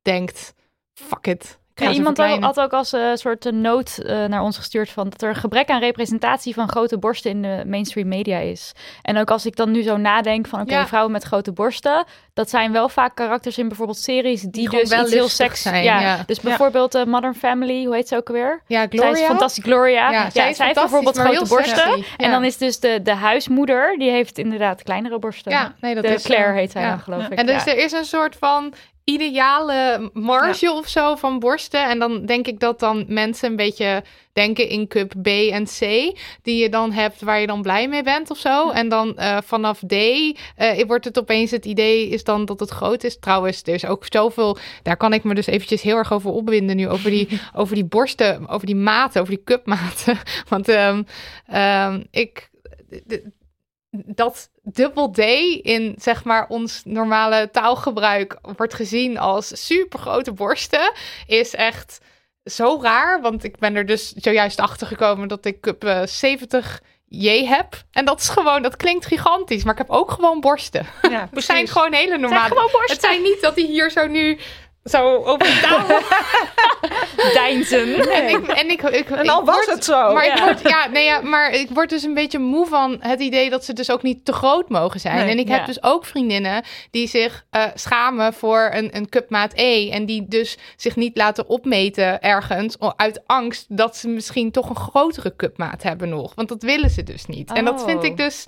denkt, 0.03 0.55
fuck 0.95 1.27
it. 1.27 1.60
Ja, 1.81 1.91
iemand 1.91 2.19
had, 2.19 2.61
ook 2.61 2.73
als 2.73 2.93
een 2.93 3.17
soort 3.19 3.45
een 3.45 3.61
noot 3.61 3.99
eh, 3.99 4.25
naar 4.25 4.43
ons 4.43 4.57
gestuurd 4.57 4.91
van 4.91 5.09
dat 5.09 5.23
er 5.23 5.29
een 5.29 5.35
gebrek 5.35 5.69
aan 5.69 5.81
representatie 5.81 6.55
van 6.55 6.69
grote 6.69 6.99
borsten 6.99 7.31
in 7.31 7.43
de 7.43 7.63
mainstream 7.67 8.09
media 8.09 8.39
is. 8.39 8.73
En 9.03 9.17
ook 9.19 9.31
als 9.31 9.47
ik 9.47 9.57
dan 9.57 9.71
nu 9.71 9.83
zo 9.83 9.97
nadenk 9.97 10.47
van 10.47 10.61
oké, 10.61 10.73
Ja. 10.75 10.87
vrouwen 10.87 11.13
met 11.13 11.23
grote 11.23 11.53
borsten, 11.53 12.05
dat 12.35 12.51
zijn 12.51 12.73
wel 12.73 12.89
vaak 12.89 13.15
karakters 13.15 13.59
in 13.59 13.69
bijvoorbeeld 13.69 13.99
series 13.99 14.43
die, 14.43 14.65
gewoon 14.69 14.81
dus 14.81 14.91
wel 14.91 15.07
heel 15.07 15.29
seks 15.29 15.63
zijn, 15.63 15.83
Ja, 15.85 16.01
ja. 16.01 16.23
dus 16.27 16.41
bijvoorbeeld 16.41 16.95
eh, 16.95 17.05
Modern 17.05 17.35
Family, 17.35 17.85
hoe 17.85 17.95
heet 17.95 18.09
ze 18.09 18.17
ook 18.17 18.29
alweer? 18.29 18.63
Ja, 18.67 18.79
Zij 18.79 18.99
Gloria. 18.99 19.13
is 19.21 19.27
fantastisch, 19.27 19.65
Gloria. 19.65 20.11
Ja, 20.11 20.31
zij 20.31 20.55
zij 20.55 20.67
heeft 20.67 20.79
bijvoorbeeld 20.81 21.19
grote 21.19 21.49
borsten. 21.49 22.05
En 22.17 22.31
dan 22.31 22.45
is 22.45 22.57
dus 22.57 22.81
de, 22.81 23.01
de 23.03 23.15
huismoeder, 23.15 23.99
die 23.99 24.11
heeft 24.11 24.39
inderdaad 24.39 24.83
kleinere 24.83 25.19
borsten. 25.19 25.53
Ja, 25.53 25.75
nee, 25.81 25.95
dat 25.95 26.05
de 26.05 26.09
is 26.13 26.23
Claire 26.23 26.49
zo. 26.53 26.59
heet 26.59 26.71
zij 26.71 26.89
dan, 26.89 26.99
geloof 27.01 27.29
ik. 27.29 27.39
En 27.39 27.47
dus 27.47 27.67
er 27.67 27.77
is 27.79 27.93
een 27.93 28.05
soort 28.05 28.37
van 28.37 28.73
ideale 29.13 30.11
marge 30.13 30.73
of 30.73 30.89
zo 30.89 31.15
van 31.15 31.39
borsten. 31.39 31.89
En 31.89 31.99
dan 31.99 32.27
denk 32.27 32.47
ik 32.47 32.61
dat 32.61 32.81
dan 32.81 33.05
mensen 33.09 33.51
een 33.51 33.57
beetje 33.57 34.03
denken 34.33 34.69
in 34.69 34.89
cup 34.89 35.13
B 35.23 35.27
en 35.27 35.65
C. 35.65 35.81
Die 36.43 36.63
je 36.63 36.69
dan 36.69 36.93
hebt 36.93 37.21
waar 37.21 37.41
je 37.41 37.47
dan 37.47 37.63
blij 37.63 37.89
mee 37.89 38.03
bent 38.03 38.31
of 38.31 38.39
zo. 38.39 38.71
En 38.71 38.89
dan 38.89 39.17
eh, 39.17 39.39
vanaf 39.45 39.81
D 39.87 39.93
eh, 39.93 40.87
wordt 40.87 41.05
het 41.05 41.19
opeens 41.19 41.51
het 41.51 41.65
idee 41.65 42.09
is 42.09 42.25
dan 42.25 42.45
dat 42.45 42.61
het 42.61 42.71
groot 42.71 43.05
is. 43.05 43.19
Trouwens, 43.19 43.63
er 43.63 43.75
is 43.75 43.87
ook 43.87 44.07
zoveel... 44.09 44.59
Daar 44.83 44.97
kan 44.97 45.13
ik 45.13 45.25
me 45.25 45.35
dus 45.35 45.47
eventjes 45.47 45.83
heel 45.83 45.97
erg 45.97 46.13
over 46.13 46.31
opwinden 46.31 46.77
nu. 46.77 46.89
Over 46.89 47.11
die, 47.11 47.29
over 47.55 47.75
die 47.75 47.85
borsten, 47.85 48.49
over 48.49 48.67
die 48.67 48.77
maten, 48.77 49.21
over 49.21 49.35
die 49.35 49.45
cupmaten. 49.45 50.19
Want 50.49 50.69
ehm, 50.69 51.03
ehm, 51.47 52.03
ik... 52.11 52.51
dat 53.91 54.51
dubbel 54.63 55.11
D 55.11 55.19
in 55.63 55.95
zeg 55.99 56.25
maar 56.25 56.49
ons 56.49 56.83
normale 56.85 57.49
taalgebruik 57.53 58.39
wordt 58.57 58.75
gezien 58.75 59.19
als 59.19 59.67
super 59.67 59.99
grote 59.99 60.33
borsten, 60.33 60.93
is 61.27 61.55
echt 61.55 61.99
zo 62.45 62.79
raar. 62.83 63.21
Want 63.21 63.45
ik 63.45 63.59
ben 63.59 63.75
er 63.77 63.87
dus 63.87 64.13
zojuist 64.13 64.61
achter 64.61 64.87
gekomen 64.87 65.29
dat 65.29 65.45
ik 65.45 65.61
cup 65.61 65.85
eh, 65.85 66.03
70 66.07 66.83
J 67.13 67.45
heb. 67.45 67.85
En 67.91 68.05
dat 68.05 68.21
is 68.21 68.29
gewoon, 68.29 68.63
dat 68.63 68.77
klinkt 68.77 69.07
gigantisch, 69.07 69.65
maar 69.65 69.73
ik 69.73 69.79
heb 69.79 69.91
ook 69.91 70.11
gewoon 70.11 70.41
borsten. 70.41 70.87
Ja, 71.11 71.29
Het 71.35 71.45
zijn 71.45 71.69
gewoon 71.69 71.93
hele 71.93 72.19
normale. 72.19 72.49
gewoon 72.49 72.69
borsten. 72.73 72.95
Het 72.97 73.05
zijn 73.05 73.23
niet 73.23 73.41
dat 73.41 73.55
die 73.55 73.67
hier 73.67 73.91
zo 73.91 74.07
nu 74.07 74.39
zo 74.85 75.17
over 75.25 75.39
de 75.39 75.59
tafel. 75.63 75.99
Deinzen. 77.35 78.11
En 78.11 78.29
ik, 78.29 78.47
en 78.47 78.71
ik, 78.71 78.83
ik, 78.83 79.11
En 79.11 79.25
ik 79.25 79.31
al 79.31 79.45
was 79.45 79.55
word- 79.55 79.71
het 79.71 79.85
zo. 79.85 80.13
Maar, 80.13 80.27
ik 80.27 80.37
Ja. 80.39 80.45
word, 80.45 80.61
ja, 80.69 80.87
nee, 80.89 81.05
ja, 81.05 81.21
maar 81.21 81.51
ik 81.53 81.69
word 81.71 81.89
dus 81.91 82.03
een 82.03 82.15
beetje 82.15 82.39
moe 82.39 82.67
van 82.67 82.97
het 83.01 83.21
idee 83.21 83.51
dat 83.51 83.65
ze 83.65 83.73
dus 83.73 83.91
ook 83.91 84.03
niet 84.03 84.25
te 84.25 84.33
groot 84.33 84.69
mogen 84.69 85.01
zijn. 85.01 85.17
Nee, 85.17 85.31
en 85.31 85.39
ik 85.39 85.49
heb 85.49 85.67
dus 85.67 85.83
ook 85.83 86.05
vriendinnen 86.05 86.65
die 86.91 87.09
zich 87.09 87.45
eh, 87.51 87.63
schamen 87.75 88.33
voor 88.35 88.71
een, 88.73 88.97
een 88.97 89.09
cupmaat 89.09 89.53
E. 89.55 89.91
En 89.91 90.07
die 90.07 90.25
dus 90.29 90.59
zich 90.77 90.97
niet 90.97 91.17
laten 91.17 91.49
opmeten 91.49 92.21
ergens 92.21 92.77
uit 92.97 93.21
angst 93.27 93.67
dat 93.69 93.97
ze 93.97 94.09
misschien 94.09 94.51
toch 94.51 94.69
een 94.69 94.77
grotere 94.77 95.37
cupmaat 95.37 95.83
hebben 95.83 96.09
nog. 96.09 96.33
Want 96.35 96.49
dat 96.49 96.63
willen 96.63 96.91
ze 96.91 97.03
dus 97.03 97.27
niet. 97.27 97.53
En 97.53 97.65
dat 97.65 97.85
vind 97.85 97.99
Oh. 97.99 98.05
ik 98.05 98.17
dus 98.17 98.45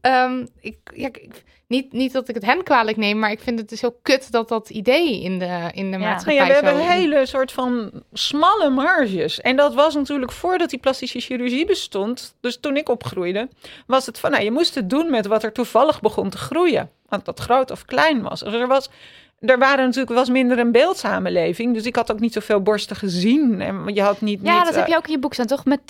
ehm, 0.00 0.46
ik, 0.60 0.78
ja, 0.94 1.06
ik- 1.06 1.44
niet, 1.66 1.92
niet 1.92 2.12
dat 2.12 2.28
ik 2.28 2.34
het 2.34 2.44
hen 2.44 2.62
kwalijk 2.62 2.96
neem, 2.96 3.18
maar 3.18 3.30
ik 3.30 3.40
vind 3.40 3.58
het 3.58 3.68
dus 3.68 3.80
heel 3.80 3.98
kut 4.02 4.32
dat 4.32 4.48
dat 4.48 4.70
idee 4.70 5.20
in 5.22 5.38
de, 5.38 5.70
in 5.72 5.90
de 5.90 5.98
Ja. 5.98 6.08
Maatschappij 6.08 6.34
ja, 6.34 6.46
we 6.46 6.52
hebben 6.52 6.74
een 6.74 6.90
hele 6.90 7.26
soort 7.26 7.52
van 7.52 7.90
smalle 8.12 8.70
marges. 8.70 9.40
En 9.40 9.56
dat 9.56 9.74
was 9.74 9.94
natuurlijk 9.94 10.32
voordat 10.32 10.70
die 10.70 10.78
plastische 10.78 11.20
chirurgie 11.20 11.66
bestond. 11.66 12.34
Dus 12.40 12.60
toen 12.60 12.76
ik 12.76 12.88
opgroeide, 12.88 13.48
was 13.86 14.06
het 14.06 14.18
van, 14.18 14.30
nou, 14.30 14.44
je 14.44 14.50
moest 14.50 14.74
het 14.74 14.90
doen 14.90 15.10
met 15.10 15.26
wat 15.26 15.42
er 15.42 15.52
toevallig 15.52 16.00
begon 16.00 16.30
te 16.30 16.38
groeien. 16.38 16.90
Want 17.08 17.24
dat 17.24 17.40
groot 17.40 17.70
of 17.70 17.84
klein 17.84 18.22
was. 18.22 18.40
Dus 18.40 18.52
er 18.52 18.68
was... 18.68 18.88
Er 19.38 19.58
waren 19.58 19.84
natuurlijk 19.84 20.14
was 20.14 20.28
minder 20.28 20.58
een 20.58 20.72
beeldsamenleving. 20.72 21.74
Dus 21.74 21.84
ik 21.84 21.96
had 21.96 22.12
ook 22.12 22.20
niet 22.20 22.32
zoveel 22.32 22.60
borsten 22.62 22.96
gezien. 22.96 23.60
En 23.60 23.94
je 23.94 24.02
had 24.02 24.20
niet. 24.20 24.40
Ja, 24.42 24.54
niet, 24.56 24.64
dat 24.64 24.74
heb 24.74 24.84
eh, 24.84 24.90
je 24.90 24.96
ook 24.96 25.06
in 25.06 25.12
je 25.12 25.18
boek 25.18 25.32
staan, 25.34 25.46
toch? 25.46 25.64
Met 25.64 25.80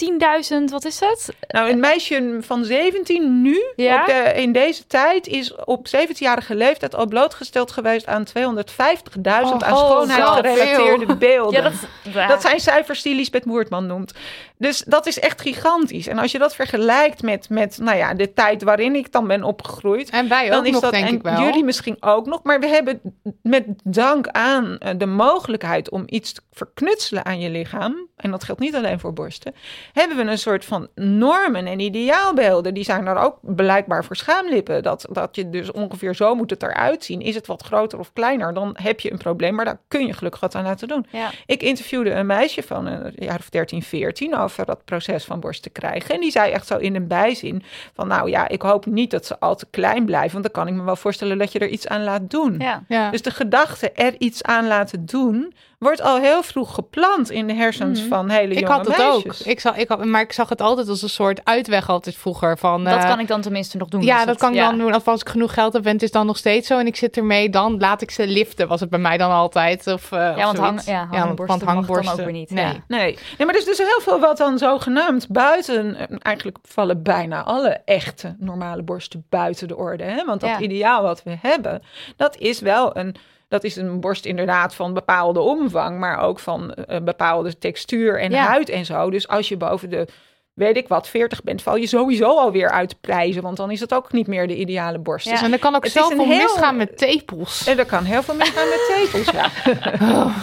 10.000, 0.51 0.65
wat 0.71 0.85
is 0.85 1.01
het? 1.01 1.29
Nou, 1.49 1.71
een 1.71 1.81
meisje 1.81 2.37
van 2.41 2.65
17 2.65 3.43
nu, 3.43 3.63
Ja? 3.77 4.01
op 4.01 4.07
de- 4.07 4.33
in 4.41 4.53
deze 4.53 4.87
tijd, 4.87 5.27
is 5.27 5.55
op 5.65 5.87
17-jarige 5.89 6.55
leeftijd 6.55 6.95
al 6.95 7.07
blootgesteld 7.07 7.71
geweest 7.71 8.07
aan 8.07 8.25
250.000 8.25 9.63
aan 9.65 9.73
Oh, 9.73 9.79
schoonheidsgerelateerde 9.79 10.99
zoveel. 11.01 11.17
beelden. 11.29 11.63
Ja, 11.63 11.71
dat, 12.13 12.29
Dat 12.29 12.43
zijn 12.43 12.61
cijfers 12.61 13.03
die 13.03 13.15
Lisbeth 13.15 13.45
Moertman 13.45 13.87
noemt. 13.87 14.13
Dus 14.59 14.83
dat 14.87 15.07
is 15.07 15.19
echt 15.19 15.41
gigantisch. 15.41 16.07
En 16.07 16.19
als 16.19 16.33
je 16.33 16.39
dat 16.39 16.55
vergelijkt 16.55 17.23
met, 17.23 17.49
met 17.51 17.79
nou 17.81 17.97
ja, 17.97 18.15
de 18.15 18.33
tijd 18.33 18.63
waarin 18.63 18.95
ik 18.95 19.13
dan 19.13 19.27
ben 19.27 19.43
opgegroeid. 19.43 20.11
En 20.11 20.29
wij 20.29 20.49
Dan 20.49 20.59
ook 20.59 20.65
is 20.67 20.71
nog, 20.73 20.81
dat, 20.81 20.93
denk 20.93 21.07
en 21.09 21.15
ik 21.15 21.23
wel. 21.23 21.41
jullie 21.43 21.65
misschien 21.65 21.97
ook 22.01 22.27
nog. 22.27 22.43
Maar 22.43 22.61
we 22.61 22.67
hebben 22.67 23.01
met 23.43 23.65
dank 23.85 24.29
aan 24.29 24.79
eh, 24.79 24.95
de 24.97 25.07
mogelijkheid 25.07 25.91
om 25.91 26.03
iets 26.07 26.33
te 26.33 26.41
verknutselen 26.53 27.25
aan 27.25 27.41
je 27.41 27.51
lichaam. 27.51 28.07
En 28.17 28.31
dat 28.31 28.45
geldt 28.45 28.61
niet 28.61 28.75
alleen 28.75 29.01
voor 29.01 29.13
borsten. 29.13 29.55
Hebben 29.93 30.17
we 30.17 30.23
een 30.23 30.39
soort 30.39 30.65
van 30.65 30.89
normen 30.95 31.67
en 31.67 31.81
ideaalbeelden. 31.81 32.75
Die 32.75 32.85
zijn 32.85 33.07
er 33.07 33.17
ook 33.17 33.39
blijkbaar 33.41 34.05
voor 34.05 34.17
schaamlippen. 34.17 34.83
Dat, 34.83 35.07
dat 35.11 35.37
je 35.37 35.51
dus 35.51 35.73
ongeveer 35.73 36.15
zo 36.15 36.35
moet 36.35 36.51
het 36.51 36.63
eruit 36.63 37.05
zien. 37.05 37.21
Is 37.21 37.35
het 37.35 37.47
wat 37.47 37.63
groter 37.63 37.99
of 37.99 38.13
kleiner, 38.13 38.55
dan 38.55 38.77
heb 38.83 39.01
je 39.01 39.13
een 39.13 39.19
probleem. 39.19 39.55
Maar 39.55 39.65
daar 39.65 39.81
kun 39.89 40.07
je 40.07 40.13
gelukkig 40.13 40.41
wat 40.41 40.55
aan 40.55 40.65
laten 40.65 40.89
doen. 40.89 41.07
Ja. 41.11 41.31
Ik 41.47 41.63
interviewde 41.63 42.11
een 42.11 42.27
meisje 42.27 42.63
van 42.63 42.87
een 42.87 43.13
jaar 43.17 43.39
of 43.39 43.51
13, 43.51 43.83
14 43.83 44.37
over 44.37 44.65
dat 44.65 44.85
proces 44.85 45.25
van 45.25 45.41
borst 45.41 45.63
te 45.63 45.71
krijgen. 45.71 46.15
En 46.15 46.21
die 46.21 46.31
zei 46.31 46.53
echt 46.53 46.67
zo 46.67 46.77
in 46.77 46.95
een 46.95 47.07
bijzin 47.07 47.63
van 47.95 48.09
nou 48.09 48.31
ja, 48.31 48.49
ik 48.49 48.63
hoop 48.63 48.87
niet 48.87 49.11
dat 49.11 49.27
ze 49.27 49.39
al 49.39 49.57
te 49.57 49.67
klein 49.71 50.05
blijven. 50.05 50.33
Want 50.33 50.45
dan 50.45 50.65
kan 50.65 50.73
ik 50.73 50.79
me 50.79 50.85
wel 50.85 50.97
voorstellen 50.97 51.39
dat 51.39 51.53
je 51.53 51.59
er 51.59 51.69
iets 51.69 51.89
aan 51.89 52.05
laat 52.05 52.31
doen. 52.31 52.59
Ja. 52.59 52.85
ja. 52.89 53.11
Dus 53.11 53.23
de 53.29 53.35
gedachte 53.35 53.91
er 53.91 54.15
iets 54.19 54.43
aan 54.43 54.67
laten 54.67 55.07
doen, 55.07 55.55
wordt 55.79 56.01
al 56.03 56.17
heel 56.19 56.43
vroeg 56.43 56.75
geplant 56.75 57.31
in 57.31 57.47
de 57.47 57.55
hersens 57.55 58.01
van 58.01 58.29
hele 58.29 58.55
ik 58.55 58.61
jonge 58.61 58.73
had 58.73 58.87
het 58.87 58.97
meisjes. 58.97 59.41
ook. 59.41 59.47
Ik 59.47 59.61
zag, 59.61 59.77
ik 59.77 59.89
had, 59.89 60.05
maar 60.05 60.21
ik 60.21 60.33
zag 60.33 60.49
het 60.49 60.61
altijd 60.61 60.89
als 60.89 61.03
een 61.03 61.09
soort 61.09 61.41
uitweg 61.45 61.89
altijd 61.89 62.17
vroeger. 62.17 62.59
Van, 62.59 62.85
Dat 62.85 62.95
eh, 63.03 63.09
kan 63.09 63.21
ik 63.21 63.29
dan 63.29 63.41
tenminste 63.41 63.77
nog 63.77 63.89
doen. 63.89 64.03
Ja, 64.03 64.25
dat 64.25 64.39
kan 64.39 64.51
ik 64.51 64.57
ja. 64.57 64.69
dan 64.69 64.79
doen. 64.79 64.95
Of 64.95 65.09
als 65.09 65.21
ik 65.21 65.29
genoeg 65.29 65.55
geld 65.55 65.73
heb 65.73 65.87
en 65.87 65.93
het 65.93 66.03
is 66.03 66.11
dan 66.11 66.27
nog 66.27 66.37
steeds 66.37 66.67
zo 66.67 66.79
en 66.79 66.87
ik 66.87 66.97
zit 66.97 67.17
ermee, 67.17 67.51
dan 67.51 67.79
laat 67.79 68.03
ik 68.03 68.11
ze 68.11 68.27
liften. 68.27 68.69
Was 68.69 68.81
het 68.81 68.91
bij 68.91 68.99
mij 68.99 69.17
dan 69.17 69.31
altijd. 69.31 69.87
Of, 69.87 70.13
eh, 70.13 70.19
Ja, 70.19 70.31
of 70.37 70.43
want 70.45 70.59
hang, 70.59 70.81
zoiets. 70.81 70.87
ja, 71.11 71.19
hangborsten 71.19 71.67
mag 71.75 71.87
dan 71.87 72.09
ook 72.09 72.17
weer 72.17 72.33
niet. 72.33 72.51
Nee. 72.51 72.65
Ja. 72.65 72.73
Nee. 72.89 73.01
nee, 73.39 73.47
maar 73.47 73.49
er 73.49 73.57
is 73.61 73.65
dus 73.65 73.79
heel 73.79 74.01
veel 74.01 74.21
wat 74.21 74.37
dan 74.37 74.59
zogenaamd 74.59 75.29
buiten... 75.29 75.97
Eigenlijk 76.23 76.59
vallen 76.63 77.03
bijna 77.03 77.43
alle 77.43 77.81
echte 77.85 78.37
normale 78.39 78.83
borsten 78.83 79.27
buiten 79.29 79.69
de 79.69 79.77
orde. 79.77 80.05
Hè? 80.05 80.25
Want 80.25 80.41
dat 80.41 80.51
Ja. 80.51 80.59
ideaal 80.61 81.03
wat 81.03 81.23
we 81.23 81.37
hebben, 81.43 81.83
dat 82.17 82.37
is 82.37 82.61
wel 82.61 82.97
een... 82.97 83.17
Dat 83.49 83.65
is 83.65 83.77
een 83.77 84.01
borst 84.01 84.25
inderdaad 84.25 84.75
van 84.75 84.95
bepaalde 84.95 85.41
omvang, 85.41 85.99
maar 85.99 86.19
ook 86.21 86.39
van 86.39 86.73
eh, 86.75 86.85
een 86.87 87.05
bepaalde 87.05 87.59
textuur 87.59 88.21
en 88.21 88.31
Ja. 88.31 88.45
huid 88.47 88.69
en 88.69 88.85
zo. 88.85 89.11
Dus 89.11 89.29
als 89.29 89.49
je 89.49 89.57
boven 89.57 89.91
de, 89.91 90.07
weet 90.55 90.77
ik 90.77 90.89
wat, 90.89 91.09
40 91.09 91.43
bent, 91.43 91.63
val 91.63 91.77
je 91.77 91.87
sowieso 91.87 92.25
alweer 92.39 92.71
uit 92.71 93.01
prijzen. 93.01 93.43
Want 93.43 93.57
dan 93.57 93.71
is 93.71 93.81
het 93.81 93.95
ook 93.95 94.13
niet 94.13 94.27
meer 94.27 94.47
de 94.47 94.57
ideale 94.57 94.99
borst. 94.99 95.27
Ja. 95.27 95.33
Dus- 95.33 95.43
En 95.43 95.53
er 95.53 95.59
kan 95.59 95.75
ook 95.75 95.85
Het 95.85 95.93
zoveel 95.93 96.19
een 96.21 96.27
heel- 96.31 96.43
misgaan 96.43 96.77
met 96.77 96.99
tepels. 96.99 97.67
en 97.67 97.79
er 97.79 97.87
kan 97.87 98.05
heel 98.05 98.23
veel 98.23 98.35
misgaan 98.35 98.69
met 98.69 98.95
tepels, 99.11 99.31
ja. 99.31 99.51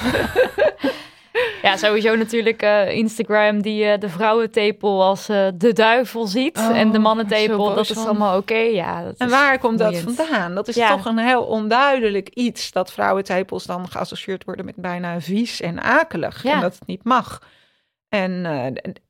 Ja, 1.62 1.78
sowieso 1.78 2.16
natuurlijk 2.16 2.62
eh, 2.62 2.92
Instagram 2.92 3.62
die 3.62 3.86
eh, 3.86 4.00
de 4.00 4.10
vrouwentepel 4.10 5.04
als 5.04 5.30
eh, 5.30 5.48
de 5.56 5.74
duivel 5.74 6.26
ziet. 6.28 6.58
Oh, 6.58 6.78
en 6.78 6.92
de 6.92 7.00
mannentepel, 7.00 7.76
dat 7.76 7.90
is 7.90 7.96
van. 7.96 8.06
allemaal 8.06 8.38
oké. 8.38 8.58
Ja, 8.58 9.04
dat 9.04 9.18
En 9.18 9.30
waar 9.30 9.60
komt 9.60 9.80
dat 9.80 9.98
vandaan? 9.98 10.56
Dat 10.56 10.68
is 10.68 10.76
Ja. 10.76 10.90
toch 10.90 11.06
een 11.06 11.18
heel 11.18 11.44
onduidelijk 11.44 12.30
iets 12.30 12.72
dat 12.72 12.92
vrouwentepels 12.92 13.64
dan 13.64 13.88
geassocieerd 13.90 14.44
worden 14.44 14.66
met 14.66 14.76
bijna 14.76 15.22
vies 15.22 15.62
en 15.62 15.82
akelig. 15.82 16.44
Ja. 16.44 16.54
En 16.54 16.62
dat 16.62 16.74
het 16.74 16.88
niet 16.88 17.04
mag. 17.04 17.42
En 18.10 18.42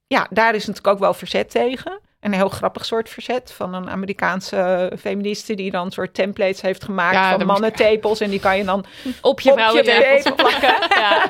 ja, 0.07 0.27
daar 0.29 0.55
is 0.55 0.65
natuurlijk 0.65 0.93
ook 0.93 0.99
wel 0.99 1.13
verzet 1.13 1.49
tegen. 1.51 1.99
Een 2.25 2.33
heel 2.33 2.49
grappig 2.49 2.85
soort 2.85 3.09
verzet 3.09 3.51
van 3.55 3.73
een 3.73 3.89
Amerikaanse 3.89 4.91
feministe 4.99 5.53
die 5.53 5.71
dan 5.71 5.85
een 5.85 5.91
soort 5.91 6.13
templates 6.13 6.61
heeft 6.61 6.83
gemaakt 6.83 7.13
Ja, 7.15 7.31
van 7.31 7.39
ik- 7.41 7.45
mannentepels. 7.47 8.19
En 8.19 8.29
die 8.29 8.39
kan 8.39 8.57
je 8.57 8.63
dan 8.63 8.79
Op 9.21 9.39
je 9.39 9.51
Op 9.51 9.59
je 9.59 9.63
vrouwentepels 9.63 10.23
tepel. 10.23 10.45
plakken. 10.45 10.75
Ja. 10.89 11.29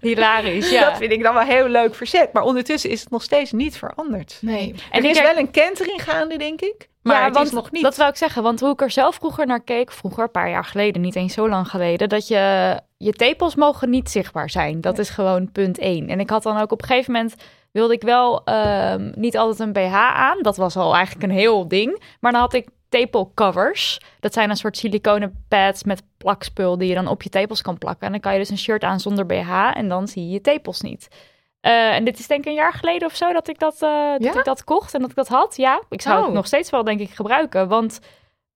Hilarisch, 0.00 0.70
ja. 0.70 0.88
Dat 0.88 0.98
vind 0.98 1.12
ik 1.12 1.22
dan 1.22 1.34
wel 1.34 1.42
heel 1.42 1.68
leuk 1.68 1.94
verzet. 1.94 2.32
Maar 2.32 2.42
ondertussen 2.42 2.90
is 2.90 3.00
het 3.00 3.10
nog 3.10 3.22
steeds 3.22 3.52
niet 3.52 3.76
veranderd. 3.78 4.38
Nee. 4.40 4.74
En 4.90 5.04
er 5.04 5.10
is 5.10 5.20
wel 5.22 5.36
een 5.36 5.50
kentering 5.50 6.02
gaande, 6.02 6.38
denk 6.38 6.60
ik. 6.60 6.88
Maar 7.02 7.16
ja, 7.18 7.24
het 7.24 7.34
want 7.34 7.46
is 7.46 7.52
nog 7.52 7.70
niet. 7.70 7.82
Dat 7.82 7.96
wou 7.96 8.10
ik 8.10 8.16
zeggen, 8.16 8.42
want 8.42 8.60
hoe 8.60 8.72
ik 8.72 8.80
er 8.80 8.90
zelf 8.90 9.14
vroeger 9.14 9.46
naar 9.46 9.62
keek, 9.62 9.92
vroeger, 9.92 10.22
een 10.22 10.30
paar 10.30 10.50
jaar 10.50 10.64
geleden, 10.64 11.02
niet 11.02 11.16
eens 11.16 11.34
zo 11.34 11.48
lang 11.48 11.68
geleden, 11.68 12.08
dat 12.08 12.28
je 12.28 12.76
je 12.96 13.12
tepels 13.12 13.54
mogen 13.54 13.90
niet 13.90 14.10
zichtbaar 14.10 14.50
zijn. 14.50 14.80
Dat 14.80 14.98
is 14.98 15.10
gewoon 15.10 15.52
punt 15.52 15.78
één. 15.78 16.08
En 16.08 16.20
ik 16.20 16.30
had 16.30 16.42
dan 16.42 16.60
ook 16.60 16.72
op 16.72 16.82
een 16.82 16.88
gegeven 16.88 17.12
moment 17.12 17.34
wilde 17.72 17.94
ik 17.94 18.02
wel 18.02 18.44
ehm, 18.44 19.12
niet 19.14 19.36
altijd 19.36 19.58
een 19.58 19.72
BH 19.72 19.94
aan. 19.94 20.42
Dat 20.42 20.56
was 20.56 20.76
al 20.76 20.94
eigenlijk 20.94 21.24
een 21.24 21.38
heel 21.38 21.68
ding. 21.68 22.02
Maar 22.20 22.32
dan 22.32 22.40
had 22.40 22.52
ik 22.52 22.68
tepelcovers. 22.88 24.00
Dat 24.20 24.32
zijn 24.32 24.50
een 24.50 24.56
soort 24.56 24.76
siliconen 24.76 25.44
pads 25.48 25.84
met 25.84 26.02
plakspul 26.16 26.78
die 26.78 26.88
je 26.88 26.94
dan 26.94 27.08
op 27.08 27.22
je 27.22 27.28
tepels 27.28 27.62
kan 27.62 27.78
plakken. 27.78 28.06
En 28.06 28.12
dan 28.12 28.20
kan 28.20 28.32
je 28.32 28.38
dus 28.38 28.48
een 28.50 28.58
shirt 28.58 28.82
aan 28.84 29.00
zonder 29.00 29.26
BH 29.26 29.70
en 29.72 29.88
dan 29.88 30.08
zie 30.08 30.24
je 30.26 30.30
je 30.32 30.40
tepels 30.40 30.80
niet. 30.80 31.08
Eh, 31.60 31.94
en 31.94 32.04
dit 32.04 32.18
is 32.18 32.26
denk 32.26 32.40
ik 32.40 32.46
een 32.46 32.54
jaar 32.54 32.72
geleden 32.72 33.08
of 33.08 33.14
zo 33.14 33.32
dat 33.32 33.48
ik 33.48 33.58
dat, 33.58 33.82
eh, 33.82 34.12
dat 34.18 34.36
ik 34.36 34.44
dat 34.44 34.64
kocht 34.64 34.94
en 34.94 35.00
dat 35.00 35.10
ik 35.10 35.16
dat 35.16 35.28
had. 35.28 35.56
Ja, 35.56 35.82
ik 35.88 36.00
zou 36.02 36.18
het 36.18 36.28
Oh. 36.28 36.34
nog 36.34 36.46
steeds 36.46 36.70
wel 36.70 36.84
denk 36.84 37.00
ik 37.00 37.10
gebruiken. 37.10 37.68
Want 37.68 38.00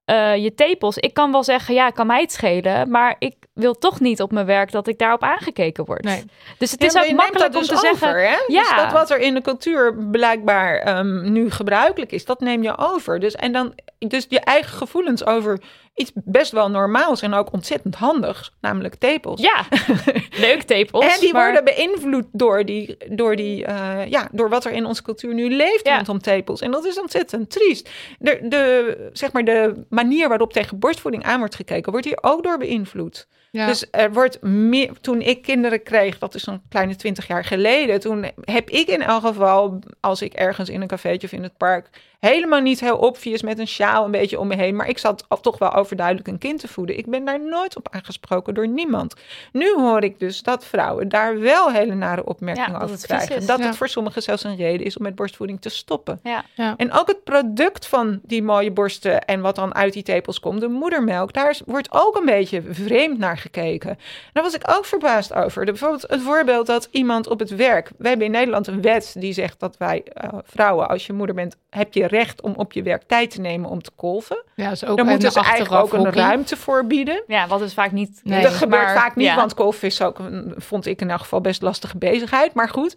eh, 0.05 0.37
je 0.37 0.55
tepels, 0.55 0.97
ik 0.99 1.15
kan 1.15 1.33
wel 1.33 1.45
zeggen, 1.45 1.75
ja, 1.75 1.91
kan 1.91 2.07
mij 2.07 2.21
het 2.21 2.33
schelen. 2.33 2.91
Maar 2.91 3.17
ik 3.19 3.35
wil 3.55 3.75
toch 3.79 4.01
niet 4.01 4.21
op 4.23 4.33
mijn 4.33 4.47
werk 4.47 4.71
dat 4.71 4.87
ik 4.89 4.99
daarop 4.99 5.23
aangekeken 5.23 5.85
word. 5.85 6.03
Nee. 6.05 6.25
Dus 6.59 6.71
het 6.71 6.81
Ja, 6.81 6.87
is 6.87 6.97
ook 7.11 7.17
makkelijk 7.17 7.53
dat 7.53 7.63
om 7.63 7.69
dus 7.69 7.69
te 7.81 7.87
zeggen... 7.87 8.09
hè? 8.09 8.37
Ja. 8.47 8.61
Dus 8.61 8.73
dat 8.77 8.93
wat 8.93 9.11
er 9.11 9.19
in 9.19 9.35
de 9.35 9.41
cultuur 9.41 9.95
blijkbaar 10.11 10.77
ehm, 10.79 11.33
nu 11.33 11.51
gebruikelijk 11.51 12.13
is, 12.13 12.25
dat 12.25 12.41
neem 12.41 12.63
je 12.63 12.79
over. 12.79 13.21
Dus, 13.21 13.35
en 13.35 13.53
dan, 13.53 13.75
dus 13.99 14.27
je 14.29 14.41
eigen 14.41 14.77
gevoelens 14.77 15.27
over 15.27 15.61
iets 15.95 16.11
best 16.15 16.53
wel 16.53 16.71
normaals 16.71 17.23
en 17.23 17.35
ook 17.35 17.53
ontzettend 17.53 17.95
handigs, 17.95 18.53
namelijk 18.61 18.95
tepels. 18.95 19.41
Ja, 19.41 19.65
leuk 20.47 20.63
tepels. 20.63 21.15
En 21.15 21.21
die 21.21 21.33
maar- 21.33 21.45
worden 21.53 21.65
beïnvloed 21.75 22.27
door, 22.33 22.65
die, 22.65 22.97
door, 23.11 23.37
die, 23.37 23.65
eh, 23.65 24.07
ja, 24.07 24.29
door 24.33 24.49
wat 24.49 24.65
er 24.65 24.73
in 24.73 24.85
onze 24.85 25.03
cultuur 25.03 25.35
nu 25.35 25.49
leeft 25.51 25.87
Ja. 25.87 25.97
rondom 25.97 26.21
tepels. 26.21 26.61
En 26.61 26.71
dat 26.71 26.85
is 26.85 27.01
ontzettend 27.01 27.51
triest. 27.51 27.89
De, 28.19 28.39
de, 28.43 29.11
zeg 29.13 29.33
maar 29.33 29.45
de 29.45 29.85
manier 29.89 30.29
waarop 30.29 30.53
tegen 30.53 30.79
borstvoeding 30.79 31.25
aan 31.25 31.39
wordt 31.39 31.55
gekeken, 31.55 31.93
wordt 31.93 32.07
hier 32.07 32.19
ook 32.21 32.43
door 32.43 32.59
beïnvloed. 32.59 33.27
Ja. 33.55 33.67
Dus 33.67 33.87
er 33.91 34.13
wordt 34.13 34.43
meer. 34.43 34.91
Toen 35.01 35.21
ik 35.21 35.43
kinderen 35.43 35.83
kreeg, 35.83 36.19
dat 36.19 36.35
is 36.35 36.43
zo'n 36.43 36.63
kleine 36.69 36.97
twintig 36.97 37.27
jaar 37.27 37.45
geleden. 37.45 38.01
Toen 38.01 38.27
heb 38.45 38.71
ik 38.71 38.89
in 38.89 39.03
elk 39.03 39.21
geval, 39.27 39.79
als 40.01 40.23
ik 40.23 40.33
ergens 40.33 40.69
in 40.69 40.81
een 40.81 40.89
cafeetje 40.89 41.27
of 41.27 41.33
in 41.33 41.43
het 41.43 41.57
park. 41.57 41.89
helemaal 42.21 42.61
niet 42.61 42.81
heel 42.81 42.97
obvious 42.97 43.43
met 43.43 43.59
een 43.59 43.67
sjaal 43.69 44.05
een 44.05 44.11
beetje 44.11 44.39
om 44.41 44.47
me 44.47 44.57
heen. 44.57 44.77
Maar 44.77 44.89
ik 44.89 44.99
zat 44.99 45.25
al 45.29 45.41
toch 45.41 45.59
wel 45.59 45.75
overduidelijk 45.75 46.29
een 46.29 46.39
kind 46.39 46.61
te 46.61 46.69
voeden. 46.69 46.99
Ik 46.99 47.07
ben 47.07 47.25
daar 47.25 47.41
nooit 47.41 47.77
op 47.77 47.89
aangesproken 47.91 48.55
door 48.55 48.69
niemand. 48.69 49.15
Nu 49.53 49.75
hoor 49.77 50.03
ik 50.05 50.19
dus 50.19 50.43
dat 50.43 50.65
vrouwen 50.65 51.09
daar 51.09 51.41
wel 51.41 51.71
hele 51.73 51.95
nare 51.95 52.25
opmerkingen 52.25 52.71
Ja, 52.71 52.79
over 52.85 53.01
krijgen. 53.01 53.47
Dat 53.47 53.59
Ja. 53.59 53.67
het 53.67 53.77
voor 53.77 53.89
sommigen 53.89 54.23
zelfs 54.23 54.45
een 54.45 54.57
reden 54.57 54.87
is 54.87 54.97
om 54.97 55.03
met 55.03 55.15
borstvoeding 55.15 55.61
te 55.61 55.69
stoppen. 55.69 56.21
Ja. 56.23 56.45
Ja. 56.55 56.75
En 56.77 56.93
ook 56.93 57.07
het 57.07 57.25
product 57.25 57.87
van 57.87 58.21
die 58.23 58.43
mooie 58.43 58.71
borsten 58.71 59.25
en 59.25 59.41
wat 59.41 59.57
dan 59.57 59.75
uit 59.75 59.93
die 59.93 60.03
tepels 60.03 60.41
komt, 60.41 60.61
de 60.61 60.69
moedermelk, 60.69 61.33
daar 61.33 61.57
wordt 61.67 61.89
ook 61.91 62.17
een 62.17 62.25
beetje 62.25 62.63
vreemd 62.71 63.19
naar 63.19 63.44
gekeken. 63.45 63.99
Daar 64.33 64.43
was 64.43 64.55
ik 64.55 64.63
ook 64.71 64.85
verbaasd 64.85 65.35
over. 65.35 65.65
De, 65.65 65.71
bijvoorbeeld 65.71 66.11
het 66.11 66.23
voorbeeld 66.23 66.67
dat 66.67 66.89
iemand 66.91 67.29
op 67.29 67.39
het 67.39 67.57
werk, 67.57 67.91
we 67.99 68.09
hebben 68.09 68.27
in 68.27 68.33
Nederland 68.33 68.67
een 68.67 68.83
wet 68.83 69.15
die 69.19 69.33
zegt 69.33 69.61
dat 69.61 69.77
wij 69.77 70.03
eh, 70.05 70.29
vrouwen, 70.45 70.89
als 70.89 71.07
je 71.07 71.13
moeder 71.13 71.35
bent, 71.35 71.57
heb 71.71 71.93
je 71.95 72.07
recht 72.07 72.43
om 72.43 72.55
op 72.57 72.73
je 72.73 72.83
werk 72.83 73.03
tijd 73.03 73.31
te 73.31 73.41
nemen 73.41 73.71
om 73.71 73.83
te 73.83 73.91
kolven. 73.97 74.43
ja, 74.55 74.71
is 74.71 74.85
ook 74.85 74.97
Dan 74.97 75.07
een 75.07 75.13
moeten 75.13 75.33
ze 75.33 75.41
eigenlijk 75.41 75.83
ook 75.85 75.93
een 75.93 76.13
ruimte 76.13 76.57
voor 76.57 76.87
bieden. 76.87 77.23
ja, 77.27 77.47
wat 77.47 77.61
is 77.61 77.75
vaak 77.75 77.93
niet... 77.93 78.21
Nee, 78.23 78.43
dat 78.43 78.53
gebeurt 78.53 78.83
maar- 78.83 78.95
vaak 78.97 79.17
niet, 79.17 79.27
ja. 79.27 79.37
want 79.37 79.55
kolf 79.55 79.83
is 79.83 80.03
ook, 80.03 80.19
een- 80.19 80.55
vond 80.57 80.87
ik 80.87 81.01
in 81.01 81.11
elk 81.11 81.21
geval 81.21 81.41
best 81.41 81.63
lastige 81.63 81.99
bezigheid. 81.99 82.55
Maar 82.55 82.69
goed, 82.69 82.97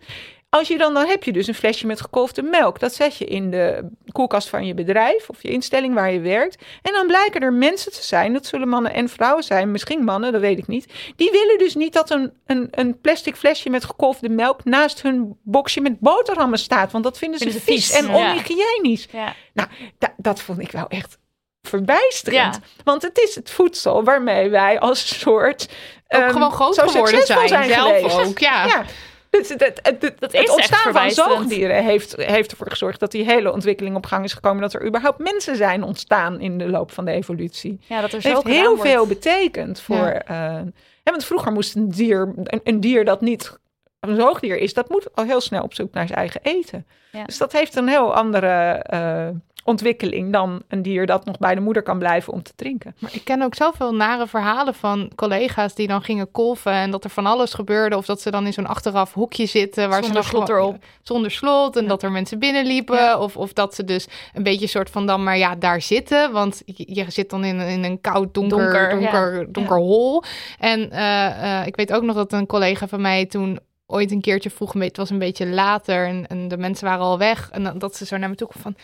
Als 0.49 0.67
je 0.67 0.77
dan, 0.77 0.93
dan 0.93 1.05
heb 1.07 1.23
je 1.23 1.33
dus 1.33 1.47
een 1.47 1.53
flesje 1.53 1.87
met 1.87 2.01
gekolfde 2.01 2.41
melk. 2.41 2.79
Dat 2.79 2.93
zet 2.93 3.17
je 3.17 3.25
in 3.25 3.51
de 3.51 3.89
koelkast 4.11 4.49
van 4.49 4.65
je 4.65 4.73
bedrijf 4.73 5.29
of 5.29 5.41
je 5.41 5.49
instelling 5.49 5.93
waar 5.93 6.11
je 6.11 6.19
werkt. 6.19 6.63
En 6.81 6.93
dan 6.93 7.07
blijken 7.07 7.41
er 7.41 7.53
mensen 7.53 7.91
te 7.91 8.03
zijn, 8.03 8.33
dat 8.33 8.45
zullen 8.45 8.67
mannen 8.69 8.93
en 8.93 9.09
vrouwen 9.09 9.43
zijn, 9.43 9.71
misschien 9.71 10.03
mannen, 10.03 10.31
dat 10.31 10.41
weet 10.41 10.57
ik 10.57 10.67
niet. 10.67 10.93
Die 11.15 11.31
willen 11.31 11.57
dus 11.57 11.75
niet 11.75 11.93
dat 11.93 12.09
een, 12.09 12.33
een, 12.45 12.67
een 12.71 12.99
plastic 13.01 13.35
flesje 13.35 13.69
met 13.69 13.83
gekolfde 13.85 14.29
melk 14.29 14.63
naast 14.63 15.01
hun 15.01 15.37
boxje 15.43 15.81
met 15.81 15.99
boterhammen 15.99 16.59
staat. 16.59 16.91
Want 16.91 17.03
dat 17.03 17.17
vinden 17.17 17.39
ze 17.39 17.45
Vinden 17.45 17.61
ze 17.61 17.71
vies, 17.71 17.85
vies, 17.87 17.97
en 17.99 18.13
onhygiënisch. 18.15 19.07
Ja. 19.11 19.35
Nou, 19.53 19.69
da- 19.97 20.13
dat 20.17 20.41
vond 20.41 20.59
ik 20.59 20.71
wel 20.71 20.87
echt 20.87 21.17
verbijsterend. 21.61 22.55
Ja. 22.55 22.61
Want 22.83 23.01
het 23.01 23.19
is 23.19 23.35
het 23.35 23.49
voedsel 23.51 24.03
waarmee 24.03 24.49
wij 24.49 24.79
als 24.79 25.19
soort... 25.19 25.67
Ook 26.07 26.21
ehm, 26.21 26.31
gewoon 26.31 26.51
groot 26.51 26.75
zo 26.75 26.87
geworden 26.87 27.25
zijn, 27.25 27.47
zelf 27.69 27.95
geweest. 27.95 28.19
ook, 28.27 28.39
ja. 28.39 28.65
ja. 28.65 28.85
Dus 29.37 29.49
het, 29.49 29.79
het, 29.81 30.49
ontstaan 30.49 30.93
van 30.93 31.11
zoogdieren 31.11 31.83
heeft, 31.83 32.15
heeft 32.15 32.51
ervoor 32.51 32.69
gezorgd 32.69 32.99
dat 32.99 33.11
die 33.11 33.25
hele 33.25 33.51
ontwikkeling 33.51 33.95
op 33.95 34.05
gang 34.05 34.23
is 34.23 34.33
gekomen. 34.33 34.61
Dat 34.61 34.73
er 34.73 34.85
überhaupt 34.85 35.19
mensen 35.19 35.55
zijn 35.55 35.83
ontstaan 35.83 36.39
in 36.39 36.57
de 36.57 36.69
loop 36.69 36.91
van 36.91 37.05
de 37.05 37.11
evolutie. 37.11 37.79
Ja, 37.87 38.01
dat 38.01 38.13
er 38.13 38.21
zo 38.21 38.29
heeft 38.29 38.43
heel 38.43 38.75
wordt. 38.75 38.89
veel 38.89 39.07
betekend 39.07 39.79
voor. 39.79 39.95
Ja. 39.97 40.23
eh, 40.23 40.65
ja, 41.03 41.11
want 41.11 41.25
vroeger 41.25 41.51
moest 41.51 41.75
een 41.75 41.89
dier, 41.89 42.33
een, 42.43 42.61
een 42.63 42.79
dier 42.79 43.05
dat 43.05 43.21
niet 43.21 43.57
een 43.99 44.15
zoogdier 44.15 44.57
is, 44.57 44.73
dat 44.73 44.89
moet 44.89 45.15
al 45.15 45.23
heel 45.23 45.41
snel 45.41 45.63
op 45.63 45.73
zoek 45.73 45.93
naar 45.93 46.07
zijn 46.07 46.19
eigen 46.19 46.39
eten. 46.43 46.85
Ja. 47.11 47.23
Dus 47.23 47.37
dat 47.37 47.51
heeft 47.51 47.75
een 47.75 47.87
heel 47.87 48.15
andere 48.15 48.71
eh, 48.71 49.27
ontwikkeling 49.67 50.33
dan 50.33 50.61
een 50.67 50.81
dier 50.81 51.05
dat 51.05 51.25
nog 51.25 51.37
bij 51.37 51.55
de 51.55 51.61
moeder 51.61 51.83
kan 51.83 51.97
blijven 51.99 52.33
om 52.33 52.43
te 52.43 52.51
drinken. 52.55 52.95
Maar 52.99 53.09
ik 53.13 53.23
ken 53.23 53.41
ook 53.41 53.55
zoveel 53.55 53.93
nare 53.95 54.27
verhalen 54.27 54.73
van 54.73 55.11
collega's 55.15 55.75
die 55.75 55.87
dan 55.87 56.01
gingen 56.01 56.31
kolven 56.31 56.71
en 56.71 56.91
dat 56.91 57.03
er 57.03 57.09
van 57.09 57.25
alles 57.25 57.53
gebeurde. 57.53 57.97
Of 57.97 58.05
dat 58.05 58.21
ze 58.21 58.31
dan 58.31 58.45
in 58.45 58.53
zo'n 58.53 58.67
achteraf 58.67 59.13
hoekje 59.13 59.45
zitten 59.45 59.89
waar 59.89 60.03
Zonder 60.03 60.23
ze 60.23 60.29
slot 60.29 60.45
gewoon- 60.45 60.59
erop. 60.61 60.83
Zonder 61.01 61.31
slot 61.31 61.75
en 61.75 61.81
Ja. 61.81 61.87
dat 61.87 62.03
er 62.03 62.11
mensen 62.11 62.39
binnenliepen. 62.39 62.95
Ja. 62.97 63.17
Of, 63.19 63.37
of 63.37 63.53
dat 63.53 63.75
ze 63.75 63.83
dus 63.83 64.07
een 64.33 64.43
beetje 64.43 64.67
soort 64.67 64.89
van 64.89 65.05
dan 65.05 65.23
maar 65.23 65.37
ja, 65.37 65.55
daar 65.55 65.81
zitten. 65.81 66.31
Want 66.31 66.61
je, 66.65 66.83
je 66.93 67.11
zit 67.11 67.29
dan 67.29 67.43
in, 67.43 67.59
in 67.59 67.83
een 67.83 68.01
koud 68.01 68.33
donker, 68.33 68.57
Donker, 68.57 68.89
donker, 68.89 69.39
ja. 69.39 69.45
donker, 69.49 69.77
hol. 69.77 70.23
En 70.59 70.91
eh, 70.91 71.59
eh, 71.61 71.67
ik 71.67 71.75
weet 71.75 71.93
ook 71.93 72.03
nog 72.03 72.15
dat 72.15 72.33
een 72.33 72.45
collega 72.45 72.87
van 72.87 73.01
mij 73.01 73.25
toen 73.25 73.59
ooit 73.85 74.11
een 74.11 74.21
keertje 74.21 74.49
vroeg, 74.49 74.73
het 74.73 74.97
was 74.97 75.09
een 75.09 75.19
beetje 75.19 75.47
later 75.47 76.05
en, 76.07 76.27
en 76.27 76.47
de 76.47 76.57
mensen 76.57 76.85
waren 76.87 77.03
al 77.05 77.17
weg. 77.17 77.49
En 77.51 77.63
dan- 77.63 77.77
dat 77.79 77.95
ze 77.95 78.05
zo 78.05 78.17
naar 78.17 78.29
me 78.29 78.35
toe 78.35 78.47
kwam 78.47 78.61
van, 78.61 78.75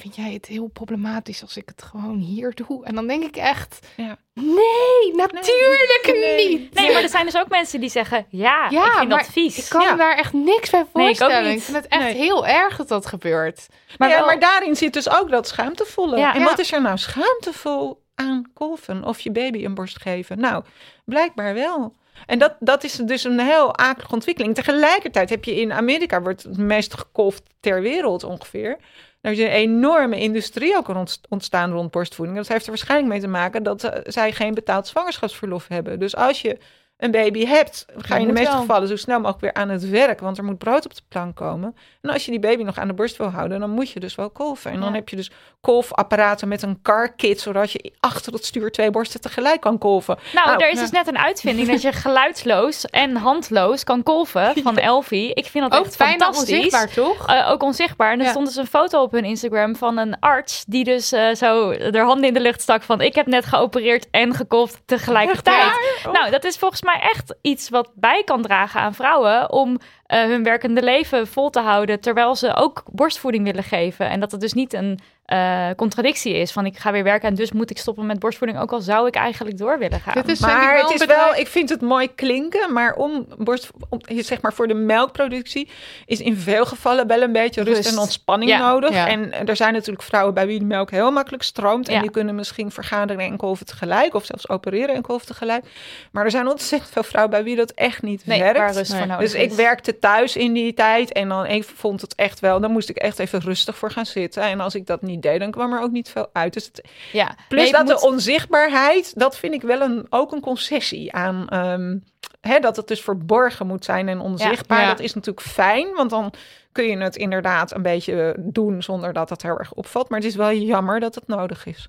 vind 0.00 0.16
jij 0.16 0.32
het 0.32 0.46
heel 0.46 0.66
problematisch 0.66 1.42
als 1.42 1.56
ik 1.56 1.68
het 1.68 1.82
gewoon 1.82 2.18
hier 2.18 2.54
doe? 2.54 2.84
En 2.84 2.94
dan 2.94 3.06
denk 3.06 3.24
ik 3.24 3.36
echt, 3.36 3.86
Ja. 3.96 4.16
nee, 4.34 5.14
natuurlijk 5.14 6.02
Nee. 6.04 6.48
niet. 6.48 6.74
Nee, 6.74 6.92
maar 6.92 7.02
er 7.02 7.08
zijn 7.08 7.24
dus 7.24 7.36
ook 7.36 7.48
mensen 7.48 7.80
die 7.80 7.90
zeggen, 7.90 8.26
ja, 8.28 8.66
Ja, 8.70 8.84
ik 8.86 8.92
vind 8.92 9.08
maar 9.08 9.18
dat 9.18 9.28
vies. 9.32 9.58
Ik 9.58 9.68
kan 9.68 9.80
Ja. 9.82 9.94
daar 9.94 10.16
echt 10.16 10.32
niks 10.32 10.70
bij 10.70 10.80
Nee, 10.80 11.04
ik 11.04 11.10
ook 11.10 11.16
voorstellen. 11.16 11.46
ik, 11.48 11.54
niet. 11.54 11.62
vind 11.64 11.76
het 11.76 11.86
echt 11.88 12.02
Nee. 12.02 12.14
heel 12.14 12.46
erg 12.46 12.76
dat 12.76 12.88
dat 12.88 13.06
gebeurt. 13.06 13.66
Maar 13.98 14.08
ja, 14.08 14.16
wel- 14.16 14.26
maar 14.26 14.38
daarin 14.40 14.76
zit 14.76 14.92
dus 14.92 15.10
ook 15.10 15.30
dat 15.30 15.48
schaamtevolle. 15.48 16.16
Ja. 16.18 16.34
en 16.34 16.40
Ja. 16.40 16.44
wat 16.46 16.58
is 16.58 16.72
er 16.72 16.82
nou 16.82 16.98
schaamtevol 16.98 18.02
aan 18.14 18.50
kolven 18.54 19.04
of 19.04 19.20
je 19.20 19.30
baby 19.30 19.64
een 19.64 19.74
borst 19.74 20.00
geven? 20.02 20.40
Nou, 20.40 20.64
blijkbaar 21.04 21.54
wel. 21.54 21.94
En 22.26 22.38
dat, 22.38 22.56
dat 22.60 22.84
is 22.84 22.92
dus 22.92 23.24
een 23.24 23.40
heel 23.40 23.76
akelige 23.76 24.12
ontwikkeling. 24.14 24.54
Tegelijkertijd 24.54 25.30
heb 25.30 25.44
je 25.44 25.60
in 25.60 25.72
Amerika, 25.72 26.22
wordt 26.22 26.42
het 26.42 26.56
meest 26.58 26.94
gekolfd 26.98 27.42
ter 27.60 27.80
wereld 27.82 28.24
ongeveer. 28.24 28.76
Er 29.20 29.32
is 29.32 29.38
een 29.38 29.46
enorme 29.46 30.20
industrie 30.20 30.76
ook 30.76 30.88
ont- 30.88 31.20
ontstaan 31.28 31.72
rond 31.72 31.90
borstvoeding. 31.90 32.38
Dat 32.38 32.48
heeft 32.48 32.64
er 32.64 32.70
waarschijnlijk 32.70 33.10
mee 33.12 33.20
te 33.20 33.28
maken 33.28 33.62
dat 33.62 34.00
zij 34.04 34.32
geen 34.32 34.54
betaald 34.54 34.86
zwangerschapsverlof 34.86 35.68
hebben. 35.68 35.98
Dus 35.98 36.16
als 36.16 36.40
je 36.40 36.58
een 36.98 37.10
baby 37.10 37.46
hebt, 37.46 37.86
ga 37.96 38.14
je 38.14 38.20
in 38.20 38.26
de 38.26 38.32
meeste 38.32 38.50
wel. 38.52 38.60
gevallen 38.60 38.88
zo 38.88 38.96
snel 38.96 39.16
mogelijk 39.16 39.40
weer 39.40 39.54
aan 39.54 39.68
het 39.68 39.88
werk, 39.90 40.20
want 40.20 40.38
er 40.38 40.44
moet 40.44 40.58
brood 40.58 40.84
op 40.84 40.94
de 40.94 41.02
plank 41.08 41.36
komen. 41.36 41.76
En 42.00 42.10
als 42.10 42.24
je 42.24 42.30
die 42.30 42.40
baby 42.40 42.62
nog 42.62 42.78
aan 42.78 42.88
de 42.88 42.94
borst 42.94 43.16
wil 43.16 43.28
houden, 43.30 43.60
dan 43.60 43.70
moet 43.70 43.90
je 43.90 44.00
dus 44.00 44.14
wel 44.14 44.30
kolven. 44.30 44.70
En 44.70 44.80
dan 44.80 44.94
heb 44.94 45.08
je 45.08 45.16
dus 45.16 45.30
kolfapparaten 45.60 46.48
met 46.48 46.62
een 46.62 46.78
car 46.82 47.12
kit, 47.12 47.40
zodat 47.40 47.70
je 47.72 47.92
achter 48.00 48.32
het 48.32 48.44
stuur 48.44 48.70
twee 48.70 48.90
borsten 48.90 49.20
tegelijk 49.20 49.60
kan 49.60 49.78
kolven. 49.78 50.18
Nou, 50.34 50.46
Nou, 50.48 50.62
er 50.62 50.68
is 50.68 50.74
ja. 50.74 50.80
dus 50.80 50.90
net 50.90 51.06
een 51.06 51.18
uitvinding 51.18 51.68
dat 51.68 51.82
je 51.82 51.92
geluidsloos 52.06 52.84
en 52.84 53.16
handloos 53.16 53.84
kan 53.84 54.02
kolven 54.02 54.52
van 54.62 54.76
Elfie. 54.78 55.34
Ik 55.34 55.46
vind 55.46 55.70
dat 55.70 55.78
Ook 55.80 55.84
echt 55.86 55.96
fantastisch. 55.96 56.54
onzichtbaar, 56.56 56.90
toch? 56.92 57.26
Eh, 57.26 57.50
ook 57.50 57.62
onzichtbaar. 57.62 58.12
En 58.12 58.18
er 58.18 58.24
Ja. 58.24 58.30
stond 58.30 58.46
dus 58.46 58.56
een 58.56 58.66
foto 58.66 59.02
op 59.02 59.12
hun 59.12 59.24
Instagram 59.24 59.76
van 59.76 59.98
een 59.98 60.18
arts 60.20 60.64
die 60.68 60.84
dus 60.84 61.12
eh, 61.12 61.34
zo 61.34 61.72
haar 61.92 62.04
handen 62.04 62.28
in 62.28 62.34
de 62.34 62.40
lucht 62.40 62.60
stak 62.60 62.82
van 62.82 63.00
ik 63.00 63.14
heb 63.14 63.26
net 63.26 63.46
geopereerd 63.46 64.06
en 64.10 64.34
gekolfd 64.34 64.80
tegelijkertijd. 64.86 65.72
Nou, 66.12 66.30
dat 66.30 66.44
is 66.44 66.56
volgens 66.56 66.82
mij 66.82 66.87
echt 66.94 67.34
iets 67.42 67.68
wat 67.68 67.90
bij 67.94 68.24
kan 68.24 68.42
dragen 68.42 68.80
aan 68.80 68.94
vrouwen 68.94 69.52
om 69.52 69.78
eh, 70.08 70.22
hun 70.22 70.42
werkende 70.42 70.82
leven 70.82 71.26
vol 71.26 71.50
te 71.50 71.60
houden 71.60 72.00
terwijl 72.00 72.36
ze 72.36 72.54
ook 72.54 72.82
borstvoeding 72.90 73.44
willen 73.44 73.64
geven. 73.64 74.08
En 74.10 74.20
dat 74.20 74.30
het 74.32 74.40
dus 74.40 74.52
niet 74.52 74.72
een 74.72 74.98
eh, 75.24 75.68
contradictie 75.76 76.34
is 76.34 76.52
van 76.52 76.66
ik 76.66 76.78
ga 76.78 76.92
weer 76.92 77.02
werken 77.04 77.28
en 77.28 77.34
dus 77.34 77.52
moet 77.52 77.70
ik 77.70 77.78
stoppen 77.78 78.06
met 78.06 78.18
borstvoeding 78.18 78.60
ook 78.60 78.72
al 78.72 78.80
zou 78.80 79.06
ik 79.06 79.14
eigenlijk 79.14 79.58
door 79.58 79.78
willen 79.78 80.00
gaan. 80.00 80.14
Dit 80.14 80.28
is 80.28 80.38
denk 80.38 80.52
ik 80.52 80.58
Maar 80.58 80.72
wel 80.74 80.82
het 80.82 80.92
is 80.92 80.98
bedrijf- 81.00 81.20
wel, 81.30 81.34
ik 81.40 81.46
vind 81.46 81.68
het 81.68 81.80
mooi 81.80 82.14
klinken, 82.14 82.72
maar 82.72 82.94
om 82.94 83.26
borst, 83.38 83.70
om, 83.88 84.00
zeg 84.06 84.40
maar 84.40 84.52
voor 84.52 84.68
de 84.68 84.74
melkproductie 84.74 85.68
is 86.06 86.20
in 86.20 86.36
veel 86.36 86.66
gevallen 86.66 87.06
wel 87.06 87.22
een 87.22 87.32
beetje 87.32 87.62
rust, 87.62 87.76
Rust. 87.76 87.92
en 87.92 87.98
ontspanning 87.98 88.50
Ja. 88.50 88.70
nodig. 88.70 88.90
Ja. 88.94 89.08
En 89.08 89.46
er 89.46 89.56
zijn 89.56 89.72
natuurlijk 89.72 90.02
vrouwen 90.02 90.34
bij 90.34 90.46
wie 90.46 90.58
de 90.58 90.64
melk 90.64 90.90
heel 90.90 91.10
makkelijk 91.10 91.42
stroomt 91.42 91.88
en 91.88 91.94
Ja. 91.94 92.00
die 92.00 92.10
kunnen 92.10 92.34
misschien 92.34 92.70
vergaderen 92.70 93.22
en 93.24 93.36
kolven 93.36 93.66
tegelijk 93.66 94.14
of 94.14 94.24
zelfs 94.24 94.48
opereren 94.48 94.94
en 94.94 95.02
kolven 95.02 95.26
tegelijk. 95.26 95.64
Maar 96.12 96.24
er 96.24 96.30
zijn 96.30 96.48
ontzettend 96.48 96.90
veel 96.92 97.02
vrouwen 97.02 97.34
bij 97.34 97.44
wie 97.44 97.56
dat 97.56 97.70
echt 97.70 98.02
niet 98.02 98.26
nee, 98.26 98.40
werkt. 98.40 98.58
waar 98.58 98.72
rust 98.72 98.90
Nee. 98.90 98.98
voor 98.98 99.08
nodig 99.08 99.30
Dus 99.30 99.40
ik 99.42 99.50
is. 99.50 99.56
Thuis 99.98 100.36
in 100.36 100.52
die 100.52 100.74
tijd 100.74 101.12
en 101.12 101.28
dan 101.28 101.46
ik 101.46 101.64
vond 101.64 102.00
het 102.00 102.14
echt 102.14 102.40
wel, 102.40 102.60
dan 102.60 102.70
moest 102.72 102.88
ik 102.88 102.96
echt 102.96 103.18
even 103.18 103.40
rustig 103.40 103.76
voor 103.76 103.90
gaan 103.90 104.06
zitten. 104.06 104.42
En 104.42 104.60
als 104.60 104.74
ik 104.74 104.86
dat 104.86 105.02
niet 105.02 105.22
deed, 105.22 105.40
dan 105.40 105.50
kwam 105.50 105.72
er 105.72 105.80
ook 105.80 105.90
niet 105.90 106.08
veel 106.10 106.28
uit. 106.32 106.52
Dus 106.52 106.64
het, 106.64 106.88
Ja. 107.12 107.34
Plus 107.48 107.70
dat 107.70 107.86
de 107.86 108.00
onzichtbaarheid, 108.00 109.18
dat 109.18 109.36
vind 109.36 109.54
ik 109.54 109.62
wel 109.62 109.80
een, 109.80 110.06
ook 110.10 110.32
een 110.32 110.40
concessie 110.40 111.12
aan. 111.12 111.48
ehm, 111.48 111.96
hè, 112.40 112.58
dat 112.58 112.76
het 112.76 112.88
dus 112.88 113.00
verborgen 113.00 113.66
moet 113.66 113.84
zijn 113.84 114.08
en 114.08 114.20
onzichtbaar. 114.20 114.80
Ja. 114.80 114.88
Dat 114.88 115.00
is 115.00 115.14
natuurlijk 115.14 115.46
fijn, 115.46 115.94
want 115.94 116.10
dan 116.10 116.32
kun 116.72 116.84
je 116.84 116.96
het 116.98 117.16
inderdaad 117.16 117.74
een 117.74 117.82
beetje 117.82 118.34
doen 118.38 118.82
zonder 118.82 119.12
dat 119.12 119.30
het 119.30 119.42
heel 119.42 119.58
erg 119.58 119.72
opvalt. 119.72 120.08
Maar 120.08 120.18
het 120.18 120.28
is 120.28 120.36
wel 120.36 120.52
jammer 120.52 121.00
dat 121.00 121.14
het 121.14 121.26
nodig 121.26 121.66
is. 121.66 121.88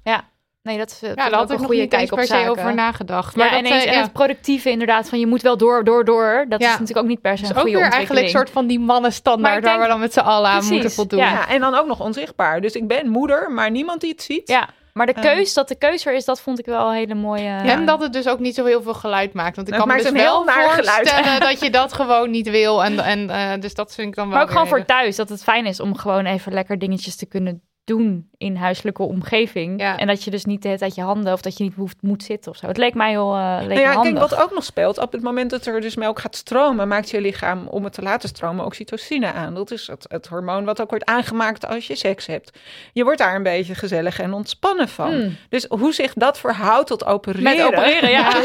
Nee, 0.64 0.78
dat 0.78 0.90
is, 0.92 1.00
dat 1.00 1.10
Ja, 1.10 1.16
daar 1.16 1.26
ook 1.28 1.34
had 1.34 1.44
ik 1.44 1.50
een 1.50 1.56
nog 1.56 1.66
goede 1.66 1.82
niet 1.82 1.94
eens 1.94 2.02
kijk 2.02 2.12
op 2.12 2.18
per 2.18 2.28
se 2.28 2.34
zaken. 2.34 2.50
over 2.52 2.74
nagedacht. 2.76 3.36
Maar 3.36 3.46
Ja, 3.46 3.52
dat, 3.52 3.66
en, 3.66 3.72
eens, 3.76 3.86
eh, 3.86 3.96
en 3.96 4.02
het 4.02 4.14
productieve 4.14 4.70
inderdaad, 4.70 5.10
van 5.10 5.20
je 5.20 5.28
moet 5.28 5.42
wel 5.42 5.58
door, 5.58 5.84
door, 5.84 6.06
door. 6.06 6.46
Dat 6.50 6.60
Ja. 6.62 6.66
is 6.66 6.72
natuurlijk 6.72 6.98
ook 7.00 7.06
niet 7.08 7.22
per 7.22 7.38
se 7.38 7.44
een 7.44 7.50
ook 7.52 7.56
goede 7.60 7.76
weer 7.76 7.86
ontwikkeling. 7.86 7.96
eigenlijk 8.20 8.26
een 8.26 8.40
soort 8.40 8.50
van 8.50 8.68
die 8.68 8.80
mannenstandaard 8.80 9.64
waar 9.64 9.80
we 9.80 9.88
dan 9.88 10.00
met 10.00 10.14
z'n 10.14 10.20
allen 10.20 10.50
aan 10.50 10.54
Precies, 10.56 10.72
moeten 10.72 10.92
voldoen. 10.92 11.20
ja. 11.20 11.32
Ja, 11.32 11.48
en 11.50 11.60
dan 11.60 11.76
ook 11.76 11.88
nog 11.88 12.00
onzichtbaar. 12.00 12.62
Dus 12.62 12.74
ik 12.74 12.88
ben 12.88 13.10
moeder, 13.10 13.52
maar 13.52 13.72
niemand 13.72 14.02
die 14.02 14.10
het 14.12 14.22
ziet. 14.22 14.48
Ja, 14.48 14.70
maar 14.94 15.06
de 15.06 15.14
Ehm. 15.14 15.22
keus, 15.22 15.54
dat 15.54 15.68
de 15.68 15.76
keus 15.76 16.06
er 16.06 16.14
is, 16.14 16.26
dat 16.26 16.42
vond 16.42 16.60
ik 16.60 16.66
wel 16.66 16.88
een 16.90 16.96
hele 16.96 17.16
mooie... 17.16 17.50
En 17.50 17.86
dat 17.86 18.02
het 18.02 18.14
dus 18.14 18.28
ook 18.28 18.40
niet 18.40 18.56
zo 18.56 18.66
heel 18.66 18.82
veel 18.82 18.94
geluid 18.94 19.34
maakt. 19.34 19.56
Want 19.56 19.68
ik 19.68 19.74
kan 19.74 19.88
me 19.88 19.94
dus 19.96 20.06
een 20.06 20.14
wel 20.14 20.24
heel 20.36 20.44
naar 20.44 20.70
geluid. 20.70 21.10
voorstellen 21.10 21.40
dat 21.50 21.60
je 21.60 21.70
dat 21.70 21.94
gewoon 21.94 22.30
niet 22.30 22.50
wil. 22.50 22.84
En, 22.84 23.00
en 23.00 23.30
eh, 23.30 23.62
dus 23.62 23.74
dat 23.74 23.94
vind 23.96 24.08
ik 24.08 24.16
dan 24.16 24.26
wel 24.28 24.34
Maar 24.34 24.44
ook 24.44 24.50
gewoon 24.52 24.64
weer 24.68 24.76
voor 24.78 24.86
thuis, 24.86 25.16
dat 25.16 25.30
het 25.30 25.44
fijn 25.44 25.66
is 25.66 25.80
om 25.80 25.98
gewoon 25.98 26.26
even 26.26 26.54
lekker 26.54 26.80
dingetjes 26.80 27.16
te 27.16 27.26
kunnen 27.26 27.62
doen 27.90 28.30
in 28.38 28.56
huiselijke 28.56 29.04
omgeving. 29.04 29.80
Ja. 29.80 29.98
En 29.98 30.08
dat 30.08 30.24
je 30.24 30.32
dus 30.32 30.46
niet 30.46 30.62
de 30.62 30.68
hele 30.68 30.80
tijd 30.80 30.96
je 30.96 31.02
handen 31.02 31.34
of 31.34 31.42
dat 31.42 31.58
je 31.58 31.64
niet 31.64 31.76
hoeft, 31.76 31.98
moet 32.02 32.24
zitten 32.24 32.52
of 32.52 32.58
zo. 32.58 32.68
Het 32.68 32.78
leek 32.78 32.94
mij 32.94 33.10
heel 33.10 33.36
eh 33.36 33.58
leek 33.60 33.68
Nou 33.68 33.80
ja, 33.80 33.94
handig. 33.94 34.14
kijk, 34.14 34.30
wat 34.30 34.42
ook 34.42 34.54
nog 34.54 34.64
speelt, 34.64 34.98
op 34.98 35.12
het 35.12 35.22
moment 35.22 35.50
dat 35.50 35.66
er 35.66 35.82
dus 35.82 35.96
melk 35.96 36.20
gaat 36.20 36.36
stromen, 36.36 36.88
maakt 36.88 37.10
je 37.10 37.22
lichaam 37.22 37.68
om 37.68 37.84
het 37.84 37.94
te 37.94 38.02
laten 38.02 38.30
stromen 38.30 38.66
oxytocine 38.66 39.34
aan. 39.34 39.54
Dat 39.54 39.72
is 39.72 39.88
het, 39.88 40.06
het 40.08 40.28
hormoon 40.28 40.66
wat 40.66 40.82
ook 40.82 40.90
wordt 40.90 41.06
aangemaakt 41.06 41.68
als 41.68 41.88
je 41.88 41.96
seks 41.96 42.26
hebt. 42.26 42.60
Je 42.94 43.04
wordt 43.04 43.20
daar 43.20 43.36
een 43.36 43.44
beetje 43.44 43.76
gezellig 43.76 44.20
en 44.20 44.34
ontspannen 44.34 44.90
van. 44.90 45.12
Hmm. 45.12 45.38
Dus 45.50 45.66
hoe 45.70 45.94
zich 45.94 46.14
dat 46.14 46.40
verhoudt 46.40 46.88
tot 46.88 47.06
opereren. 47.06 47.44
Met 47.44 47.66
opereren, 47.66 48.10
ja. 48.10 48.32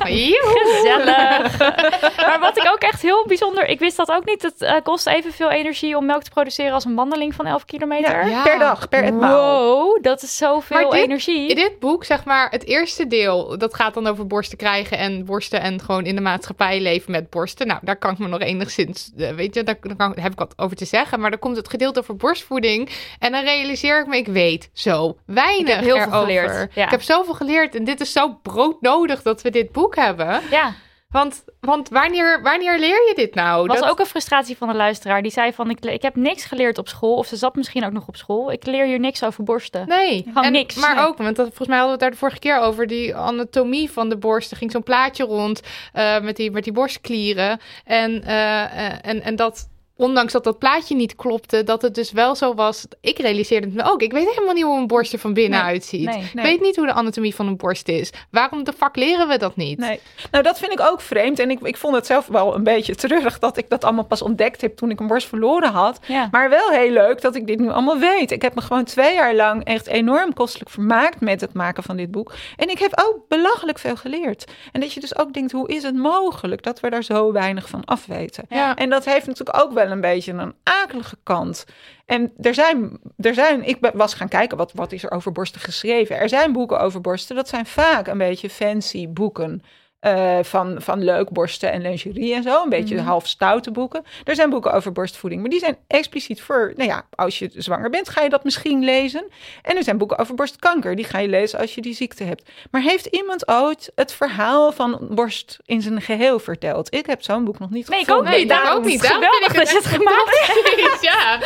Gezellig. 0.00 1.58
maar 2.26 2.38
wat 2.40 2.58
ik 2.58 2.70
ook 2.72 2.82
echt 2.82 3.02
heel 3.02 3.24
bijzonder... 3.26 3.66
Ik 3.66 3.78
wist 3.78 3.96
dat 3.96 4.10
ook 4.10 4.24
niet. 4.24 4.42
Het 4.42 4.62
eh, 4.62 4.74
kost 4.82 5.06
evenveel 5.06 5.50
energie 5.50 5.96
om 5.96 6.06
melk 6.06 6.22
te 6.22 6.30
produceren 6.30 6.72
als 6.72 6.84
een 6.84 6.94
wandeling 6.94 7.34
van 7.34 7.46
11 7.46 7.64
kilometer. 7.64 8.28
Ja. 8.28 8.42
per 8.42 8.58
dag, 8.58 8.88
per 8.90 9.02
etmaal. 9.04 9.74
Wow, 9.76 10.02
dat 10.02 10.22
is 10.22 10.36
zoveel 10.36 10.80
Maar 10.80 10.90
dit- 10.90 11.00
energie. 11.04 11.48
In 11.48 11.54
dit 11.54 11.78
boek, 11.78 12.04
zeg 12.04 12.24
maar, 12.24 12.50
het 12.50 12.64
eerste 12.64 13.06
deel, 13.06 13.58
dat 13.58 13.74
gaat 13.74 13.94
dan 13.94 14.06
over 14.06 14.26
borsten 14.26 14.58
krijgen 14.58 14.98
en 14.98 15.24
borsten 15.24 15.60
en 15.60 15.80
gewoon 15.80 16.04
in 16.04 16.14
de 16.14 16.20
maatschappij 16.20 16.80
leven 16.80 17.10
met 17.10 17.30
borsten. 17.30 17.66
Nou, 17.66 17.80
daar 17.82 17.96
kan 17.96 18.12
ik 18.12 18.18
me 18.18 18.28
nog 18.28 18.40
enigszins, 18.40 19.10
eh, 19.18 19.30
weet 19.30 19.54
je, 19.54 19.62
daar, 19.62 19.74
kan- 19.76 19.94
daar 19.96 20.12
heb 20.22 20.32
ik 20.32 20.38
wat 20.38 20.54
over 20.56 20.76
te 20.76 20.84
zeggen. 20.84 21.20
Maar 21.20 21.30
dan 21.30 21.38
komt 21.38 21.56
het 21.56 21.68
gedeelte 21.68 21.98
over 22.00 22.16
borstvoeding 22.16 22.90
en 23.18 23.32
dan 23.32 23.44
realiseer 23.44 24.00
ik 24.00 24.06
me, 24.06 24.16
ik 24.16 24.26
weet 24.26 24.70
zo 24.72 25.16
weinig 25.26 25.60
Ik 25.68 25.74
heb 25.74 25.84
heel 25.84 25.96
veel 26.10 26.20
geleerd, 26.20 26.74
ja. 26.74 26.84
Ik 26.84 26.90
heb 26.90 27.02
zoveel 27.02 27.34
geleerd 27.34 27.74
en 27.74 27.84
dit 27.84 28.00
is 28.00 28.12
zo 28.12 28.38
broodnodig 28.42 29.22
dat 29.22 29.42
we 29.42 29.50
dit 29.50 29.72
boek 29.72 29.96
hebben. 29.96 30.40
ja, 30.50 30.74
Want, 31.10 31.44
want 31.60 31.88
wanneer, 31.88 32.42
wanneer 32.42 32.78
leer 32.78 32.88
je 33.08 33.12
dit 33.14 33.34
nou? 33.34 33.66
was 33.66 33.80
Dat- 33.80 33.90
ook 33.90 33.98
een 33.98 34.06
frustratie 34.06 34.56
van 34.56 34.68
een 34.68 34.76
luisteraar. 34.76 35.22
Die 35.22 35.30
zei 35.30 35.52
van, 35.52 35.70
ik, 35.70 35.80
ik 35.84 36.02
heb 36.02 36.16
niks 36.16 36.44
geleerd 36.44 36.78
op 36.78 36.88
school. 36.88 37.16
Of 37.16 37.26
ze 37.26 37.36
zat 37.36 37.54
misschien 37.54 37.84
ook 37.84 37.92
nog 37.92 38.08
op 38.08 38.16
school. 38.16 38.52
Ik 38.52 38.66
leer 38.66 38.86
hier 38.86 39.00
niks 39.00 39.24
over 39.24 39.44
borsten. 39.44 39.88
Nee, 39.88 40.22
Gewoon 40.22 40.44
en, 40.44 40.52
niks. 40.52 40.74
Maar 40.74 40.94
Nee. 40.94 41.04
ook, 41.04 41.16
want 41.18 41.36
dat, 41.36 41.46
volgens 41.46 41.68
mij 41.68 41.78
hadden 41.78 41.86
we 41.86 41.90
het 41.92 42.00
daar 42.00 42.10
de 42.10 42.16
vorige 42.16 42.38
keer 42.38 42.58
over, 42.58 42.86
die 42.86 43.14
anatomie 43.14 43.90
van 43.90 44.08
de 44.08 44.16
borst. 44.16 44.50
Er 44.50 44.56
ging 44.56 44.70
zo'n 44.70 44.82
plaatje 44.82 45.24
rond 45.24 45.60
eh, 45.92 46.20
met, 46.20 46.36
die, 46.36 46.50
met 46.50 46.64
die 46.64 46.72
borstklieren. 46.72 47.60
En, 47.84 48.22
eh, 48.24 48.64
eh, 48.86 48.92
en, 49.02 49.22
en 49.22 49.36
dat 49.36 49.68
ondanks 50.00 50.32
dat 50.32 50.44
dat 50.44 50.58
plaatje 50.58 50.94
niet 50.94 51.16
klopte, 51.16 51.64
dat 51.64 51.82
het 51.82 51.94
dus 51.94 52.12
wel 52.12 52.34
zo 52.36 52.54
was. 52.54 52.86
Ik 53.00 53.18
realiseerde 53.18 53.66
het 53.66 53.76
me 53.76 53.82
ook. 53.92 54.02
Ik 54.02 54.12
weet 54.12 54.28
helemaal 54.28 54.54
niet 54.54 54.64
hoe 54.64 54.78
een 54.78 54.86
borst 54.86 55.12
er 55.12 55.18
van 55.18 55.32
binnen 55.34 55.58
Nee, 55.58 55.68
uitziet. 55.68 56.04
nee. 56.04 56.22
Ik 56.34 56.42
weet 56.42 56.60
niet 56.60 56.76
hoe 56.76 56.86
de 56.86 56.92
anatomie 56.92 57.34
van 57.34 57.46
een 57.46 57.56
borst 57.56 57.88
is. 57.88 58.12
Waarom 58.30 58.64
de 58.64 58.72
fuck 58.72 58.96
leren 58.96 59.28
we 59.28 59.38
dat 59.38 59.56
niet? 59.56 59.78
Nee. 59.78 60.00
Nou, 60.30 60.44
dat 60.44 60.58
vind 60.58 60.72
ik 60.72 60.80
ook 60.80 61.00
vreemd. 61.00 61.38
En 61.38 61.50
ik, 61.50 61.60
ik 61.62 61.76
vond 61.76 61.94
het 61.94 62.06
zelf 62.06 62.26
wel 62.26 62.54
een 62.54 62.62
beetje 62.64 62.94
treurig 62.94 63.38
dat 63.38 63.56
ik 63.56 63.68
dat 63.68 63.84
allemaal 63.84 64.04
pas 64.04 64.22
ontdekt 64.22 64.60
heb 64.60 64.76
toen 64.76 64.90
ik 64.90 65.00
een 65.00 65.06
borst 65.06 65.28
verloren 65.28 65.70
had. 65.72 65.98
Ja. 66.06 66.28
Maar 66.30 66.50
wel 66.50 66.70
heel 66.70 66.90
leuk 66.90 67.20
dat 67.20 67.34
ik 67.34 67.46
dit 67.46 67.58
nu 67.58 67.70
allemaal 67.70 67.98
weet. 67.98 68.30
Ik 68.30 68.42
heb 68.42 68.54
me 68.54 68.60
gewoon 68.60 68.84
twee 68.84 69.14
jaar 69.14 69.34
lang 69.34 69.64
echt 69.64 69.86
enorm 69.86 70.34
kostelijk 70.34 70.70
vermaakt 70.70 71.20
met 71.20 71.40
het 71.40 71.52
maken 71.54 71.82
van 71.82 71.96
dit 71.96 72.10
boek. 72.10 72.32
En 72.56 72.68
ik 72.68 72.78
heb 72.78 72.92
ook 73.04 73.16
belachelijk 73.28 73.78
veel 73.78 73.96
geleerd. 73.96 74.44
En 74.72 74.80
dat 74.80 74.92
je 74.92 75.00
dus 75.00 75.18
ook 75.18 75.32
denkt, 75.32 75.52
hoe 75.52 75.68
is 75.68 75.82
het 75.82 75.94
mogelijk 75.96 76.62
dat 76.62 76.80
we 76.80 76.90
daar 76.90 77.02
zo 77.04 77.32
weinig 77.32 77.68
van 77.68 77.84
afweten? 77.84 78.44
Ja. 78.48 78.76
En 78.76 78.90
dat 78.90 79.04
heeft 79.04 79.26
natuurlijk 79.26 79.62
ook 79.62 79.72
wel 79.72 79.89
een 79.90 80.00
beetje 80.00 80.32
een 80.32 80.54
akelige 80.62 81.16
kant. 81.22 81.66
En 82.06 82.32
er 82.40 82.54
zijn, 82.54 82.98
er 83.16 83.34
zijn 83.34 83.62
ik 83.68 83.90
was 83.94 84.14
gaan 84.14 84.28
kijken, 84.28 84.56
wat, 84.56 84.72
wat 84.72 84.92
is 84.92 85.02
er 85.02 85.10
over 85.10 85.32
borsten 85.32 85.60
geschreven? 85.60 86.16
Er 86.16 86.28
zijn 86.28 86.52
boeken 86.52 86.80
over 86.80 87.00
borsten, 87.00 87.36
dat 87.36 87.48
zijn 87.48 87.66
vaak 87.66 88.06
een 88.06 88.18
beetje 88.18 88.50
fancy 88.50 89.08
boeken. 89.08 89.62
Eh, 90.00 90.38
van, 90.42 90.76
van 90.82 91.04
leuk 91.04 91.30
borsten 91.30 91.72
en 91.72 91.82
lingerie 91.82 92.34
en 92.34 92.42
zo. 92.42 92.62
Een 92.62 92.68
beetje 92.68 93.00
half 93.00 93.26
stoute 93.26 93.70
boeken. 93.70 94.04
Er 94.24 94.34
zijn 94.34 94.50
boeken 94.50 94.72
over 94.72 94.92
borstvoeding, 94.92 95.40
maar 95.40 95.50
die 95.50 95.58
zijn 95.58 95.76
expliciet 95.86 96.42
voor... 96.42 96.72
Nou 96.76 96.88
ja, 96.88 97.06
als 97.14 97.38
je 97.38 97.50
zwanger 97.56 97.90
bent, 97.90 98.08
ga 98.08 98.22
je 98.22 98.28
dat 98.28 98.44
misschien 98.44 98.84
lezen. 98.84 99.24
En 99.62 99.76
er 99.76 99.84
zijn 99.84 99.98
boeken 99.98 100.18
over 100.18 100.34
borstkanker. 100.34 100.96
Die 100.96 101.04
ga 101.04 101.18
je 101.18 101.28
lezen 101.28 101.58
als 101.58 101.74
je 101.74 101.80
die 101.80 101.94
ziekte 101.94 102.24
hebt. 102.24 102.50
Maar 102.70 102.82
heeft 102.82 103.06
iemand 103.06 103.48
ooit 103.48 103.92
het 103.94 104.12
verhaal 104.12 104.72
van 104.72 105.08
borst 105.10 105.58
in 105.64 105.82
zijn 105.82 106.00
geheel 106.00 106.38
verteld? 106.38 106.94
Ik 106.94 107.06
heb 107.06 107.22
zo'n 107.22 107.44
boek 107.44 107.58
nog 107.58 107.70
niet 107.70 107.88
Nee, 107.88 108.00
ik 108.00 108.10
ook 108.10 108.24
Nee, 108.24 108.38
niet. 108.38 108.48
Daarom 108.48 108.78
ook 108.78 108.84
niet. 108.84 109.00
het 109.00 109.02
Daarom 109.02 109.22
geweldig 109.22 109.52
vind 109.52 109.68
ik 109.68 109.74
dat 109.74 109.82
je 109.82 109.88
het 109.88 110.02
gemaakt 110.02 111.02
ja. 111.10 111.38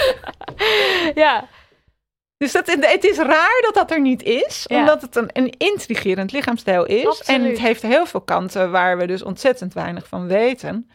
Ja. 1.14 1.48
Dus 2.44 2.52
dat, 2.52 2.66
het 2.80 3.04
is 3.04 3.16
raar 3.18 3.60
dat 3.62 3.74
dat 3.74 3.90
er 3.90 4.00
niet 4.00 4.22
is, 4.22 4.64
Ja. 4.68 4.78
omdat 4.78 5.00
het 5.02 5.16
een, 5.16 5.30
een 5.32 5.54
intrigerend 5.58 6.32
lichaamsstijl 6.32 6.84
is. 6.84 7.06
Absoluut. 7.06 7.40
En 7.40 7.48
het 7.48 7.58
heeft 7.58 7.82
heel 7.82 8.06
veel 8.06 8.20
kanten 8.20 8.70
waar 8.70 8.98
we 8.98 9.06
dus 9.06 9.22
ontzettend 9.22 9.74
weinig 9.74 10.06
van 10.08 10.26
weten. 10.26 10.90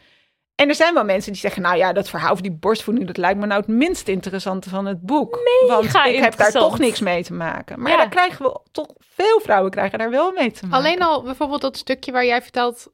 En 0.54 0.68
er 0.68 0.74
zijn 0.74 0.94
wel 0.94 1.04
mensen 1.04 1.32
die 1.32 1.40
zeggen, 1.40 1.62
nou 1.62 1.76
ja, 1.76 1.92
dat 1.92 2.08
verhaal 2.08 2.30
over 2.30 2.42
die 2.42 2.52
borstvoeding, 2.52 3.06
dat 3.06 3.16
lijkt 3.16 3.38
me 3.38 3.46
nou 3.46 3.60
het 3.60 3.68
minst 3.68 4.08
interessante 4.08 4.68
van 4.68 4.86
het 4.86 5.00
boek. 5.00 5.38
Want 5.68 5.84
ik 5.84 6.16
heb 6.22 6.36
daar 6.36 6.52
toch 6.52 6.78
niks 6.78 7.00
mee 7.00 7.22
te 7.24 7.32
maken. 7.32 7.80
Maar 7.80 7.90
Ja. 7.92 7.96
daar 7.96 8.08
krijgen 8.08 8.44
we 8.44 8.60
toch, 8.72 8.86
veel 8.98 9.40
vrouwen 9.40 9.70
krijgen 9.70 9.98
daar 9.98 10.10
wel 10.10 10.32
mee 10.32 10.50
te 10.50 10.66
maken. 10.66 10.78
Alleen 10.78 11.02
al 11.02 11.22
bijvoorbeeld 11.22 11.60
dat 11.60 11.76
stukje 11.76 12.12
waar 12.12 12.24
jij 12.26 12.42
vertelt. 12.42 12.86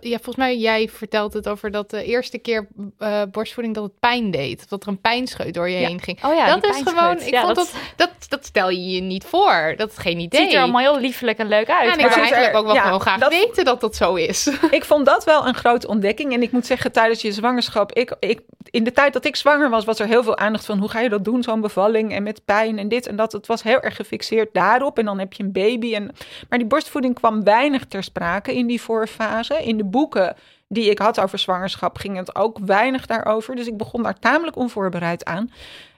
Ja, 0.00 0.14
volgens 0.14 0.36
mij 0.36 0.56
jij 0.56 0.88
vertelt 0.88 1.32
het 1.32 1.48
over 1.48 1.70
dat 1.70 1.90
de 1.90 2.04
eerste 2.04 2.38
keer 2.38 2.68
eh, 2.98 3.22
borstvoeding 3.30 3.74
dat 3.74 3.84
het 3.84 3.98
pijn 4.00 4.30
deed. 4.30 4.68
Dat 4.68 4.82
er 4.82 4.88
een 4.88 5.00
pijnscheut 5.00 5.54
door 5.54 5.68
je 5.68 5.78
Ja. 5.78 5.86
heen 5.88 6.00
ging. 6.00 6.24
Oh 6.24 6.34
ja, 6.34 6.46
dat 6.46 6.62
die 6.62 6.70
is 6.72 6.80
gewoon, 6.92 7.20
ik 7.20 7.30
Ja, 7.30 7.42
vond 7.42 7.54
dat- 7.56 7.74
dat, 7.96 8.10
dat, 8.28 8.44
stel 8.46 8.70
je 8.70 8.90
je 8.90 9.00
niet 9.00 9.24
voor. 9.24 9.74
Dat 9.76 9.90
is 9.90 9.96
geen 9.98 10.18
idee. 10.18 10.40
Het 10.40 10.48
ziet 10.48 10.56
er 10.58 10.62
allemaal 10.62 10.80
heel 10.92 11.00
liefelijk 11.00 11.38
en 11.38 11.48
leuk 11.48 11.70
uit. 11.70 11.84
Ja, 11.86 11.92
en 11.92 11.98
ik 11.98 12.00
maar- 12.00 12.12
zou 12.12 12.20
Maar- 12.20 12.32
eigenlijk 12.32 12.56
ook 12.56 12.64
wel 12.66 12.74
Ja, 12.74 12.82
gewoon 12.82 13.00
graag 13.00 13.18
dat- 13.18 13.30
weten 13.30 13.64
dat 13.64 13.80
dat 13.80 13.96
zo 13.96 14.14
is. 14.14 14.46
Ik 14.70 14.84
vond 14.84 15.06
dat 15.06 15.24
wel 15.24 15.46
een 15.46 15.54
grote 15.54 15.88
ontdekking. 15.88 16.32
En 16.32 16.42
ik 16.42 16.52
moet 16.52 16.66
zeggen, 16.66 16.92
tijdens 16.92 17.22
je 17.22 17.32
zwangerschap, 17.32 17.92
ik, 17.92 18.16
ik, 18.20 18.40
in 18.70 18.84
de 18.84 18.92
tijd 18.92 19.12
dat 19.12 19.24
ik 19.24 19.36
zwanger 19.36 19.70
was, 19.70 19.84
was 19.84 19.98
er 20.00 20.06
heel 20.06 20.22
veel 20.22 20.38
aandacht 20.38 20.64
van 20.64 20.78
hoe 20.78 20.88
ga 20.88 21.00
je 21.00 21.08
dat 21.08 21.24
doen, 21.24 21.42
zo'n 21.42 21.60
bevalling 21.60 22.12
en 22.14 22.22
met 22.22 22.44
pijn 22.44 22.78
en 22.78 22.88
dit 22.88 23.06
en 23.06 23.16
dat. 23.16 23.32
Het 23.32 23.46
was 23.46 23.62
heel 23.62 23.80
erg 23.80 23.96
gefixeerd 23.96 24.48
daarop. 24.52 24.98
En 24.98 25.04
dan 25.04 25.18
heb 25.18 25.32
je 25.32 25.42
een 25.42 25.52
baby. 25.52 25.94
En, 25.94 26.10
maar 26.48 26.58
die 26.58 26.68
borstvoeding 26.68 27.14
kwam 27.14 27.44
weinig 27.44 27.84
ter 27.84 28.02
sprake 28.02 28.54
in 28.54 28.66
die 28.66 28.80
voorfase. 28.80 29.54
In 29.64 29.73
de 29.76 29.84
boeken 29.84 30.36
die 30.68 30.90
ik 30.90 30.98
had 30.98 31.20
over 31.20 31.38
zwangerschap 31.38 31.98
ging 31.98 32.16
het 32.16 32.34
ook 32.34 32.58
weinig 32.58 33.06
daarover. 33.06 33.56
Dus 33.56 33.66
ik 33.66 33.76
begon 33.76 34.02
daar 34.02 34.18
tamelijk 34.18 34.56
onvoorbereid 34.56 35.24
aan. 35.24 35.50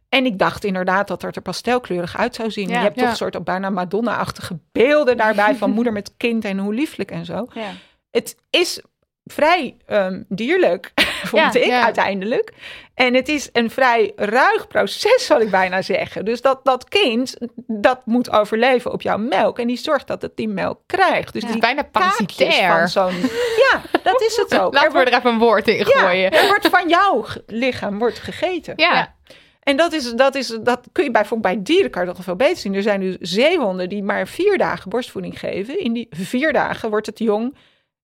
En 0.08 0.26
ik 0.26 0.38
dacht 0.38 0.64
inderdaad 0.64 1.08
dat 1.08 1.22
het 1.22 1.36
er 1.36 1.42
pastelkleurig 1.42 2.16
uit 2.16 2.34
zou 2.34 2.50
zien. 2.50 2.68
Ja, 2.68 2.74
je 2.74 2.82
hebt 2.82 2.98
toch 2.98 3.08
een 3.08 3.16
soort 3.16 3.44
bijna 3.44 3.70
Madonna-achtige 3.70 4.58
beelden 4.72 5.16
daarbij 5.16 5.54
van 5.54 5.70
moeder 5.76 5.92
met 5.92 6.14
kind 6.16 6.44
en 6.44 6.58
hoe 6.58 6.74
lieflijk 6.74 7.10
en 7.10 7.24
zo 7.24 7.46
Ja. 7.54 7.70
het 8.10 8.36
is 8.50 8.80
vrij 9.24 9.76
ehm, 9.86 10.22
dierlijk, 10.28 10.92
vond 11.24 11.42
Ja, 11.54 11.60
ik 11.60 11.66
ja. 11.66 11.82
uiteindelijk. 11.84 12.52
En 12.94 13.14
het 13.14 13.28
is 13.28 13.48
een 13.52 13.70
vrij 13.70 14.12
ruig 14.16 14.66
proces, 14.68 15.26
zal 15.26 15.40
ik 15.40 15.50
bijna 15.50 15.82
zeggen. 15.82 16.24
Dus 16.24 16.40
dat, 16.40 16.60
dat 16.64 16.88
kind, 16.88 17.36
dat 17.66 18.00
moet 18.04 18.30
overleven 18.30 18.92
op 18.92 19.02
jouw 19.02 19.18
melk. 19.18 19.58
En 19.58 19.66
die 19.66 19.76
zorgt 19.76 20.06
dat 20.06 20.22
het 20.22 20.36
die 20.36 20.48
melk 20.48 20.80
krijgt. 20.86 21.32
Dus 21.32 21.42
Ja. 21.42 21.48
die 21.50 21.60
Bijna 21.60 21.82
parasitair. 21.82 22.78
van 22.78 22.88
zo'n... 22.88 23.14
Ja, 23.72 23.80
dat 24.02 24.20
is 24.22 24.36
het 24.36 24.58
ook. 24.60 24.72
Laten 24.74 24.88
we 24.88 24.94
wordt, 24.94 25.10
er 25.10 25.18
even 25.18 25.30
een 25.30 25.38
woord 25.38 25.68
in 25.68 25.76
ja, 25.76 25.84
gooien. 25.84 26.30
er 26.32 26.46
wordt 26.46 26.68
van 26.68 26.88
jouw 26.88 27.24
lichaam 27.46 27.98
wordt 27.98 28.18
gegeten. 28.18 28.72
Ja. 28.76 28.94
Ja. 28.94 29.14
En 29.62 29.76
dat, 29.76 29.92
is, 29.92 30.12
dat, 30.12 30.34
is, 30.34 30.46
dat 30.62 30.80
kun 30.92 31.04
je 31.04 31.10
bijvoorbeeld 31.10 31.54
bij 31.54 31.62
dieren 31.64 31.90
kan 31.90 32.00
je 32.00 32.06
dat 32.06 32.16
nog 32.16 32.24
veel 32.24 32.36
beter 32.36 32.56
zien. 32.56 32.74
Er 32.74 32.82
zijn 32.82 33.00
dus 33.00 33.16
zeehonden 33.20 33.88
die 33.88 34.02
maar 34.02 34.26
vier 34.28 34.58
dagen 34.58 34.90
borstvoeding 34.90 35.38
geven. 35.38 35.78
In 35.80 35.92
die 35.92 36.06
vier 36.10 36.52
dagen 36.52 36.90
wordt 36.90 37.06
het 37.06 37.18
jong 37.18 37.56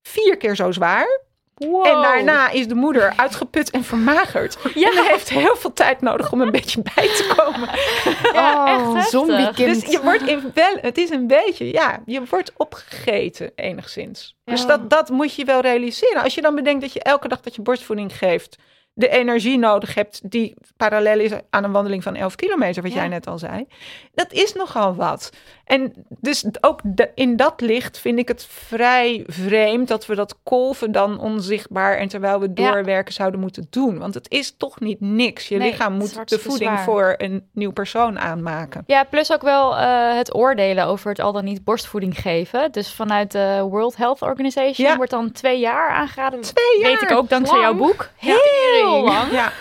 vier 0.03 0.37
keer 0.37 0.57
zo 0.57 0.73
zwaar. 0.73 1.21
Wow. 1.67 1.87
En 1.87 2.03
daarna 2.03 2.51
is 2.51 2.69
de 2.69 2.75
moeder 2.75 3.13
uitgeput 3.17 3.71
en 3.71 3.85
vermagerd. 3.85 4.59
Ja. 4.75 4.89
En 4.91 5.05
heeft 5.05 5.29
heel 5.29 5.57
veel 5.57 5.73
tijd 5.73 6.01
nodig 6.01 6.33
om 6.33 6.41
een 6.41 6.51
beetje 6.61 6.83
bij 6.95 7.07
te 7.07 7.33
komen. 7.37 7.69
Ja, 8.33 8.79
Oh, 8.79 8.97
echt 8.99 9.11
zombiekind. 9.11 9.81
Dus 9.83 9.93
je 9.93 10.01
wordt 10.03 10.23
in 10.23 10.51
wel, 10.55 10.79
het 10.81 10.99
is 10.99 11.11
een 11.11 11.27
beetje, 11.27 11.73
ja, 11.73 12.03
je 12.07 12.23
wordt 12.31 12.53
opgegeten 12.57 13.53
enigszins. 13.55 14.37
Dus 14.45 14.67
dat, 14.67 14.91
dat 14.91 15.09
moet 15.11 15.35
je 15.35 15.45
wel 15.45 15.61
realiseren. 15.61 16.23
Als 16.23 16.35
je 16.35 16.41
dan 16.41 16.55
bedenkt 16.55 16.81
dat 16.81 16.93
je 16.93 17.03
elke 17.03 17.29
dag 17.29 17.41
dat 17.41 17.55
je 17.55 17.63
borstvoeding 17.63 18.17
geeft, 18.17 18.59
de 18.95 19.09
energie 19.09 19.59
nodig 19.59 19.95
hebt 19.95 20.31
die 20.31 20.55
parallel 20.77 21.19
is 21.21 21.31
aan 21.51 21.65
een 21.65 21.73
wandeling 21.73 22.03
van 22.03 22.15
11 22.17 22.35
kilometer, 22.37 22.83
wat 22.83 22.93
Ja. 22.93 22.99
jij 22.99 23.09
net 23.09 23.27
al 23.27 23.39
zei. 23.39 23.67
Dat 24.15 24.33
is 24.33 24.53
nogal 24.53 24.95
wat. 24.95 25.31
En 25.65 25.93
dus 26.09 26.45
ook 26.61 26.81
de- 26.85 27.11
in 27.15 27.37
dat 27.37 27.61
licht 27.61 27.99
vind 27.99 28.19
ik 28.19 28.29
het 28.29 28.47
vrij 28.51 29.25
vreemd 29.27 29.89
dat 29.89 30.07
we 30.07 30.15
dat 30.15 30.39
kolven 30.43 30.93
dan 30.93 31.19
onzichtbaar 31.21 31.97
en 31.97 32.09
terwijl 32.09 32.41
we 32.41 32.51
Ja. 32.55 32.71
doorwerken 32.73 33.13
zouden 33.15 33.41
moeten 33.41 33.67
doen. 33.71 33.99
Want 33.99 34.15
het 34.15 34.31
is 34.31 34.57
toch 34.57 34.81
niet 34.81 35.01
niks. 35.01 35.49
Je 35.49 35.57
Nee, 35.57 35.71
lichaam 35.71 35.93
moet 35.93 36.29
de 36.29 36.39
voeding 36.39 36.71
zwaar. 36.71 36.85
voor 36.85 37.15
een 37.19 37.49
nieuw 37.53 37.73
persoon 37.73 38.19
aanmaken. 38.19 38.85
Ja, 38.87 39.05
plus 39.05 39.33
ook 39.33 39.43
wel 39.43 39.77
eh, 39.77 40.17
het 40.17 40.35
oordelen 40.35 40.87
over 40.87 41.09
het 41.11 41.21
al 41.21 41.33
dan 41.33 41.45
niet 41.45 41.65
borstvoeding 41.65 42.21
geven. 42.21 42.73
Dus 42.73 42.93
vanuit 42.95 43.31
de 43.33 43.67
World 43.71 43.97
Health 43.97 44.23
Organization 44.23 44.89
Ja. 44.89 44.97
wordt 44.97 45.11
dan 45.11 45.33
twee 45.33 45.59
jaar 45.59 45.89
aangeraden. 45.91 46.41
Twee 46.41 46.79
jaar. 46.81 46.91
Weet 46.91 47.03
ik 47.03 47.11
ook 47.17 47.29
dankzij 47.29 47.61
jouw 47.61 47.75
boek. 47.75 48.11
Ja. 48.19 48.37
Heel 48.89 49.03
lang. 49.05 49.31
Ja, 49.33 49.53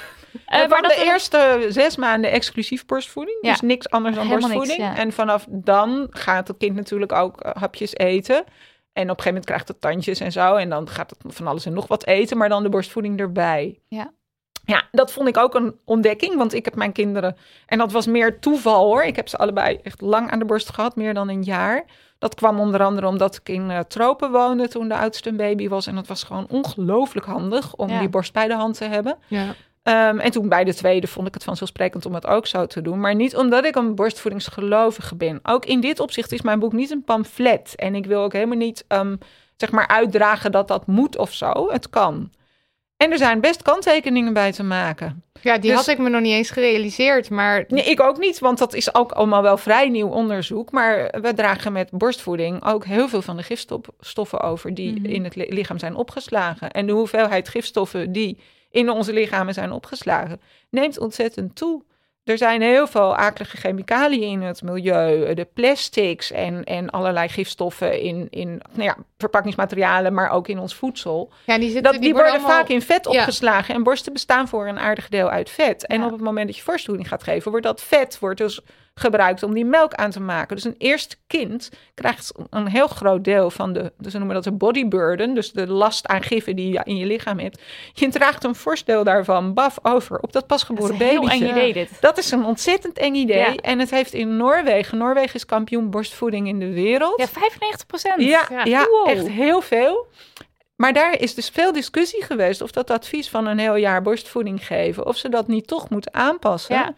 Eh, 0.46 0.68
maar 0.68 0.82
de 0.82 1.02
eerste 1.06 1.66
zes 1.70 1.96
maanden 1.96 2.32
exclusief 2.32 2.86
borstvoeding. 2.86 3.38
Ja. 3.42 3.52
Dus 3.52 3.62
niks 3.62 3.90
anders 3.90 4.16
dan 4.16 4.26
Helemaal 4.28 4.50
niks, 4.50 4.60
borstvoeding. 4.60 4.98
ja. 4.98 5.04
En 5.04 5.12
vanaf 5.14 5.46
dan 5.50 6.08
gaat 6.10 6.48
het 6.48 6.58
kind 6.58 6.76
natuurlijk 6.76 7.12
ook 7.12 7.42
eh, 7.42 7.52
hapjes 7.62 7.96
eten. 7.96 8.36
En 8.36 8.44
op 8.44 8.48
een 8.94 9.06
gegeven 9.08 9.26
moment 9.26 9.46
krijgt 9.46 9.68
het 9.68 9.82
tandjes 9.82 10.20
en 10.20 10.32
zo. 10.32 10.56
En 10.56 10.70
dan 10.70 10.90
gaat 10.90 11.10
het 11.10 11.34
van 11.36 11.48
alles 11.48 11.66
en 11.66 11.74
nog 11.74 11.88
wat 11.88 12.06
eten. 12.06 12.38
Maar 12.38 12.50
dan 12.50 12.64
de 12.64 12.70
borstvoeding 12.70 13.20
erbij. 13.20 13.80
Ja. 13.88 14.12
Ja, 14.66 14.84
dat 14.92 15.12
vond 15.12 15.28
ik 15.28 15.38
ook 15.38 15.56
een 15.56 15.76
ontdekking. 15.86 16.36
Want 16.36 16.54
ik 16.54 16.66
heb 16.66 16.76
mijn 16.76 16.92
kinderen... 16.92 17.38
En 17.66 17.78
dat 17.78 17.92
was 17.92 18.08
meer 18.08 18.40
toeval 18.40 18.86
hoor. 18.86 19.04
Ik 19.04 19.16
heb 19.16 19.28
ze 19.28 19.38
allebei 19.38 19.80
echt 19.84 20.02
lang 20.02 20.32
aan 20.32 20.40
de 20.40 20.46
borst 20.46 20.70
gehad. 20.74 20.96
Meer 20.96 21.14
dan 21.14 21.30
een 21.30 21.44
jaar. 21.44 21.86
Dat 22.20 22.36
kwam 22.36 22.60
onder 22.60 22.84
andere 22.84 23.08
omdat 23.08 23.36
ik 23.36 23.50
in 23.50 23.70
eh, 23.72 23.80
tropen 23.80 24.32
woonde 24.32 24.68
toen 24.68 24.88
de 24.88 24.96
oudste 24.98 25.30
een 25.30 25.38
baby 25.38 25.68
was. 25.68 25.88
En 25.88 25.96
dat 25.96 26.08
was 26.08 26.24
gewoon 26.24 26.48
ongelooflijk 26.50 27.26
handig 27.26 27.76
om 27.76 27.90
Ja. 27.90 28.00
die 28.00 28.10
borst 28.10 28.34
bij 28.34 28.48
de 28.48 28.54
hand 28.54 28.78
te 28.78 28.86
hebben. 28.86 29.18
Ja. 29.28 29.56
Ehm, 29.84 30.20
en 30.20 30.32
toen 30.32 30.50
bij 30.50 30.64
de 30.64 30.74
tweede 30.74 31.08
vond 31.08 31.28
ik 31.28 31.34
het 31.34 31.44
vanzelfsprekend 31.44 32.06
om 32.06 32.14
het 32.14 32.28
ook 32.28 32.48
zo 32.48 32.66
te 32.66 32.82
doen. 32.82 33.00
Maar 33.00 33.16
niet 33.16 33.36
omdat 33.36 33.66
ik 33.66 33.76
een 33.76 33.96
borstvoedingsgelovige 33.96 35.16
ben. 35.16 35.40
Ook 35.44 35.66
in 35.66 35.80
dit 35.82 36.00
opzicht 36.00 36.32
is 36.32 36.42
mijn 36.42 36.60
boek 36.60 36.74
niet 36.74 36.92
een 36.92 37.04
pamflet. 37.04 37.74
En 37.76 37.96
ik 37.96 38.06
wil 38.06 38.22
ook 38.24 38.34
helemaal 38.34 38.58
niet 38.58 38.86
ehm, 38.88 39.16
zeg 39.58 39.72
maar 39.72 39.88
uitdragen 39.88 40.52
dat 40.52 40.68
dat 40.68 40.88
moet 40.88 41.18
of 41.18 41.34
zo. 41.34 41.68
Het 41.72 41.90
kan. 41.90 42.32
En 43.02 43.12
er 43.12 43.18
zijn 43.18 43.40
best 43.42 43.62
kanttekeningen 43.62 44.34
bij 44.34 44.52
te 44.52 44.64
maken. 44.64 45.24
Ja, 45.42 45.58
die 45.58 45.70
Dus- 45.70 45.80
had 45.80 45.88
ik 45.88 45.98
me 45.98 46.10
nog 46.10 46.22
niet 46.22 46.34
eens 46.34 46.50
gerealiseerd. 46.50 47.30
Maar 47.30 47.66
Nee, 47.68 47.84
ik 47.84 48.00
ook 48.02 48.18
niet, 48.18 48.40
want 48.40 48.58
dat 48.58 48.74
is 48.74 48.96
ook 48.96 49.12
allemaal 49.12 49.42
wel 49.42 49.58
vrij 49.58 49.90
nieuw 49.90 50.08
onderzoek. 50.08 50.72
Maar 50.72 51.18
we 51.22 51.34
dragen 51.34 51.72
met 51.74 51.90
borstvoeding 51.92 52.66
ook 52.66 52.86
heel 52.86 53.10
veel 53.10 53.22
van 53.22 53.38
de 53.38 53.44
gifstoffen 53.44 54.40
over 54.42 54.74
die 54.74 54.92
Mhm. 55.00 55.06
in 55.06 55.24
het 55.24 55.36
li- 55.36 55.46
lichaam 55.54 55.80
zijn 55.80 55.96
opgeslagen. 55.96 56.72
En 56.72 56.86
de 56.86 56.92
hoeveelheid 56.92 57.50
gifstoffen 57.50 58.12
die 58.12 58.38
in 58.72 58.90
onze 58.90 59.14
lichamen 59.14 59.54
zijn 59.54 59.72
opgeslagen, 59.72 60.42
neemt 60.70 61.00
ontzettend 61.00 61.56
toe. 61.56 61.84
Er 62.24 62.38
zijn 62.38 62.62
heel 62.62 62.88
veel 62.88 63.16
akelige 63.16 63.58
chemicaliën 63.58 64.32
in 64.32 64.42
het 64.42 64.62
milieu, 64.62 65.34
de 65.34 65.48
plastics 65.54 66.32
en, 66.32 66.64
en 66.64 66.90
allerlei 66.90 67.28
gifstoffen 67.30 68.00
in, 68.02 68.28
in 68.30 68.62
nou 68.72 68.84
ja, 68.84 68.98
verpakkingsmaterialen, 69.18 70.14
maar 70.14 70.30
ook 70.30 70.48
in 70.48 70.60
ons 70.60 70.76
voedsel. 70.76 71.32
ja, 71.46 71.58
die, 71.58 71.72
zitten, 71.72 71.92
Dat, 71.92 72.02
die, 72.02 72.14
worden 72.14 72.32
allemaal- 72.32 72.50
vaak 72.50 72.68
in 72.68 72.82
vet 72.82 73.08
Ja. 73.12 73.20
opgeslagen. 73.20 73.76
En 73.76 73.84
moment 73.84 74.14
bestaan 74.14 74.48
voor 74.48 74.68
een 74.68 74.80
aardig 74.80 75.10
deel 75.10 75.30
uit 75.30 75.50
vet. 75.50 75.86
En 75.88 76.04
op 76.04 76.12
het 76.12 76.22
moment 76.22 76.48
dat 76.48 76.58
je 76.58 76.64
borstvoeding 76.66 77.08
gaat 77.08 77.24
geven, 77.24 77.52
wordt 77.52 77.66
dat 77.66 77.82
vet 77.82 78.20
wordt 78.20 78.38
dus 78.38 78.62
gebruikt 78.94 79.44
om 79.44 79.54
die 79.54 79.66
melk 79.66 79.94
aan 79.94 80.12
te 80.12 80.20
maken. 80.20 80.56
Dus 80.56 80.66
een 80.66 80.76
eerste 80.78 81.16
kind 81.28 81.70
krijgt 81.94 82.34
een 82.50 82.68
heel 82.68 82.88
groot 82.88 83.24
deel 83.24 83.50
van 83.52 83.74
de, 83.74 83.94
dus 83.98 84.12
ze 84.12 84.18
noemen 84.18 84.36
dat 84.36 84.44
de 84.44 84.52
body 84.52 84.88
burden, 84.88 85.34
dus 85.34 85.52
de 85.52 85.68
last 85.68 86.08
aan 86.08 86.24
giffen 86.24 86.56
die 86.56 86.72
je 86.74 86.82
in 86.84 86.98
je 86.98 87.06
lichaam 87.06 87.40
hebt. 87.40 87.62
Je 87.94 88.10
draagt 88.10 88.44
een 88.44 88.56
fors 88.56 88.84
deel 88.84 89.04
daarvan, 89.04 89.54
baf, 89.54 89.78
over 89.82 90.20
op 90.20 90.34
dat 90.34 90.48
pasgeboren 90.48 90.98
Dat 90.98 91.08
is 91.08 91.14
een 91.14 91.20
heel 91.20 91.30
eng 91.30 91.50
idee 91.50 91.74
dit. 91.74 91.90
Dat 92.00 92.18
is 92.18 92.32
een 92.32 92.46
ontzettend 92.46 92.98
eng 92.98 93.14
idee. 93.16 93.38
Ja. 93.38 93.56
En 93.56 93.80
het 93.80 93.90
heeft 93.90 94.14
in 94.14 94.38
Noorwegen, 94.38 94.98
Noorwegen 94.98 95.36
is 95.36 95.46
kampioen 95.46 95.90
borstvoeding 95.90 96.48
in 96.48 96.60
de 96.60 96.74
wereld. 96.74 97.20
Ja, 97.20 97.28
95 97.28 97.86
procent. 97.86 98.22
Ja, 98.22 98.48
ja, 98.64 98.88
Wow. 98.90 99.08
echt 99.10 99.28
heel 99.28 99.62
veel. 99.62 100.08
Maar 100.76 100.94
daar 100.94 101.20
is 101.20 101.36
dus 101.36 101.50
veel 101.50 101.72
discussie 101.72 102.24
geweest 102.24 102.62
of 102.62 102.72
dat 102.72 102.90
advies 102.90 103.30
van 103.30 103.46
een 103.46 103.60
heel 103.60 103.76
jaar 103.76 104.02
borstvoeding 104.02 104.66
geven, 104.66 105.06
of 105.06 105.18
ze 105.18 105.30
dat 105.30 105.48
niet 105.48 105.68
toch 105.68 105.90
moeten 105.90 106.14
aanpassen 106.14 106.76
Ja. 106.76 106.94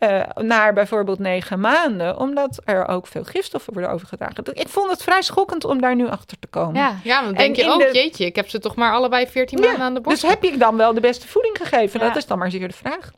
Eh, 0.00 0.20
naar 0.34 0.72
bijvoorbeeld 0.72 1.18
negen 1.18 1.60
maanden, 1.60 2.18
omdat 2.18 2.60
er 2.64 2.88
ook 2.88 3.06
veel 3.06 3.24
gifstoffen 3.24 3.72
worden 3.72 3.90
overgedragen. 3.90 4.44
Ik 4.52 4.68
vond 4.68 4.90
het 4.90 5.02
vrij 5.02 5.22
schokkend 5.22 5.64
om 5.64 5.80
daar 5.80 5.94
nu 5.96 6.08
achter 6.08 6.38
te 6.38 6.46
komen. 6.46 6.74
Ja. 6.80 6.94
Ja, 7.04 7.22
dan 7.22 7.34
denk 7.34 7.56
En 7.56 7.64
je, 7.64 7.70
in 7.70 7.70
oh 7.70 7.78
de- 7.78 7.90
jeetje, 7.98 8.24
ik 8.24 8.36
heb 8.36 8.48
ze 8.48 8.58
toch 8.58 8.74
maar 8.74 8.92
allebei 8.92 9.26
14 9.26 9.58
Ja, 9.58 9.66
maanden 9.66 9.82
aan 9.84 9.94
de 9.94 10.00
borst. 10.00 10.20
Dus 10.20 10.30
heb 10.30 10.44
ik 10.44 10.58
dan 10.58 10.76
wel 10.76 10.94
de 10.94 11.00
beste 11.00 11.28
voeding 11.28 11.56
gegeven? 11.56 12.00
Ja. 12.00 12.06
Dat 12.06 12.16
is 12.16 12.26
dan 12.26 12.38
maar 12.38 12.50
zeker 12.50 12.68
de 12.68 12.74
vraag. 12.74 13.10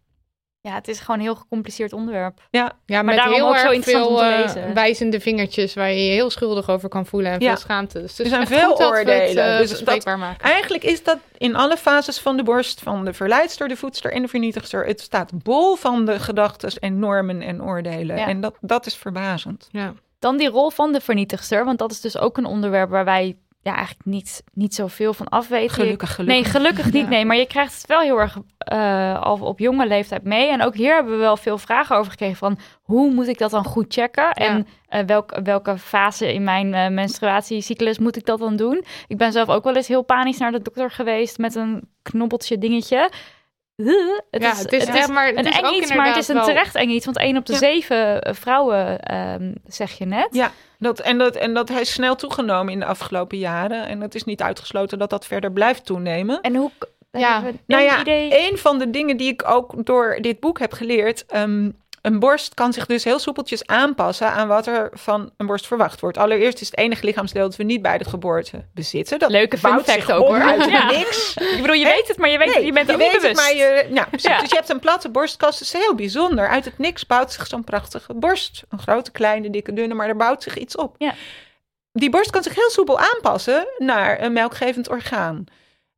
Ja, 0.62 0.74
het 0.74 0.88
is 0.88 1.00
gewoon 1.00 1.16
een 1.16 1.22
heel 1.22 1.34
gecompliceerd 1.34 1.92
onderwerp. 1.92 2.40
Ja, 2.50 2.72
Ja, 2.86 3.02
met 3.02 3.16
daarom 3.16 3.34
heel 3.34 3.48
ook 3.48 3.56
zo 3.56 3.64
erg 3.64 3.72
interessant 3.74 4.18
veel 4.18 4.28
om 4.36 4.44
te 4.44 4.54
lezen. 4.54 4.74
wijzende 4.74 5.20
vingertjes 5.20 5.74
waar 5.74 5.90
je 5.90 6.04
je 6.04 6.12
heel 6.12 6.30
schuldig 6.30 6.68
over 6.70 6.88
kan 6.88 7.06
voelen 7.06 7.32
en 7.32 7.40
Ja. 7.40 7.48
veel 7.48 7.56
schaamte. 7.60 8.00
Dus 8.00 8.18
Er 8.18 8.26
zijn 8.26 8.46
veel 8.46 8.76
we 8.76 8.82
het, 8.84 8.92
oordelen, 8.92 9.52
eh, 9.52 9.58
dus 9.58 9.84
dat- 9.84 10.04
maken. 10.18 10.50
Eigenlijk 10.50 10.84
is 10.84 11.02
dat 11.02 11.18
in 11.38 11.56
alle 11.56 11.76
fases 11.76 12.18
van 12.18 12.36
de 12.36 12.42
borst, 12.42 12.80
van 12.80 13.04
de 13.04 13.12
verleidster, 13.12 13.68
de 13.68 13.76
voedster 13.76 14.12
en 14.12 14.22
de 14.22 14.28
vernietigster. 14.28 14.86
Het 14.86 15.00
staat 15.00 15.42
bol 15.42 15.74
van 15.76 16.04
de 16.04 16.20
gedachten 16.20 16.72
en 16.80 16.98
normen 16.98 17.42
en 17.42 17.62
oordelen. 17.62 18.16
Ja. 18.16 18.26
En 18.26 18.40
dat, 18.40 18.54
dat 18.60 18.86
is 18.86 18.96
verbazend. 18.96 19.68
Ja. 19.72 19.94
Dan 20.18 20.36
die 20.36 20.48
rol 20.48 20.70
van 20.70 20.92
de 20.92 21.00
vernietigster, 21.00 21.64
want 21.64 21.78
dat 21.78 21.90
is 21.90 22.00
dus 22.00 22.18
ook 22.18 22.36
een 22.36 22.44
onderwerp 22.44 22.90
waar 22.90 23.04
wij 23.04 23.36
ja, 23.62 23.74
eigenlijk 23.74 24.06
niet, 24.06 24.42
niet 24.52 24.74
zoveel 24.74 25.14
van 25.14 25.28
af 25.28 25.48
weten. 25.48 25.74
Gelukkig, 25.74 26.14
gelukkig. 26.14 26.42
Nee, 26.42 26.52
gelukkig 26.52 26.92
niet. 26.92 27.02
Ja. 27.02 27.08
Nee, 27.08 27.24
maar 27.24 27.36
je 27.36 27.46
krijgt 27.46 27.74
het 27.74 27.86
wel 27.86 28.00
heel 28.00 28.18
erg 28.18 28.38
eh, 28.58 29.22
al 29.22 29.38
op 29.38 29.58
jonge 29.58 29.86
leeftijd 29.86 30.24
mee. 30.24 30.48
En 30.48 30.62
ook 30.62 30.74
hier 30.74 30.94
hebben 30.94 31.12
we 31.12 31.18
wel 31.18 31.36
veel 31.36 31.58
vragen 31.58 31.96
over 31.96 32.10
gekregen 32.10 32.36
van 32.36 32.58
hoe 32.82 33.12
moet 33.12 33.28
ik 33.28 33.38
dat 33.38 33.50
dan 33.50 33.64
goed 33.64 33.92
checken? 33.94 34.32
En 34.32 34.66
eh, 34.88 35.04
welk, 35.04 35.40
welke 35.42 35.78
fase 35.78 36.34
in 36.34 36.44
mijn 36.44 36.74
eh, 36.74 36.88
menstruatiecyclus 36.88 37.98
moet 37.98 38.16
ik 38.16 38.26
dat 38.26 38.38
dan 38.38 38.56
doen? 38.56 38.84
Ik 39.06 39.16
ben 39.16 39.32
zelf 39.32 39.48
ook 39.48 39.64
wel 39.64 39.76
eens 39.76 39.88
heel 39.88 40.02
panisch 40.02 40.38
naar 40.38 40.52
de 40.52 40.62
dokter 40.62 40.90
geweest 40.90 41.38
met 41.38 41.54
een 41.54 41.88
knobbeltje 42.02 42.58
dingetje. 42.58 43.10
Het 43.76 44.42
ja, 44.42 44.52
is, 44.52 44.58
het 44.58 44.72
is, 44.72 44.84
echt 44.84 45.08
maar 45.08 45.26
het 45.26 45.36
een 45.36 45.44
is 45.52 45.60
eng 45.60 45.74
iets, 45.74 45.94
maar 45.94 46.06
het 46.06 46.16
is 46.16 46.28
een 46.28 46.42
terecht 46.42 46.74
eng 46.74 46.88
iets. 46.88 47.04
Want 47.04 47.18
één 47.18 47.36
op 47.36 47.46
de 47.46 47.52
Ja. 47.52 47.58
zeven 47.58 48.22
eh, 48.22 48.34
vrouwen, 48.34 49.00
ehm, 49.00 49.52
zeg 49.66 49.98
je 49.98 50.04
net. 50.04 50.28
Ja, 50.30 50.50
dat, 50.78 51.00
en, 51.00 51.18
dat, 51.18 51.36
en 51.36 51.54
dat 51.54 51.70
is 51.70 51.92
snel 51.92 52.14
toegenomen 52.16 52.72
in 52.72 52.78
de 52.78 52.86
afgelopen 52.86 53.38
jaren. 53.38 53.86
En 53.86 54.00
het 54.00 54.14
is 54.14 54.24
niet 54.24 54.42
uitgesloten 54.42 54.98
dat 54.98 55.10
dat 55.10 55.26
verder 55.26 55.52
blijft 55.52 55.84
toenemen. 55.86 56.40
En 56.40 56.54
hoe... 56.54 56.70
Ja, 57.10 57.42
Nou 57.66 57.82
ja, 57.82 58.00
idee? 58.00 58.50
een 58.50 58.58
van 58.58 58.78
de 58.78 58.90
dingen 58.90 59.16
die 59.16 59.32
ik 59.32 59.48
ook 59.48 59.86
door 59.86 60.18
dit 60.20 60.40
boek 60.40 60.58
heb 60.58 60.72
geleerd. 60.72 61.26
ehm, 61.26 61.70
een 62.02 62.18
borst 62.18 62.54
kan 62.54 62.72
zich 62.72 62.86
dus 62.86 63.04
heel 63.04 63.18
soepeltjes 63.18 63.66
aanpassen 63.66 64.30
aan 64.30 64.48
wat 64.48 64.66
er 64.66 64.90
van 64.92 65.30
een 65.36 65.46
borst 65.46 65.66
verwacht 65.66 66.00
wordt. 66.00 66.18
Allereerst 66.18 66.60
is 66.60 66.66
het 66.66 66.78
enige 66.78 67.04
lichaamsdeel 67.04 67.42
dat 67.42 67.56
we 67.56 67.62
niet 67.62 67.82
bij 67.82 67.98
de 67.98 68.04
geboorte 68.04 68.64
bezitten. 68.74 69.18
Dat 69.18 69.30
Leuke 69.30 69.58
fun 69.58 69.80
fact 69.84 70.12
ook, 70.12 70.26
hoor. 70.26 70.40
uit 70.40 70.70
Ja. 70.70 70.90
niks. 70.90 71.34
Ik 71.36 71.60
bedoel, 71.60 71.76
je 71.76 71.84
weet 71.84 72.08
het, 72.08 72.16
maar 72.16 72.28
je, 72.28 72.38
weet, 72.38 72.54
Nee, 72.54 72.64
je 72.64 72.72
bent 72.72 72.88
er 72.90 72.96
weet 72.96 73.12
niet 73.12 73.22
het, 73.22 73.32
bewust. 73.32 73.40
maar 73.42 73.54
je. 73.56 73.86
Ja. 73.92 74.08
Dus 74.10 74.22
je 74.50 74.54
hebt 74.56 74.68
een 74.68 74.80
platte 74.80 75.08
borstkast, 75.08 75.58
dat 75.58 75.68
is 75.68 75.72
heel 75.84 75.94
bijzonder. 75.94 76.48
Uit 76.48 76.64
het 76.64 76.78
niks 76.78 77.06
bouwt 77.06 77.32
zich 77.32 77.46
zo'n 77.46 77.64
prachtige 77.64 78.14
borst. 78.14 78.62
Een 78.68 78.78
grote, 78.78 79.10
kleine, 79.10 79.50
dikke, 79.50 79.72
dunne, 79.72 79.94
maar 79.94 80.08
er 80.08 80.16
bouwt 80.16 80.42
zich 80.42 80.56
iets 80.58 80.76
op. 80.76 80.94
Ja. 80.98 81.14
Die 81.92 82.10
borst 82.10 82.30
kan 82.30 82.42
zich 82.42 82.54
heel 82.54 82.70
soepel 82.70 82.98
aanpassen 82.98 83.66
naar 83.78 84.22
een 84.22 84.32
melkgevend 84.32 84.88
orgaan. 84.88 85.44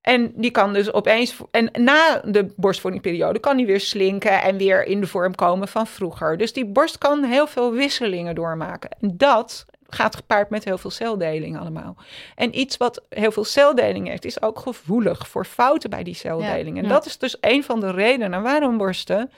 En 0.04 0.32
die 0.34 0.50
kan 0.50 0.72
dus 0.72 0.92
opeens, 0.92 1.36
en 1.50 1.70
na 1.72 2.20
de 2.24 2.52
borstvoedingperiode 2.56 3.38
kan 3.38 3.56
die 3.56 3.66
weer 3.66 3.80
slinken 3.80 4.42
en 4.42 4.56
weer 4.56 4.86
in 4.86 5.00
de 5.00 5.06
vorm 5.06 5.34
komen 5.34 5.68
van 5.68 5.86
vroeger. 5.86 6.36
Dus 6.36 6.52
die 6.52 6.66
borst 6.66 6.98
kan 6.98 7.22
heel 7.22 7.46
veel 7.46 7.72
wisselingen 7.72 8.34
doormaken. 8.34 8.90
En 9.00 9.16
dat 9.16 9.66
gaat 9.88 10.16
gepaard 10.16 10.50
met 10.50 10.64
heel 10.64 10.78
veel 10.78 10.90
celdeling 10.90 11.58
allemaal. 11.58 11.96
En 12.34 12.58
iets 12.58 12.76
wat 12.76 13.04
heel 13.08 13.32
veel 13.32 13.44
celdeling 13.44 14.08
heeft, 14.08 14.24
is 14.24 14.42
ook 14.42 14.58
gevoelig 14.58 15.28
voor 15.28 15.44
fouten 15.44 15.90
bij 15.90 16.02
die 16.02 16.14
celdeling. 16.14 16.76
en 16.76 16.82
ja. 16.82 16.88
dat 16.88 17.06
is 17.06 17.18
dus 17.18 17.36
een 17.40 17.64
van 17.64 17.80
de 17.80 17.90
redenen 17.90 18.42
waarom 18.42 18.76
borsten. 18.76 19.30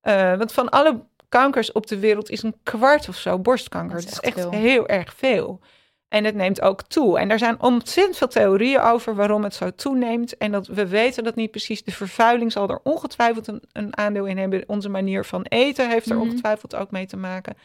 eh, 0.00 0.36
want 0.36 0.52
van 0.52 0.68
alle 0.68 1.04
kankers 1.28 1.72
op 1.72 1.86
de 1.86 1.98
wereld 1.98 2.30
is 2.30 2.42
een 2.42 2.56
kwart 2.62 3.08
of 3.08 3.16
zo 3.16 3.38
borstkanker. 3.38 3.94
Dat 3.94 4.04
Dat 4.04 4.12
is 4.12 4.34
echt 4.34 4.50
heel 4.50 4.88
erg 4.88 5.14
veel. 5.14 5.60
En 6.14 6.24
het 6.24 6.34
neemt 6.34 6.60
ook 6.60 6.82
toe. 6.82 7.18
En 7.18 7.30
er 7.30 7.38
zijn 7.38 7.62
ontzettend 7.62 8.16
veel 8.16 8.28
theorieën 8.28 8.80
over 8.80 9.14
waarom 9.14 9.42
het 9.44 9.54
zo 9.54 9.70
toeneemt. 9.76 10.36
En 10.36 10.52
dat 10.52 10.66
we 10.66 10.86
weten 10.88 11.24
dat 11.24 11.34
niet 11.34 11.50
precies. 11.50 11.84
De 11.84 11.92
vervuiling 11.92 12.52
zal 12.52 12.68
er 12.68 12.80
ongetwijfeld 12.82 13.46
een, 13.46 13.62
een 13.72 13.96
aandeel 13.96 14.24
in 14.24 14.38
hebben. 14.38 14.64
Onze 14.66 14.88
manier 14.88 15.24
van 15.24 15.42
eten 15.42 15.90
heeft 15.90 16.10
er 16.10 16.16
Mhm. 16.16 16.24
ongetwijfeld 16.24 16.74
ook 16.74 16.90
mee 16.90 17.06
te 17.06 17.16
maken. 17.16 17.56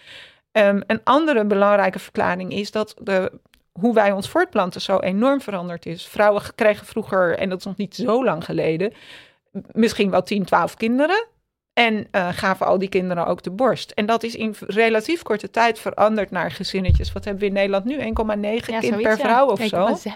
Ehm, 0.52 0.82
een 0.88 1.02
andere 1.04 1.46
belangrijke 1.46 2.00
verklaring 2.00 2.52
is 2.54 2.72
dat 2.72 2.96
de, 3.02 3.32
hoe 3.72 3.94
wij 3.94 4.12
ons 4.12 4.30
voortplanten 4.30 4.82
zo 4.82 5.00
enorm 5.00 5.42
veranderd 5.42 5.86
is. 5.86 6.08
Vrouwen 6.08 6.42
kregen 6.56 6.86
vroeger, 6.86 7.38
en 7.38 7.50
dat 7.50 7.60
is 7.60 7.66
nog 7.66 7.78
niet 7.78 7.96
zo 7.96 8.24
lang 8.24 8.46
geleden, 8.46 8.94
misschien 9.72 10.10
wel 10.10 10.24
10, 10.24 10.46
12 10.46 10.76
kinderen. 10.76 11.26
En 11.80 12.08
eh, 12.12 12.28
gaven 12.32 12.66
al 12.66 12.78
die 12.78 12.90
kinderen 12.90 13.26
ook 13.26 13.44
de 13.44 13.50
borst. 13.50 13.92
En 13.92 14.06
dat 14.06 14.24
is 14.24 14.36
in 14.36 14.56
relatief 14.68 15.22
korte 15.22 15.50
tijd 15.50 15.80
veranderd 15.80 16.32
naar 16.32 16.52
gezinnetjes. 16.52 17.12
Wat 17.12 17.24
hebben 17.24 17.42
we 17.42 17.48
in 17.48 17.54
Nederland 17.54 17.86
nu? 17.86 17.98
1,9 17.98 18.02
Ja, 18.02 18.80
kind 18.80 18.96
per 18.96 19.02
ja. 19.02 19.18
vrouw 19.18 19.48
of 19.48 19.62
zo. 19.62 19.88
1,6. 19.88 20.12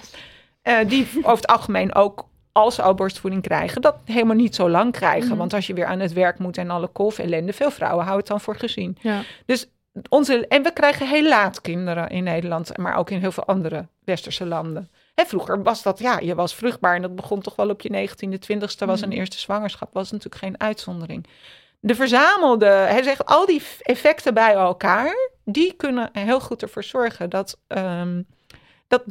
Eh, 0.62 0.78
die 0.88 1.08
over 1.18 1.36
het 1.36 1.48
algemeen 1.48 1.96
ook, 1.96 2.28
als 2.52 2.76
ze 2.76 2.82
al 2.82 2.94
borstvoeding 2.94 3.44
krijgen, 3.44 3.82
dat 3.82 3.96
helemaal 4.06 4.36
niet 4.36 4.56
zo 4.56 4.70
lang 4.70 4.92
krijgen. 4.92 5.30
Mhm. 5.30 5.38
Want 5.38 5.54
als 5.54 5.68
je 5.68 5.74
weer 5.74 5.86
aan 5.86 6.00
het 6.00 6.14
werk 6.14 6.40
moet 6.40 6.58
en 6.58 6.70
alle 6.70 6.88
kolfellende, 6.88 7.54
veel 7.54 7.72
vrouwen 7.72 8.06
houden 8.06 8.20
het 8.20 8.28
dan 8.28 8.42
voor 8.42 8.56
gezien. 8.56 8.98
Ja. 9.02 9.22
Dus 9.46 9.68
onze, 10.10 10.48
en 10.48 10.64
we 10.64 10.74
krijgen 10.74 11.08
heel 11.08 11.28
laat 11.28 11.62
kinderen 11.62 12.10
in 12.10 12.24
Nederland, 12.24 12.78
maar 12.78 12.96
ook 12.96 13.10
in 13.10 13.20
heel 13.20 13.32
veel 13.32 13.46
andere 13.46 13.88
westerse 14.04 14.46
landen. 14.46 14.90
Hè, 15.16 15.26
vroeger 15.26 15.64
was 15.64 15.84
dat, 15.84 16.00
ja, 16.00 16.20
je 16.20 16.36
was 16.36 16.56
vruchtbaar 16.56 16.96
en 16.96 17.02
dat 17.02 17.16
begon 17.16 17.42
toch 17.42 17.56
wel 17.56 17.70
op 17.70 17.82
je 17.82 17.90
19e, 17.90 18.38
20ste, 18.40 18.86
was 18.86 19.02
een 19.02 19.10
Mhm. 19.10 19.18
eerste 19.18 19.40
zwangerschap, 19.40 19.94
was 19.94 20.12
natuurlijk 20.12 20.42
geen 20.44 20.60
uitzondering. 20.60 21.26
De 21.80 21.96
verzamelde, 21.96 22.66
hij 22.66 23.04
zegt, 23.04 23.26
al 23.26 23.46
die 23.46 23.62
effecten 23.82 24.34
bij 24.34 24.54
elkaar, 24.54 25.30
die 25.46 25.74
kunnen 25.74 26.10
heel 26.14 26.40
goed 26.40 26.62
ervoor 26.62 26.84
zorgen 26.84 27.30
dat, 27.30 27.58
ehm, 27.68 28.22
dat 28.88 29.04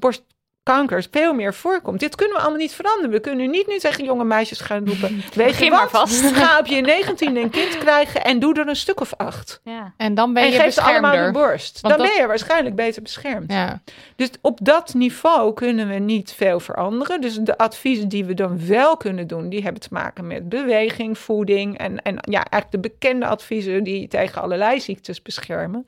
borstkankers 0.65 1.09
veel 1.11 1.35
meer 1.35 1.55
voorkomt. 1.55 2.01
Dit 2.01 2.15
kunnen 2.15 2.37
we 2.37 2.43
allemaal 2.43 2.61
niet 2.61 2.75
veranderen. 2.75 3.11
We 3.11 3.21
kunnen 3.21 3.51
niet 3.51 3.67
nu 3.67 3.79
tegen 3.79 4.05
jonge 4.05 4.25
meisjes 4.25 4.61
gaan 4.61 4.87
roepen, 4.87 5.23
weet 5.35 5.57
je 5.57 5.71
wat, 5.71 5.91
vast. 5.91 6.25
ga 6.41 6.59
op 6.59 6.67
je 6.67 7.05
19e 7.05 7.37
een 7.37 7.51
kind 7.51 7.79
krijgen 7.79 8.25
en 8.25 8.39
doe 8.39 8.55
er 8.55 8.69
een 8.69 8.77
stuk 8.77 9.01
of 9.01 9.15
acht. 9.17 9.61
Ja. 9.65 9.95
En 9.97 10.15
dan 10.15 10.33
ben 10.33 10.43
en 10.43 10.51
je 10.51 10.59
geef 10.59 10.75
ze 10.75 10.83
allemaal 10.83 11.27
de 11.27 11.33
borst. 11.33 11.81
Want 11.81 11.95
Dan 11.95 12.05
dat- 12.05 12.13
ben 12.13 12.23
je 12.23 12.29
waarschijnlijk 12.29 12.75
beter 12.75 13.03
beschermd. 13.03 13.53
Ja. 13.53 13.83
Dus 14.17 14.31
op 14.41 14.59
dat 14.63 14.95
niveau 14.95 15.53
kunnen 15.53 15.89
we 15.89 15.95
niet 15.95 16.33
veel 16.33 16.61
veranderen. 16.61 17.21
Dus 17.21 17.35
de 17.37 17.59
adviezen 17.59 18.09
die 18.09 18.25
we 18.25 18.35
dan 18.35 18.67
wel 18.67 18.97
kunnen 18.97 19.27
doen, 19.27 19.49
die 19.49 19.63
hebben 19.63 19.81
te 19.81 19.89
maken 19.91 20.27
met 20.27 20.49
beweging, 20.49 21.19
voeding 21.19 21.79
en, 21.79 22.03
en 22.03 22.15
ja, 22.21 22.45
eigenlijk 22.45 22.71
de 22.71 22.91
bekende 22.91 23.27
adviezen 23.27 23.85
die 23.85 24.09
tegen 24.09 24.43
allerlei 24.43 24.81
ziektes 24.81 25.23
beschermen. 25.23 25.87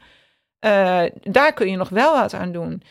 Eh, 0.59 1.03
daar 1.23 1.53
kun 1.53 1.71
je 1.71 1.77
nog 1.77 1.89
wel 1.89 2.13
wat 2.13 2.35
aan 2.35 2.53
doen. 2.53 2.83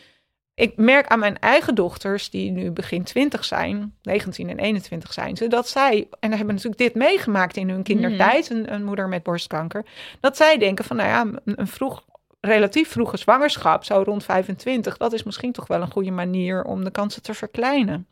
Ik 0.54 0.76
merk 0.76 1.06
aan 1.06 1.18
mijn 1.18 1.38
eigen 1.38 1.74
dochters, 1.74 2.30
die 2.30 2.50
nu 2.50 2.70
begin 2.70 3.02
20 3.02 3.44
zijn, 3.44 3.94
19 4.02 4.48
en 4.48 4.58
21 4.58 5.12
zijn 5.12 5.36
ze, 5.36 5.48
dat 5.48 5.68
zij, 5.68 6.08
en 6.20 6.30
hebben 6.30 6.54
natuurlijk 6.54 6.78
dit 6.82 6.94
meegemaakt 6.94 7.56
in 7.56 7.68
hun 7.68 7.82
kindertijd, 7.82 8.50
een, 8.50 8.72
een 8.72 8.84
moeder 8.84 9.08
met 9.08 9.22
borstkanker, 9.22 9.84
dat 10.20 10.36
zij 10.36 10.58
denken 10.58 10.84
van, 10.84 10.96
nou 10.96 11.08
ja, 11.08 11.20
een, 11.20 11.60
een 11.60 11.66
vroeg, 11.66 12.04
relatief 12.40 12.88
vroege 12.88 13.16
zwangerschap, 13.16 13.84
zo 13.84 14.02
rond 14.02 14.24
25, 14.24 14.96
dat 14.96 15.12
is 15.12 15.22
misschien 15.22 15.52
toch 15.52 15.66
wel 15.66 15.80
een 15.80 15.92
goede 15.92 16.10
manier 16.10 16.64
om 16.64 16.84
de 16.84 16.90
kansen 16.90 17.22
te 17.22 17.34
verkleinen. 17.34 18.06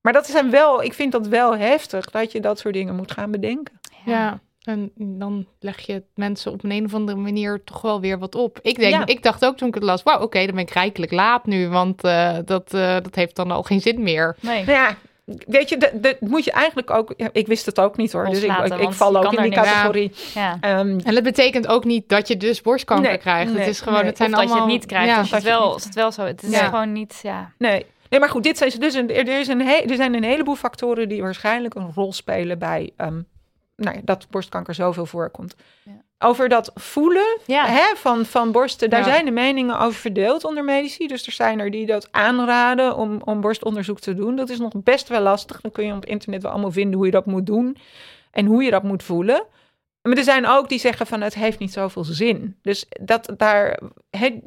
Maar 0.00 0.12
dat 0.12 0.26
zijn 0.26 0.50
wel, 0.50 0.82
ik 0.82 0.94
vind 0.94 1.12
dat 1.12 1.26
wel 1.26 1.56
heftig 1.56 2.10
dat 2.10 2.32
je 2.32 2.40
dat 2.40 2.58
soort 2.58 2.74
dingen 2.74 2.96
moet 2.96 3.12
gaan 3.12 3.30
bedenken. 3.30 3.80
Ja. 4.04 4.40
En 4.66 4.90
dan 4.96 5.46
leg 5.60 5.78
je 5.78 6.02
mensen 6.14 6.52
op 6.52 6.64
een, 6.64 6.70
een 6.70 6.84
of 6.84 6.94
andere 6.94 7.18
manier 7.18 7.64
toch 7.64 7.80
wel 7.82 8.00
weer 8.00 8.18
wat 8.18 8.34
op. 8.34 8.58
Ik, 8.62 8.78
denk, 8.78 8.92
Ja. 8.92 9.06
ik 9.06 9.22
dacht 9.22 9.44
ook 9.44 9.56
toen 9.56 9.68
ik 9.68 9.74
het 9.74 9.82
las, 9.82 10.02
wauw, 10.02 10.20
oké, 10.20 10.38
dan 10.46 10.54
ben 10.54 10.64
ik 10.64 10.70
rijkelijk 10.70 11.12
laat 11.12 11.46
nu, 11.46 11.68
want 11.68 12.04
eh, 12.04 12.36
dat, 12.44 12.74
eh, 12.74 12.94
dat 12.94 13.14
heeft 13.14 13.36
dan 13.36 13.50
al 13.50 13.62
geen 13.62 13.80
zin 13.80 14.02
meer. 14.02 14.36
Nee. 14.40 14.64
Nou 14.64 14.70
ja, 14.78 14.96
weet 15.46 15.68
je, 15.68 15.76
dat, 15.76 15.90
dat 15.94 16.20
moet 16.20 16.44
je 16.44 16.50
eigenlijk 16.50 16.90
ook, 16.90 17.14
ja, 17.16 17.28
ik 17.32 17.46
wist 17.46 17.66
het 17.66 17.80
ook 17.80 17.96
niet 17.96 18.12
hoor, 18.12 18.24
dus 18.26 18.42
ik, 18.42 18.52
ik, 18.80 18.92
val 18.92 19.16
ook 19.16 19.32
in 19.32 19.42
die 19.42 19.52
categorie. 19.52 20.12
Ja. 20.34 20.56
Ehm, 20.60 20.98
En 21.04 21.14
dat 21.14 21.22
betekent 21.22 21.66
ook 21.66 21.84
niet 21.84 22.08
dat 22.08 22.28
je 22.28 22.36
dus 22.36 22.60
borstkanker 22.60 23.08
Nee, 23.08 23.18
krijgt. 23.18 23.50
nee, 23.52 23.60
het 23.60 23.68
is 23.70 23.80
gewoon, 23.80 23.98
nee. 23.98 24.06
het 24.08 24.16
zijn 24.16 24.30
Of 24.32 24.34
dat 24.36 24.44
je 24.44 24.50
allemaal... 24.50 24.68
het 24.70 24.78
niet 24.78 24.86
krijgt, 24.88 25.08
Ja. 25.08 25.18
als, 25.18 25.28
je 25.28 25.34
het 25.34 25.44
wel, 25.44 25.72
als 25.72 25.84
het 25.84 25.94
wel 25.94 26.12
zo 26.12 26.22
Het 26.24 26.42
is 26.42 26.50
Ja. 26.50 26.64
gewoon 26.64 26.92
niet, 26.92 27.18
ja. 27.22 27.52
Nee. 27.58 27.86
Nee, 28.10 28.20
maar 28.20 28.28
goed, 28.28 28.42
dit 28.42 28.58
zijn, 28.58 28.70
ze 28.70 28.78
dus 28.78 28.94
een, 28.94 29.10
er, 29.14 29.40
is 29.40 29.48
een 29.48 29.60
he- 29.60 29.84
er 29.88 29.94
zijn 29.96 30.14
een 30.14 30.24
heleboel 30.24 30.54
factoren 30.56 31.08
die 31.08 31.22
waarschijnlijk 31.22 31.74
een 31.74 31.90
rol 31.94 32.12
spelen 32.12 32.58
bij 32.58 32.90
ehm, 32.96 33.20
nou 33.76 33.96
ja, 33.96 34.00
dat 34.04 34.26
borstkanker 34.30 34.74
zoveel 34.74 35.06
voorkomt. 35.06 35.54
Ja. 35.84 36.04
over 36.18 36.48
dat 36.48 36.70
voelen 36.74 37.38
Ja. 37.46 37.66
hè, 37.66 37.94
van, 37.96 38.24
van 38.24 38.52
borsten, 38.52 38.90
daar 38.90 39.00
Ja. 39.00 39.06
zijn 39.06 39.24
de 39.24 39.30
meningen 39.30 39.78
over 39.80 40.00
verdeeld 40.00 40.44
onder 40.44 40.64
medici. 40.64 41.06
Dus 41.06 41.26
er 41.26 41.32
zijn 41.32 41.58
er 41.60 41.70
die 41.70 41.86
dat 41.86 42.08
aanraden 42.12 42.96
om, 42.96 43.20
om 43.24 43.40
borstonderzoek 43.40 44.00
te 44.00 44.14
doen. 44.14 44.36
Dat 44.36 44.48
is 44.50 44.58
nog 44.58 44.72
best 44.82 45.08
wel 45.08 45.20
lastig. 45.20 45.60
Dan 45.60 45.70
kun 45.70 45.86
je 45.86 45.92
op 45.92 46.00
het 46.00 46.08
internet 46.10 46.42
wel 46.42 46.50
allemaal 46.52 46.70
vinden 46.72 46.96
hoe 46.96 47.04
je 47.06 47.12
dat 47.12 47.26
moet 47.26 47.46
doen 47.46 47.76
en 48.30 48.46
hoe 48.46 48.62
je 48.62 48.70
dat 48.70 48.82
moet 48.82 49.02
voelen. 49.02 49.44
Maar 50.02 50.16
er 50.16 50.24
zijn 50.24 50.46
ook 50.46 50.68
die 50.68 50.78
zeggen 50.78 51.06
van 51.06 51.20
het 51.20 51.34
heeft 51.34 51.58
niet 51.58 51.72
zoveel 51.72 52.04
zin. 52.04 52.56
Dus 52.62 52.86
dat 53.00 53.34
daar, 53.36 53.78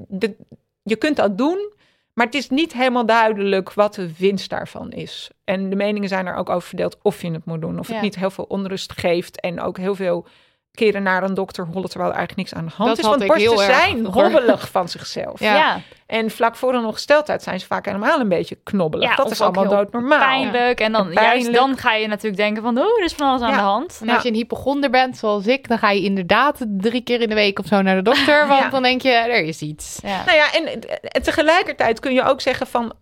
de, 0.07 0.35
je 0.83 0.95
kunt 0.95 1.15
dat 1.15 1.37
doen, 1.37 1.73
maar 2.13 2.25
het 2.25 2.35
is 2.35 2.49
niet 2.49 2.73
helemaal 2.73 3.05
duidelijk 3.05 3.73
wat 3.73 3.93
de 3.95 4.11
winst 4.17 4.49
daarvan 4.49 4.91
is. 4.91 5.29
En 5.43 5.69
de 5.69 5.75
meningen 5.75 6.09
zijn 6.09 6.25
er 6.27 6.35
ook 6.35 6.49
over 6.49 6.67
verdeeld 6.67 6.97
of 7.01 7.21
je 7.21 7.31
het 7.31 7.45
moet 7.45 7.61
doen. 7.61 7.79
Of 7.79 7.87
Ja. 7.87 7.93
het 7.93 8.03
niet 8.03 8.15
heel 8.15 8.31
veel 8.31 8.43
onrust 8.47 8.91
geeft 8.99 9.39
en 9.39 9.61
ook 9.61 9.77
heel 9.77 9.95
veel 9.95 10.25
keren 10.71 11.03
naar 11.03 11.23
een 11.23 11.33
dokter 11.33 11.65
hollen 11.65 11.89
terwijl 11.89 12.11
er 12.11 12.17
eigenlijk 12.17 12.49
niks 12.49 12.61
aan 12.61 12.67
de 12.69 12.75
hand 12.75 12.89
Dat 12.89 12.97
is. 12.97 13.03
had 13.05 13.11
Want 13.19 13.21
ik 13.21 13.27
borsten 13.37 13.51
heel 13.51 13.63
erg 13.63 13.75
zijn 13.89 14.05
hobbelig 14.05 14.69
van 14.71 14.89
zichzelf. 14.89 15.39
Ja. 15.39 15.55
Ja, 15.55 15.81
En 16.09 16.31
vlak 16.31 16.55
voor 16.55 16.73
een 16.73 16.85
ongesteldheid 16.85 17.43
zijn 17.43 17.59
ze 17.59 17.65
vaak 17.65 17.85
helemaal 17.85 18.19
een 18.19 18.29
beetje 18.29 18.57
knobbelig. 18.63 19.09
Ja, 19.09 19.15
dat 19.15 19.31
is 19.31 19.41
allemaal 19.41 19.67
doodnormaal. 19.67 20.19
pijnlijk. 20.19 20.79
En 20.79 20.91
dan, 20.91 21.07
En 21.07 21.13
juist 21.13 21.53
dan 21.53 21.77
ga 21.77 21.93
je 21.93 22.07
natuurlijk 22.07 22.37
denken 22.41 22.63
van, 22.63 22.77
oh, 22.77 22.97
er 22.99 23.03
is 23.03 23.13
van 23.13 23.27
alles 23.27 23.41
aan 23.41 23.51
de 23.53 23.59
hand. 23.59 23.99
En 24.01 24.09
als 24.09 24.23
je 24.23 24.29
een 24.29 24.35
hypochonder 24.35 24.89
bent, 24.89 25.17
zoals 25.17 25.47
ik, 25.47 25.67
dan 25.67 25.77
ga 25.77 25.89
je 25.91 26.01
inderdaad 26.01 26.65
drie 26.67 27.01
keer 27.01 27.21
in 27.21 27.29
de 27.29 27.35
week 27.35 27.59
of 27.59 27.65
zo 27.65 27.81
naar 27.81 27.95
de 27.95 28.01
dokter. 28.01 28.47
Want 28.47 28.59
Ja. 28.61 28.69
dan 28.69 28.83
denk 28.83 29.01
je, 29.01 29.09
er 29.11 29.43
is 29.43 29.61
iets. 29.61 29.99
Ja. 30.03 30.23
Nou 30.25 30.37
ja, 30.37 30.53
en, 30.53 30.79
en 31.01 31.21
tegelijkertijd 31.21 31.99
kun 31.99 32.13
je 32.13 32.23
ook 32.23 32.41
zeggen 32.41 32.67
van... 32.67 32.93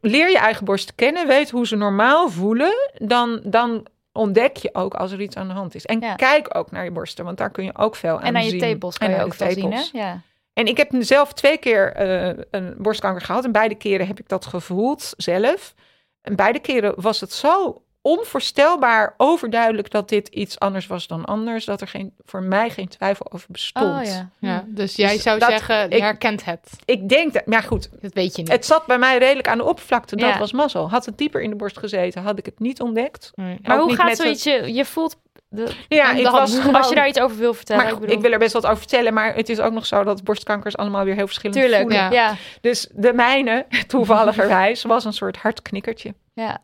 leer 0.00 0.30
je 0.30 0.38
eigen 0.38 0.64
borst 0.64 0.94
kennen, 0.94 1.26
weet 1.26 1.50
hoe 1.50 1.66
ze 1.66 1.76
normaal 1.76 2.28
voelen... 2.28 2.90
dan, 2.94 3.40
dan 3.44 3.86
ontdek 4.12 4.56
je 4.56 4.70
ook 4.72 4.94
als 4.94 5.12
er 5.12 5.20
iets 5.20 5.36
aan 5.36 5.48
de 5.48 5.54
hand 5.54 5.74
is. 5.74 5.84
En 5.86 6.00
Ja. 6.00 6.14
kijk 6.14 6.56
ook 6.56 6.70
naar 6.70 6.84
je 6.84 6.90
borsten, 6.90 7.24
want 7.24 7.38
daar 7.38 7.50
kun 7.50 7.64
je 7.64 7.76
ook 7.76 7.96
veel 7.96 8.16
aan 8.16 8.22
En 8.22 8.36
aan 8.36 8.44
je 8.44 8.50
zien. 8.50 8.58
tepels 8.60 8.98
kan 8.98 9.08
En 9.08 9.16
je 9.16 9.24
ook 9.24 9.34
veel 9.34 9.50
zien, 9.50 9.72
hè? 9.72 9.82
Ja. 9.92 10.20
En 10.54 10.66
ik 10.66 10.76
heb 10.76 10.90
zelf 10.98 11.32
twee 11.32 11.58
keer 11.58 11.92
eh, 11.92 12.44
een 12.50 12.74
borstkanker 12.78 13.22
gehad. 13.22 13.44
En 13.44 13.52
beide 13.52 13.74
keren 13.74 14.06
heb 14.06 14.18
ik 14.20 14.28
dat 14.28 14.46
gevoeld 14.46 15.12
zelf. 15.16 15.74
En 16.22 16.36
beide 16.36 16.58
keren 16.58 16.92
was 16.96 17.20
het 17.20 17.32
zo 17.32 17.82
onvoorstelbaar 18.02 19.14
overduidelijk... 19.16 19.90
dat 19.90 20.08
dit 20.08 20.28
iets 20.28 20.58
anders 20.58 20.86
was 20.86 21.06
dan 21.06 21.24
anders. 21.24 21.64
Dat 21.64 21.80
er 21.80 21.88
geen, 21.88 22.14
voor 22.24 22.42
mij 22.42 22.70
geen 22.70 22.88
twijfel 22.88 23.32
over 23.32 23.46
bestond. 23.50 24.00
Oh 24.00 24.04
ja. 24.12 24.30
Ja, 24.38 24.64
dus 24.68 24.96
jij 24.96 25.12
Dus 25.12 25.22
zou 25.22 25.38
dat- 25.38 25.48
zeggen, 25.50 25.76
je 25.76 25.96
ik- 25.96 26.02
herkent 26.02 26.44
het. 26.44 26.70
Ik 26.84 27.08
denk 27.08 27.32
dat... 27.32 27.46
Maar 27.46 27.62
goed, 27.62 27.88
Dat 28.00 28.12
weet 28.12 28.36
je 28.36 28.42
niet. 28.42 28.50
Het 28.52 28.66
zat 28.66 28.86
bij 28.86 28.98
mij 28.98 29.18
redelijk 29.18 29.48
aan 29.48 29.58
de 29.58 29.64
oppervlakte. 29.64 30.16
Dat 30.16 30.28
Ja. 30.28 30.38
was 30.38 30.52
mazzel. 30.52 30.90
Had 30.90 31.06
het 31.06 31.18
dieper 31.18 31.40
in 31.42 31.50
de 31.50 31.56
borst 31.56 31.78
gezeten, 31.78 32.22
had 32.22 32.38
ik 32.38 32.46
het 32.46 32.58
niet 32.58 32.80
ontdekt. 32.80 33.30
Nee. 33.34 33.58
Maar 33.62 33.78
hoe 33.78 33.94
gaat 33.94 34.42
je, 34.42 34.72
je 34.74 34.84
voelt... 34.84 35.16
De, 35.54 35.74
Ja, 35.88 36.12
ik 36.12 36.24
was 36.24 36.40
als 36.40 36.52
je 36.54 36.60
gewoon- 36.60 36.94
daar 36.94 37.08
iets 37.08 37.20
over 37.20 37.36
wil 37.36 37.54
vertellen. 37.54 37.84
Maar 38.00 38.10
ik 38.10 38.20
wil 38.20 38.32
er 38.32 38.38
best 38.38 38.52
wat 38.52 38.64
over 38.66 38.78
vertellen, 38.78 39.14
maar 39.14 39.34
het 39.34 39.48
is 39.48 39.60
ook 39.60 39.72
nog 39.72 39.86
zo 39.86 40.04
dat 40.04 40.24
borstkankers 40.24 40.76
allemaal 40.76 41.04
weer 41.04 41.14
heel 41.14 41.26
verschillend 41.26 41.60
Tuurlijk, 41.60 41.80
voelen. 41.82 41.98
ja. 42.00 42.10
Ja. 42.12 42.34
Dus 42.60 42.88
de 42.92 43.12
mijne, 43.12 43.66
toevalligerwijs, 43.86 44.82
was 44.82 45.04
een 45.04 45.12
soort 45.12 45.36
hartknikkertje. 45.36 46.14
ja. 46.34 46.62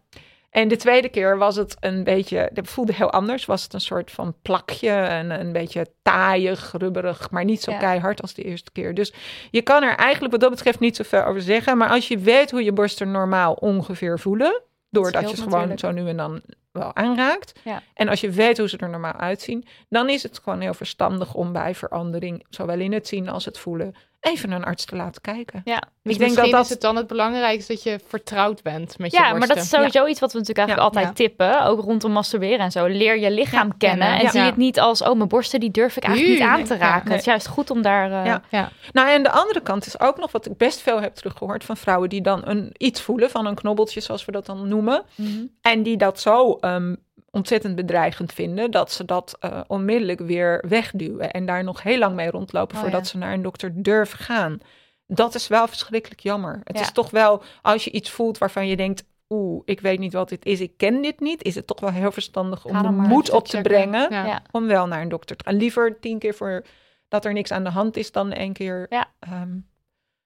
En 0.50 0.68
de 0.68 0.76
tweede 0.76 1.08
keer 1.08 1.38
was 1.38 1.56
het 1.56 1.76
een 1.80 2.04
beetje, 2.04 2.50
dat 2.52 2.68
voelde 2.68 2.92
heel 2.94 3.10
anders. 3.12 3.44
Was 3.44 3.62
het 3.62 3.72
een 3.72 3.80
soort 3.80 4.10
van 4.10 4.34
plakje 4.42 4.90
en 4.90 5.30
een 5.40 5.52
beetje 5.52 5.86
taaiig, 6.02 6.74
rubberig, 6.78 7.30
maar 7.30 7.44
niet 7.44 7.62
zo 7.62 7.70
Ja. 7.70 7.78
keihard 7.78 8.22
als 8.22 8.34
de 8.34 8.42
eerste 8.42 8.70
keer. 8.72 8.94
Dus 8.94 9.12
je 9.50 9.62
kan 9.62 9.82
er 9.82 9.96
eigenlijk 9.96 10.32
wat 10.32 10.40
dat 10.40 10.50
betreft 10.50 10.80
niet 10.80 10.96
zoveel 10.96 11.24
over 11.24 11.42
zeggen. 11.42 11.76
Maar 11.76 11.88
als 11.88 12.08
je 12.08 12.18
weet 12.18 12.50
hoe 12.50 12.64
je 12.64 12.72
borsten 12.72 13.10
normaal 13.10 13.52
ongeveer 13.52 14.18
voelen, 14.18 14.62
doordat 14.88 15.30
je 15.30 15.36
gewoon 15.36 15.68
natuurlijk. 15.68 15.80
zo 15.80 15.90
nu 16.04 16.08
en 16.08 16.16
dan 16.16 16.40
wel 16.72 16.96
aanraakt. 16.96 17.60
Ja. 17.64 17.82
En 17.94 18.08
als 18.08 18.20
je 18.20 18.30
weet 18.30 18.58
hoe 18.58 18.68
ze 18.68 18.76
er 18.76 18.88
normaal 18.88 19.12
uitzien, 19.12 19.64
dan 19.88 20.08
is 20.08 20.22
het 20.22 20.38
gewoon 20.38 20.60
heel 20.60 20.74
verstandig 20.74 21.34
om 21.34 21.52
bij 21.52 21.74
verandering, 21.74 22.46
zowel 22.48 22.78
in 22.78 22.92
het 22.92 23.08
zien 23.08 23.28
als 23.28 23.44
het 23.44 23.58
voelen, 23.58 23.94
even 24.20 24.50
een 24.50 24.64
arts 24.64 24.84
te 24.84 24.96
laten 24.96 25.20
kijken. 25.20 25.60
Ja. 25.64 25.82
Dus 26.02 26.12
ik 26.12 26.18
denk 26.18 26.34
dat 26.36 26.50
dat 26.50 26.64
is 26.64 26.70
het 26.70 26.80
dan 26.80 26.96
het 26.96 27.06
belangrijkste 27.06 27.72
dat 27.72 27.82
je 27.82 28.00
vertrouwd 28.06 28.62
bent 28.62 28.98
met 28.98 29.10
je 29.10 29.16
Ja, 29.16 29.22
borsten. 29.22 29.38
maar 29.38 29.48
dat 29.56 29.64
is 29.64 29.68
sowieso 29.70 30.06
iets 30.06 30.20
wat 30.20 30.32
we 30.32 30.38
natuurlijk 30.38 30.68
eigenlijk 30.68 30.94
Ja, 30.94 31.00
altijd 31.00 31.16
tippen. 31.16 31.64
Ook 31.64 31.80
rondom 31.80 32.12
masturberen 32.12 32.58
en 32.58 32.70
zo. 32.70 32.86
Leer 32.86 33.18
je 33.18 33.30
lichaam 33.30 33.66
Ja, 33.68 33.74
kennen. 33.78 34.08
En 34.08 34.22
ja. 34.22 34.30
zie 34.30 34.40
het 34.40 34.56
niet 34.56 34.80
als, 34.80 35.02
oh, 35.02 35.16
mijn 35.16 35.28
borsten 35.28 35.60
die 35.60 35.70
durf 35.70 35.96
ik 35.96 36.04
eigenlijk 36.04 36.38
niet 36.38 36.48
aan 36.48 36.56
nee, 36.56 36.66
te 36.66 36.74
ja, 36.74 36.80
raken. 36.80 37.02
nee. 37.04 37.10
Het 37.12 37.20
is 37.20 37.26
juist 37.26 37.46
goed 37.46 37.70
om 37.70 37.82
daar... 37.82 38.12
eh, 38.12 38.24
Ja. 38.24 38.42
Ja. 38.50 38.70
Nou, 38.92 39.08
en 39.08 39.22
de 39.22 39.30
andere 39.30 39.60
kant 39.60 39.86
is 39.86 40.00
ook 40.00 40.18
nog 40.18 40.32
wat 40.32 40.46
ik 40.46 40.56
best 40.56 40.80
veel 40.80 41.00
heb 41.00 41.14
teruggehoord 41.14 41.64
van 41.64 41.76
vrouwen 41.76 42.08
die 42.08 42.20
dan 42.22 42.40
een, 42.44 42.74
iets 42.76 43.00
voelen 43.00 43.30
van 43.30 43.46
een 43.46 43.54
knobbeltje, 43.54 44.00
zoals 44.00 44.24
we 44.24 44.32
dat 44.32 44.46
dan 44.46 44.68
noemen. 44.68 45.02
Mhm. 45.14 45.44
En 45.60 45.82
die 45.82 45.96
dat 45.96 46.20
zo 46.20 46.52
ehm, 46.60 46.94
ontzettend 47.30 47.74
bedreigend 47.76 48.32
vinden 48.32 48.70
dat 48.70 48.92
ze 48.92 49.04
dat 49.04 49.36
eh, 49.40 49.60
onmiddellijk 49.66 50.20
weer 50.20 50.64
wegduwen 50.68 51.30
en 51.30 51.46
daar 51.46 51.64
nog 51.64 51.82
heel 51.82 51.98
lang 51.98 52.14
mee 52.14 52.30
rondlopen 52.30 52.76
Oh, 52.76 52.82
voordat 52.82 53.00
ja. 53.00 53.06
ze 53.06 53.18
naar 53.18 53.32
een 53.32 53.42
dokter 53.42 53.82
durven 53.82 54.18
gaan. 54.18 54.58
Dat 55.06 55.34
is 55.34 55.48
wel 55.48 55.68
verschrikkelijk 55.68 56.20
jammer. 56.20 56.60
Het 56.64 56.76
Ja. 56.76 56.82
is 56.82 56.92
toch 56.92 57.10
wel, 57.10 57.42
als 57.62 57.84
je 57.84 57.90
iets 57.90 58.10
voelt 58.10 58.38
waarvan 58.38 58.66
je 58.68 58.76
denkt, 58.76 59.04
oeh, 59.28 59.62
ik 59.64 59.80
weet 59.80 59.98
niet 59.98 60.12
wat 60.12 60.28
dit 60.28 60.44
is, 60.44 60.60
ik 60.60 60.72
ken 60.76 61.02
dit 61.02 61.20
niet, 61.20 61.42
is 61.42 61.54
het 61.54 61.66
toch 61.66 61.80
wel 61.80 61.90
heel 61.90 62.12
verstandig 62.12 62.64
om 62.64 62.82
de 62.82 62.90
moed 62.90 63.30
op 63.30 63.44
te 63.48 63.56
checken. 63.56 63.72
brengen 63.72 64.10
Ja. 64.12 64.26
Ja. 64.26 64.42
om 64.50 64.66
wel 64.66 64.86
naar 64.86 65.00
een 65.02 65.08
dokter 65.08 65.36
te 65.36 65.44
gaan. 65.44 65.54
Liever 65.56 66.00
tien 66.00 66.18
keer 66.18 66.34
voor 66.34 66.64
dat 67.08 67.24
er 67.24 67.32
niks 67.32 67.50
aan 67.52 67.64
de 67.64 67.70
hand 67.70 67.96
is 67.96 68.12
dan 68.12 68.32
één 68.32 68.52
keer. 68.52 68.86
Ja. 68.88 69.06
ehm, 69.18 69.56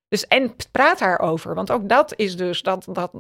dus 0.09 0.27
en 0.27 0.55
praat 0.71 0.99
daarover, 0.99 1.55
want 1.55 1.71
ook 1.71 1.89
dat 1.89 2.13
is 2.17 2.37
dus 2.37 2.63
dat 2.63 2.87
dat 2.93 3.11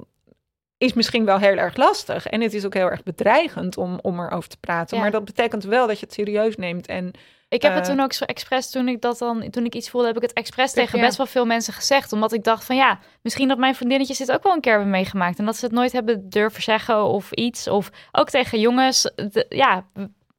is 0.78 0.92
misschien 0.92 1.24
wel 1.24 1.38
heel 1.38 1.56
erg 1.56 1.76
lastig 1.76 2.26
en 2.26 2.40
het 2.40 2.54
is 2.54 2.64
ook 2.64 2.74
heel 2.74 2.90
erg 2.90 3.02
bedreigend 3.02 3.76
om 3.76 3.98
om 4.02 4.20
erover 4.20 4.48
te 4.48 4.56
praten. 4.60 4.96
Ja. 4.96 5.02
Maar 5.02 5.12
dat 5.12 5.24
betekent 5.24 5.64
wel 5.64 5.86
dat 5.86 5.98
je 5.98 6.04
het 6.04 6.14
serieus 6.14 6.56
neemt 6.56 6.86
en 6.86 7.10
Ik 7.48 7.62
heb 7.62 7.74
het 7.74 7.84
Eh, 7.88 7.90
toen 7.90 8.00
ook 8.04 8.12
zo 8.12 8.24
expres, 8.24 8.70
toen 8.70 8.88
ik 8.88 9.00
dat 9.00 9.18
dan, 9.18 9.50
toen 9.50 9.64
ik 9.64 9.74
iets 9.74 9.90
voelde, 9.90 10.06
heb 10.06 10.16
ik 10.16 10.22
het 10.22 10.32
expres 10.32 10.72
tegen 10.72 10.98
ja. 10.98 11.04
best 11.04 11.16
wel 11.16 11.26
veel 11.26 11.46
mensen 11.46 11.72
gezegd. 11.72 12.12
Omdat 12.12 12.32
ik 12.32 12.44
dacht 12.44 12.64
van 12.64 12.76
ja, 12.76 12.98
misschien 13.22 13.48
dat 13.48 13.58
mijn 13.58 13.74
vriendinnetjes 13.74 14.18
dit 14.18 14.32
ook 14.32 14.42
wel 14.42 14.52
een 14.52 14.60
keer 14.60 14.72
hebben 14.72 14.90
meegemaakt. 14.90 15.38
En 15.38 15.44
dat 15.44 15.56
ze 15.56 15.64
het 15.64 15.74
nooit 15.74 15.92
hebben 15.92 16.28
durven 16.28 16.62
zeggen 16.62 17.04
of 17.04 17.32
iets. 17.32 17.68
Of 17.68 17.90
ook 18.12 18.30
tegen 18.30 18.60
jongens, 18.60 19.02
de- 19.14 19.46
ja, 19.48 19.86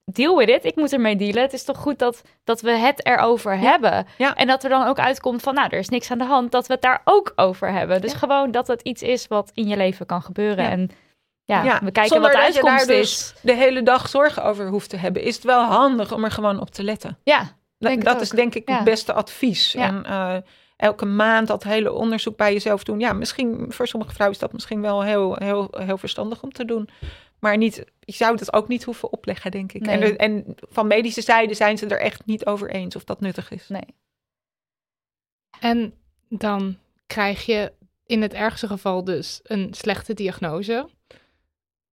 deal 0.06 0.38
with 0.38 0.50
it. 0.50 0.66
Ik 0.66 0.76
moet 0.76 0.94
ermee 0.94 1.16
dealen. 1.16 1.42
Het 1.42 1.54
is 1.54 1.64
toch 1.64 1.78
goed 1.78 2.00
dat, 2.00 2.22
dat 2.44 2.62
we 2.62 2.72
het 2.72 3.06
erover 3.06 3.58
hebben. 3.58 4.06
Ja. 4.18 4.36
En 4.36 4.48
dat 4.48 4.64
er 4.64 4.70
dan 4.70 4.88
ook 4.88 5.00
uitkomt 5.00 5.42
van 5.42 5.54
nou, 5.54 5.68
er 5.72 5.80
is 5.80 5.90
niks 5.90 6.12
aan 6.12 6.18
de 6.18 6.24
hand. 6.24 6.52
Dat 6.52 6.68
we 6.68 6.74
het 6.74 6.82
daar 6.82 7.02
ook 7.04 7.34
over 7.36 7.72
hebben. 7.72 8.02
Dus 8.02 8.12
Ja. 8.12 8.18
gewoon 8.18 8.52
dat 8.52 8.68
het 8.68 8.82
iets 8.82 9.02
is 9.02 9.28
wat 9.28 9.52
in 9.54 9.68
je 9.68 9.78
leven 9.78 10.06
kan 10.06 10.22
gebeuren. 10.22 10.70
En 10.70 10.90
ja, 11.44 11.64
we 11.64 11.92
kijken 11.92 12.08
zonder 12.08 12.32
wat 12.32 12.40
de 12.40 12.46
uitkomst 12.46 12.88
dus 12.88 13.12
is. 13.12 13.34
de 13.42 13.54
hele 13.54 13.84
dag 13.84 14.10
zorgen 14.10 14.44
over 14.44 14.68
hoeft 14.68 14.90
te 14.90 14.98
hebben, 14.98 15.22
is 15.22 15.36
het 15.36 15.44
wel 15.44 15.64
handig 15.64 16.14
om 16.14 16.24
er 16.24 16.32
gewoon 16.32 16.60
op 16.60 16.70
te 16.70 16.84
letten. 16.84 17.18
Ja, 17.24 17.56
Dat, 17.78 18.22
is 18.22 18.30
denk 18.30 18.56
ik 18.56 18.68
het 18.68 18.84
beste 18.84 19.14
advies. 19.14 19.76
En 19.76 20.06
eh, 20.06 20.36
elke 20.78 21.06
maand 21.06 21.48
dat 21.48 21.64
hele 21.64 21.94
onderzoek 21.94 22.38
bij 22.38 22.54
jezelf 22.54 22.84
doen. 22.84 23.00
Ja, 23.00 23.14
misschien 23.14 23.66
voor 23.70 23.88
sommige 23.88 24.14
vrouwen 24.14 24.38
is 24.38 24.44
dat 24.44 24.54
misschien 24.54 24.82
wel 24.82 25.04
heel, 25.04 25.36
heel, 25.36 25.68
heel 25.78 25.98
verstandig 25.98 26.44
om 26.44 26.52
te 26.52 26.66
doen. 26.66 26.90
Maar 27.40 27.58
niet, 27.58 27.84
je 28.00 28.14
zou 28.14 28.36
het 28.36 28.54
ook 28.54 28.68
niet 28.68 28.84
hoeven 28.84 29.12
opleggen, 29.12 29.52
denk 29.52 29.72
ik. 29.74 29.86
En, 29.88 30.00
Nee. 30.00 30.18
en 30.18 30.56
van 30.58 30.88
medische 30.88 31.22
zijde 31.22 31.54
zijn 31.54 31.78
ze 31.78 31.88
er 31.88 32.00
echt 32.00 32.26
niet 32.26 32.46
over 32.46 32.70
eens 32.70 32.96
of 32.96 33.04
dat 33.04 33.20
nuttig 33.22 33.52
is. 33.52 33.68
nee. 33.68 33.96
En 35.60 35.94
dan 36.30 36.78
krijg 37.08 37.46
je 37.46 37.72
in 38.06 38.22
het 38.22 38.34
ergste 38.34 38.68
geval 38.68 39.04
dus 39.04 39.40
een 39.44 39.74
slechte 39.74 40.14
diagnose. 40.14 40.90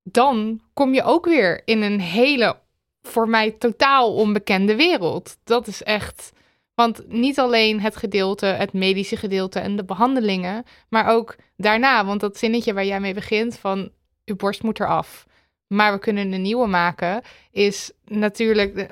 Dan 0.04 0.62
kom 0.74 0.94
je 0.94 1.04
ook 1.04 1.26
weer 1.26 1.62
in 1.66 1.82
een 1.82 2.00
hele, 2.00 2.60
voor 3.02 3.30
mij 3.30 3.52
totaal 3.52 4.16
onbekende 4.16 4.76
wereld. 4.76 5.38
Dat 5.44 5.68
is 5.68 5.84
echt. 5.84 6.32
Want 6.74 7.08
niet 7.08 7.40
alleen 7.40 7.82
het 7.82 7.96
gedeelte, 7.96 8.46
het 8.46 8.74
medische 8.74 9.18
gedeelte 9.18 9.60
en 9.60 9.76
de 9.76 9.84
behandelingen, 9.86 10.64
maar 10.90 11.06
ook 11.08 11.36
daarna. 11.58 12.06
Want 12.06 12.20
dat 12.20 12.38
zinnetje 12.38 12.74
waar 12.74 12.86
jij 12.86 13.00
mee 13.00 13.14
begint 13.14 13.58
van 13.58 13.92
uw 14.26 14.36
borst 14.36 14.64
moet 14.64 14.80
eraf, 14.80 15.26
maar 15.74 15.92
we 15.92 16.00
kunnen 16.00 16.34
een 16.34 16.42
nieuwe 16.42 16.68
maken, 16.68 17.22
is 17.52 17.92
natuurlijk. 18.06 18.88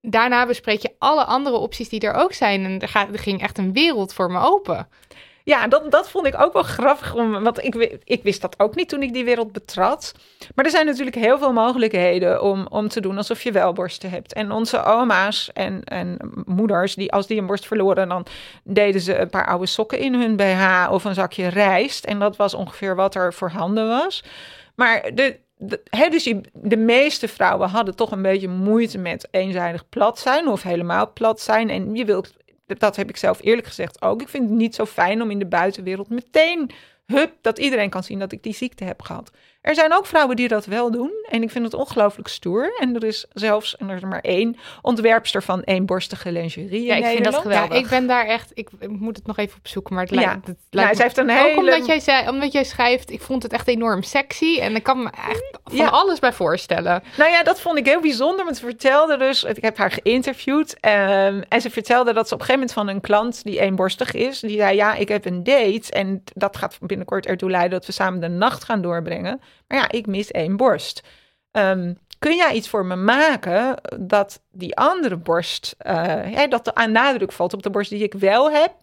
Daarna 0.00 0.46
bespreek 0.46 0.80
je 0.80 0.94
alle 0.98 1.24
andere 1.24 1.56
opties 1.56 1.88
die 1.88 2.00
er 2.00 2.14
ook 2.14 2.32
zijn. 2.32 2.64
En 2.64 2.80
er, 2.80 3.08
er 3.12 3.18
ging 3.18 3.42
echt 3.42 3.58
een 3.58 3.72
wereld 3.72 4.12
voor 4.12 4.30
me 4.30 4.40
open. 4.40 4.88
Ja, 5.44 5.68
dat, 5.68 5.90
dat 5.90 6.10
vond 6.10 6.26
ik 6.26 6.40
ook 6.40 6.52
wel 6.52 6.62
grappig. 6.62 7.12
Want 7.12 7.64
ik, 7.64 7.98
ik 8.04 8.22
wist 8.22 8.40
dat 8.40 8.58
ook 8.58 8.74
niet 8.74 8.88
toen 8.88 9.02
ik 9.02 9.12
die 9.12 9.24
wereld 9.24 9.52
betrad. 9.52 10.14
Maar 10.54 10.64
er 10.64 10.70
zijn 10.70 10.86
natuurlijk 10.86 11.16
heel 11.16 11.38
veel 11.38 11.52
mogelijkheden 11.52 12.42
om, 12.42 12.66
om 12.70 12.88
te 12.88 13.00
doen 13.00 13.16
alsof 13.16 13.42
je 13.42 13.52
wel 13.52 13.72
borsten 13.72 14.10
hebt. 14.10 14.32
En 14.32 14.50
onze 14.50 14.82
oma's 14.84 15.50
en, 15.52 15.84
en 15.84 16.18
moeders, 16.46 16.94
die, 16.94 17.12
als 17.12 17.26
die 17.26 17.38
een 17.38 17.46
borst 17.46 17.66
verloren, 17.66 18.08
dan 18.08 18.26
deden 18.64 19.00
ze 19.00 19.18
een 19.18 19.30
paar 19.30 19.46
oude 19.46 19.66
sokken 19.66 19.98
in 19.98 20.14
hun 20.14 20.36
BH 20.36 20.86
of 20.90 21.04
een 21.04 21.14
zakje 21.14 21.48
rijst. 21.48 22.04
En 22.04 22.18
dat 22.18 22.36
was 22.36 22.54
ongeveer 22.54 22.96
wat 22.96 23.14
er 23.14 23.34
voorhanden 23.34 23.88
was. 23.88 24.24
Maar 24.74 25.10
de, 25.14 25.38
de, 25.56 26.08
dus 26.10 26.34
de 26.52 26.76
meeste 26.76 27.28
vrouwen 27.28 27.68
hadden 27.68 27.96
toch 27.96 28.10
een 28.10 28.22
beetje 28.22 28.48
moeite 28.48 28.98
met 28.98 29.28
eenzijdig 29.30 29.88
plat 29.88 30.18
zijn 30.18 30.48
of 30.48 30.62
helemaal 30.62 31.12
plat 31.12 31.40
zijn. 31.40 31.70
En 31.70 31.94
je 31.94 32.04
wilt, 32.04 32.32
dat 32.66 32.96
heb 32.96 33.08
ik 33.08 33.16
zelf 33.16 33.42
eerlijk 33.42 33.66
gezegd 33.66 34.02
ook. 34.02 34.20
Ik 34.20 34.28
vind 34.28 34.48
het 34.48 34.58
niet 34.58 34.74
zo 34.74 34.84
fijn 34.84 35.22
om 35.22 35.30
in 35.30 35.38
de 35.38 35.46
buitenwereld 35.46 36.08
meteen 36.08 36.70
hup, 37.06 37.32
dat 37.40 37.58
iedereen 37.58 37.90
kan 37.90 38.02
zien 38.02 38.18
dat 38.18 38.32
ik 38.32 38.42
die 38.42 38.54
ziekte 38.54 38.84
heb 38.84 39.02
gehad. 39.02 39.30
Er 39.66 39.74
zijn 39.74 39.94
ook 39.94 40.06
vrouwen 40.06 40.36
die 40.36 40.48
dat 40.48 40.64
wel 40.66 40.90
doen. 40.90 41.10
En 41.28 41.42
ik 41.42 41.50
vind 41.50 41.64
het 41.64 41.74
ongelooflijk 41.74 42.28
stoer. 42.28 42.76
En 42.80 42.94
er 42.94 43.04
is 43.04 43.26
zelfs, 43.32 43.76
en 43.76 43.88
er 43.88 43.96
is 43.96 44.02
maar 44.02 44.20
één, 44.20 44.56
ontwerpster 44.82 45.42
van 45.42 45.60
eenborstige 45.60 46.32
lingerie 46.32 46.84
Ja, 46.84 46.94
in 46.94 47.02
ik 47.02 47.06
vind 47.08 47.24
dat 47.24 47.34
geweldig. 47.34 47.72
Ja, 47.72 47.78
ik 47.78 47.88
ben 47.88 48.06
daar 48.06 48.26
echt. 48.26 48.50
Ik 48.54 48.68
moet 48.88 49.16
het 49.16 49.26
nog 49.26 49.36
even 49.38 49.58
opzoeken, 49.58 49.94
maar 49.94 50.04
het 50.04 50.14
Ja. 50.14 50.20
lijkt. 50.20 50.34
Het 50.46 50.56
Nou, 50.70 50.84
lijkt 50.84 51.02
heeft 51.02 51.16
een 51.16 51.30
Ook 51.30 51.36
hele... 51.36 51.56
omdat 51.60 51.86
jij, 51.86 52.00
zei, 52.00 52.28
omdat 52.28 52.52
jij 52.52 52.64
schrijft, 52.64 53.10
ik 53.10 53.20
vond 53.20 53.42
het 53.42 53.52
echt 53.52 53.68
enorm 53.68 54.02
sexy. 54.02 54.58
En 54.60 54.74
ik 54.76 54.82
kan 54.82 55.02
me 55.02 55.10
echt 55.28 55.58
van 55.64 55.76
Ja. 55.76 55.86
alles 55.88 56.18
bij 56.18 56.32
voorstellen. 56.32 57.02
Nou 57.16 57.30
ja, 57.30 57.42
dat 57.42 57.60
vond 57.60 57.78
ik 57.78 57.86
heel 57.86 58.00
bijzonder. 58.00 58.44
Want 58.44 58.56
ze 58.56 58.64
vertelde 58.64 59.16
dus, 59.16 59.44
ik 59.44 59.62
heb 59.64 59.76
haar 59.76 59.90
geïnterviewd. 59.90 60.76
ehm, 60.80 61.42
en 61.48 61.60
ze 61.60 61.70
vertelde 61.70 62.12
dat 62.12 62.28
ze 62.28 62.34
op 62.34 62.40
een 62.40 62.46
gegeven 62.46 62.68
moment 62.68 62.72
van 62.72 62.88
een 62.88 63.00
klant 63.00 63.44
die 63.44 63.60
eenborstig 63.60 64.12
is. 64.12 64.40
Die 64.40 64.56
zei, 64.56 64.76
ja, 64.76 64.94
ik 64.94 65.08
heb 65.08 65.24
een 65.24 65.44
date. 65.44 65.90
En 65.92 66.22
dat 66.34 66.56
gaat 66.56 66.78
binnenkort 66.80 67.26
ertoe 67.26 67.50
leiden 67.50 67.70
dat 67.78 67.86
we 67.86 67.92
samen 67.92 68.20
de 68.20 68.28
nacht 68.28 68.64
gaan 68.64 68.82
doorbrengen. 68.82 69.40
Maar 69.68 69.78
ja, 69.78 69.90
ik 69.90 70.06
mis 70.06 70.30
één 70.30 70.56
borst. 70.56 71.02
Ehm, 71.50 71.94
kun 72.18 72.36
jij 72.36 72.52
iets 72.52 72.68
voor 72.68 72.86
me 72.86 72.96
maken 72.96 73.80
dat 74.00 74.42
die 74.50 74.76
andere 74.76 75.16
borst, 75.16 75.74
hè, 75.78 76.46
dat 76.46 76.64
de 76.64 76.88
nadruk 76.90 77.32
valt 77.32 77.52
op 77.52 77.62
de 77.62 77.70
borst 77.70 77.90
die 77.90 78.02
ik 78.02 78.14
wel 78.14 78.50
heb? 78.50 78.74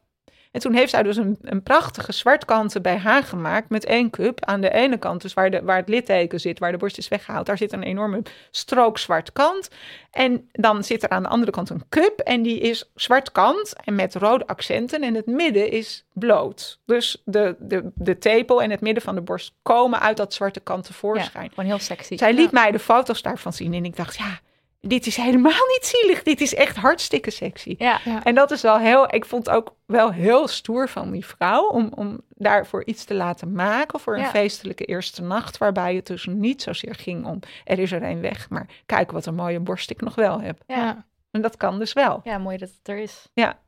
En 0.53 0.59
toen 0.59 0.73
heeft 0.73 0.89
zij 0.89 1.03
dus 1.03 1.17
een, 1.17 1.37
een 1.41 1.63
prachtige 1.63 2.11
zwartkanten 2.11 2.81
bij 2.81 2.97
haar 2.97 3.23
gemaakt 3.23 3.69
met 3.69 3.85
één 3.85 4.09
cup. 4.09 4.45
Aan 4.45 4.61
de 4.61 4.73
ene 4.73 4.97
kant, 4.97 5.21
dus 5.21 5.33
waar, 5.33 5.51
de, 5.51 5.63
waar 5.63 5.77
het 5.77 5.89
litteken 5.89 6.39
zit, 6.39 6.59
waar 6.59 6.71
de 6.71 6.77
borst 6.77 6.97
is 6.97 7.07
weggehaald, 7.07 7.45
daar 7.45 7.57
zit 7.57 7.73
een 7.73 7.83
enorme 7.83 8.21
strook 8.51 8.97
zwart 8.97 9.31
kant. 9.31 9.69
En 10.11 10.49
dan 10.51 10.83
zit 10.83 11.03
er 11.03 11.09
aan 11.09 11.23
de 11.23 11.29
andere 11.29 11.51
kant 11.51 11.69
een 11.69 11.83
cup 11.89 12.19
en 12.19 12.41
die 12.41 12.59
is 12.59 12.91
zwart 12.95 13.31
kant 13.31 13.73
en 13.83 13.95
met 13.95 14.15
rode 14.15 14.47
accenten. 14.47 15.01
En 15.01 15.13
het 15.13 15.25
midden 15.25 15.71
is 15.71 16.05
bloot. 16.11 16.79
Dus 16.85 17.21
de, 17.25 17.55
de, 17.59 17.91
de 17.95 18.17
tepel 18.17 18.61
en 18.61 18.71
het 18.71 18.81
midden 18.81 19.03
van 19.03 19.15
de 19.15 19.21
borst 19.21 19.53
komen 19.61 19.99
uit 19.99 20.17
dat 20.17 20.33
zwarte 20.33 20.59
kant 20.59 20.85
tevoorschijn. 20.85 21.43
Ja, 21.43 21.49
gewoon 21.49 21.65
heel 21.65 21.79
sexy. 21.79 22.17
Zij 22.17 22.33
liet 22.33 22.51
mij 22.51 22.71
de 22.71 22.79
foto's 22.79 23.21
daarvan 23.21 23.53
zien 23.53 23.73
en 23.73 23.85
ik 23.85 23.95
dacht, 23.95 24.17
ja, 24.17 24.39
dit 24.87 25.05
is 25.05 25.15
helemaal 25.17 25.51
niet 25.67 25.85
zielig. 25.85 26.23
Dit 26.23 26.41
is 26.41 26.53
echt 26.55 26.75
hartstikke 26.75 27.31
sexy. 27.31 27.75
Ja, 27.77 28.23
En 28.23 28.35
dat 28.35 28.51
is 28.51 28.61
wel 28.61 28.79
heel, 28.79 29.13
ik 29.15 29.25
vond 29.25 29.45
het 29.45 29.55
ook 29.55 29.75
wel 29.85 30.11
heel 30.11 30.47
stoer 30.47 30.89
van 30.89 31.11
die 31.11 31.25
vrouw 31.25 31.67
om, 31.67 31.91
om 31.95 32.21
daarvoor 32.29 32.85
iets 32.85 33.03
te 33.05 33.13
laten 33.13 33.51
maken 33.51 33.99
voor 33.99 34.13
een 34.15 34.21
Ja. 34.21 34.29
feestelijke 34.29 34.85
eerste 34.85 35.21
nacht, 35.21 35.57
waarbij 35.57 35.95
het 35.95 36.05
dus 36.07 36.25
niet 36.25 36.61
zozeer 36.61 36.95
ging 36.95 37.25
om 37.25 37.39
er 37.63 37.79
is 37.79 37.91
er 37.91 38.03
een 38.03 38.21
weg, 38.21 38.49
maar 38.49 38.67
kijk 38.85 39.11
wat 39.11 39.25
een 39.25 39.35
mooie 39.35 39.59
borst 39.59 39.89
ik 39.89 40.01
nog 40.01 40.15
wel 40.15 40.41
heb. 40.41 40.63
ja. 40.67 41.05
En 41.31 41.41
dat 41.41 41.57
kan 41.57 41.79
dus 41.79 41.93
wel. 41.93 42.19
ja, 42.23 42.37
mooi 42.37 42.57
dat 42.57 42.69
het 42.69 42.87
er 42.87 42.97
is. 42.97 43.29
Ja. 43.33 43.59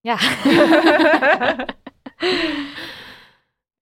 Ja. 0.00 0.16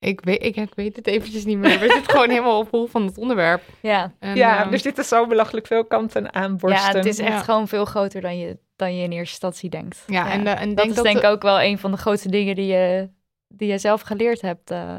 Ik 0.04 0.20
weet, 0.24 0.42
ik, 0.44 0.56
ik 0.56 0.72
weet 0.74 0.96
het 0.96 1.06
eventjes 1.06 1.44
niet 1.44 1.58
meer. 1.58 1.78
We 1.78 1.90
zitten 1.90 2.10
gewoon 2.10 2.30
helemaal 2.36 2.58
op 2.58 2.70
hol 2.70 2.86
van 2.86 3.06
het 3.06 3.18
onderwerp. 3.18 3.62
ja. 3.80 4.12
En, 4.18 4.36
ja, 4.36 4.62
ehm, 4.64 4.72
er 4.72 4.78
zitten 4.78 5.04
zo 5.04 5.26
belachelijk 5.26 5.66
veel 5.66 5.84
kanten 5.84 6.34
aan 6.34 6.56
borsten. 6.56 6.90
ja, 6.92 6.96
het 6.96 7.06
is 7.06 7.18
echt 7.18 7.28
Ja. 7.32 7.38
gewoon 7.42 7.68
veel 7.68 7.84
groter 7.84 8.20
dan 8.20 8.38
je, 8.38 8.58
dan 8.76 8.96
je 8.96 9.02
in 9.02 9.10
eerste 9.12 9.30
instantie 9.30 9.70
denkt. 9.70 10.04
ja, 10.06 10.30
en, 10.32 10.46
en 10.46 10.68
dat 10.68 10.76
denk 10.76 10.88
is 10.88 10.94
dat 10.94 11.04
denk 11.04 11.16
ik 11.16 11.22
de- 11.22 11.28
ook 11.28 11.42
wel 11.42 11.62
een 11.62 11.78
van 11.78 11.90
de 11.90 11.96
grootste 11.96 12.28
dingen 12.30 12.54
die 12.54 12.66
je, 12.66 13.08
die 13.48 13.68
je 13.70 13.78
zelf 13.78 14.00
geleerd 14.00 14.40
hebt. 14.40 14.70
eh. 14.70 14.96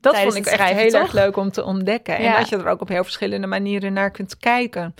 Dat 0.00 0.12
tijdens 0.12 0.34
vond 0.34 0.46
ik 0.46 0.52
echt 0.52 0.70
heel 0.72 0.90
toch? 0.90 1.00
erg 1.00 1.12
leuk 1.12 1.36
om 1.36 1.50
te 1.50 1.64
ontdekken. 1.64 2.16
En 2.16 2.32
dat 2.32 2.48
je 2.48 2.56
er 2.56 2.68
ook 2.68 2.80
op 2.80 2.88
heel 2.88 3.04
verschillende 3.04 3.46
manieren 3.46 3.92
naar 3.92 4.10
kunt 4.10 4.36
kijken. 4.36 4.94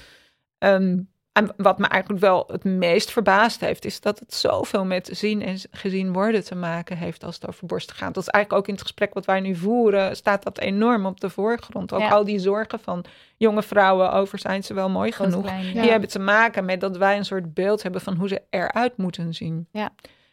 Ehm, 0.59 0.97
en 1.39 1.53
wat 1.57 1.79
me 1.79 1.87
eigenlijk 1.87 2.23
wel 2.23 2.45
het 2.51 2.65
meest 2.65 3.11
verbaasd 3.11 3.61
heeft, 3.61 3.85
is 3.85 4.01
dat 4.01 4.19
het 4.19 4.35
zoveel 4.35 4.85
met 4.85 5.09
zien 5.13 5.43
en 5.43 5.59
gezien 5.71 6.13
worden 6.13 6.45
te 6.45 6.55
maken 6.55 6.97
heeft 6.97 7.25
als 7.25 7.35
het 7.35 7.49
over 7.49 7.67
borsten 7.67 7.97
gaat. 7.97 8.15
Dat 8.15 8.23
is 8.23 8.29
eigenlijk 8.29 8.63
ook 8.63 8.69
in 8.69 8.75
het 8.75 8.83
gesprek 8.83 9.15
wat 9.15 9.25
wij 9.25 9.41
nu 9.41 9.55
voeren, 9.55 10.17
staat 10.17 10.43
dat 10.43 10.59
enorm 10.59 11.07
op 11.07 11.21
de 11.21 11.31
voorgrond. 11.31 11.93
Ook 11.93 12.01
Ja. 12.01 12.09
al 12.09 12.25
die 12.25 12.39
zorgen 12.39 12.81
van 12.81 13.05
jonge 13.37 13.63
vrouwen 13.63 14.13
over 14.13 14.39
zijn 14.39 14.65
ze 14.65 14.75
wel 14.75 14.89
mooi 14.91 15.13
genoeg. 15.13 15.43
klein, 15.43 15.67
Ja. 15.75 15.81
Die 15.83 15.91
hebben 15.91 16.09
te 16.09 16.19
maken 16.19 16.65
met 16.65 16.81
dat 16.81 16.97
wij 16.97 17.17
een 17.17 17.25
soort 17.25 17.55
beeld 17.55 17.83
hebben 17.83 18.01
van 18.01 18.15
hoe 18.15 18.29
ze 18.29 18.43
eruit 18.51 18.97
moeten 18.97 19.35
zien. 19.35 19.67
Ja. 19.73 19.91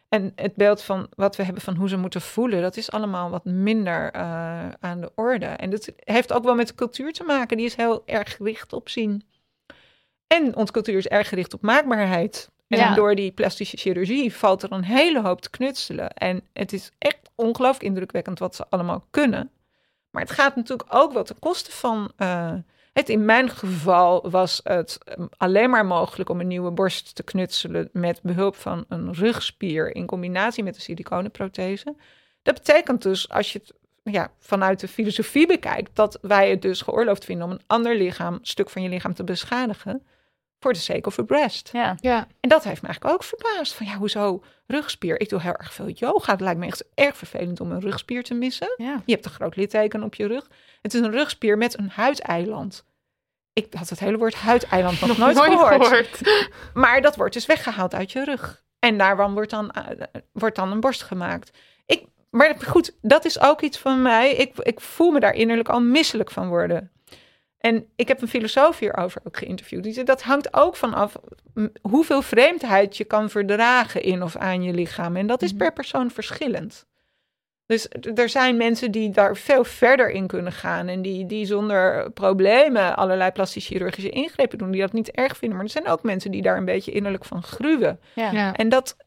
En 0.09 0.31
het 0.35 0.55
beeld 0.55 0.81
van 0.81 1.07
wat 1.15 1.35
we 1.35 1.43
hebben 1.43 1.61
van 1.61 1.75
hoe 1.75 1.89
ze 1.89 1.97
moeten 1.97 2.21
voelen, 2.21 2.61
dat 2.61 2.77
is 2.77 2.91
allemaal 2.91 3.29
wat 3.29 3.45
minder 3.45 4.11
eh, 4.11 4.21
aan 4.79 5.01
de 5.01 5.11
orde. 5.15 5.45
En 5.45 5.69
dat 5.69 5.89
heeft 5.95 6.33
ook 6.33 6.43
wel 6.43 6.55
met 6.55 6.67
de 6.67 6.75
cultuur 6.75 7.13
te 7.13 7.23
maken. 7.23 7.57
Die 7.57 7.65
is 7.65 7.75
heel 7.75 8.03
erg 8.05 8.35
gericht 8.35 8.73
op 8.73 8.89
zien. 8.89 9.23
En 10.27 10.55
onze 10.55 10.71
cultuur 10.71 10.97
is 10.97 11.07
erg 11.07 11.29
gericht 11.29 11.53
op 11.53 11.61
maakbaarheid. 11.61 12.49
En 12.67 12.77
Ja. 12.77 12.93
door 12.93 13.15
die 13.15 13.31
plastische 13.31 13.77
chirurgie 13.77 14.33
valt 14.33 14.63
er 14.63 14.71
een 14.71 14.83
hele 14.83 15.21
hoop 15.21 15.41
te 15.41 15.49
knutselen. 15.49 16.09
En 16.09 16.41
het 16.53 16.73
is 16.73 16.91
echt 16.97 17.29
ongelooflijk 17.35 17.83
indrukwekkend 17.85 18.39
wat 18.39 18.55
ze 18.55 18.65
allemaal 18.69 19.05
kunnen. 19.09 19.49
Maar 20.09 20.21
het 20.21 20.31
gaat 20.31 20.55
natuurlijk 20.55 20.93
ook 20.95 21.13
wel 21.13 21.23
ten 21.23 21.39
koste 21.39 21.71
van. 21.71 22.11
eh, 22.17 22.53
het 22.93 23.09
in 23.09 23.25
mijn 23.25 23.49
geval 23.49 24.29
was 24.29 24.59
het 24.63 24.97
eh, 25.03 25.25
alleen 25.37 25.69
maar 25.69 25.85
mogelijk 25.85 26.29
om 26.29 26.39
een 26.39 26.47
nieuwe 26.47 26.71
borst 26.71 27.15
te 27.15 27.23
knutselen 27.23 27.89
met 27.93 28.19
behulp 28.23 28.55
van 28.55 28.85
een 28.89 29.13
rugspier 29.13 29.95
in 29.95 30.05
combinatie 30.05 30.63
met 30.63 30.75
een 30.75 30.81
siliconenprothese. 30.81 31.95
Dat 32.41 32.53
betekent 32.53 33.01
dus, 33.01 33.29
als 33.29 33.53
je 33.53 33.59
het 33.59 33.73
ja, 34.13 34.31
vanuit 34.39 34.79
de 34.79 34.87
filosofie 34.87 35.47
bekijkt, 35.47 35.95
dat 35.95 36.17
wij 36.21 36.49
het 36.49 36.61
dus 36.61 36.81
geoorloofd 36.81 37.25
vinden 37.25 37.45
om 37.45 37.51
een 37.51 37.61
ander 37.67 37.95
lichaam, 37.95 38.39
stuk 38.41 38.69
van 38.69 38.81
je 38.81 38.89
lichaam 38.89 39.13
te 39.13 39.23
beschadigen 39.23 40.03
voor 40.65 40.73
de 40.73 40.79
sake 40.79 41.07
of 41.07 41.19
a 41.19 41.23
breast. 41.23 41.69
Ja. 41.73 41.97
Ja, 42.01 42.27
En 42.39 42.49
dat 42.49 42.63
heeft 42.63 42.81
me 42.81 42.87
eigenlijk 42.87 43.15
ook 43.15 43.23
verbaasd. 43.23 43.73
Van 43.73 43.85
ja, 43.85 43.95
hoezo 43.95 44.43
rugspier? 44.67 45.21
Ik 45.21 45.29
doe 45.29 45.41
heel 45.41 45.55
erg 45.55 45.73
veel 45.73 45.89
yoga. 45.89 46.31
Het 46.31 46.41
lijkt 46.41 46.59
me 46.59 46.65
echt 46.65 46.85
erg 46.93 47.17
vervelend 47.17 47.59
om 47.59 47.71
een 47.71 47.79
rugspier 47.79 48.23
te 48.23 48.33
missen. 48.33 48.73
Ja. 48.77 49.01
Je 49.05 49.13
hebt 49.13 49.25
een 49.25 49.31
groot 49.31 49.55
litteken 49.55 50.03
op 50.03 50.15
je 50.15 50.27
rug. 50.27 50.49
Het 50.81 50.93
is 50.93 50.99
een 50.99 51.11
rugspier 51.11 51.57
met 51.57 51.77
een 51.77 51.89
huideiland. 51.89 52.85
Ik 53.53 53.73
had 53.73 53.89
het 53.89 53.99
hele 53.99 54.17
woord 54.17 54.35
huideiland 54.35 55.01
nog, 55.01 55.17
nooit, 55.17 55.37
gehoord. 55.37 56.21
Maar 56.73 57.01
dat 57.01 57.15
wordt 57.15 57.33
dus 57.33 57.45
weggehaald 57.45 57.93
uit 57.93 58.11
je 58.11 58.23
rug. 58.23 58.63
En 58.79 58.97
daarvan 58.97 59.33
wordt 59.33 59.49
dan, 59.49 59.71
eh, 59.71 60.03
wordt 60.31 60.55
dan 60.55 60.71
een 60.71 60.79
borst 60.79 61.03
gemaakt. 61.03 61.57
Ik, 61.85 62.05
maar 62.29 62.55
goed, 62.67 62.97
dat 63.01 63.25
is 63.25 63.39
ook 63.39 63.61
iets 63.61 63.77
van 63.77 64.01
mij. 64.01 64.35
Ik, 64.35 64.57
ik 64.57 64.81
voel 64.81 65.11
me 65.11 65.19
daar 65.19 65.33
innerlijk 65.33 65.69
al 65.69 65.81
misselijk 65.81 66.31
van 66.31 66.47
worden. 66.47 66.91
En 67.65 67.87
ik 67.95 68.07
heb 68.07 68.21
een 68.21 68.27
filosoof 68.27 68.79
hierover 68.79 69.21
ook 69.23 69.37
geïnterviewd. 69.37 69.83
Die 69.83 69.93
zei, 69.93 70.05
dat 70.05 70.21
hangt 70.21 70.53
ook 70.53 70.75
vanaf 70.75 71.15
hoeveel 71.81 72.21
vreemdheid 72.21 72.97
je 72.97 73.03
kan 73.03 73.29
verdragen 73.29 74.01
in 74.01 74.23
of 74.23 74.35
aan 74.35 74.63
je 74.63 74.73
lichaam. 74.73 75.15
En 75.15 75.27
dat 75.27 75.41
is 75.41 75.53
per 75.53 75.73
persoon 75.73 76.11
verschillend. 76.11 76.85
Dus 77.65 77.87
er 78.15 78.29
zijn 78.29 78.57
mensen 78.57 78.91
die 78.91 79.09
daar 79.09 79.37
veel 79.37 79.63
verder 79.63 80.09
in 80.09 80.27
kunnen 80.27 80.51
gaan. 80.51 80.87
En 80.87 81.01
die, 81.01 81.25
die 81.25 81.45
zonder 81.45 82.11
problemen 82.11 82.95
allerlei 82.95 83.31
plastische 83.31 83.73
chirurgische 83.73 84.09
ingrepen 84.09 84.57
doen. 84.57 84.71
Die 84.71 84.81
dat 84.81 84.93
niet 84.93 85.11
erg 85.11 85.37
vinden. 85.37 85.57
Maar 85.57 85.65
er 85.65 85.71
zijn 85.71 85.87
ook 85.87 86.03
mensen 86.03 86.31
die 86.31 86.41
daar 86.41 86.57
een 86.57 86.65
beetje 86.65 86.91
innerlijk 86.91 87.25
van 87.25 87.43
gruwen. 87.43 87.99
Ja. 88.15 88.31
ja. 88.31 88.53
En 88.53 88.69
dat, 88.69 88.97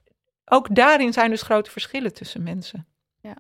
ook 0.44 0.74
daarin 0.74 1.12
zijn 1.12 1.30
dus 1.30 1.42
grote 1.42 1.70
verschillen 1.70 2.12
tussen 2.12 2.42
mensen. 2.42 2.86
Ja. 3.20 3.36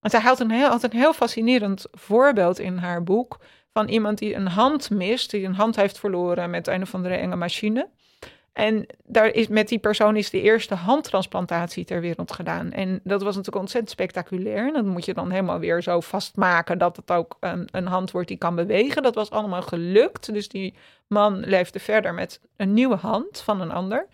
Want 0.00 0.12
zij 0.14 0.22
had 0.22 0.40
een, 0.40 0.50
heel, 0.50 0.68
had 0.68 0.82
een 0.82 0.92
heel 0.92 1.12
fascinerend 1.12 1.86
voorbeeld 1.90 2.58
in 2.58 2.76
haar 2.76 3.02
boek 3.02 3.38
van 3.76 3.88
iemand 3.88 4.18
die 4.18 4.34
een 4.34 4.48
hand 4.48 4.90
mist, 4.90 5.30
die 5.30 5.44
een 5.44 5.54
hand 5.54 5.76
heeft 5.76 5.98
verloren 5.98 6.50
met 6.50 6.66
een 6.66 6.82
of 6.82 6.94
andere 6.94 7.14
enge 7.14 7.36
machine. 7.36 7.88
En 8.52 8.86
daar 9.04 9.26
is, 9.26 9.48
met 9.48 9.68
die 9.68 9.78
persoon 9.78 10.16
is 10.16 10.30
de 10.30 10.40
eerste 10.40 10.74
handtransplantatie 10.74 11.84
ter 11.84 12.00
wereld 12.00 12.32
gedaan. 12.32 12.72
En 12.72 13.00
dat 13.04 13.22
was 13.22 13.34
natuurlijk 13.34 13.62
ontzettend 13.62 13.92
spectaculair. 13.92 14.72
Dat 14.72 14.84
moet 14.84 15.04
je 15.04 15.14
dan 15.14 15.30
helemaal 15.30 15.58
weer 15.58 15.82
zo 15.82 16.00
vastmaken 16.00 16.78
dat 16.78 16.96
het 16.96 17.10
ook 17.10 17.36
een, 17.40 17.68
een 17.72 17.86
hand 17.86 18.10
wordt 18.10 18.28
die 18.28 18.36
kan 18.36 18.54
bewegen. 18.54 19.02
Dat 19.02 19.14
was 19.14 19.30
allemaal 19.30 19.62
gelukt. 19.62 20.32
Dus 20.32 20.48
die 20.48 20.74
man 21.06 21.40
leefde 21.40 21.78
verder 21.78 22.14
met 22.14 22.40
een 22.56 22.74
nieuwe 22.74 22.96
hand 22.96 23.40
van 23.40 23.60
een 23.60 23.72
ander. 23.72 24.06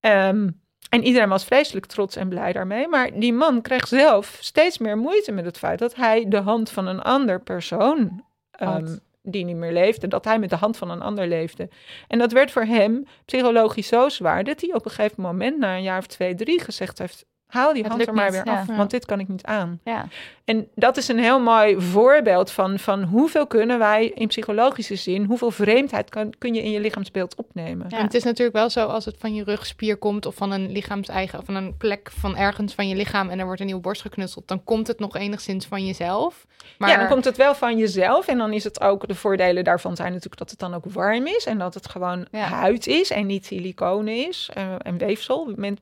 Ehm, 0.00 0.48
en 0.88 1.04
iedereen 1.04 1.28
was 1.28 1.44
vreselijk 1.44 1.86
trots 1.86 2.16
en 2.16 2.28
blij 2.28 2.52
daarmee. 2.52 2.88
Maar 2.88 3.10
die 3.18 3.32
man 3.32 3.62
kreeg 3.62 3.86
zelf 3.86 4.38
steeds 4.40 4.78
meer 4.78 4.96
moeite 4.96 5.32
met 5.32 5.44
het 5.44 5.58
feit 5.58 5.78
dat 5.78 5.94
hij 5.94 6.28
de 6.28 6.40
hand 6.40 6.70
van 6.70 6.86
een 6.86 7.02
ander 7.02 7.40
persoon, 7.40 8.26
ehm, 8.58 8.96
die 9.22 9.44
niet 9.44 9.56
meer 9.56 9.72
leefde, 9.72 10.08
dat 10.08 10.24
hij 10.24 10.38
met 10.38 10.50
de 10.50 10.56
hand 10.56 10.76
van 10.76 10.90
een 10.90 11.02
ander 11.02 11.26
leefde. 11.26 11.68
En 12.08 12.18
dat 12.18 12.32
werd 12.32 12.50
voor 12.50 12.64
hem 12.64 13.06
psychologisch 13.24 13.88
zo 13.88 14.08
zwaar 14.08 14.44
dat 14.44 14.60
hij 14.60 14.74
op 14.74 14.84
een 14.84 14.90
gegeven 14.90 15.22
moment, 15.22 15.58
na 15.58 15.76
een 15.76 15.82
jaar 15.82 15.98
of 15.98 16.06
twee, 16.06 16.34
drie, 16.34 16.60
gezegd 16.60 16.98
heeft: 16.98 17.26
haal 17.48 17.72
die 17.72 17.82
Het 17.82 17.92
hand 17.92 18.06
er 18.06 18.14
maar 18.14 18.24
niet, 18.30 18.42
weer 18.44 18.52
af, 18.54 18.66
Ja. 18.68 18.76
want 18.76 18.90
dit 18.90 19.04
kan 19.06 19.20
ik 19.20 19.28
niet 19.28 19.44
aan. 19.44 19.80
Ja. 19.84 20.06
En 20.44 20.68
dat 20.74 20.96
is 20.96 21.08
een 21.08 21.18
heel 21.18 21.40
mooi 21.40 21.80
voorbeeld 21.80 22.50
van, 22.50 22.78
van 22.78 23.02
hoeveel 23.02 23.46
kunnen 23.46 23.78
wij 23.78 24.06
in 24.14 24.26
psychologische 24.28 24.96
zin, 24.96 25.24
hoeveel 25.24 25.50
vreemdheid 25.50 26.10
kan, 26.10 26.32
kun 26.38 26.54
je 26.54 26.62
in 26.62 26.70
je 26.70 26.80
lichaamsbeeld 26.80 27.34
opnemen. 27.34 27.86
Ja. 27.88 27.98
En 27.98 28.04
het 28.04 28.14
is 28.14 28.22
natuurlijk 28.24 28.56
wel 28.56 28.70
zo 28.70 28.86
als 28.86 29.04
het 29.04 29.16
van 29.18 29.34
je 29.34 29.44
rugspier 29.44 29.96
komt 29.96 30.26
of 30.26 30.34
van 30.34 30.50
een 30.50 30.72
lichaamseigen 30.72 31.38
of 31.38 31.44
van 31.44 31.54
een 31.54 31.76
plek 31.76 32.10
van 32.18 32.36
ergens 32.36 32.74
van 32.74 32.88
je 32.88 32.94
lichaam 32.94 33.28
en 33.28 33.38
er 33.38 33.44
wordt 33.44 33.60
een 33.60 33.66
nieuwe 33.66 33.80
borst 33.80 34.02
geknutseld, 34.02 34.48
dan 34.48 34.64
komt 34.64 34.86
het 34.86 34.98
nog 34.98 35.16
enigszins 35.16 35.66
van 35.66 35.86
jezelf. 35.86 36.46
Maar 36.78 36.88
Ja, 36.90 36.96
dan 36.96 37.08
komt 37.08 37.24
het 37.24 37.36
wel 37.36 37.54
van 37.54 37.78
jezelf. 37.78 38.26
En 38.28 38.38
dan 38.38 38.52
is 38.52 38.64
het 38.64 38.80
ook, 38.80 39.08
de 39.08 39.14
voordelen 39.14 39.64
daarvan 39.64 39.96
zijn 39.96 40.08
natuurlijk 40.08 40.38
dat 40.38 40.50
het 40.50 40.58
dan 40.58 40.74
ook 40.74 40.84
warm 40.92 41.26
is. 41.26 41.46
En 41.46 41.58
dat 41.58 41.74
het 41.74 41.88
gewoon 41.88 42.26
Ja. 42.30 42.38
huid 42.46 42.86
is 42.86 43.10
en 43.10 43.26
niet 43.26 43.46
siliconen 43.46 44.26
is. 44.28 44.50
eh, 44.54 44.64
en 44.78 44.98
weefsel. 44.98 45.52
Men- 45.56 45.78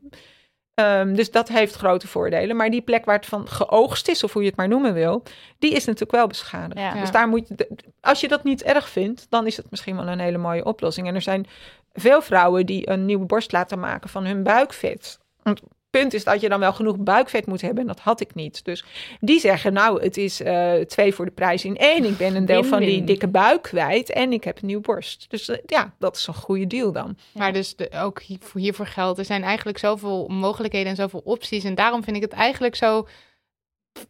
Ehm, 0.77 1.15
dus 1.15 1.31
dat 1.31 1.49
heeft 1.49 1.75
grote 1.75 2.07
voordelen. 2.09 2.57
Maar 2.57 2.71
die 2.71 2.81
plek 2.83 3.05
waar 3.05 3.17
het 3.17 3.27
van 3.27 3.49
geoogst 3.49 4.09
is, 4.09 4.25
of 4.25 4.33
hoe 4.33 4.43
je 4.43 4.49
het 4.49 4.57
maar 4.57 4.69
noemen 4.69 4.95
wil, 4.95 5.23
die 5.59 5.71
is 5.73 5.85
natuurlijk 5.85 6.13
wel 6.13 6.27
beschadigd. 6.27 6.81
Ja. 6.81 7.01
Dus 7.01 7.11
daar 7.11 7.29
moet 7.29 7.49
je, 7.49 7.55
de- 7.55 7.77
als 8.01 8.21
je 8.21 8.29
dat 8.29 8.45
niet 8.45 8.63
erg 8.63 8.89
vindt, 8.89 9.27
dan 9.31 9.47
is 9.47 9.57
het 9.57 9.71
misschien 9.71 9.97
wel 9.97 10.09
een 10.09 10.19
hele 10.21 10.39
mooie 10.39 10.65
oplossing. 10.65 11.07
En 11.09 11.15
er 11.15 11.23
zijn 11.23 11.47
veel 11.93 12.23
vrouwen 12.23 12.67
die 12.67 12.91
een 12.91 13.05
nieuwe 13.05 13.25
borst 13.27 13.53
laten 13.53 13.79
maken 13.79 14.11
van 14.11 14.25
hun 14.25 14.43
buikvet. 14.43 15.19
Want 15.43 15.61
punt 15.91 16.15
is 16.15 16.25
dat 16.25 16.41
je 16.41 16.49
dan 16.49 16.61
wel 16.61 16.73
genoeg 16.73 16.97
buikvet 16.99 17.47
moet 17.47 17.61
hebben. 17.61 17.81
En 17.81 17.87
dat 17.87 18.01
had 18.01 18.21
ik 18.21 18.35
niet. 18.35 18.65
Dus 18.65 18.85
die 19.21 19.41
zeggen, 19.41 19.73
nou, 19.73 20.03
het 20.03 20.17
is 20.17 20.41
eh, 20.41 20.73
twee 20.73 21.15
voor 21.15 21.25
de 21.25 21.31
prijs 21.31 21.65
in 21.65 21.77
één. 21.77 22.05
Ik 22.05 22.17
ben 22.17 22.35
een 22.37 22.47
deel 22.47 22.65
van 22.65 22.81
die 22.81 23.05
dikke 23.05 23.29
buik 23.29 23.63
kwijt 23.63 24.11
en 24.11 24.33
ik 24.33 24.45
heb 24.45 24.59
een 24.61 24.67
nieuwe 24.67 24.83
borst. 24.83 25.25
Dus 25.29 25.49
eh, 25.49 25.59
ja, 25.67 25.95
dat 25.99 26.17
is 26.17 26.27
een 26.27 26.35
goede 26.35 26.67
deal 26.67 26.93
dan. 26.93 27.17
Maar 27.33 27.53
dus 27.53 27.77
de, 27.77 27.91
ook 27.91 28.23
hier- 28.23 28.39
voor 28.41 28.61
hiervoor 28.61 28.87
geldt, 28.87 29.19
er 29.19 29.25
zijn 29.25 29.43
eigenlijk 29.43 29.79
zoveel 29.79 30.29
mogelijkheden 30.29 30.91
en 30.91 30.97
zoveel 30.97 31.23
opties. 31.25 31.65
En 31.65 31.75
daarom 31.75 32.05
vind 32.05 32.17
ik 32.17 32.23
het 32.23 32.33
eigenlijk 32.33 32.77
zo 32.77 33.07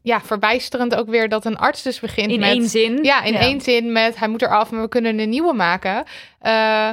ja, 0.02 0.20
verbijsterend 0.20 0.94
ook 0.94 1.08
weer 1.08 1.28
dat 1.28 1.44
een 1.44 1.56
arts 1.56 1.82
dus 1.82 2.00
begint 2.00 2.30
In 2.30 2.40
met... 2.40 2.48
één 2.48 2.68
zin. 2.68 3.04
Ja, 3.04 3.22
in 3.22 3.34
één 3.34 3.60
zin 3.60 3.92
met 3.92 4.18
hij 4.18 4.28
moet 4.28 4.42
eraf, 4.42 4.70
maar 4.70 4.82
we 4.82 4.88
kunnen 4.88 5.18
een 5.18 5.28
nieuwe 5.28 5.54
maken. 5.54 6.04
Eh, 6.38 6.90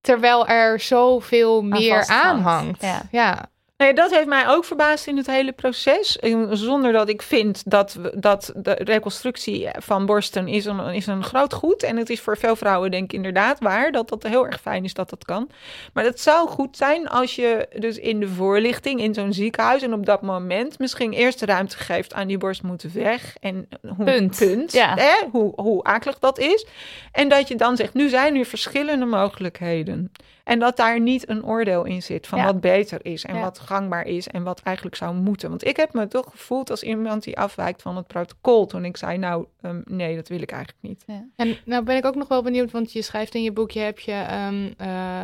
terwijl 0.00 0.46
er 0.46 0.80
zoveel 0.80 1.62
meer 1.62 1.96
vasthangt. 1.96 2.24
aan 2.24 2.40
hangt. 2.40 2.82
Ja. 2.82 3.02
ja. 3.10 3.50
Nee, 3.78 3.94
dat 3.94 4.10
heeft 4.10 4.26
mij 4.26 4.48
ook 4.48 4.64
verbaasd 4.64 5.06
in 5.06 5.16
het 5.16 5.26
hele 5.26 5.52
proces. 5.52 6.18
Zonder 6.50 6.92
dat 6.92 7.08
ik 7.08 7.22
vind 7.22 7.62
dat, 7.70 7.98
dat 8.14 8.52
de 8.56 8.72
reconstructie 8.72 9.68
van 9.78 10.06
borsten 10.06 10.48
is 10.48 10.64
een, 10.64 10.80
is 10.80 11.06
een 11.06 11.24
groot 11.24 11.52
goed. 11.52 11.82
En 11.82 11.96
het 11.96 12.10
is 12.10 12.20
voor 12.20 12.36
veel 12.36 12.56
vrouwen 12.56 12.90
denk 12.90 13.04
ik 13.04 13.12
inderdaad 13.12 13.60
waar 13.60 13.92
dat 13.92 14.08
dat 14.08 14.22
heel 14.22 14.46
erg 14.46 14.60
fijn 14.60 14.84
is 14.84 14.94
dat 14.94 15.10
dat 15.10 15.24
kan. 15.24 15.50
Maar 15.92 16.04
het 16.04 16.20
zou 16.20 16.48
goed 16.48 16.76
zijn 16.76 17.08
als 17.08 17.36
je 17.36 17.68
dus 17.78 17.98
in 17.98 18.20
de 18.20 18.28
voorlichting 18.28 19.00
in 19.00 19.14
zo'n 19.14 19.32
ziekenhuis... 19.32 19.82
en 19.82 19.92
op 19.92 20.06
dat 20.06 20.22
moment 20.22 20.78
misschien 20.78 21.12
eerst 21.12 21.42
ruimte 21.42 21.76
geeft 21.76 22.14
aan 22.14 22.26
die 22.26 22.38
borst 22.38 22.62
moet 22.62 22.82
weg. 22.82 23.36
En 23.40 23.68
hoe, 23.96 24.04
Punt. 24.04 24.72
Ja. 24.72 24.94
hè, 24.94 25.28
hoe, 25.30 25.52
hoe 25.56 25.84
akelig 25.84 26.18
dat 26.18 26.38
is. 26.38 26.66
En 27.12 27.28
dat 27.28 27.48
je 27.48 27.56
dan 27.56 27.76
zegt, 27.76 27.94
nu 27.94 28.08
zijn 28.08 28.36
er 28.36 28.44
verschillende 28.44 29.04
mogelijkheden. 29.04 30.12
En 30.48 30.58
dat 30.58 30.76
daar 30.76 31.00
niet 31.00 31.28
een 31.28 31.44
oordeel 31.44 31.84
in 31.84 32.02
zit 32.02 32.26
van 32.26 32.38
Ja. 32.38 32.44
wat 32.44 32.60
beter 32.60 32.98
is 33.04 33.24
en 33.24 33.34
Ja. 33.34 33.40
wat 33.40 33.58
gangbaar 33.58 34.06
is 34.06 34.28
en 34.28 34.42
wat 34.42 34.60
eigenlijk 34.62 34.96
zou 34.96 35.14
moeten. 35.14 35.48
Want 35.48 35.66
ik 35.66 35.76
heb 35.76 35.92
me 35.92 36.08
toch 36.08 36.30
gevoeld 36.30 36.70
als 36.70 36.82
iemand 36.82 37.22
die 37.22 37.38
afwijkt 37.38 37.82
van 37.82 37.96
het 37.96 38.06
protocol 38.06 38.66
toen 38.66 38.84
ik 38.84 38.96
zei, 38.96 39.18
nou 39.18 39.46
ehm, 39.60 39.80
nee, 39.84 40.16
dat 40.16 40.28
wil 40.28 40.42
ik 40.42 40.50
eigenlijk 40.50 40.82
niet. 40.82 41.04
En 41.36 41.56
nou 41.64 41.84
ben 41.84 41.96
ik 41.96 42.04
ook 42.04 42.14
nog 42.14 42.28
wel 42.28 42.42
benieuwd, 42.42 42.70
want 42.70 42.92
je 42.92 43.02
schrijft 43.02 43.34
in 43.34 43.42
je 43.42 43.52
boekje, 43.52 43.80
heb 43.80 43.98
je 43.98 44.12
eh, 44.12 44.48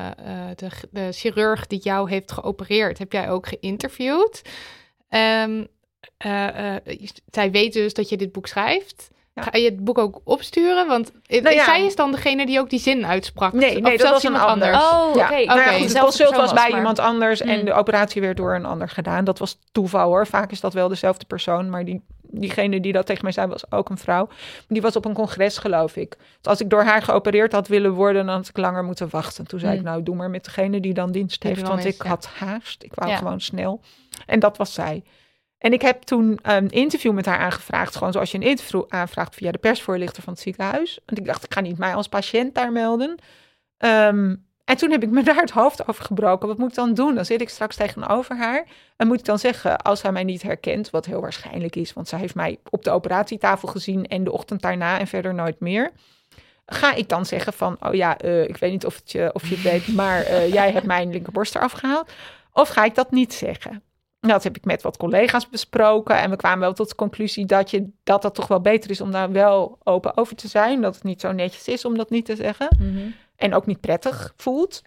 eh, 0.07 0.57
de, 0.57 0.69
de 0.91 1.13
chirurg 1.13 1.67
die 1.67 1.81
jou 1.81 2.11
heeft 2.11 2.33
geopereerd, 2.33 2.99
heb 2.99 3.13
jij 3.13 3.31
ook 3.31 3.47
geïnterviewd. 3.47 4.43
Ehm, 5.09 5.65
eh, 6.17 6.75
eh, 6.77 6.83
zij 7.31 7.51
weet 7.51 7.73
dus 7.73 7.95
dat 7.95 8.09
je 8.09 8.17
dit 8.17 8.33
boek 8.33 8.47
schrijft. 8.47 9.11
Ja. 9.35 9.43
Ga 9.43 9.59
je 9.59 9.65
het 9.65 9.85
boek 9.85 9.99
ook 9.99 10.21
opsturen? 10.25 10.87
Want 10.87 11.13
Nou 11.29 11.55
ja. 11.55 11.65
zij 11.65 11.85
is 11.87 11.97
dan 11.97 12.11
degene 12.13 12.47
die 12.47 12.59
ook 12.61 12.71
die 12.71 12.79
zin 12.79 13.07
uitsprak. 13.07 13.53
Nee, 13.53 13.77
Of 13.77 13.81
nee, 13.83 13.83
dat 13.83 14.01
zelfs 14.07 14.13
was 14.13 14.23
een 14.25 14.31
iemand 14.33 14.51
ander. 14.51 14.73
anders. 14.73 14.93
Oh, 14.93 15.09
oké. 15.25 15.37
Ja. 15.37 15.55
Nou 15.55 15.99
consult 15.99 16.37
was 16.37 16.53
bij 16.53 16.69
maar- 16.71 16.79
iemand 16.79 16.99
anders 16.99 17.41
en 17.41 17.59
Mm. 17.59 17.65
de 17.65 17.73
operatie 17.73 18.21
werd 18.21 18.37
door 18.37 18.55
een 18.55 18.65
ander 18.65 18.89
gedaan. 18.89 19.25
Dat 19.25 19.39
was 19.39 19.59
toeval 19.73 20.07
hoor. 20.09 20.27
Vaak 20.27 20.51
is 20.51 20.61
dat 20.61 20.73
wel 20.73 20.89
dezelfde 20.89 21.25
persoon, 21.27 21.71
maar 21.71 21.85
die, 21.85 22.03
diegene 22.23 22.81
die 22.81 22.93
dat 22.93 23.07
tegen 23.07 23.23
mij 23.23 23.33
zei 23.33 23.47
was 23.47 23.71
ook 23.73 23.89
een 23.91 23.99
vrouw. 23.99 24.29
Die 24.69 24.83
was 24.83 24.97
op 24.97 25.05
een 25.05 25.15
congres 25.15 25.59
geloof 25.59 25.97
ik. 25.97 26.17
Dus 26.19 26.47
als 26.51 26.61
ik 26.61 26.71
door 26.71 26.83
haar 26.83 27.03
geopereerd 27.03 27.53
had 27.53 27.69
willen 27.69 27.93
worden, 27.93 28.27
dan 28.27 28.35
had 28.35 28.49
ik 28.49 28.57
langer 28.57 28.85
moeten 28.85 29.09
wachten. 29.11 29.47
Toen 29.47 29.59
zei 29.61 29.73
Mm. 29.73 29.79
ik 29.79 29.85
nou 29.85 30.03
doe 30.03 30.15
maar 30.17 30.31
met 30.31 30.45
degene 30.45 30.81
die 30.81 30.95
dan 30.95 31.13
dienst 31.13 31.41
Die 31.41 31.51
heeft, 31.51 31.69
want 31.69 31.85
is, 31.85 31.95
ik 31.95 32.03
ja. 32.03 32.09
had 32.09 32.27
haast. 32.39 32.83
Ik 32.83 32.95
wou 32.95 33.11
Ja. 33.11 33.17
gewoon 33.17 33.41
snel. 33.41 33.81
En 34.27 34.39
dat 34.39 34.57
was 34.57 34.75
zij. 34.75 35.03
En 35.65 35.73
ik 35.73 35.83
heb 35.83 36.03
toen 36.03 36.39
een 36.43 36.71
interview 36.71 37.13
met 37.13 37.27
haar 37.27 37.39
aangevraagd. 37.39 37.97
Gewoon 37.97 38.13
zoals 38.13 38.31
je 38.31 38.39
een 38.39 38.47
interview 38.47 38.85
aanvraagt 38.89 39.35
via 39.35 39.53
de 39.53 39.59
persvoorlichter 39.59 40.23
van 40.23 40.33
het 40.33 40.43
ziekenhuis. 40.43 40.99
Want 41.07 41.19
ik 41.19 41.25
dacht, 41.25 41.45
ik 41.45 41.53
ga 41.53 41.61
niet 41.61 41.79
mij 41.79 41.95
als 41.95 42.09
patiënt 42.09 42.55
daar 42.55 42.73
melden. 42.73 43.19
Ehm, 43.77 44.35
en 44.65 44.77
toen 44.77 44.91
heb 44.91 45.03
ik 45.03 45.11
me 45.11 45.23
daar 45.33 45.41
het 45.41 45.51
hoofd 45.51 45.89
over 45.89 46.05
gebroken. 46.05 46.49
Wat 46.49 46.59
moet 46.59 46.69
ik 46.69 46.75
dan 46.75 46.95
doen? 46.95 47.15
Dan 47.15 47.25
zit 47.25 47.41
ik 47.41 47.49
straks 47.49 47.77
tegenover 47.77 48.37
haar. 48.37 48.67
En 48.97 49.07
moet 49.07 49.19
ik 49.19 49.25
dan 49.25 49.39
zeggen, 49.39 49.79
als 49.79 50.01
zij 50.01 50.13
mij 50.13 50.25
niet 50.25 50.43
herkent, 50.43 50.91
wat 50.91 51.07
heel 51.07 51.21
waarschijnlijk 51.21 51.77
is, 51.77 51.93
want 51.93 52.09
zij 52.09 52.19
heeft 52.19 52.35
mij 52.35 52.59
op 52.71 52.85
de 52.85 52.91
operatietafel 52.91 53.69
gezien 53.69 54.07
en 54.07 54.25
de 54.25 54.33
ochtend 54.33 54.63
daarna 54.63 54.99
en 54.99 55.07
verder 55.07 55.35
nooit 55.35 55.61
meer. 55.61 55.93
Ga 56.67 56.95
ik 56.95 57.09
dan 57.09 57.27
zeggen 57.27 57.53
van, 57.53 57.77
oh 57.81 57.95
ja, 57.95 58.19
eh, 58.19 58.43
ik 58.43 58.57
weet 58.57 58.73
niet 58.73 58.87
of, 58.87 58.95
het 58.95 59.13
je, 59.13 59.31
of 59.33 59.49
je 59.49 59.55
het 59.55 59.65
weet, 59.65 59.95
maar 60.01 60.23
eh, 60.23 60.53
jij 60.53 60.73
hebt 60.73 60.87
mijn 60.87 61.11
linkerborst 61.11 61.55
eraf 61.55 61.73
gehaald. 61.73 62.13
Of 62.53 62.69
ga 62.69 62.85
ik 62.85 62.95
dat 62.95 63.11
niet 63.11 63.35
zeggen? 63.35 63.83
Dat 64.29 64.45
heb 64.45 64.57
ik 64.57 64.65
met 64.65 64.83
wat 64.83 64.97
collega's 64.97 65.49
besproken. 65.49 66.17
En 66.17 66.31
we 66.31 66.37
kwamen 66.37 66.61
wel 66.61 66.73
tot 66.73 66.89
de 66.89 66.95
conclusie 66.95 67.47
dat, 67.47 67.71
je, 67.71 67.89
dat 68.05 68.23
dat 68.23 68.35
toch 68.35 68.47
wel 68.47 68.61
beter 68.61 68.91
is 68.91 69.01
om 69.01 69.11
daar 69.11 69.33
wel 69.33 69.79
open 69.83 70.17
over 70.17 70.37
te 70.37 70.49
zijn. 70.49 70.81
Dat 70.81 70.95
het 70.95 71.05
niet 71.05 71.21
zo 71.21 71.33
netjes 71.33 71.69
is 71.69 71.85
om 71.85 71.97
dat 71.97 72.11
niet 72.11 72.25
te 72.25 72.37
zeggen. 72.37 72.77
Mhm. 72.79 73.07
En 73.37 73.55
ook 73.55 73.67
niet 73.67 73.81
prettig 73.81 74.33
voelt. 74.37 74.83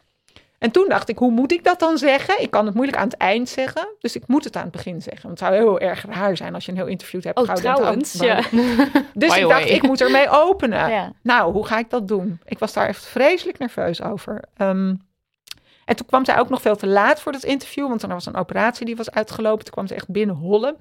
En 0.58 0.72
toen 0.72 0.86
dacht 0.90 1.10
ik, 1.10 1.18
hoe 1.18 1.32
moet 1.32 1.52
ik 1.52 1.64
dat 1.64 1.80
dan 1.80 1.98
zeggen? 1.98 2.42
Ik 2.42 2.52
kan 2.52 2.66
het 2.66 2.76
moeilijk 2.76 2.98
aan 2.98 3.08
het 3.08 3.18
eind 3.18 3.50
zeggen. 3.50 3.88
Dus 4.00 4.16
ik 4.16 4.28
moet 4.28 4.44
het 4.44 4.56
aan 4.56 4.62
het 4.62 4.72
begin 4.72 5.02
zeggen. 5.02 5.28
Want 5.28 5.40
het 5.40 5.50
zou 5.50 5.62
heel 5.62 5.80
erg 5.80 6.06
raar 6.06 6.38
zijn 6.38 6.54
als 6.54 6.66
je 6.66 6.72
een 6.72 6.78
heel 6.78 6.88
interview 6.88 7.24
hebt. 7.24 7.40
Oh, 7.40 7.54
trouwens. 7.54 8.14
Ja. 8.14 8.42
Dus 9.14 9.34
By 9.34 9.40
ik 9.40 9.48
dacht, 9.48 9.64
way. 9.64 9.76
ik 9.76 9.82
moet 9.82 10.02
ermee 10.02 10.30
openen. 10.30 10.90
Ja. 10.90 11.14
Nou, 11.22 11.54
hoe 11.54 11.66
ga 11.66 11.78
ik 11.78 11.90
dat 11.90 12.08
doen? 12.08 12.40
Ik 12.46 12.60
was 12.60 12.74
daar 12.74 12.88
echt 12.88 13.06
vreselijk 13.06 13.58
nerveus 13.58 14.02
over. 14.02 14.44
Ehm, 14.56 14.96
en 15.88 15.96
toen 15.96 16.06
kwam 16.06 16.26
zij 16.26 16.40
ook 16.40 16.50
nog 16.50 16.62
veel 16.62 16.76
te 16.76 16.88
laat 16.88 17.22
voor 17.22 17.32
dat 17.32 17.44
interview, 17.44 17.88
want 17.88 18.04
er 18.04 18.10
was 18.10 18.26
een 18.26 18.36
operatie 18.36 18.86
die 18.86 18.96
was 18.96 19.12
uitgelopen. 19.12 19.64
Toen 19.64 19.74
kwam 19.74 19.88
ze 19.88 19.96
echt 19.96 20.10
binnen 20.10 20.36
hollen. 20.36 20.78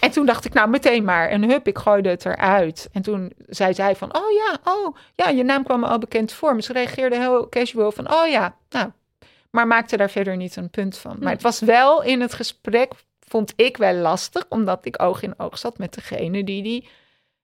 En 0.00 0.10
toen 0.10 0.26
dacht 0.26 0.44
ik, 0.44 0.52
nou 0.52 0.68
meteen 0.68 1.04
maar. 1.04 1.28
En 1.28 1.50
hup, 1.50 1.66
ik 1.66 1.78
gooide 1.78 2.08
het 2.08 2.24
eruit. 2.24 2.88
En 2.92 3.02
toen 3.02 3.32
zei 3.48 3.74
zij 3.74 3.96
van, 3.96 4.16
oh 4.16 4.30
ja, 4.30 4.72
oh 4.72 4.96
ja, 5.14 5.28
je 5.28 5.42
naam 5.42 5.64
kwam 5.64 5.80
me 5.80 5.86
al 5.86 5.98
bekend 5.98 6.32
voor. 6.32 6.52
Maar 6.52 6.62
ze 6.62 6.72
reageerde 6.72 7.18
heel 7.18 7.48
casual 7.48 7.92
van, 7.92 8.12
oh 8.12 8.28
ja, 8.28 8.54
nou. 8.70 8.90
Maar 9.50 9.66
maakte 9.66 9.96
daar 9.96 10.10
verder 10.10 10.36
niet 10.36 10.56
een 10.56 10.70
punt 10.70 10.98
van. 10.98 11.16
Maar 11.20 11.32
het 11.32 11.42
was 11.42 11.60
wel 11.60 12.02
in 12.02 12.20
het 12.20 12.34
gesprek, 12.34 12.92
vond 13.28 13.52
ik 13.56 13.76
wel 13.76 13.94
lastig, 13.94 14.46
omdat 14.48 14.84
ik 14.86 15.02
oog 15.02 15.22
in 15.22 15.34
oog 15.36 15.58
zat 15.58 15.78
met 15.78 15.94
degene 15.94 16.44
die 16.44 16.62
die 16.62 16.88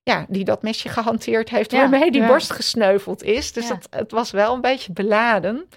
ja, 0.02 0.26
die 0.28 0.44
dat 0.44 0.62
mesje 0.62 0.88
gehanteerd 0.88 1.48
heeft, 1.50 1.70
Ja, 1.70 1.78
waarmee 1.78 2.10
die 2.10 2.20
ja. 2.20 2.26
borst 2.26 2.52
gesneuveld 2.52 3.22
is. 3.22 3.52
Dus 3.52 3.68
Ja. 3.68 3.74
het, 3.74 3.86
het 3.90 4.10
was 4.10 4.30
wel 4.30 4.54
een 4.54 4.60
beetje 4.60 4.92
beladen. 4.92 5.68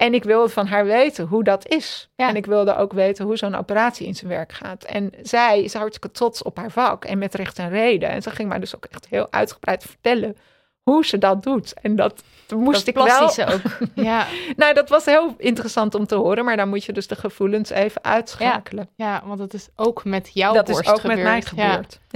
En 0.00 0.14
ik 0.14 0.24
wilde 0.24 0.48
van 0.48 0.66
haar 0.66 0.84
weten 0.84 1.26
hoe 1.26 1.44
dat 1.44 1.68
is. 1.68 2.08
Ja. 2.16 2.28
En 2.28 2.36
ik 2.36 2.46
wilde 2.46 2.76
ook 2.76 2.92
weten 2.92 3.24
hoe 3.24 3.36
zo'n 3.36 3.54
operatie 3.54 4.06
in 4.06 4.14
zijn 4.14 4.30
werk 4.30 4.52
gaat. 4.52 4.84
En 4.84 5.12
zij 5.22 5.62
is 5.62 5.74
hartstikke 5.74 6.10
trots 6.10 6.42
op 6.42 6.56
haar 6.56 6.70
vak 6.70 7.04
en 7.04 7.18
met 7.18 7.34
recht 7.34 7.58
en 7.58 7.68
reden. 7.68 8.08
En 8.08 8.22
ze 8.22 8.30
ging 8.30 8.48
mij 8.48 8.58
dus 8.58 8.76
ook 8.76 8.84
echt 8.84 9.06
heel 9.08 9.26
uitgebreid 9.30 9.82
vertellen 9.82 10.36
hoe 10.82 11.06
ze 11.06 11.18
dat 11.18 11.42
doet. 11.42 11.74
En 11.82 11.96
dat 11.96 12.22
moest 12.54 12.78
Dat 12.78 12.86
ik 12.86 12.94
wel... 12.94 13.54
ook. 13.54 13.78
Ja, 13.94 14.26
Nou, 14.56 14.74
dat 14.74 14.88
was 14.88 15.04
heel 15.04 15.34
interessant 15.38 15.94
om 15.94 16.06
te 16.06 16.14
horen. 16.14 16.44
Maar 16.44 16.56
dan 16.56 16.68
moet 16.68 16.84
je 16.84 16.92
dus 16.92 17.06
de 17.06 17.16
gevoelens 17.16 17.70
even 17.70 18.04
uitschakelen. 18.04 18.88
ja, 18.94 19.22
want 19.24 19.38
het 19.38 19.54
is 19.54 19.68
ook 19.76 20.04
met 20.04 20.30
jouw 20.32 20.52
dat 20.52 20.66
borst 20.66 20.80
is 20.80 20.88
ook 20.88 21.00
gebeurd. 21.00 21.18
met 21.18 21.26
mij 21.26 21.42
gebeurd. 21.42 22.00
Ja. 22.08 22.09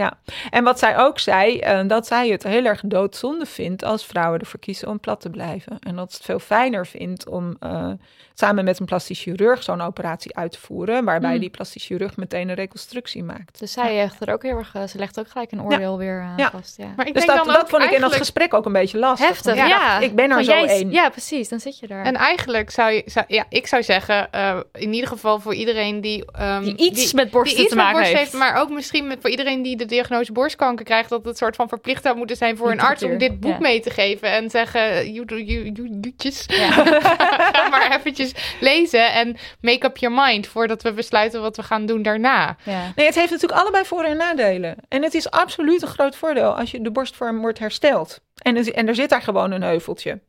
En 0.50 0.64
wat 0.64 0.78
zij 0.78 0.98
ook 0.98 1.18
zei, 1.18 1.58
eh, 1.58 1.80
dat 1.86 2.06
zij 2.06 2.28
het 2.28 2.42
heel 2.42 2.64
erg 2.64 2.80
doodzonde 2.84 3.46
vindt 3.46 3.84
als 3.84 4.06
vrouwen 4.06 4.40
ervoor 4.40 4.60
kiezen 4.60 4.88
om 4.88 5.00
plat 5.00 5.20
te 5.20 5.30
blijven. 5.30 5.78
En 5.80 5.96
dat 5.96 6.10
ze 6.10 6.16
het 6.16 6.26
veel 6.26 6.38
fijner 6.38 6.86
vindt 6.86 7.28
om 7.28 7.56
eh, 7.60 7.90
samen 8.34 8.64
met 8.64 8.78
een 8.80 8.86
plastisch 8.86 9.20
chirurg 9.22 9.62
zo'n 9.62 9.80
operatie 9.80 10.36
uit 10.36 10.52
te 10.52 10.60
voeren, 10.60 11.04
waarbij 11.04 11.30
Hmm. 11.30 11.40
die 11.40 11.50
plastisch 11.50 11.84
chirurg 11.84 12.16
meteen 12.16 12.48
een 12.48 12.54
reconstructie 12.54 13.22
maakt. 13.22 13.58
Dus 13.58 13.72
zij 13.72 13.94
legt 13.94 14.20
er 14.26 14.32
ook 14.32 14.42
heel 14.42 14.56
erg, 14.58 14.74
eh, 14.74 14.82
ze 14.86 14.98
legt 14.98 15.18
ook 15.18 15.28
gelijk 15.28 15.52
een 15.52 15.62
oordeel 15.62 15.98
weer 15.98 16.20
aan 16.20 16.34
Ja. 16.36 16.50
vast. 16.50 16.76
Ja. 16.76 16.92
Maar 16.96 17.06
ik 17.06 17.14
Dus 17.14 17.24
denk 17.24 17.36
dat, 17.36 17.44
dan 17.46 17.54
dat 17.54 17.62
ook 17.62 17.68
vond 17.70 17.82
ik 17.82 17.90
in 17.90 18.00
dat 18.00 18.14
gesprek 18.14 18.54
ook 18.54 18.66
een 18.66 18.72
beetje 18.72 18.98
lastig. 18.98 19.28
Heftig, 19.28 19.54
ja. 19.56 19.98
ik 19.98 20.14
ben 20.14 20.28
er 20.28 20.34
Van 20.34 20.44
zo 20.44 20.50
jij 20.50 20.66
één. 20.68 20.90
Ja, 20.90 21.08
precies. 21.08 21.48
Dan 21.48 21.60
zit 21.60 21.78
je 21.78 21.86
daar. 21.86 22.04
En 22.04 22.14
eigenlijk 22.14 22.70
zou 22.70 22.90
je, 22.92 23.02
zou, 23.06 23.24
ja, 23.28 23.44
ik 23.48 23.66
zou 23.66 23.82
zeggen, 23.82 24.32
eh, 24.32 24.58
in 24.72 24.92
ieder 24.92 25.08
geval 25.08 25.40
voor 25.40 25.54
iedereen 25.54 26.00
die, 26.00 26.24
ehm, 26.32 26.62
die 26.62 26.76
iets 26.76 27.12
met 27.12 27.30
borsten 27.30 27.56
die 27.56 27.64
iets 27.64 27.74
te 27.74 27.76
met 27.76 27.84
maken 27.84 28.00
borst 28.00 28.16
heeft. 28.16 28.32
heeft, 28.32 28.44
maar 28.44 28.60
ook 28.62 28.70
misschien 28.70 29.06
met, 29.06 29.18
voor 29.20 29.30
iedereen 29.30 29.62
die 29.62 29.76
de 29.76 29.83
diagnose 29.86 30.32
borstkanker 30.32 30.84
krijgt, 30.84 31.08
dat 31.08 31.24
het 31.24 31.36
soort 31.38 31.56
van 31.56 31.68
verplicht 31.68 32.02
zou 32.02 32.16
moeten 32.16 32.36
zijn 32.36 32.56
voor 32.56 32.70
een 32.70 32.80
arts 32.80 33.02
om 33.02 33.18
dit 33.18 33.40
boek 33.40 33.52
ja. 33.52 33.58
mee 33.60 33.80
te 33.80 33.90
geven 33.90 34.28
en 34.30 34.50
zeggen, 34.50 35.12
you, 35.12 35.26
do- 35.26 35.36
you, 35.36 35.70
you, 35.72 35.88
doetjes, 35.92 36.44
Ja. 36.46 36.70
ga 37.52 37.68
maar 37.68 37.96
eventjes 37.98 38.32
lezen 38.60 39.12
en 39.12 39.36
make 39.60 39.86
up 39.86 39.96
your 39.96 40.14
mind 40.24 40.46
voordat 40.46 40.82
we 40.82 40.92
besluiten 40.92 41.40
wat 41.40 41.56
we 41.56 41.62
gaan 41.62 41.86
doen 41.86 42.02
daarna. 42.02 42.56
Ja. 42.62 42.92
Nee, 42.94 43.06
het 43.06 43.14
heeft 43.14 43.30
natuurlijk 43.30 43.60
allebei 43.60 43.84
voor- 43.84 44.04
en 44.04 44.16
nadelen. 44.16 44.76
En 44.88 45.02
het 45.02 45.14
is 45.14 45.30
absoluut 45.30 45.82
een 45.82 45.88
groot 45.88 46.16
voordeel 46.16 46.56
als 46.58 46.70
je 46.70 46.80
de 46.80 46.90
borstvorm 46.90 47.40
wordt 47.40 47.58
hersteld. 47.58 48.20
En, 48.42 48.56
het- 48.56 48.70
en 48.70 48.88
er 48.88 48.94
zit 48.94 49.08
daar 49.08 49.22
gewoon 49.22 49.50
een 49.50 49.62
heuveltje. 49.62 50.20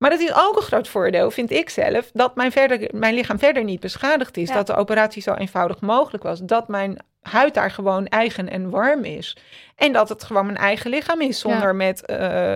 Maar 0.00 0.10
het 0.10 0.20
is 0.20 0.32
ook 0.34 0.56
een 0.56 0.62
groot 0.62 0.88
voordeel, 0.88 1.30
vind 1.30 1.50
ik 1.50 1.70
zelf, 1.70 2.10
dat 2.12 2.34
mijn, 2.34 2.52
verder, 2.52 2.88
mijn 2.94 3.14
lichaam 3.14 3.38
verder 3.38 3.64
niet 3.64 3.80
beschadigd 3.80 4.36
is. 4.36 4.48
Ja. 4.48 4.54
Dat 4.54 4.66
de 4.66 4.74
operatie 4.74 5.22
zo 5.22 5.34
eenvoudig 5.34 5.80
mogelijk 5.80 6.22
was. 6.22 6.40
Dat 6.40 6.68
mijn 6.68 6.98
huid 7.20 7.54
daar 7.54 7.70
gewoon 7.70 8.06
eigen 8.06 8.48
en 8.48 8.70
warm 8.70 9.04
is. 9.04 9.36
En 9.76 9.92
dat 9.92 10.08
het 10.08 10.24
gewoon 10.24 10.46
mijn 10.46 10.58
eigen 10.58 10.90
lichaam 10.90 11.20
is, 11.20 11.38
zonder 11.38 11.74
met 11.74 12.02
uh, 12.10 12.54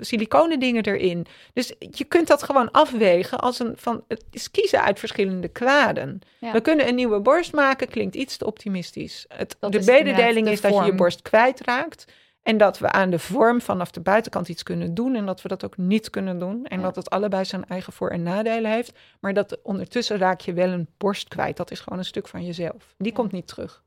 siliconen 0.00 0.60
dingen 0.60 0.84
erin. 0.84 1.26
Dus 1.52 1.74
je 1.78 2.04
kunt 2.04 2.26
dat 2.26 2.42
gewoon 2.42 2.70
afwegen 2.70 3.40
als 3.40 3.58
een 3.58 3.72
van 3.76 4.04
het 4.08 4.24
is 4.30 4.50
kiezen 4.50 4.82
uit 4.82 4.98
verschillende 4.98 5.48
kwaden. 5.48 6.20
We 6.38 6.60
kunnen 6.60 6.88
een 6.88 6.94
nieuwe 6.94 7.20
borst 7.20 7.52
maken, 7.52 7.88
klinkt 7.88 8.14
iets 8.14 8.36
te 8.36 8.46
optimistisch. 8.46 9.24
Het, 9.28 9.56
de 9.60 9.82
mededeling 9.84 10.48
is 10.48 10.60
dat 10.60 10.74
je 10.74 10.84
je 10.84 10.94
borst 10.94 11.22
kwijtraakt. 11.22 12.04
En 12.42 12.56
dat 12.56 12.78
we 12.78 12.90
aan 12.90 13.10
de 13.10 13.18
vorm 13.18 13.60
vanaf 13.60 13.90
de 13.90 14.00
buitenkant 14.00 14.48
iets 14.48 14.62
kunnen 14.62 14.94
doen 14.94 15.14
en 15.14 15.26
dat 15.26 15.42
we 15.42 15.48
dat 15.48 15.64
ook 15.64 15.76
niet 15.76 16.10
kunnen 16.10 16.38
doen. 16.38 16.64
En 16.64 16.82
dat 16.82 16.96
het 16.96 17.10
allebei 17.10 17.44
zijn 17.44 17.64
eigen 17.64 17.92
voor- 17.92 18.10
en 18.10 18.22
nadelen 18.22 18.70
heeft. 18.70 18.98
Maar 19.20 19.34
dat 19.34 19.58
ondertussen 19.62 20.18
raak 20.18 20.40
je 20.40 20.52
wel 20.52 20.68
een 20.68 20.88
borst 20.96 21.28
kwijt. 21.28 21.56
Dat 21.56 21.70
is 21.70 21.80
gewoon 21.80 21.98
een 21.98 22.04
stuk 22.04 22.28
van 22.28 22.44
jezelf. 22.44 22.94
Die 22.98 23.12
komt 23.12 23.32
niet 23.32 23.46
terug. 23.46 23.82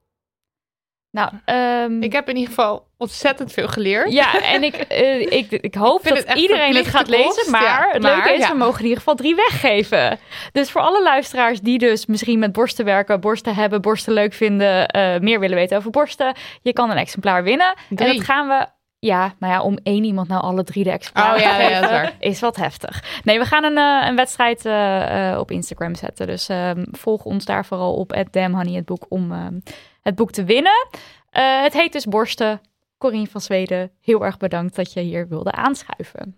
Nou, 1.15 1.31
um, 1.85 2.01
ik 2.01 2.13
heb 2.13 2.29
in 2.29 2.35
ieder 2.35 2.53
geval 2.53 2.87
ontzettend 2.97 3.51
veel 3.51 3.67
geleerd. 3.67 4.11
Ja, 4.11 4.41
en 4.41 4.63
ik, 4.63 4.85
uh, 4.91 5.21
ik, 5.39 5.51
ik 5.51 5.75
hoop 5.75 6.03
dat 6.03 6.33
iedereen 6.33 6.73
dit 6.73 6.87
gaat 6.87 7.07
lezen. 7.07 7.51
Maar 7.51 7.89
het 7.91 8.03
leuke 8.03 8.33
is, 8.33 8.47
we 8.47 8.55
mogen 8.55 8.77
in 8.77 8.83
ieder 8.83 8.97
geval 8.97 9.15
drie 9.15 9.35
weggeven. 9.35 10.19
Dus 10.51 10.71
voor 10.71 10.81
alle 10.81 11.03
luisteraars 11.03 11.61
die 11.61 11.77
dus 11.77 12.05
misschien 12.05 12.39
met 12.39 12.51
borsten 12.51 12.85
werken, 12.85 13.19
borsten 13.19 13.55
hebben, 13.55 13.81
borsten 13.81 14.13
leuk 14.13 14.33
vinden, 14.33 14.95
uh, 14.95 15.19
meer 15.19 15.39
willen 15.39 15.55
weten 15.55 15.77
over 15.77 15.91
borsten, 15.91 16.35
je 16.61 16.73
kan 16.73 16.91
een 16.91 16.97
exemplaar 16.97 17.43
winnen. 17.43 17.75
Drie. 17.89 18.09
En 18.09 18.15
dat 18.15 18.25
gaan 18.25 18.47
we 18.47 18.67
ja, 18.99 19.33
nou 19.39 19.53
ja, 19.53 19.61
om 19.61 19.77
één 19.83 20.03
iemand 20.03 20.27
nou 20.27 20.41
alle 20.41 20.63
drie 20.63 20.83
de 20.83 20.91
exemplaren 20.91 21.35
oh, 21.35 21.41
ja, 21.41 21.59
ja, 21.59 21.79
ja, 21.79 22.11
is 22.19 22.39
wat 22.39 22.55
heftig. 22.55 23.03
Nee, 23.23 23.39
we 23.39 23.45
gaan 23.45 23.63
een, 23.63 23.77
uh, 23.77 24.07
een 24.07 24.15
wedstrijd 24.15 24.65
uh, 24.65 25.31
uh, 25.31 25.39
op 25.39 25.51
Instagram 25.51 25.95
zetten. 25.95 26.27
Dus 26.27 26.49
ehm, 26.49 26.85
volg 26.91 27.23
ons 27.23 27.45
daar 27.45 27.65
vooral 27.65 27.93
op, 27.93 28.23
@damhoney 28.31 28.73
het 28.73 28.85
boek, 28.85 29.05
om 29.09 29.31
ehm, 29.31 29.57
het 30.05 30.15
boek 30.15 30.31
te 30.31 30.43
winnen. 30.43 30.87
het 31.29 31.73
heet 31.73 31.91
dus 31.91 32.05
Borsten. 32.05 32.61
Corine 32.97 33.27
van 33.27 33.41
Zweden, 33.41 33.91
heel 34.01 34.25
erg 34.25 34.37
bedankt 34.37 34.75
dat 34.75 34.93
je 34.93 35.01
hier 35.01 35.27
wilde 35.27 35.51
aanschuiven. 35.51 36.35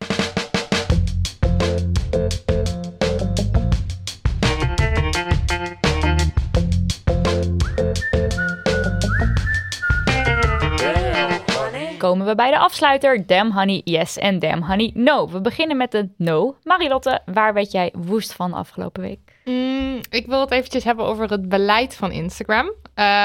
komen 11.97 12.25
we 12.25 12.35
bij 12.35 12.51
de 12.51 12.57
afsluiter. 12.57 13.25
Damn 13.25 13.51
honey 13.51 13.81
yes 13.83 14.17
en 14.17 14.39
damn 14.39 14.63
honey 14.63 14.91
no. 14.93 15.29
We 15.29 15.41
beginnen 15.41 15.77
met 15.77 15.91
de 15.91 16.09
no. 16.17 16.55
Marilotte, 16.63 17.21
waar 17.25 17.53
werd 17.53 17.71
jij 17.71 17.93
woest 17.97 18.33
van 18.33 18.53
afgelopen 18.53 19.01
week? 19.01 19.26
Mm, 19.47 19.99
ik 20.09 20.25
wil 20.25 20.39
het 20.39 20.51
eventjes 20.51 20.83
hebben 20.83 21.05
over 21.05 21.29
het 21.29 21.49
beleid 21.49 21.95
van 21.95 22.11
Instagram. 22.11 22.65
Uh, 22.65 22.73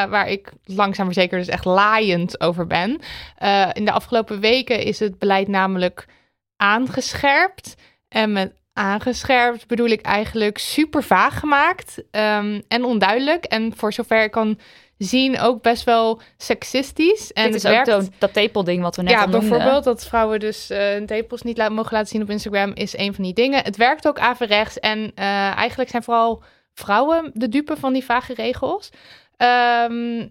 waar 0.04 0.28
ik 0.28 0.52
langzaam 0.64 1.04
maar 1.04 1.14
zeker 1.14 1.38
dus 1.38 1.48
echt 1.48 1.64
laaiend 1.64 2.40
over 2.40 2.66
ben. 2.66 3.00
Uh, 3.42 3.68
in 3.72 3.84
de 3.84 3.92
afgelopen 3.92 4.40
weken 4.40 4.82
is 4.82 4.98
het 4.98 5.18
beleid 5.18 5.48
namelijk 5.48 6.06
aangescherpt. 6.56 7.74
En 8.08 8.32
met 8.32 8.54
aangescherpt 8.72 9.66
bedoel 9.66 9.88
ik 9.88 10.00
eigenlijk 10.00 10.58
super 10.58 11.02
vaag 11.02 11.38
gemaakt 11.38 11.98
um, 11.98 12.62
en 12.68 12.84
onduidelijk. 12.84 13.44
En 13.44 13.76
voor 13.76 13.92
zover 13.92 14.22
ik 14.22 14.30
kan 14.30 14.58
zien 15.04 15.40
ook 15.40 15.62
best 15.62 15.84
wel 15.84 16.20
seksistisch. 16.36 17.32
En 17.32 17.46
Dit 17.46 17.54
is 17.54 17.70
ook 17.70 17.84
dat, 17.84 18.08
dat 18.18 18.32
tepelding 18.32 18.82
wat 18.82 18.96
we 18.96 19.02
net 19.02 19.12
ja, 19.12 19.28
bijvoorbeeld 19.28 19.84
dat 19.84 20.06
vrouwen 20.06 20.40
dus 20.40 20.70
uh, 20.70 20.78
hun 20.78 21.06
tepels 21.06 21.42
niet 21.42 21.56
mogen 21.56 21.92
laten 21.92 22.08
zien 22.08 22.22
op 22.22 22.30
Instagram 22.30 22.72
is 22.74 22.96
een 22.96 23.14
van 23.14 23.24
die 23.24 23.32
dingen. 23.32 23.64
Het 23.64 23.76
werkt 23.76 24.08
ook 24.08 24.18
averechts 24.18 24.80
en 24.80 24.98
uh, 24.98 25.56
eigenlijk 25.56 25.90
zijn 25.90 26.02
vooral 26.02 26.42
vrouwen 26.74 27.30
de 27.34 27.48
dupe 27.48 27.76
van 27.76 27.92
die 27.92 28.04
vage 28.04 28.34
regels. 28.34 28.90
Um, 29.90 30.30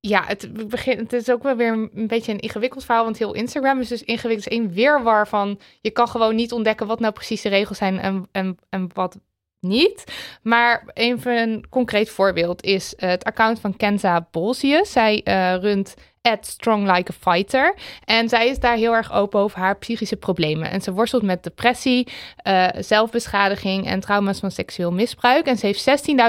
ja, 0.00 0.24
het, 0.26 0.68
begint, 0.68 1.00
het 1.00 1.12
is 1.12 1.30
ook 1.30 1.42
wel 1.42 1.56
weer 1.56 1.72
een 1.72 2.06
beetje 2.06 2.32
een 2.32 2.40
ingewikkeld 2.40 2.84
verhaal, 2.84 3.04
want 3.04 3.18
heel 3.18 3.34
Instagram 3.34 3.80
is 3.80 3.88
dus 3.88 4.04
ingewikkeld. 4.04 4.44
Het 4.44 4.52
is 4.52 4.58
één 4.58 4.72
weerwar 4.72 5.28
van, 5.28 5.60
je 5.80 5.90
kan 5.90 6.08
gewoon 6.08 6.34
niet 6.34 6.52
ontdekken 6.52 6.86
wat 6.86 7.00
nou 7.00 7.12
precies 7.12 7.42
de 7.42 7.48
regels 7.48 7.78
zijn 7.78 7.98
en, 7.98 8.28
en, 8.32 8.58
en 8.68 8.90
wat 8.94 9.18
niet. 9.60 10.04
Maar 10.42 10.90
even 10.94 11.36
een 11.36 11.68
concreet 11.68 12.10
voorbeeld 12.10 12.62
is 12.62 12.94
het 12.96 13.24
account 13.24 13.60
van 13.60 13.76
Kenza 13.76 14.28
Bolsius. 14.30 14.92
Zij 14.92 15.20
uh, 15.24 15.54
runt 15.54 15.94
at 16.22 16.46
Strong 16.46 16.86
Like 16.96 17.12
a 17.12 17.32
Fighter. 17.32 17.74
En 18.04 18.28
zij 18.28 18.48
is 18.48 18.58
daar 18.58 18.76
heel 18.76 18.92
erg 18.92 19.12
open 19.12 19.40
over 19.40 19.58
haar 19.58 19.78
psychische 19.78 20.16
problemen. 20.16 20.70
En 20.70 20.80
ze 20.80 20.92
worstelt 20.92 21.22
met 21.22 21.42
depressie, 21.42 22.08
uh, 22.46 22.66
zelfbeschadiging 22.78 23.86
en 23.86 24.00
trauma's 24.00 24.40
van 24.40 24.50
seksueel 24.50 24.92
misbruik. 24.92 25.46
En 25.46 25.56
ze 25.56 25.66
heeft 25.66 25.88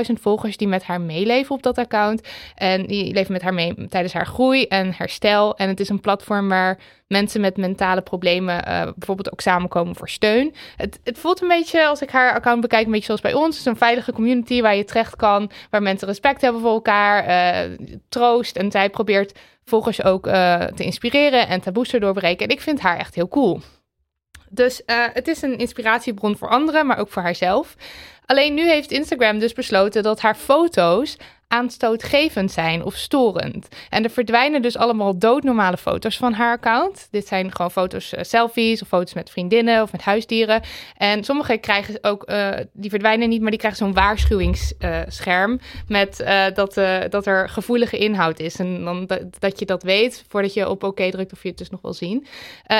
16.000 0.09 0.13
volgers 0.21 0.57
die 0.57 0.67
met 0.67 0.83
haar 0.83 1.01
meeleven 1.01 1.55
op 1.55 1.63
dat 1.63 1.77
account. 1.77 2.27
En 2.55 2.85
die 2.85 3.13
leven 3.13 3.31
met 3.31 3.41
haar 3.41 3.53
mee 3.53 3.87
tijdens 3.87 4.13
haar 4.13 4.27
groei 4.27 4.65
en 4.65 4.93
herstel. 4.93 5.57
En 5.57 5.67
het 5.67 5.79
is 5.79 5.89
een 5.89 5.99
platform 5.99 6.49
waar 6.49 6.79
mensen 7.07 7.41
met 7.41 7.57
mentale 7.57 8.01
problemen 8.01 8.55
uh, 8.55 8.81
bijvoorbeeld 8.95 9.31
ook 9.31 9.41
samenkomen 9.41 9.95
voor 9.95 10.09
steun. 10.09 10.53
Het, 10.75 10.99
het, 11.03 11.19
voelt 11.19 11.41
een 11.41 11.47
beetje, 11.47 11.85
als 11.85 12.01
ik 12.01 12.09
haar 12.09 12.33
account 12.33 12.61
bekijk, 12.61 12.85
een 12.85 12.91
beetje 12.91 13.05
zoals 13.05 13.21
bij 13.21 13.33
ons. 13.33 13.47
Het 13.47 13.55
is 13.55 13.65
een 13.65 13.77
veilige 13.77 14.11
community 14.11 14.61
waar 14.61 14.75
je 14.75 14.83
terecht 14.83 15.15
kan, 15.15 15.51
waar 15.69 15.81
mensen 15.81 16.07
respect 16.07 16.41
hebben 16.41 16.61
voor 16.61 16.73
elkaar, 16.73 17.27
uh, 17.27 17.77
troost. 18.09 18.55
En 18.55 18.71
zij 18.71 18.89
probeert 18.89 19.39
volgers 19.63 20.03
ook 20.03 20.27
uh, 20.27 20.63
te 20.63 20.83
inspireren 20.83 21.47
en 21.47 21.61
taboes 21.61 21.93
erdoor 21.93 22.13
breken. 22.13 22.47
En 22.47 22.55
ik 22.55 22.61
vind 22.61 22.79
haar 22.79 22.97
echt 22.97 23.15
heel 23.15 23.27
cool. 23.27 23.61
Dus 24.49 24.81
uh, 24.85 25.05
het 25.13 25.27
is 25.27 25.41
een 25.41 25.57
inspiratiebron 25.57 26.37
voor 26.37 26.49
anderen, 26.49 26.85
maar 26.85 26.97
ook 26.97 27.09
voor 27.09 27.21
haarzelf. 27.21 27.75
Alleen 28.25 28.53
nu 28.53 28.69
heeft 28.69 28.91
Instagram 28.91 29.39
dus 29.39 29.53
besloten 29.53 30.03
dat 30.03 30.21
haar 30.21 30.35
foto's 30.35 31.17
aanstootgevend 31.51 32.51
zijn 32.51 32.83
of 32.83 32.95
storend. 32.95 33.67
En 33.89 34.03
er 34.03 34.09
verdwijnen 34.09 34.61
dus 34.61 34.77
allemaal 34.77 35.17
doodnormale 35.17 35.77
foto's 35.77 36.17
van 36.17 36.33
haar 36.33 36.55
account. 36.55 37.07
Dit 37.11 37.27
zijn 37.27 37.55
gewoon 37.55 37.71
foto's, 37.71 38.13
uh, 38.13 38.19
selfies 38.23 38.81
of 38.81 38.87
foto's 38.87 39.13
met 39.13 39.29
vriendinnen 39.29 39.81
of 39.81 39.91
met 39.91 40.01
huisdieren. 40.01 40.61
En 40.97 41.23
sommige 41.23 41.57
krijgen 41.57 41.97
ook, 42.01 42.29
uh, 42.29 42.49
die 42.73 42.89
verdwijnen 42.89 43.29
niet, 43.29 43.41
maar 43.41 43.49
die 43.49 43.59
krijgen 43.59 43.85
zo'n 43.85 43.93
waarschuwingsscherm 43.93 45.51
uh, 45.51 45.59
met 45.87 46.17
dat, 46.53 46.73
dat 47.09 47.25
er 47.25 47.49
gevoelige 47.49 47.97
inhoud 47.97 48.39
is. 48.39 48.55
En 48.59 48.83
dan 48.83 49.05
dat, 49.05 49.39
dat 49.39 49.59
je 49.59 49.65
dat 49.65 49.83
weet 49.83 50.25
voordat 50.27 50.53
je 50.53 50.69
op 50.69 50.83
oké 50.83 51.11
drukt 51.11 51.33
of 51.33 51.41
je 51.43 51.49
het 51.49 51.57
dus 51.57 51.69
nog 51.69 51.81
wil 51.81 51.93
zien. 51.93 52.25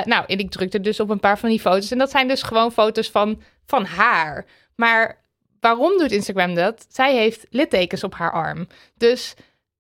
nou, 0.06 0.24
en 0.28 0.38
ik 0.38 0.52
drukte 0.52 0.82
dus 0.82 1.00
op 1.00 1.10
een 1.10 1.20
paar 1.20 1.40
van 1.40 1.50
die 1.50 1.60
foto's. 1.60 1.92
En 1.92 1.98
dat 1.98 2.12
zijn 2.12 2.28
dus 2.28 2.42
gewoon 2.42 2.72
foto's 2.72 3.10
van, 3.10 3.42
van 3.66 3.86
haar. 3.86 4.46
Maar 4.76 5.21
waarom 5.62 5.98
doet 5.98 6.12
Instagram 6.12 6.56
dat? 6.56 6.86
Zij 6.90 7.16
heeft 7.16 7.46
littekens 7.50 8.04
op 8.04 8.14
haar 8.14 8.32
arm. 8.32 8.68
Dus 8.98 9.34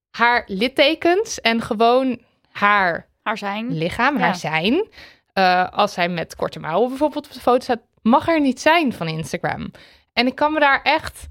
haar 0.10 0.44
littekens 0.48 1.41
en 1.41 1.62
gewoon 1.62 2.22
haar, 2.52 3.08
haar 3.24 3.38
zijn. 3.38 3.78
lichaam, 3.78 4.18
haar 4.18 4.36
zijn. 4.36 4.88
Uh, 5.34 5.70
als 5.70 5.94
zij 5.94 6.10
met 6.10 6.36
korte 6.36 6.60
mouwen 6.60 6.90
bijvoorbeeld 6.90 7.26
op 7.26 7.34
de 7.34 7.40
foto 7.40 7.64
staat, 7.64 7.82
mag 8.02 8.28
er 8.28 8.41
niet 8.41 8.62
zijn 8.62 8.94
van 8.94 9.08
Instagram. 9.08 9.72
En 10.14 10.28
ik 10.28 10.36
kan 10.36 10.53
me 10.53 10.60
daar 10.60 10.82
echt 10.82 11.26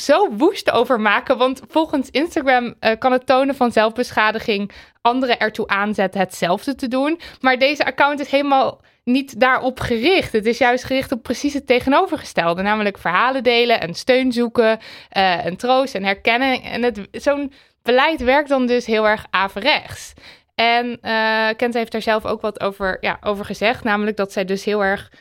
zo 0.00 0.30
woest 0.30 0.70
over 0.70 1.00
maken. 1.00 1.38
Want 1.38 1.60
volgens 1.68 2.10
Instagram 2.10 2.74
uh, 2.80 2.90
kan 2.98 3.12
het 3.12 3.26
tonen 3.26 3.54
van 3.54 3.72
zelfbeschadiging 3.72 4.70
anderen 5.00 5.38
ertoe 5.38 5.66
aanzetten 5.66 6.20
hetzelfde 6.20 6.74
te 6.74 6.88
doen. 6.88 7.20
Maar 7.40 7.58
deze 7.58 7.84
account 7.84 8.20
is 8.20 8.30
helemaal 8.30 8.80
niet 9.04 9.40
daarop 9.40 9.80
gericht. 9.80 10.32
Het 10.32 10.46
is 10.46 10.58
juist 10.58 10.84
gericht 10.84 11.12
op 11.12 11.22
precies 11.22 11.54
het 11.54 11.66
tegenovergestelde. 11.66 12.62
Namelijk 12.62 12.98
verhalen 12.98 13.42
delen 13.42 13.80
en 13.80 13.94
steun 13.94 14.32
zoeken 14.32 14.78
uh, 15.16 15.44
en 15.44 15.56
troost 15.56 15.94
en 15.94 16.04
herkennen. 16.04 16.62
En 16.62 17.08
zo'n 17.12 17.52
beleid 17.82 18.20
werkt 18.20 18.48
dan 18.48 18.66
dus 18.66 18.86
heel 18.86 19.08
erg 19.08 19.26
averechts. 19.30 20.12
En 20.54 20.98
uh, 21.02 21.48
Kent 21.56 21.74
heeft 21.74 21.92
daar 21.92 22.02
zelf 22.02 22.24
ook 22.24 22.40
wat 22.40 22.60
over, 22.60 22.96
ja, 23.00 23.18
over 23.20 23.44
gezegd. 23.44 23.84
Namelijk 23.84 24.16
dat 24.16 24.32
zij 24.32 24.44
dus 24.44 24.64
heel 24.64 24.84
erg... 24.84 25.12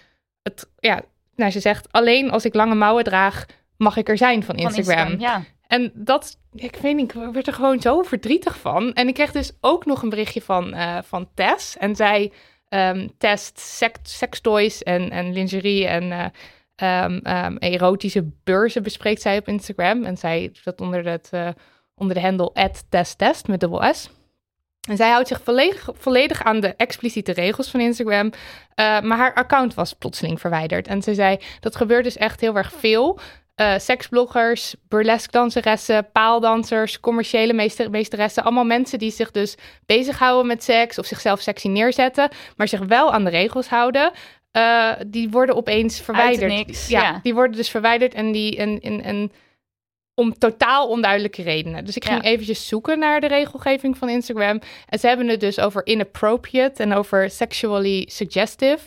Het, 0.44 0.70
ja, 0.80 1.02
nou, 1.36 1.52
ze 1.52 1.60
zegt, 1.60 1.88
alleen 1.92 2.32
als 2.32 2.46
ik 2.46 2.54
lange 2.54 2.76
mouwen 2.76 3.04
draag, 3.04 3.46
mag 3.78 3.98
ik 3.98 4.10
er 4.10 4.18
zijn 4.18 4.44
van 4.44 4.56
Instagram. 4.56 4.98
Van 4.98 5.12
Instagram 5.12 5.20
ja. 5.20 5.44
En 5.68 5.92
dat, 5.94 6.38
ik 6.54 6.76
weet 6.76 6.96
niet, 6.96 7.14
ik 7.14 7.34
werd 7.34 7.48
er 7.48 7.54
gewoon 7.54 7.82
zo 7.82 8.02
verdrietig 8.02 8.60
van. 8.60 8.94
En 8.94 9.08
ik 9.08 9.14
kreeg 9.14 9.32
dus 9.32 9.52
ook 9.62 9.86
nog 9.86 10.02
een 10.02 10.10
berichtje 10.10 10.42
van, 10.42 10.74
uh, 10.76 10.98
van 11.04 11.30
Tess. 11.34 11.78
En 11.78 11.96
zij 11.96 12.32
um, 12.70 13.18
test 13.18 13.60
seks, 13.60 14.18
sextoys 14.18 14.84
en, 14.84 15.10
en 15.10 15.34
lingerie 15.34 15.88
en 15.88 16.04
uh, 16.04 17.04
um, 17.04 17.22
um, 17.28 17.58
erotische 17.58 18.32
beurzen 18.44 18.84
bespreekt 18.84 19.22
zij 19.22 19.38
op 19.38 19.48
Instagram. 19.48 20.04
En 20.04 20.18
zij 20.18 20.42
doet 20.42 20.64
dat 20.64 20.82
onder, 20.82 21.08
het, 21.08 21.30
uh, 21.34 21.48
onder 21.96 22.16
de 22.16 22.22
handle 22.22 22.72
testtest 22.90 23.48
met 23.48 23.60
dubbel 23.60 23.94
S. 23.94 24.10
En 24.90 24.98
zij 24.98 25.10
houdt 25.10 25.28
zich 25.28 25.42
volledig, 25.44 25.90
volledig 25.94 26.44
aan 26.44 26.60
de 26.60 26.76
expliciete 26.76 27.32
regels 27.32 27.70
van 27.70 27.80
Instagram. 27.80 28.26
Uh, 28.26 28.34
maar 29.02 29.18
haar 29.18 29.34
account 29.34 29.74
was 29.74 29.94
plotseling 29.94 30.40
verwijderd. 30.40 30.88
En 30.88 31.02
ze 31.02 31.14
zei, 31.14 31.38
dat 31.60 31.76
gebeurt 31.76 32.04
dus 32.04 32.18
echt 32.18 32.42
heel 32.42 32.56
erg 32.56 32.72
veel. 32.74 33.20
Uh, 33.62 33.74
seksbloggers, 33.78 34.76
burlesque 34.88 35.32
danseressen, 35.32 36.12
paaldansers, 36.12 37.00
commerciële 37.00 37.54
meester, 37.54 37.90
meesteressen. 37.90 38.44
Allemaal 38.44 38.64
mensen 38.66 39.00
die 39.00 39.12
zich 39.12 39.32
dus 39.32 39.56
bezighouden 39.86 40.48
met 40.48 40.64
seks 40.64 40.98
of 41.00 41.06
zichzelf 41.06 41.42
sexy 41.42 41.68
neerzetten, 41.68 42.30
maar 42.56 42.68
zich 42.68 42.80
wel 42.80 43.14
aan 43.14 43.24
de 43.24 43.30
regels 43.30 43.68
houden. 43.68 44.12
Uh, 44.58 44.92
die 45.08 45.30
worden 45.30 45.56
opeens 45.56 46.02
verwijderd. 46.02 46.52
Niks, 46.52 46.88
ja, 46.88 47.02
ja, 47.02 47.20
die 47.24 47.34
worden 47.34 47.56
dus 47.56 47.70
verwijderd 47.70 48.14
en 48.14 48.32
die 48.32 48.58
en, 48.58 48.80
en, 48.82 49.02
en 49.04 49.32
om 50.14 50.38
totaal 50.38 50.88
onduidelijke 50.88 51.42
redenen. 51.42 51.86
Dus 51.86 51.96
ik 51.96 52.06
ging 52.06 52.24
Ja. 52.24 52.30
eventjes 52.30 52.68
zoeken 52.68 53.00
naar 53.00 53.22
de 53.22 53.28
regelgeving 53.28 53.98
van 53.98 54.10
Instagram. 54.10 54.60
En 54.90 55.00
ze 55.00 55.08
hebben 55.08 55.28
het 55.28 55.40
dus 55.40 55.60
over 55.60 55.86
inappropriate 55.86 56.84
en 56.84 56.94
over 56.94 57.30
sexually 57.30 58.06
suggestive. 58.10 58.80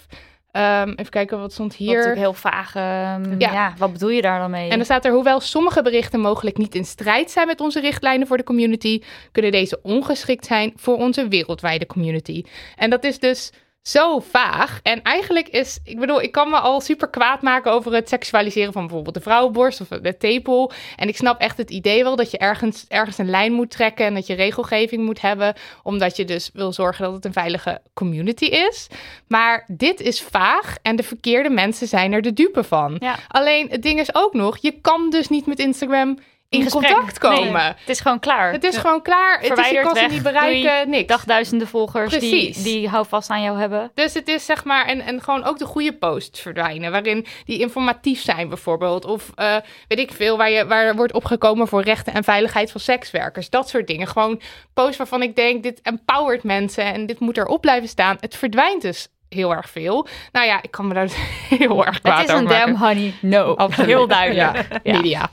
Ehm, 0.59 0.89
even 0.97 1.11
kijken, 1.11 1.39
wat 1.41 1.53
stond 1.53 1.69
Wat 1.71 1.79
hier? 1.79 1.89
natuurlijk 1.95 2.21
heel 2.21 2.33
vaag. 2.35 2.75
ehm, 2.75 3.35
Ja. 3.41 3.53
ja. 3.53 3.73
wat 3.79 3.93
bedoel 3.93 4.09
je 4.11 4.23
daar 4.23 4.39
dan 4.39 4.51
mee? 4.51 4.71
En 4.71 4.77
dan 4.77 4.85
staat 4.85 5.05
er, 5.05 5.13
hoewel 5.13 5.41
sommige 5.41 5.83
berichten 5.83 6.21
mogelijk 6.21 6.57
niet 6.57 6.75
in 6.75 6.85
strijd 6.85 7.31
zijn 7.31 7.47
met 7.47 7.61
onze 7.61 7.81
richtlijnen 7.81 8.27
voor 8.27 8.37
de 8.37 8.45
community, 8.45 9.03
kunnen 9.33 9.51
deze 9.53 9.79
ongeschikt 9.83 10.47
zijn 10.47 10.73
voor 10.77 10.97
onze 10.97 11.29
wereldwijde 11.29 11.87
community. 11.87 12.43
En 12.77 12.91
dat 12.91 13.05
is 13.05 13.19
dus 13.19 13.53
zo 13.83 14.19
vaag. 14.19 14.81
En 14.83 15.03
eigenlijk 15.03 15.49
is, 15.49 15.79
ik 15.85 15.99
bedoel, 15.99 16.23
ik 16.23 16.33
kan 16.33 16.51
me 16.51 16.59
al 16.59 16.81
super 16.81 17.09
kwaad 17.09 17.43
maken 17.43 17.73
over 17.73 17.93
het 17.95 18.09
seksualiseren 18.09 18.73
van 18.73 18.83
bijvoorbeeld 18.83 19.15
de 19.15 19.21
vrouwenborst 19.21 19.81
of 19.81 19.89
de 19.89 20.17
tepel. 20.17 20.73
En 20.97 21.09
ik 21.09 21.17
snap 21.17 21.41
echt 21.41 21.57
het 21.57 21.71
idee 21.71 22.03
wel 22.03 22.17
dat 22.17 22.31
je 22.31 22.39
ergens, 22.39 22.85
ergens 22.89 23.19
een 23.19 23.31
lijn 23.31 23.53
moet 23.53 23.71
trekken 23.71 24.07
en 24.07 24.15
dat 24.15 24.27
je 24.27 24.35
regelgeving 24.35 25.05
moet 25.05 25.21
hebben, 25.21 25.55
omdat 25.83 26.17
je 26.17 26.25
dus 26.25 26.51
wil 26.53 26.73
zorgen 26.73 27.05
dat 27.05 27.15
het 27.15 27.25
een 27.25 27.33
veilige 27.33 27.81
community 27.95 28.45
is. 28.45 28.87
Maar 29.27 29.65
dit 29.67 30.01
is 30.01 30.23
vaag 30.23 30.77
en 30.83 30.97
de 30.97 31.03
verkeerde 31.03 31.51
mensen 31.51 31.89
zijn 31.89 32.13
er 32.13 32.23
de 32.23 32.33
dupe 32.33 32.65
van. 32.65 32.97
Ja. 32.99 33.17
Alleen 33.29 33.69
het 33.71 33.83
ding 33.83 34.01
is 34.01 34.15
ook 34.15 34.35
nog, 34.35 34.59
je 34.59 34.81
kan 34.81 35.11
dus 35.11 35.29
niet 35.29 35.47
met 35.47 35.59
Instagram 35.59 36.19
in, 36.49 36.71
contact 36.71 37.19
komen. 37.19 37.53
Nee, 37.53 37.63
het 37.63 37.89
is 37.89 38.01
gewoon 38.01 38.19
klaar. 38.19 38.53
Het 38.53 38.65
is 38.65 38.77
gewoon 38.77 39.03
klaar. 39.03 39.35
Het 39.35 39.43
is, 39.43 39.49
je 39.49 39.55
Verwijderd, 39.55 39.87
kan 39.87 39.97
ze 39.97 40.07
niet 40.15 40.23
bereiken, 40.23 40.91
niks. 40.91 41.07
Dagduizenden 41.07 41.69
volgers 41.69 42.11
die, 42.11 42.19
Precies. 42.19 42.63
die 42.63 42.89
houvast 42.89 43.31
aan 43.31 43.43
jou 43.43 43.59
hebben. 43.59 43.91
Dus 43.95 44.15
het 44.15 44.29
is 44.29 44.45
zeg 44.45 44.65
maar, 44.65 44.87
en, 44.87 45.01
en 45.01 45.23
gewoon 45.23 45.45
ook 45.45 45.59
de 45.59 45.65
goede 45.65 45.93
posts 45.93 46.41
verdwijnen, 46.41 46.91
waarin 46.91 47.27
die 47.45 47.59
informatief 47.59 48.21
zijn 48.21 48.49
bijvoorbeeld. 48.49 49.05
Of 49.05 49.31
eh, 49.35 49.57
weet 49.89 49.99
ik 49.99 50.13
veel, 50.13 50.37
waar, 50.37 50.51
je, 50.51 50.67
waar 50.67 50.97
wordt 50.97 51.13
opgekomen 51.13 51.69
voor 51.69 51.83
rechten 51.83 52.15
en 52.15 52.25
veiligheid 52.25 52.71
van 52.71 52.81
sekswerkers. 52.81 53.51
Dat 53.51 53.69
soort 53.69 53.87
dingen. 53.87 54.07
Gewoon 54.07 54.41
posts 54.75 54.97
waarvan 54.97 55.23
ik 55.23 55.37
denk, 55.37 55.63
dit 55.63 55.81
empowert 55.83 56.43
mensen 56.43 56.85
en 56.85 57.07
dit 57.07 57.21
moet 57.21 57.37
erop 57.39 57.61
blijven 57.61 57.89
staan. 57.89 58.17
Het 58.21 58.37
verdwijnt 58.37 58.83
dus 58.83 59.09
heel 59.29 59.53
erg 59.55 59.71
veel. 59.71 60.07
Nou 60.33 60.47
ja, 60.47 60.63
ik 60.63 60.71
kan 60.71 60.87
me 60.89 60.95
daar 60.95 61.09
heel 61.59 61.87
erg 61.87 62.01
kwaad 62.01 62.19
Het 62.19 62.29
is 62.29 62.35
een 62.35 62.43
over 62.43 62.57
maken. 62.57 62.73
damn 62.73 62.85
honey 62.87 63.15
no. 63.21 63.55
Absoluut. 63.55 63.89
Heel 63.91 64.07
duidelijk. 64.07 64.55
Ja, 64.69 64.81
Ja. 64.83 64.93
media. 64.97 65.31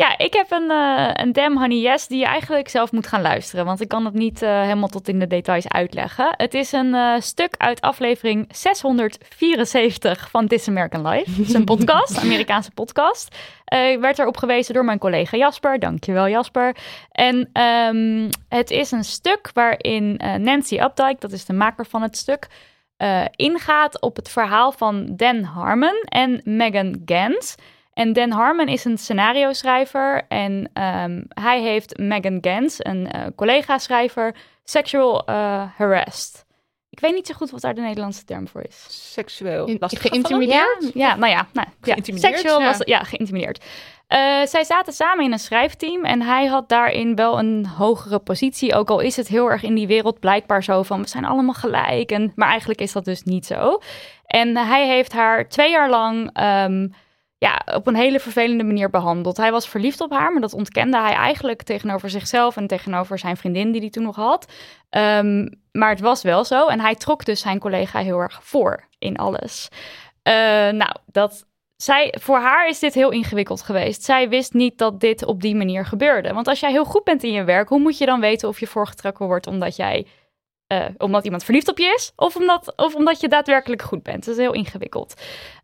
Ja, 0.00 0.18
ik 0.18 0.32
heb 0.32 0.50
een, 0.50 0.70
eh 0.70 1.10
een 1.12 1.32
damn 1.32 1.58
honey 1.58 1.78
yes 1.78 2.06
die 2.06 2.18
je 2.18 2.26
eigenlijk 2.26 2.68
zelf 2.68 2.92
moet 2.92 3.06
gaan 3.06 3.20
luisteren. 3.20 3.64
Want 3.64 3.80
ik 3.80 3.88
kan 3.88 4.04
het 4.04 4.14
niet 4.14 4.42
eh, 4.42 4.62
helemaal 4.62 4.88
tot 4.88 5.08
in 5.08 5.18
de 5.18 5.26
details 5.26 5.68
uitleggen. 5.68 6.34
Het 6.36 6.54
is 6.54 6.72
een 6.72 6.94
eh, 6.94 7.20
stuk 7.20 7.54
uit 7.56 7.80
aflevering 7.80 8.48
674 8.50 10.30
van 10.30 10.46
This 10.46 10.68
American 10.68 11.08
Life. 11.08 11.30
Het 11.30 11.48
is 11.48 11.52
een 11.52 11.64
podcast, 11.64 12.16
een 12.16 12.22
Amerikaanse 12.30 12.70
podcast. 12.70 13.36
Ik 13.64 13.98
werd 14.00 14.18
erop 14.18 14.36
gewezen 14.36 14.74
door 14.74 14.84
mijn 14.84 14.98
collega 14.98 15.36
Jasper. 15.36 15.78
Dankjewel 15.78 16.28
Jasper. 16.28 16.76
En 17.12 17.50
ehm, 17.52 18.30
het 18.48 18.70
is 18.70 18.90
een 18.90 19.04
stuk 19.04 19.50
waarin 19.52 20.20
Nancy 20.38 20.78
Updike, 20.80 21.16
dat 21.18 21.32
is 21.32 21.44
de 21.44 21.52
maker 21.52 21.86
van 21.86 22.02
het 22.02 22.16
stuk... 22.16 22.46
ingaat 23.36 24.00
op 24.00 24.16
het 24.16 24.28
verhaal 24.28 24.72
van 24.72 25.16
Dan 25.16 25.42
Harmon 25.42 26.02
en 26.08 26.40
Megan 26.44 27.02
Gans... 27.04 27.56
En 27.98 28.12
Dan 28.12 28.30
Harmon 28.30 28.68
is 28.68 28.84
een 28.84 28.98
scenario-schrijver 28.98 30.24
en 30.28 30.70
ehm, 30.72 31.22
hij 31.28 31.60
heeft 31.60 31.98
Megan 31.98 32.38
Gans, 32.40 32.76
een 32.78 33.10
eh, 33.10 33.26
collega-schrijver, 33.36 34.34
sexual 34.64 35.24
eh, 35.24 35.34
harassed. 35.76 36.46
Ik 36.90 37.00
weet 37.00 37.14
niet 37.14 37.26
zo 37.26 37.34
goed 37.34 37.50
wat 37.50 37.60
daar 37.60 37.74
de 37.74 37.80
Nederlandse 37.80 38.24
term 38.24 38.48
voor 38.48 38.62
is. 38.68 38.86
Seksueel 39.14 39.66
In- 39.66 39.76
lastig 39.80 40.00
geïntimideerd? 40.00 40.80
Ja, 40.80 40.90
ja 41.08 41.16
nou 41.16 41.32
ja, 41.32 41.46
nou, 41.52 41.68
ja 41.82 41.92
Geïntimideerd, 41.92 42.34
seksueel 42.34 42.60
ja. 42.60 42.66
was 42.66 42.78
ja, 42.84 43.02
geïntimideerd. 43.02 43.64
Eh, 44.06 44.42
zij 44.44 44.64
zaten 44.64 44.92
samen 44.92 45.24
in 45.24 45.32
een 45.32 45.38
schrijfteam 45.38 46.04
en 46.04 46.22
hij 46.22 46.46
had 46.46 46.68
daarin 46.68 47.14
wel 47.14 47.38
een 47.38 47.66
hogere 47.66 48.18
positie. 48.18 48.74
Ook 48.74 48.90
al 48.90 49.00
is 49.00 49.16
het 49.16 49.28
heel 49.28 49.50
erg 49.50 49.62
in 49.62 49.74
die 49.74 49.86
wereld 49.86 50.20
blijkbaar 50.20 50.64
zo 50.64 50.82
van 50.82 51.02
we 51.02 51.08
zijn 51.08 51.24
allemaal 51.24 51.54
gelijk. 51.54 52.10
En, 52.10 52.32
maar 52.34 52.48
eigenlijk 52.48 52.80
is 52.80 52.92
dat 52.92 53.04
dus 53.04 53.22
niet 53.22 53.46
zo. 53.46 53.80
En 54.26 54.56
hij 54.56 54.86
heeft 54.86 55.12
haar 55.12 55.48
twee 55.48 55.70
jaar 55.70 55.90
lang 55.90 56.30
ehm, 56.32 56.86
ja, 57.38 57.62
op 57.74 57.86
een 57.86 57.94
hele 57.96 58.20
vervelende 58.20 58.64
manier 58.64 58.90
behandeld. 58.90 59.36
Hij 59.36 59.50
was 59.50 59.68
verliefd 59.68 60.00
op 60.00 60.10
haar, 60.10 60.32
maar 60.32 60.40
dat 60.40 60.52
ontkende 60.52 60.98
hij 60.98 61.12
eigenlijk 61.12 61.62
tegenover 61.62 62.10
zichzelf 62.10 62.56
en 62.56 62.66
tegenover 62.66 63.18
zijn 63.18 63.36
vriendin 63.36 63.72
die 63.72 63.80
hij 63.80 63.90
toen 63.90 64.02
nog 64.02 64.16
had. 64.16 64.52
Ehm, 64.90 65.48
maar 65.72 65.90
het 65.90 66.00
was 66.00 66.22
wel 66.22 66.44
zo 66.44 66.66
en 66.66 66.80
hij 66.80 66.94
trok 66.94 67.24
dus 67.24 67.40
zijn 67.40 67.58
collega 67.58 67.98
heel 67.98 68.18
erg 68.18 68.40
voor 68.42 68.88
in 68.98 69.16
alles. 69.16 69.68
Eh, 70.22 70.34
nou, 70.68 70.92
dat 71.06 71.46
zij, 71.76 72.14
voor 72.20 72.38
haar 72.38 72.68
is 72.68 72.78
dit 72.78 72.94
heel 72.94 73.10
ingewikkeld 73.10 73.62
geweest. 73.62 74.02
Zij 74.02 74.28
wist 74.28 74.52
niet 74.52 74.78
dat 74.78 75.00
dit 75.00 75.24
op 75.24 75.40
die 75.40 75.54
manier 75.56 75.86
gebeurde. 75.86 76.32
Want 76.32 76.48
als 76.48 76.60
jij 76.60 76.70
heel 76.70 76.84
goed 76.84 77.04
bent 77.04 77.22
in 77.22 77.32
je 77.32 77.44
werk, 77.44 77.68
hoe 77.68 77.78
moet 77.78 77.98
je 77.98 78.06
dan 78.06 78.20
weten 78.20 78.48
of 78.48 78.60
je 78.60 78.66
voorgetrokken 78.66 79.26
wordt 79.26 79.46
omdat 79.46 79.76
jij 79.76 80.06
eh, 80.68 80.84
omdat 80.98 81.24
iemand 81.24 81.44
verliefd 81.44 81.68
op 81.68 81.78
je 81.78 81.94
is, 81.96 82.12
of 82.16 82.36
omdat, 82.36 82.72
of 82.76 82.94
omdat 82.94 83.20
je 83.20 83.28
daadwerkelijk 83.28 83.82
goed 83.82 84.02
bent. 84.02 84.24
Dat 84.24 84.34
is 84.34 84.40
heel 84.40 84.52
ingewikkeld. 84.52 85.14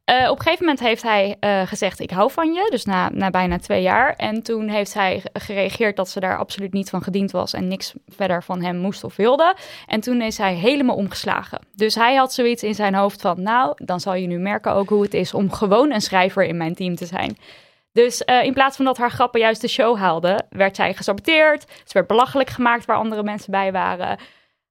Eh, 0.04 0.30
op 0.30 0.36
een 0.36 0.42
gegeven 0.42 0.64
moment 0.64 0.80
heeft 0.80 1.02
hij 1.02 1.36
eh, 1.40 1.66
gezegd: 1.66 2.00
Ik 2.00 2.10
hou 2.10 2.30
van 2.30 2.52
je. 2.52 2.66
Dus 2.70 2.84
na, 2.84 3.08
na 3.08 3.30
bijna 3.30 3.58
twee 3.58 3.82
jaar. 3.82 4.14
En 4.16 4.42
toen 4.42 4.68
heeft 4.68 4.94
hij 4.94 5.22
gereageerd 5.32 5.96
dat 5.96 6.08
ze 6.08 6.20
daar 6.20 6.38
absoluut 6.38 6.72
niet 6.72 6.90
van 6.90 7.02
gediend 7.02 7.30
was. 7.30 7.52
En 7.52 7.68
niks 7.68 7.94
verder 8.08 8.42
van 8.42 8.62
hem 8.62 8.76
moest 8.76 9.04
of 9.04 9.16
wilde. 9.16 9.56
En 9.86 10.00
toen 10.00 10.22
is 10.22 10.38
hij 10.38 10.54
helemaal 10.54 10.96
omgeslagen. 10.96 11.60
Dus 11.74 11.94
hij 11.94 12.14
had 12.14 12.32
zoiets 12.32 12.62
in 12.62 12.74
zijn 12.74 12.94
hoofd 12.94 13.20
van: 13.20 13.42
Nou, 13.42 13.72
dan 13.84 14.00
zal 14.00 14.14
je 14.14 14.26
nu 14.26 14.38
merken 14.38 14.72
ook 14.72 14.88
hoe 14.88 15.02
het 15.02 15.14
is 15.14 15.34
om 15.34 15.52
gewoon 15.52 15.92
een 15.92 16.00
schrijver 16.00 16.44
in 16.44 16.56
mijn 16.56 16.74
team 16.74 16.94
te 16.94 17.06
zijn. 17.06 17.36
Dus 17.92 18.24
eh, 18.24 18.44
in 18.44 18.52
plaats 18.52 18.76
van 18.76 18.84
dat 18.84 18.98
haar 18.98 19.10
grappen 19.10 19.40
juist 19.40 19.60
de 19.60 19.68
show 19.68 19.96
haalden, 19.96 20.46
werd 20.50 20.76
zij 20.76 20.94
gesaboteerd. 20.94 21.62
Ze 21.62 21.92
werd 21.92 22.06
belachelijk 22.06 22.50
gemaakt 22.50 22.84
waar 22.84 22.96
andere 22.96 23.22
mensen 23.22 23.50
bij 23.50 23.72
waren. 23.72 24.18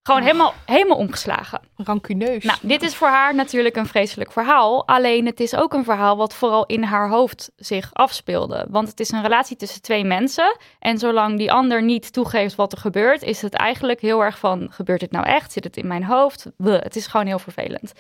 Gewoon 0.04 0.22
helemaal, 0.22 0.54
helemaal 0.66 0.98
omgeslagen. 0.98 1.62
Rancuneus. 1.76 2.44
Nou, 2.44 2.58
dit 2.62 2.82
is 2.82 2.96
voor 2.96 3.08
haar 3.08 3.36
natuurlijk 3.36 3.76
een 3.76 3.86
vreselijk 3.86 4.32
verhaal. 4.32 4.88
Alleen 4.88 5.26
het 5.26 5.40
is 5.40 5.56
ook 5.56 5.74
een 5.74 5.84
verhaal 5.84 6.18
wat 6.18 6.36
vooral 6.36 6.66
in 6.66 6.84
haar 6.84 7.10
hoofd 7.10 7.52
zich 7.56 7.90
afspeelde. 7.94 8.66
Want 8.70 8.88
het 8.88 9.00
is 9.00 9.12
een 9.12 9.22
relatie 9.22 9.58
tussen 9.58 9.82
twee 9.82 10.04
mensen. 10.04 10.58
En 10.80 10.98
zolang 10.98 11.38
die 11.38 11.52
ander 11.52 11.84
niet 11.84 12.14
toegeeft 12.14 12.56
wat 12.56 12.72
er 12.72 12.78
gebeurt, 12.78 13.22
is 13.22 13.42
het 13.42 13.54
eigenlijk 13.54 14.02
heel 14.02 14.24
erg 14.24 14.40
van: 14.40 14.68
gebeurt 14.72 15.00
dit 15.00 15.12
nou 15.12 15.26
echt? 15.26 15.52
Zit 15.52 15.64
het 15.64 15.78
in 15.78 15.88
mijn 15.88 16.04
hoofd? 16.04 16.46
Bleh, 16.58 16.82
het 16.82 16.96
is 16.96 17.08
gewoon 17.08 17.26
heel 17.26 17.40
vervelend. 17.40 17.94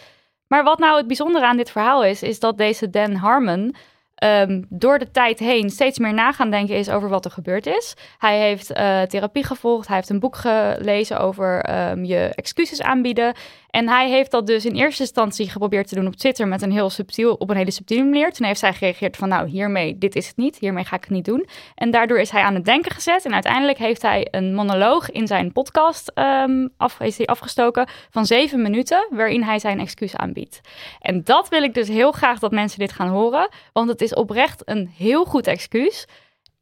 Maar 0.47 0.63
wat 0.63 0.79
nou 0.79 0.97
het 0.97 1.07
bijzondere 1.07 1.45
aan 1.45 1.57
dit 1.57 1.71
verhaal 1.71 2.03
is, 2.03 2.23
is 2.23 2.39
dat 2.39 2.57
deze 2.57 2.89
Dan 2.89 3.15
Harmon 3.15 3.75
ehm, 4.23 4.61
door 4.69 4.99
de 4.99 5.11
tijd 5.11 5.39
heen 5.39 5.69
steeds 5.69 5.99
meer 5.99 6.13
na 6.13 6.31
gaan 6.31 6.49
denken 6.49 6.75
is 6.75 6.89
over 6.89 7.09
wat 7.09 7.25
er 7.25 7.31
gebeurd 7.31 7.65
is. 7.65 7.95
Hij 8.17 8.39
heeft 8.39 8.71
eh, 8.71 9.01
therapie 9.01 9.43
gevolgd, 9.43 9.87
hij 9.87 9.95
heeft 9.95 10.09
een 10.09 10.19
boek 10.19 10.35
gelezen 10.35 11.19
over 11.19 11.61
ehm, 11.61 12.03
je 12.03 12.31
excuses 12.35 12.81
aanbieden. 12.81 13.33
En 13.73 13.89
hij 13.89 14.09
heeft 14.09 14.31
dat 14.31 14.47
dus 14.47 14.65
in 14.65 14.75
eerste 14.75 15.01
instantie 15.01 15.49
geprobeerd 15.49 15.87
te 15.87 15.95
doen 15.95 16.07
op 16.07 16.15
Twitter 16.15 16.47
met 16.47 16.61
een 16.61 16.71
heel 16.71 16.89
subtiel, 16.89 17.33
op 17.33 17.49
een 17.49 17.55
hele 17.55 17.71
subtiele 17.71 18.03
manier. 18.03 18.31
Toen 18.31 18.45
heeft 18.45 18.59
zij 18.59 18.73
gereageerd 18.73 19.17
van 19.17 19.29
nou 19.29 19.47
hiermee, 19.47 19.97
dit 19.97 20.15
is 20.15 20.27
het 20.27 20.37
niet, 20.37 20.57
hiermee 20.57 20.83
ga 20.83 20.95
ik 20.95 21.03
het 21.03 21.11
niet 21.11 21.25
doen. 21.25 21.47
En 21.75 21.91
daardoor 21.91 22.19
is 22.19 22.29
hij 22.29 22.41
aan 22.41 22.53
het 22.53 22.65
denken 22.65 22.91
gezet 22.91 23.25
en 23.25 23.33
uiteindelijk 23.33 23.77
heeft 23.77 24.01
hij 24.01 24.27
een 24.31 24.55
monoloog 24.55 25.11
in 25.11 25.27
zijn 25.27 25.51
podcast 25.51 26.11
ehm, 26.13 26.67
af, 26.77 26.99
is 26.99 27.17
hij 27.17 27.25
afgestoken 27.25 27.87
van 28.09 28.25
zeven 28.25 28.61
minuten 28.61 29.07
waarin 29.09 29.43
hij 29.43 29.59
zijn 29.59 29.79
excuus 29.79 30.15
aanbiedt. 30.15 30.61
En 30.99 31.23
dat 31.23 31.49
wil 31.49 31.63
ik 31.63 31.73
dus 31.73 31.87
heel 31.87 32.11
graag 32.11 32.39
dat 32.39 32.51
mensen 32.51 32.79
dit 32.79 32.91
gaan 32.91 33.09
horen, 33.09 33.49
want 33.71 33.89
het 33.89 34.01
is 34.01 34.13
oprecht 34.13 34.61
een 34.65 34.91
heel 34.97 35.25
goed 35.25 35.47
excuus. 35.47 36.05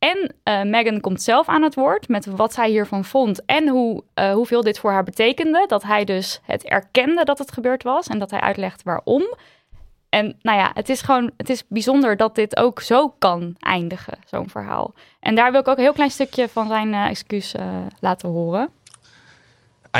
En 0.01 0.35
eh, 0.43 0.61
Megan 0.61 0.99
komt 0.99 1.21
zelf 1.21 1.47
aan 1.47 1.61
het 1.61 1.75
woord 1.75 2.07
met 2.07 2.25
wat 2.25 2.53
zij 2.53 2.69
hiervan 2.69 3.05
vond 3.05 3.45
en 3.45 3.67
hoe, 3.67 4.03
eh, 4.13 4.33
hoeveel 4.33 4.61
dit 4.61 4.79
voor 4.79 4.91
haar 4.91 5.03
betekende. 5.03 5.65
Dat 5.67 5.83
hij 5.83 6.03
dus 6.03 6.39
het 6.43 6.63
erkende 6.63 7.23
dat 7.23 7.37
het 7.37 7.51
gebeurd 7.51 7.83
was 7.83 8.07
en 8.07 8.19
dat 8.19 8.31
hij 8.31 8.39
uitlegt 8.39 8.83
waarom. 8.83 9.35
En 10.09 10.37
nou 10.41 10.57
ja, 10.57 10.71
het 10.73 10.89
is 10.89 11.01
gewoon, 11.01 11.31
het 11.37 11.49
is 11.49 11.63
bijzonder 11.67 12.17
dat 12.17 12.35
dit 12.35 12.57
ook 12.57 12.81
zo 12.81 13.13
kan 13.19 13.55
eindigen, 13.59 14.17
zo'n 14.25 14.49
verhaal. 14.49 14.93
En 15.19 15.35
daar 15.35 15.51
wil 15.51 15.59
ik 15.59 15.67
ook 15.67 15.77
een 15.77 15.83
heel 15.83 15.93
klein 15.93 16.11
stukje 16.11 16.49
van 16.49 16.67
zijn 16.67 16.93
eh, 16.93 17.05
excuus 17.05 17.55
laten 17.99 18.29
horen. 18.29 18.69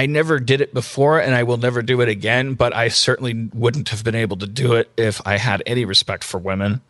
I 0.02 0.08
never 0.08 0.46
did 0.46 0.60
it 0.60 0.72
before 0.72 1.24
and 1.24 1.40
I 1.42 1.46
will 1.46 1.58
never 1.58 1.86
do 1.86 2.00
it 2.00 2.18
again, 2.18 2.56
but 2.56 2.74
I 2.74 2.90
certainly 2.90 3.50
wouldn't 3.54 3.90
have 3.90 4.04
been 4.04 4.24
able 4.24 4.38
to 4.38 4.48
do 4.52 4.74
it 4.74 4.88
if 4.96 5.20
I 5.28 5.38
had 5.38 5.64
any 5.64 5.86
respect 5.86 6.24
for 6.24 6.42
women. 6.42 6.82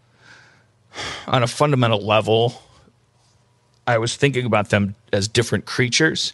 On 1.34 1.42
a 1.42 1.48
fundamental 1.48 2.06
level, 2.06 2.54
I 3.88 3.98
was 3.98 4.16
thinking 4.16 4.46
about 4.46 4.70
them 4.70 4.96
as 5.10 5.32
different 5.32 5.66
creatures. 5.66 6.34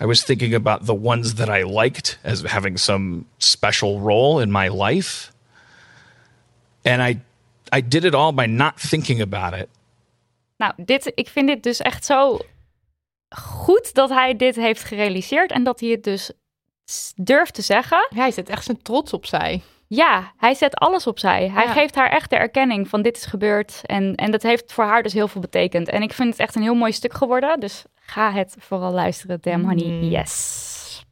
I 0.00 0.04
was 0.06 0.22
thinking 0.22 0.54
about 0.54 0.84
the 0.86 0.94
ones 1.02 1.34
that 1.34 1.48
I 1.48 1.62
liked 1.64 2.18
as 2.22 2.42
having 2.42 2.78
some 2.78 3.24
special 3.38 4.00
role 4.00 4.42
in 4.42 4.50
my 4.50 4.68
life. 4.68 5.32
And 6.82 7.02
I 7.02 7.20
I 7.76 7.80
did 7.88 8.04
it 8.04 8.14
all 8.14 8.32
by 8.32 8.46
not 8.46 8.80
thinking 8.88 9.20
about 9.20 9.60
it. 9.60 9.68
Nou, 10.56 10.72
dit, 10.76 11.12
ik 11.14 11.28
vind 11.28 11.46
dit 11.48 11.62
dus 11.62 11.78
echt 11.78 12.04
zo 12.04 12.38
goed 13.36 13.94
dat 13.94 14.08
hij 14.08 14.36
dit 14.36 14.54
heeft 14.56 14.84
gerealiseerd 14.84 15.50
en 15.52 15.64
dat 15.64 15.80
hij 15.80 15.88
het 15.88 16.04
dus 16.04 16.30
s- 16.84 17.12
durft 17.16 17.54
te 17.54 17.62
zeggen. 17.62 18.06
Ja, 18.10 18.16
hij 18.20 18.30
zet 18.30 18.48
echt 18.48 18.64
zijn 18.64 18.82
trots 18.82 19.12
opzij. 19.12 19.62
Ja, 19.90 20.32
hij 20.36 20.54
zet 20.54 20.74
alles 20.74 21.06
opzij. 21.06 21.50
Hij 21.54 21.64
Ja. 21.64 21.72
geeft 21.72 21.94
haar 21.94 22.10
echt 22.10 22.30
de 22.30 22.36
erkenning 22.36 22.88
van 22.88 23.02
dit 23.02 23.16
is 23.16 23.24
gebeurd. 23.24 23.80
En, 23.84 24.14
en 24.14 24.30
dat 24.30 24.42
heeft 24.42 24.72
voor 24.72 24.84
haar 24.84 25.02
dus 25.02 25.12
heel 25.12 25.28
veel 25.28 25.40
betekend. 25.40 25.88
En 25.88 26.02
ik 26.02 26.12
vind 26.12 26.30
het 26.30 26.38
echt 26.38 26.54
een 26.54 26.62
heel 26.62 26.74
mooi 26.74 26.92
stuk 26.92 27.14
geworden. 27.14 27.60
Dus 27.60 27.84
ga 27.94 28.32
het 28.32 28.56
vooral 28.58 28.92
luisteren. 28.92 29.38
Damn 29.40 29.64
honey, 29.64 29.84
Mm. 29.86 30.02
yes. 30.02 31.04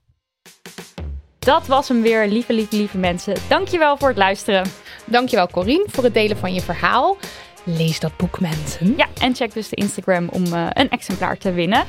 Dat 1.38 1.66
was 1.66 1.88
hem 1.88 2.02
weer, 2.02 2.26
lieve, 2.28 2.52
lieve, 2.52 2.76
lieve 2.76 2.98
mensen. 2.98 3.34
Dankjewel 3.48 3.96
voor 3.96 4.08
het 4.08 4.16
luisteren. 4.16 4.66
Dankjewel 5.04 5.46
Corine 5.48 5.84
voor 5.86 6.04
het 6.04 6.14
delen 6.14 6.36
van 6.36 6.54
je 6.54 6.60
verhaal. 6.60 7.16
Lees 7.64 8.00
dat 8.00 8.16
boek 8.16 8.40
mensen. 8.40 8.94
Ja, 8.96 9.06
en 9.20 9.34
check 9.34 9.52
dus 9.52 9.68
de 9.68 9.76
Instagram 9.76 10.28
om 10.28 10.44
eh, 10.52 10.66
een 10.72 10.90
exemplaar 10.90 11.36
te 11.38 11.52
winnen. 11.52 11.84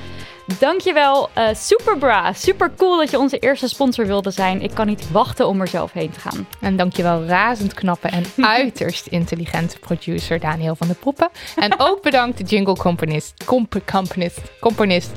Dankjewel 0.60 1.30
eh 1.34 1.48
Superbra. 1.54 2.34
Super 2.34 2.72
cool 2.78 2.98
dat 2.98 3.12
je 3.12 3.20
onze 3.20 3.40
eerste 3.40 3.68
sponsor 3.68 4.06
wilde 4.06 4.32
zijn. 4.32 4.62
Ik 4.62 4.72
kan 4.74 4.88
niet 4.88 5.12
wachten 5.12 5.48
om 5.48 5.62
er 5.62 5.68
zelf 5.68 5.92
heen 5.92 6.12
te 6.12 6.20
gaan. 6.20 6.48
En 6.62 6.76
dankjewel 6.76 7.26
razend 7.26 7.74
knappe 7.74 8.08
en 8.08 8.24
uiterst 8.46 9.08
intelligente 9.08 9.80
producer 9.80 10.40
Daniel 10.40 10.76
van 10.76 10.88
der 10.88 10.96
Poppen. 10.96 11.30
En 11.56 11.80
ook 11.80 12.02
bedankt 12.02 12.38
de 12.38 12.44
jingle 12.44 12.76
componist, 12.76 13.44
comp 13.46 13.76
componist, 13.92 14.42
componist 14.60 15.12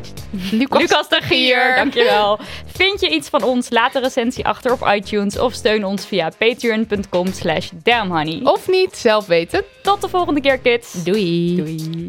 Lucas, 0.51 0.81
Lucas 0.81 1.09
de 1.09 1.20
Gier, 1.23 1.74
dankjewel. 1.77 2.39
Vind 2.77 3.01
je 3.01 3.09
iets 3.09 3.28
van 3.28 3.43
ons? 3.43 3.70
Laat 3.70 3.94
een 3.94 4.02
recensie 4.02 4.47
achter 4.47 4.73
op 4.73 4.89
iTunes 4.94 5.39
of 5.39 5.52
steun 5.52 5.85
ons 5.85 6.07
via 6.07 6.31
patreon.com 6.39 7.32
slash 7.32 7.70
damnhoney. 7.82 8.40
Of 8.43 8.69
niet, 8.69 8.97
zelf 8.97 9.27
weten. 9.27 9.65
Tot 9.82 10.01
de 10.01 10.09
volgende 10.09 10.40
keer, 10.40 10.59
kids. 10.59 11.05
Doei. 11.05 11.57
Doei. 11.57 12.09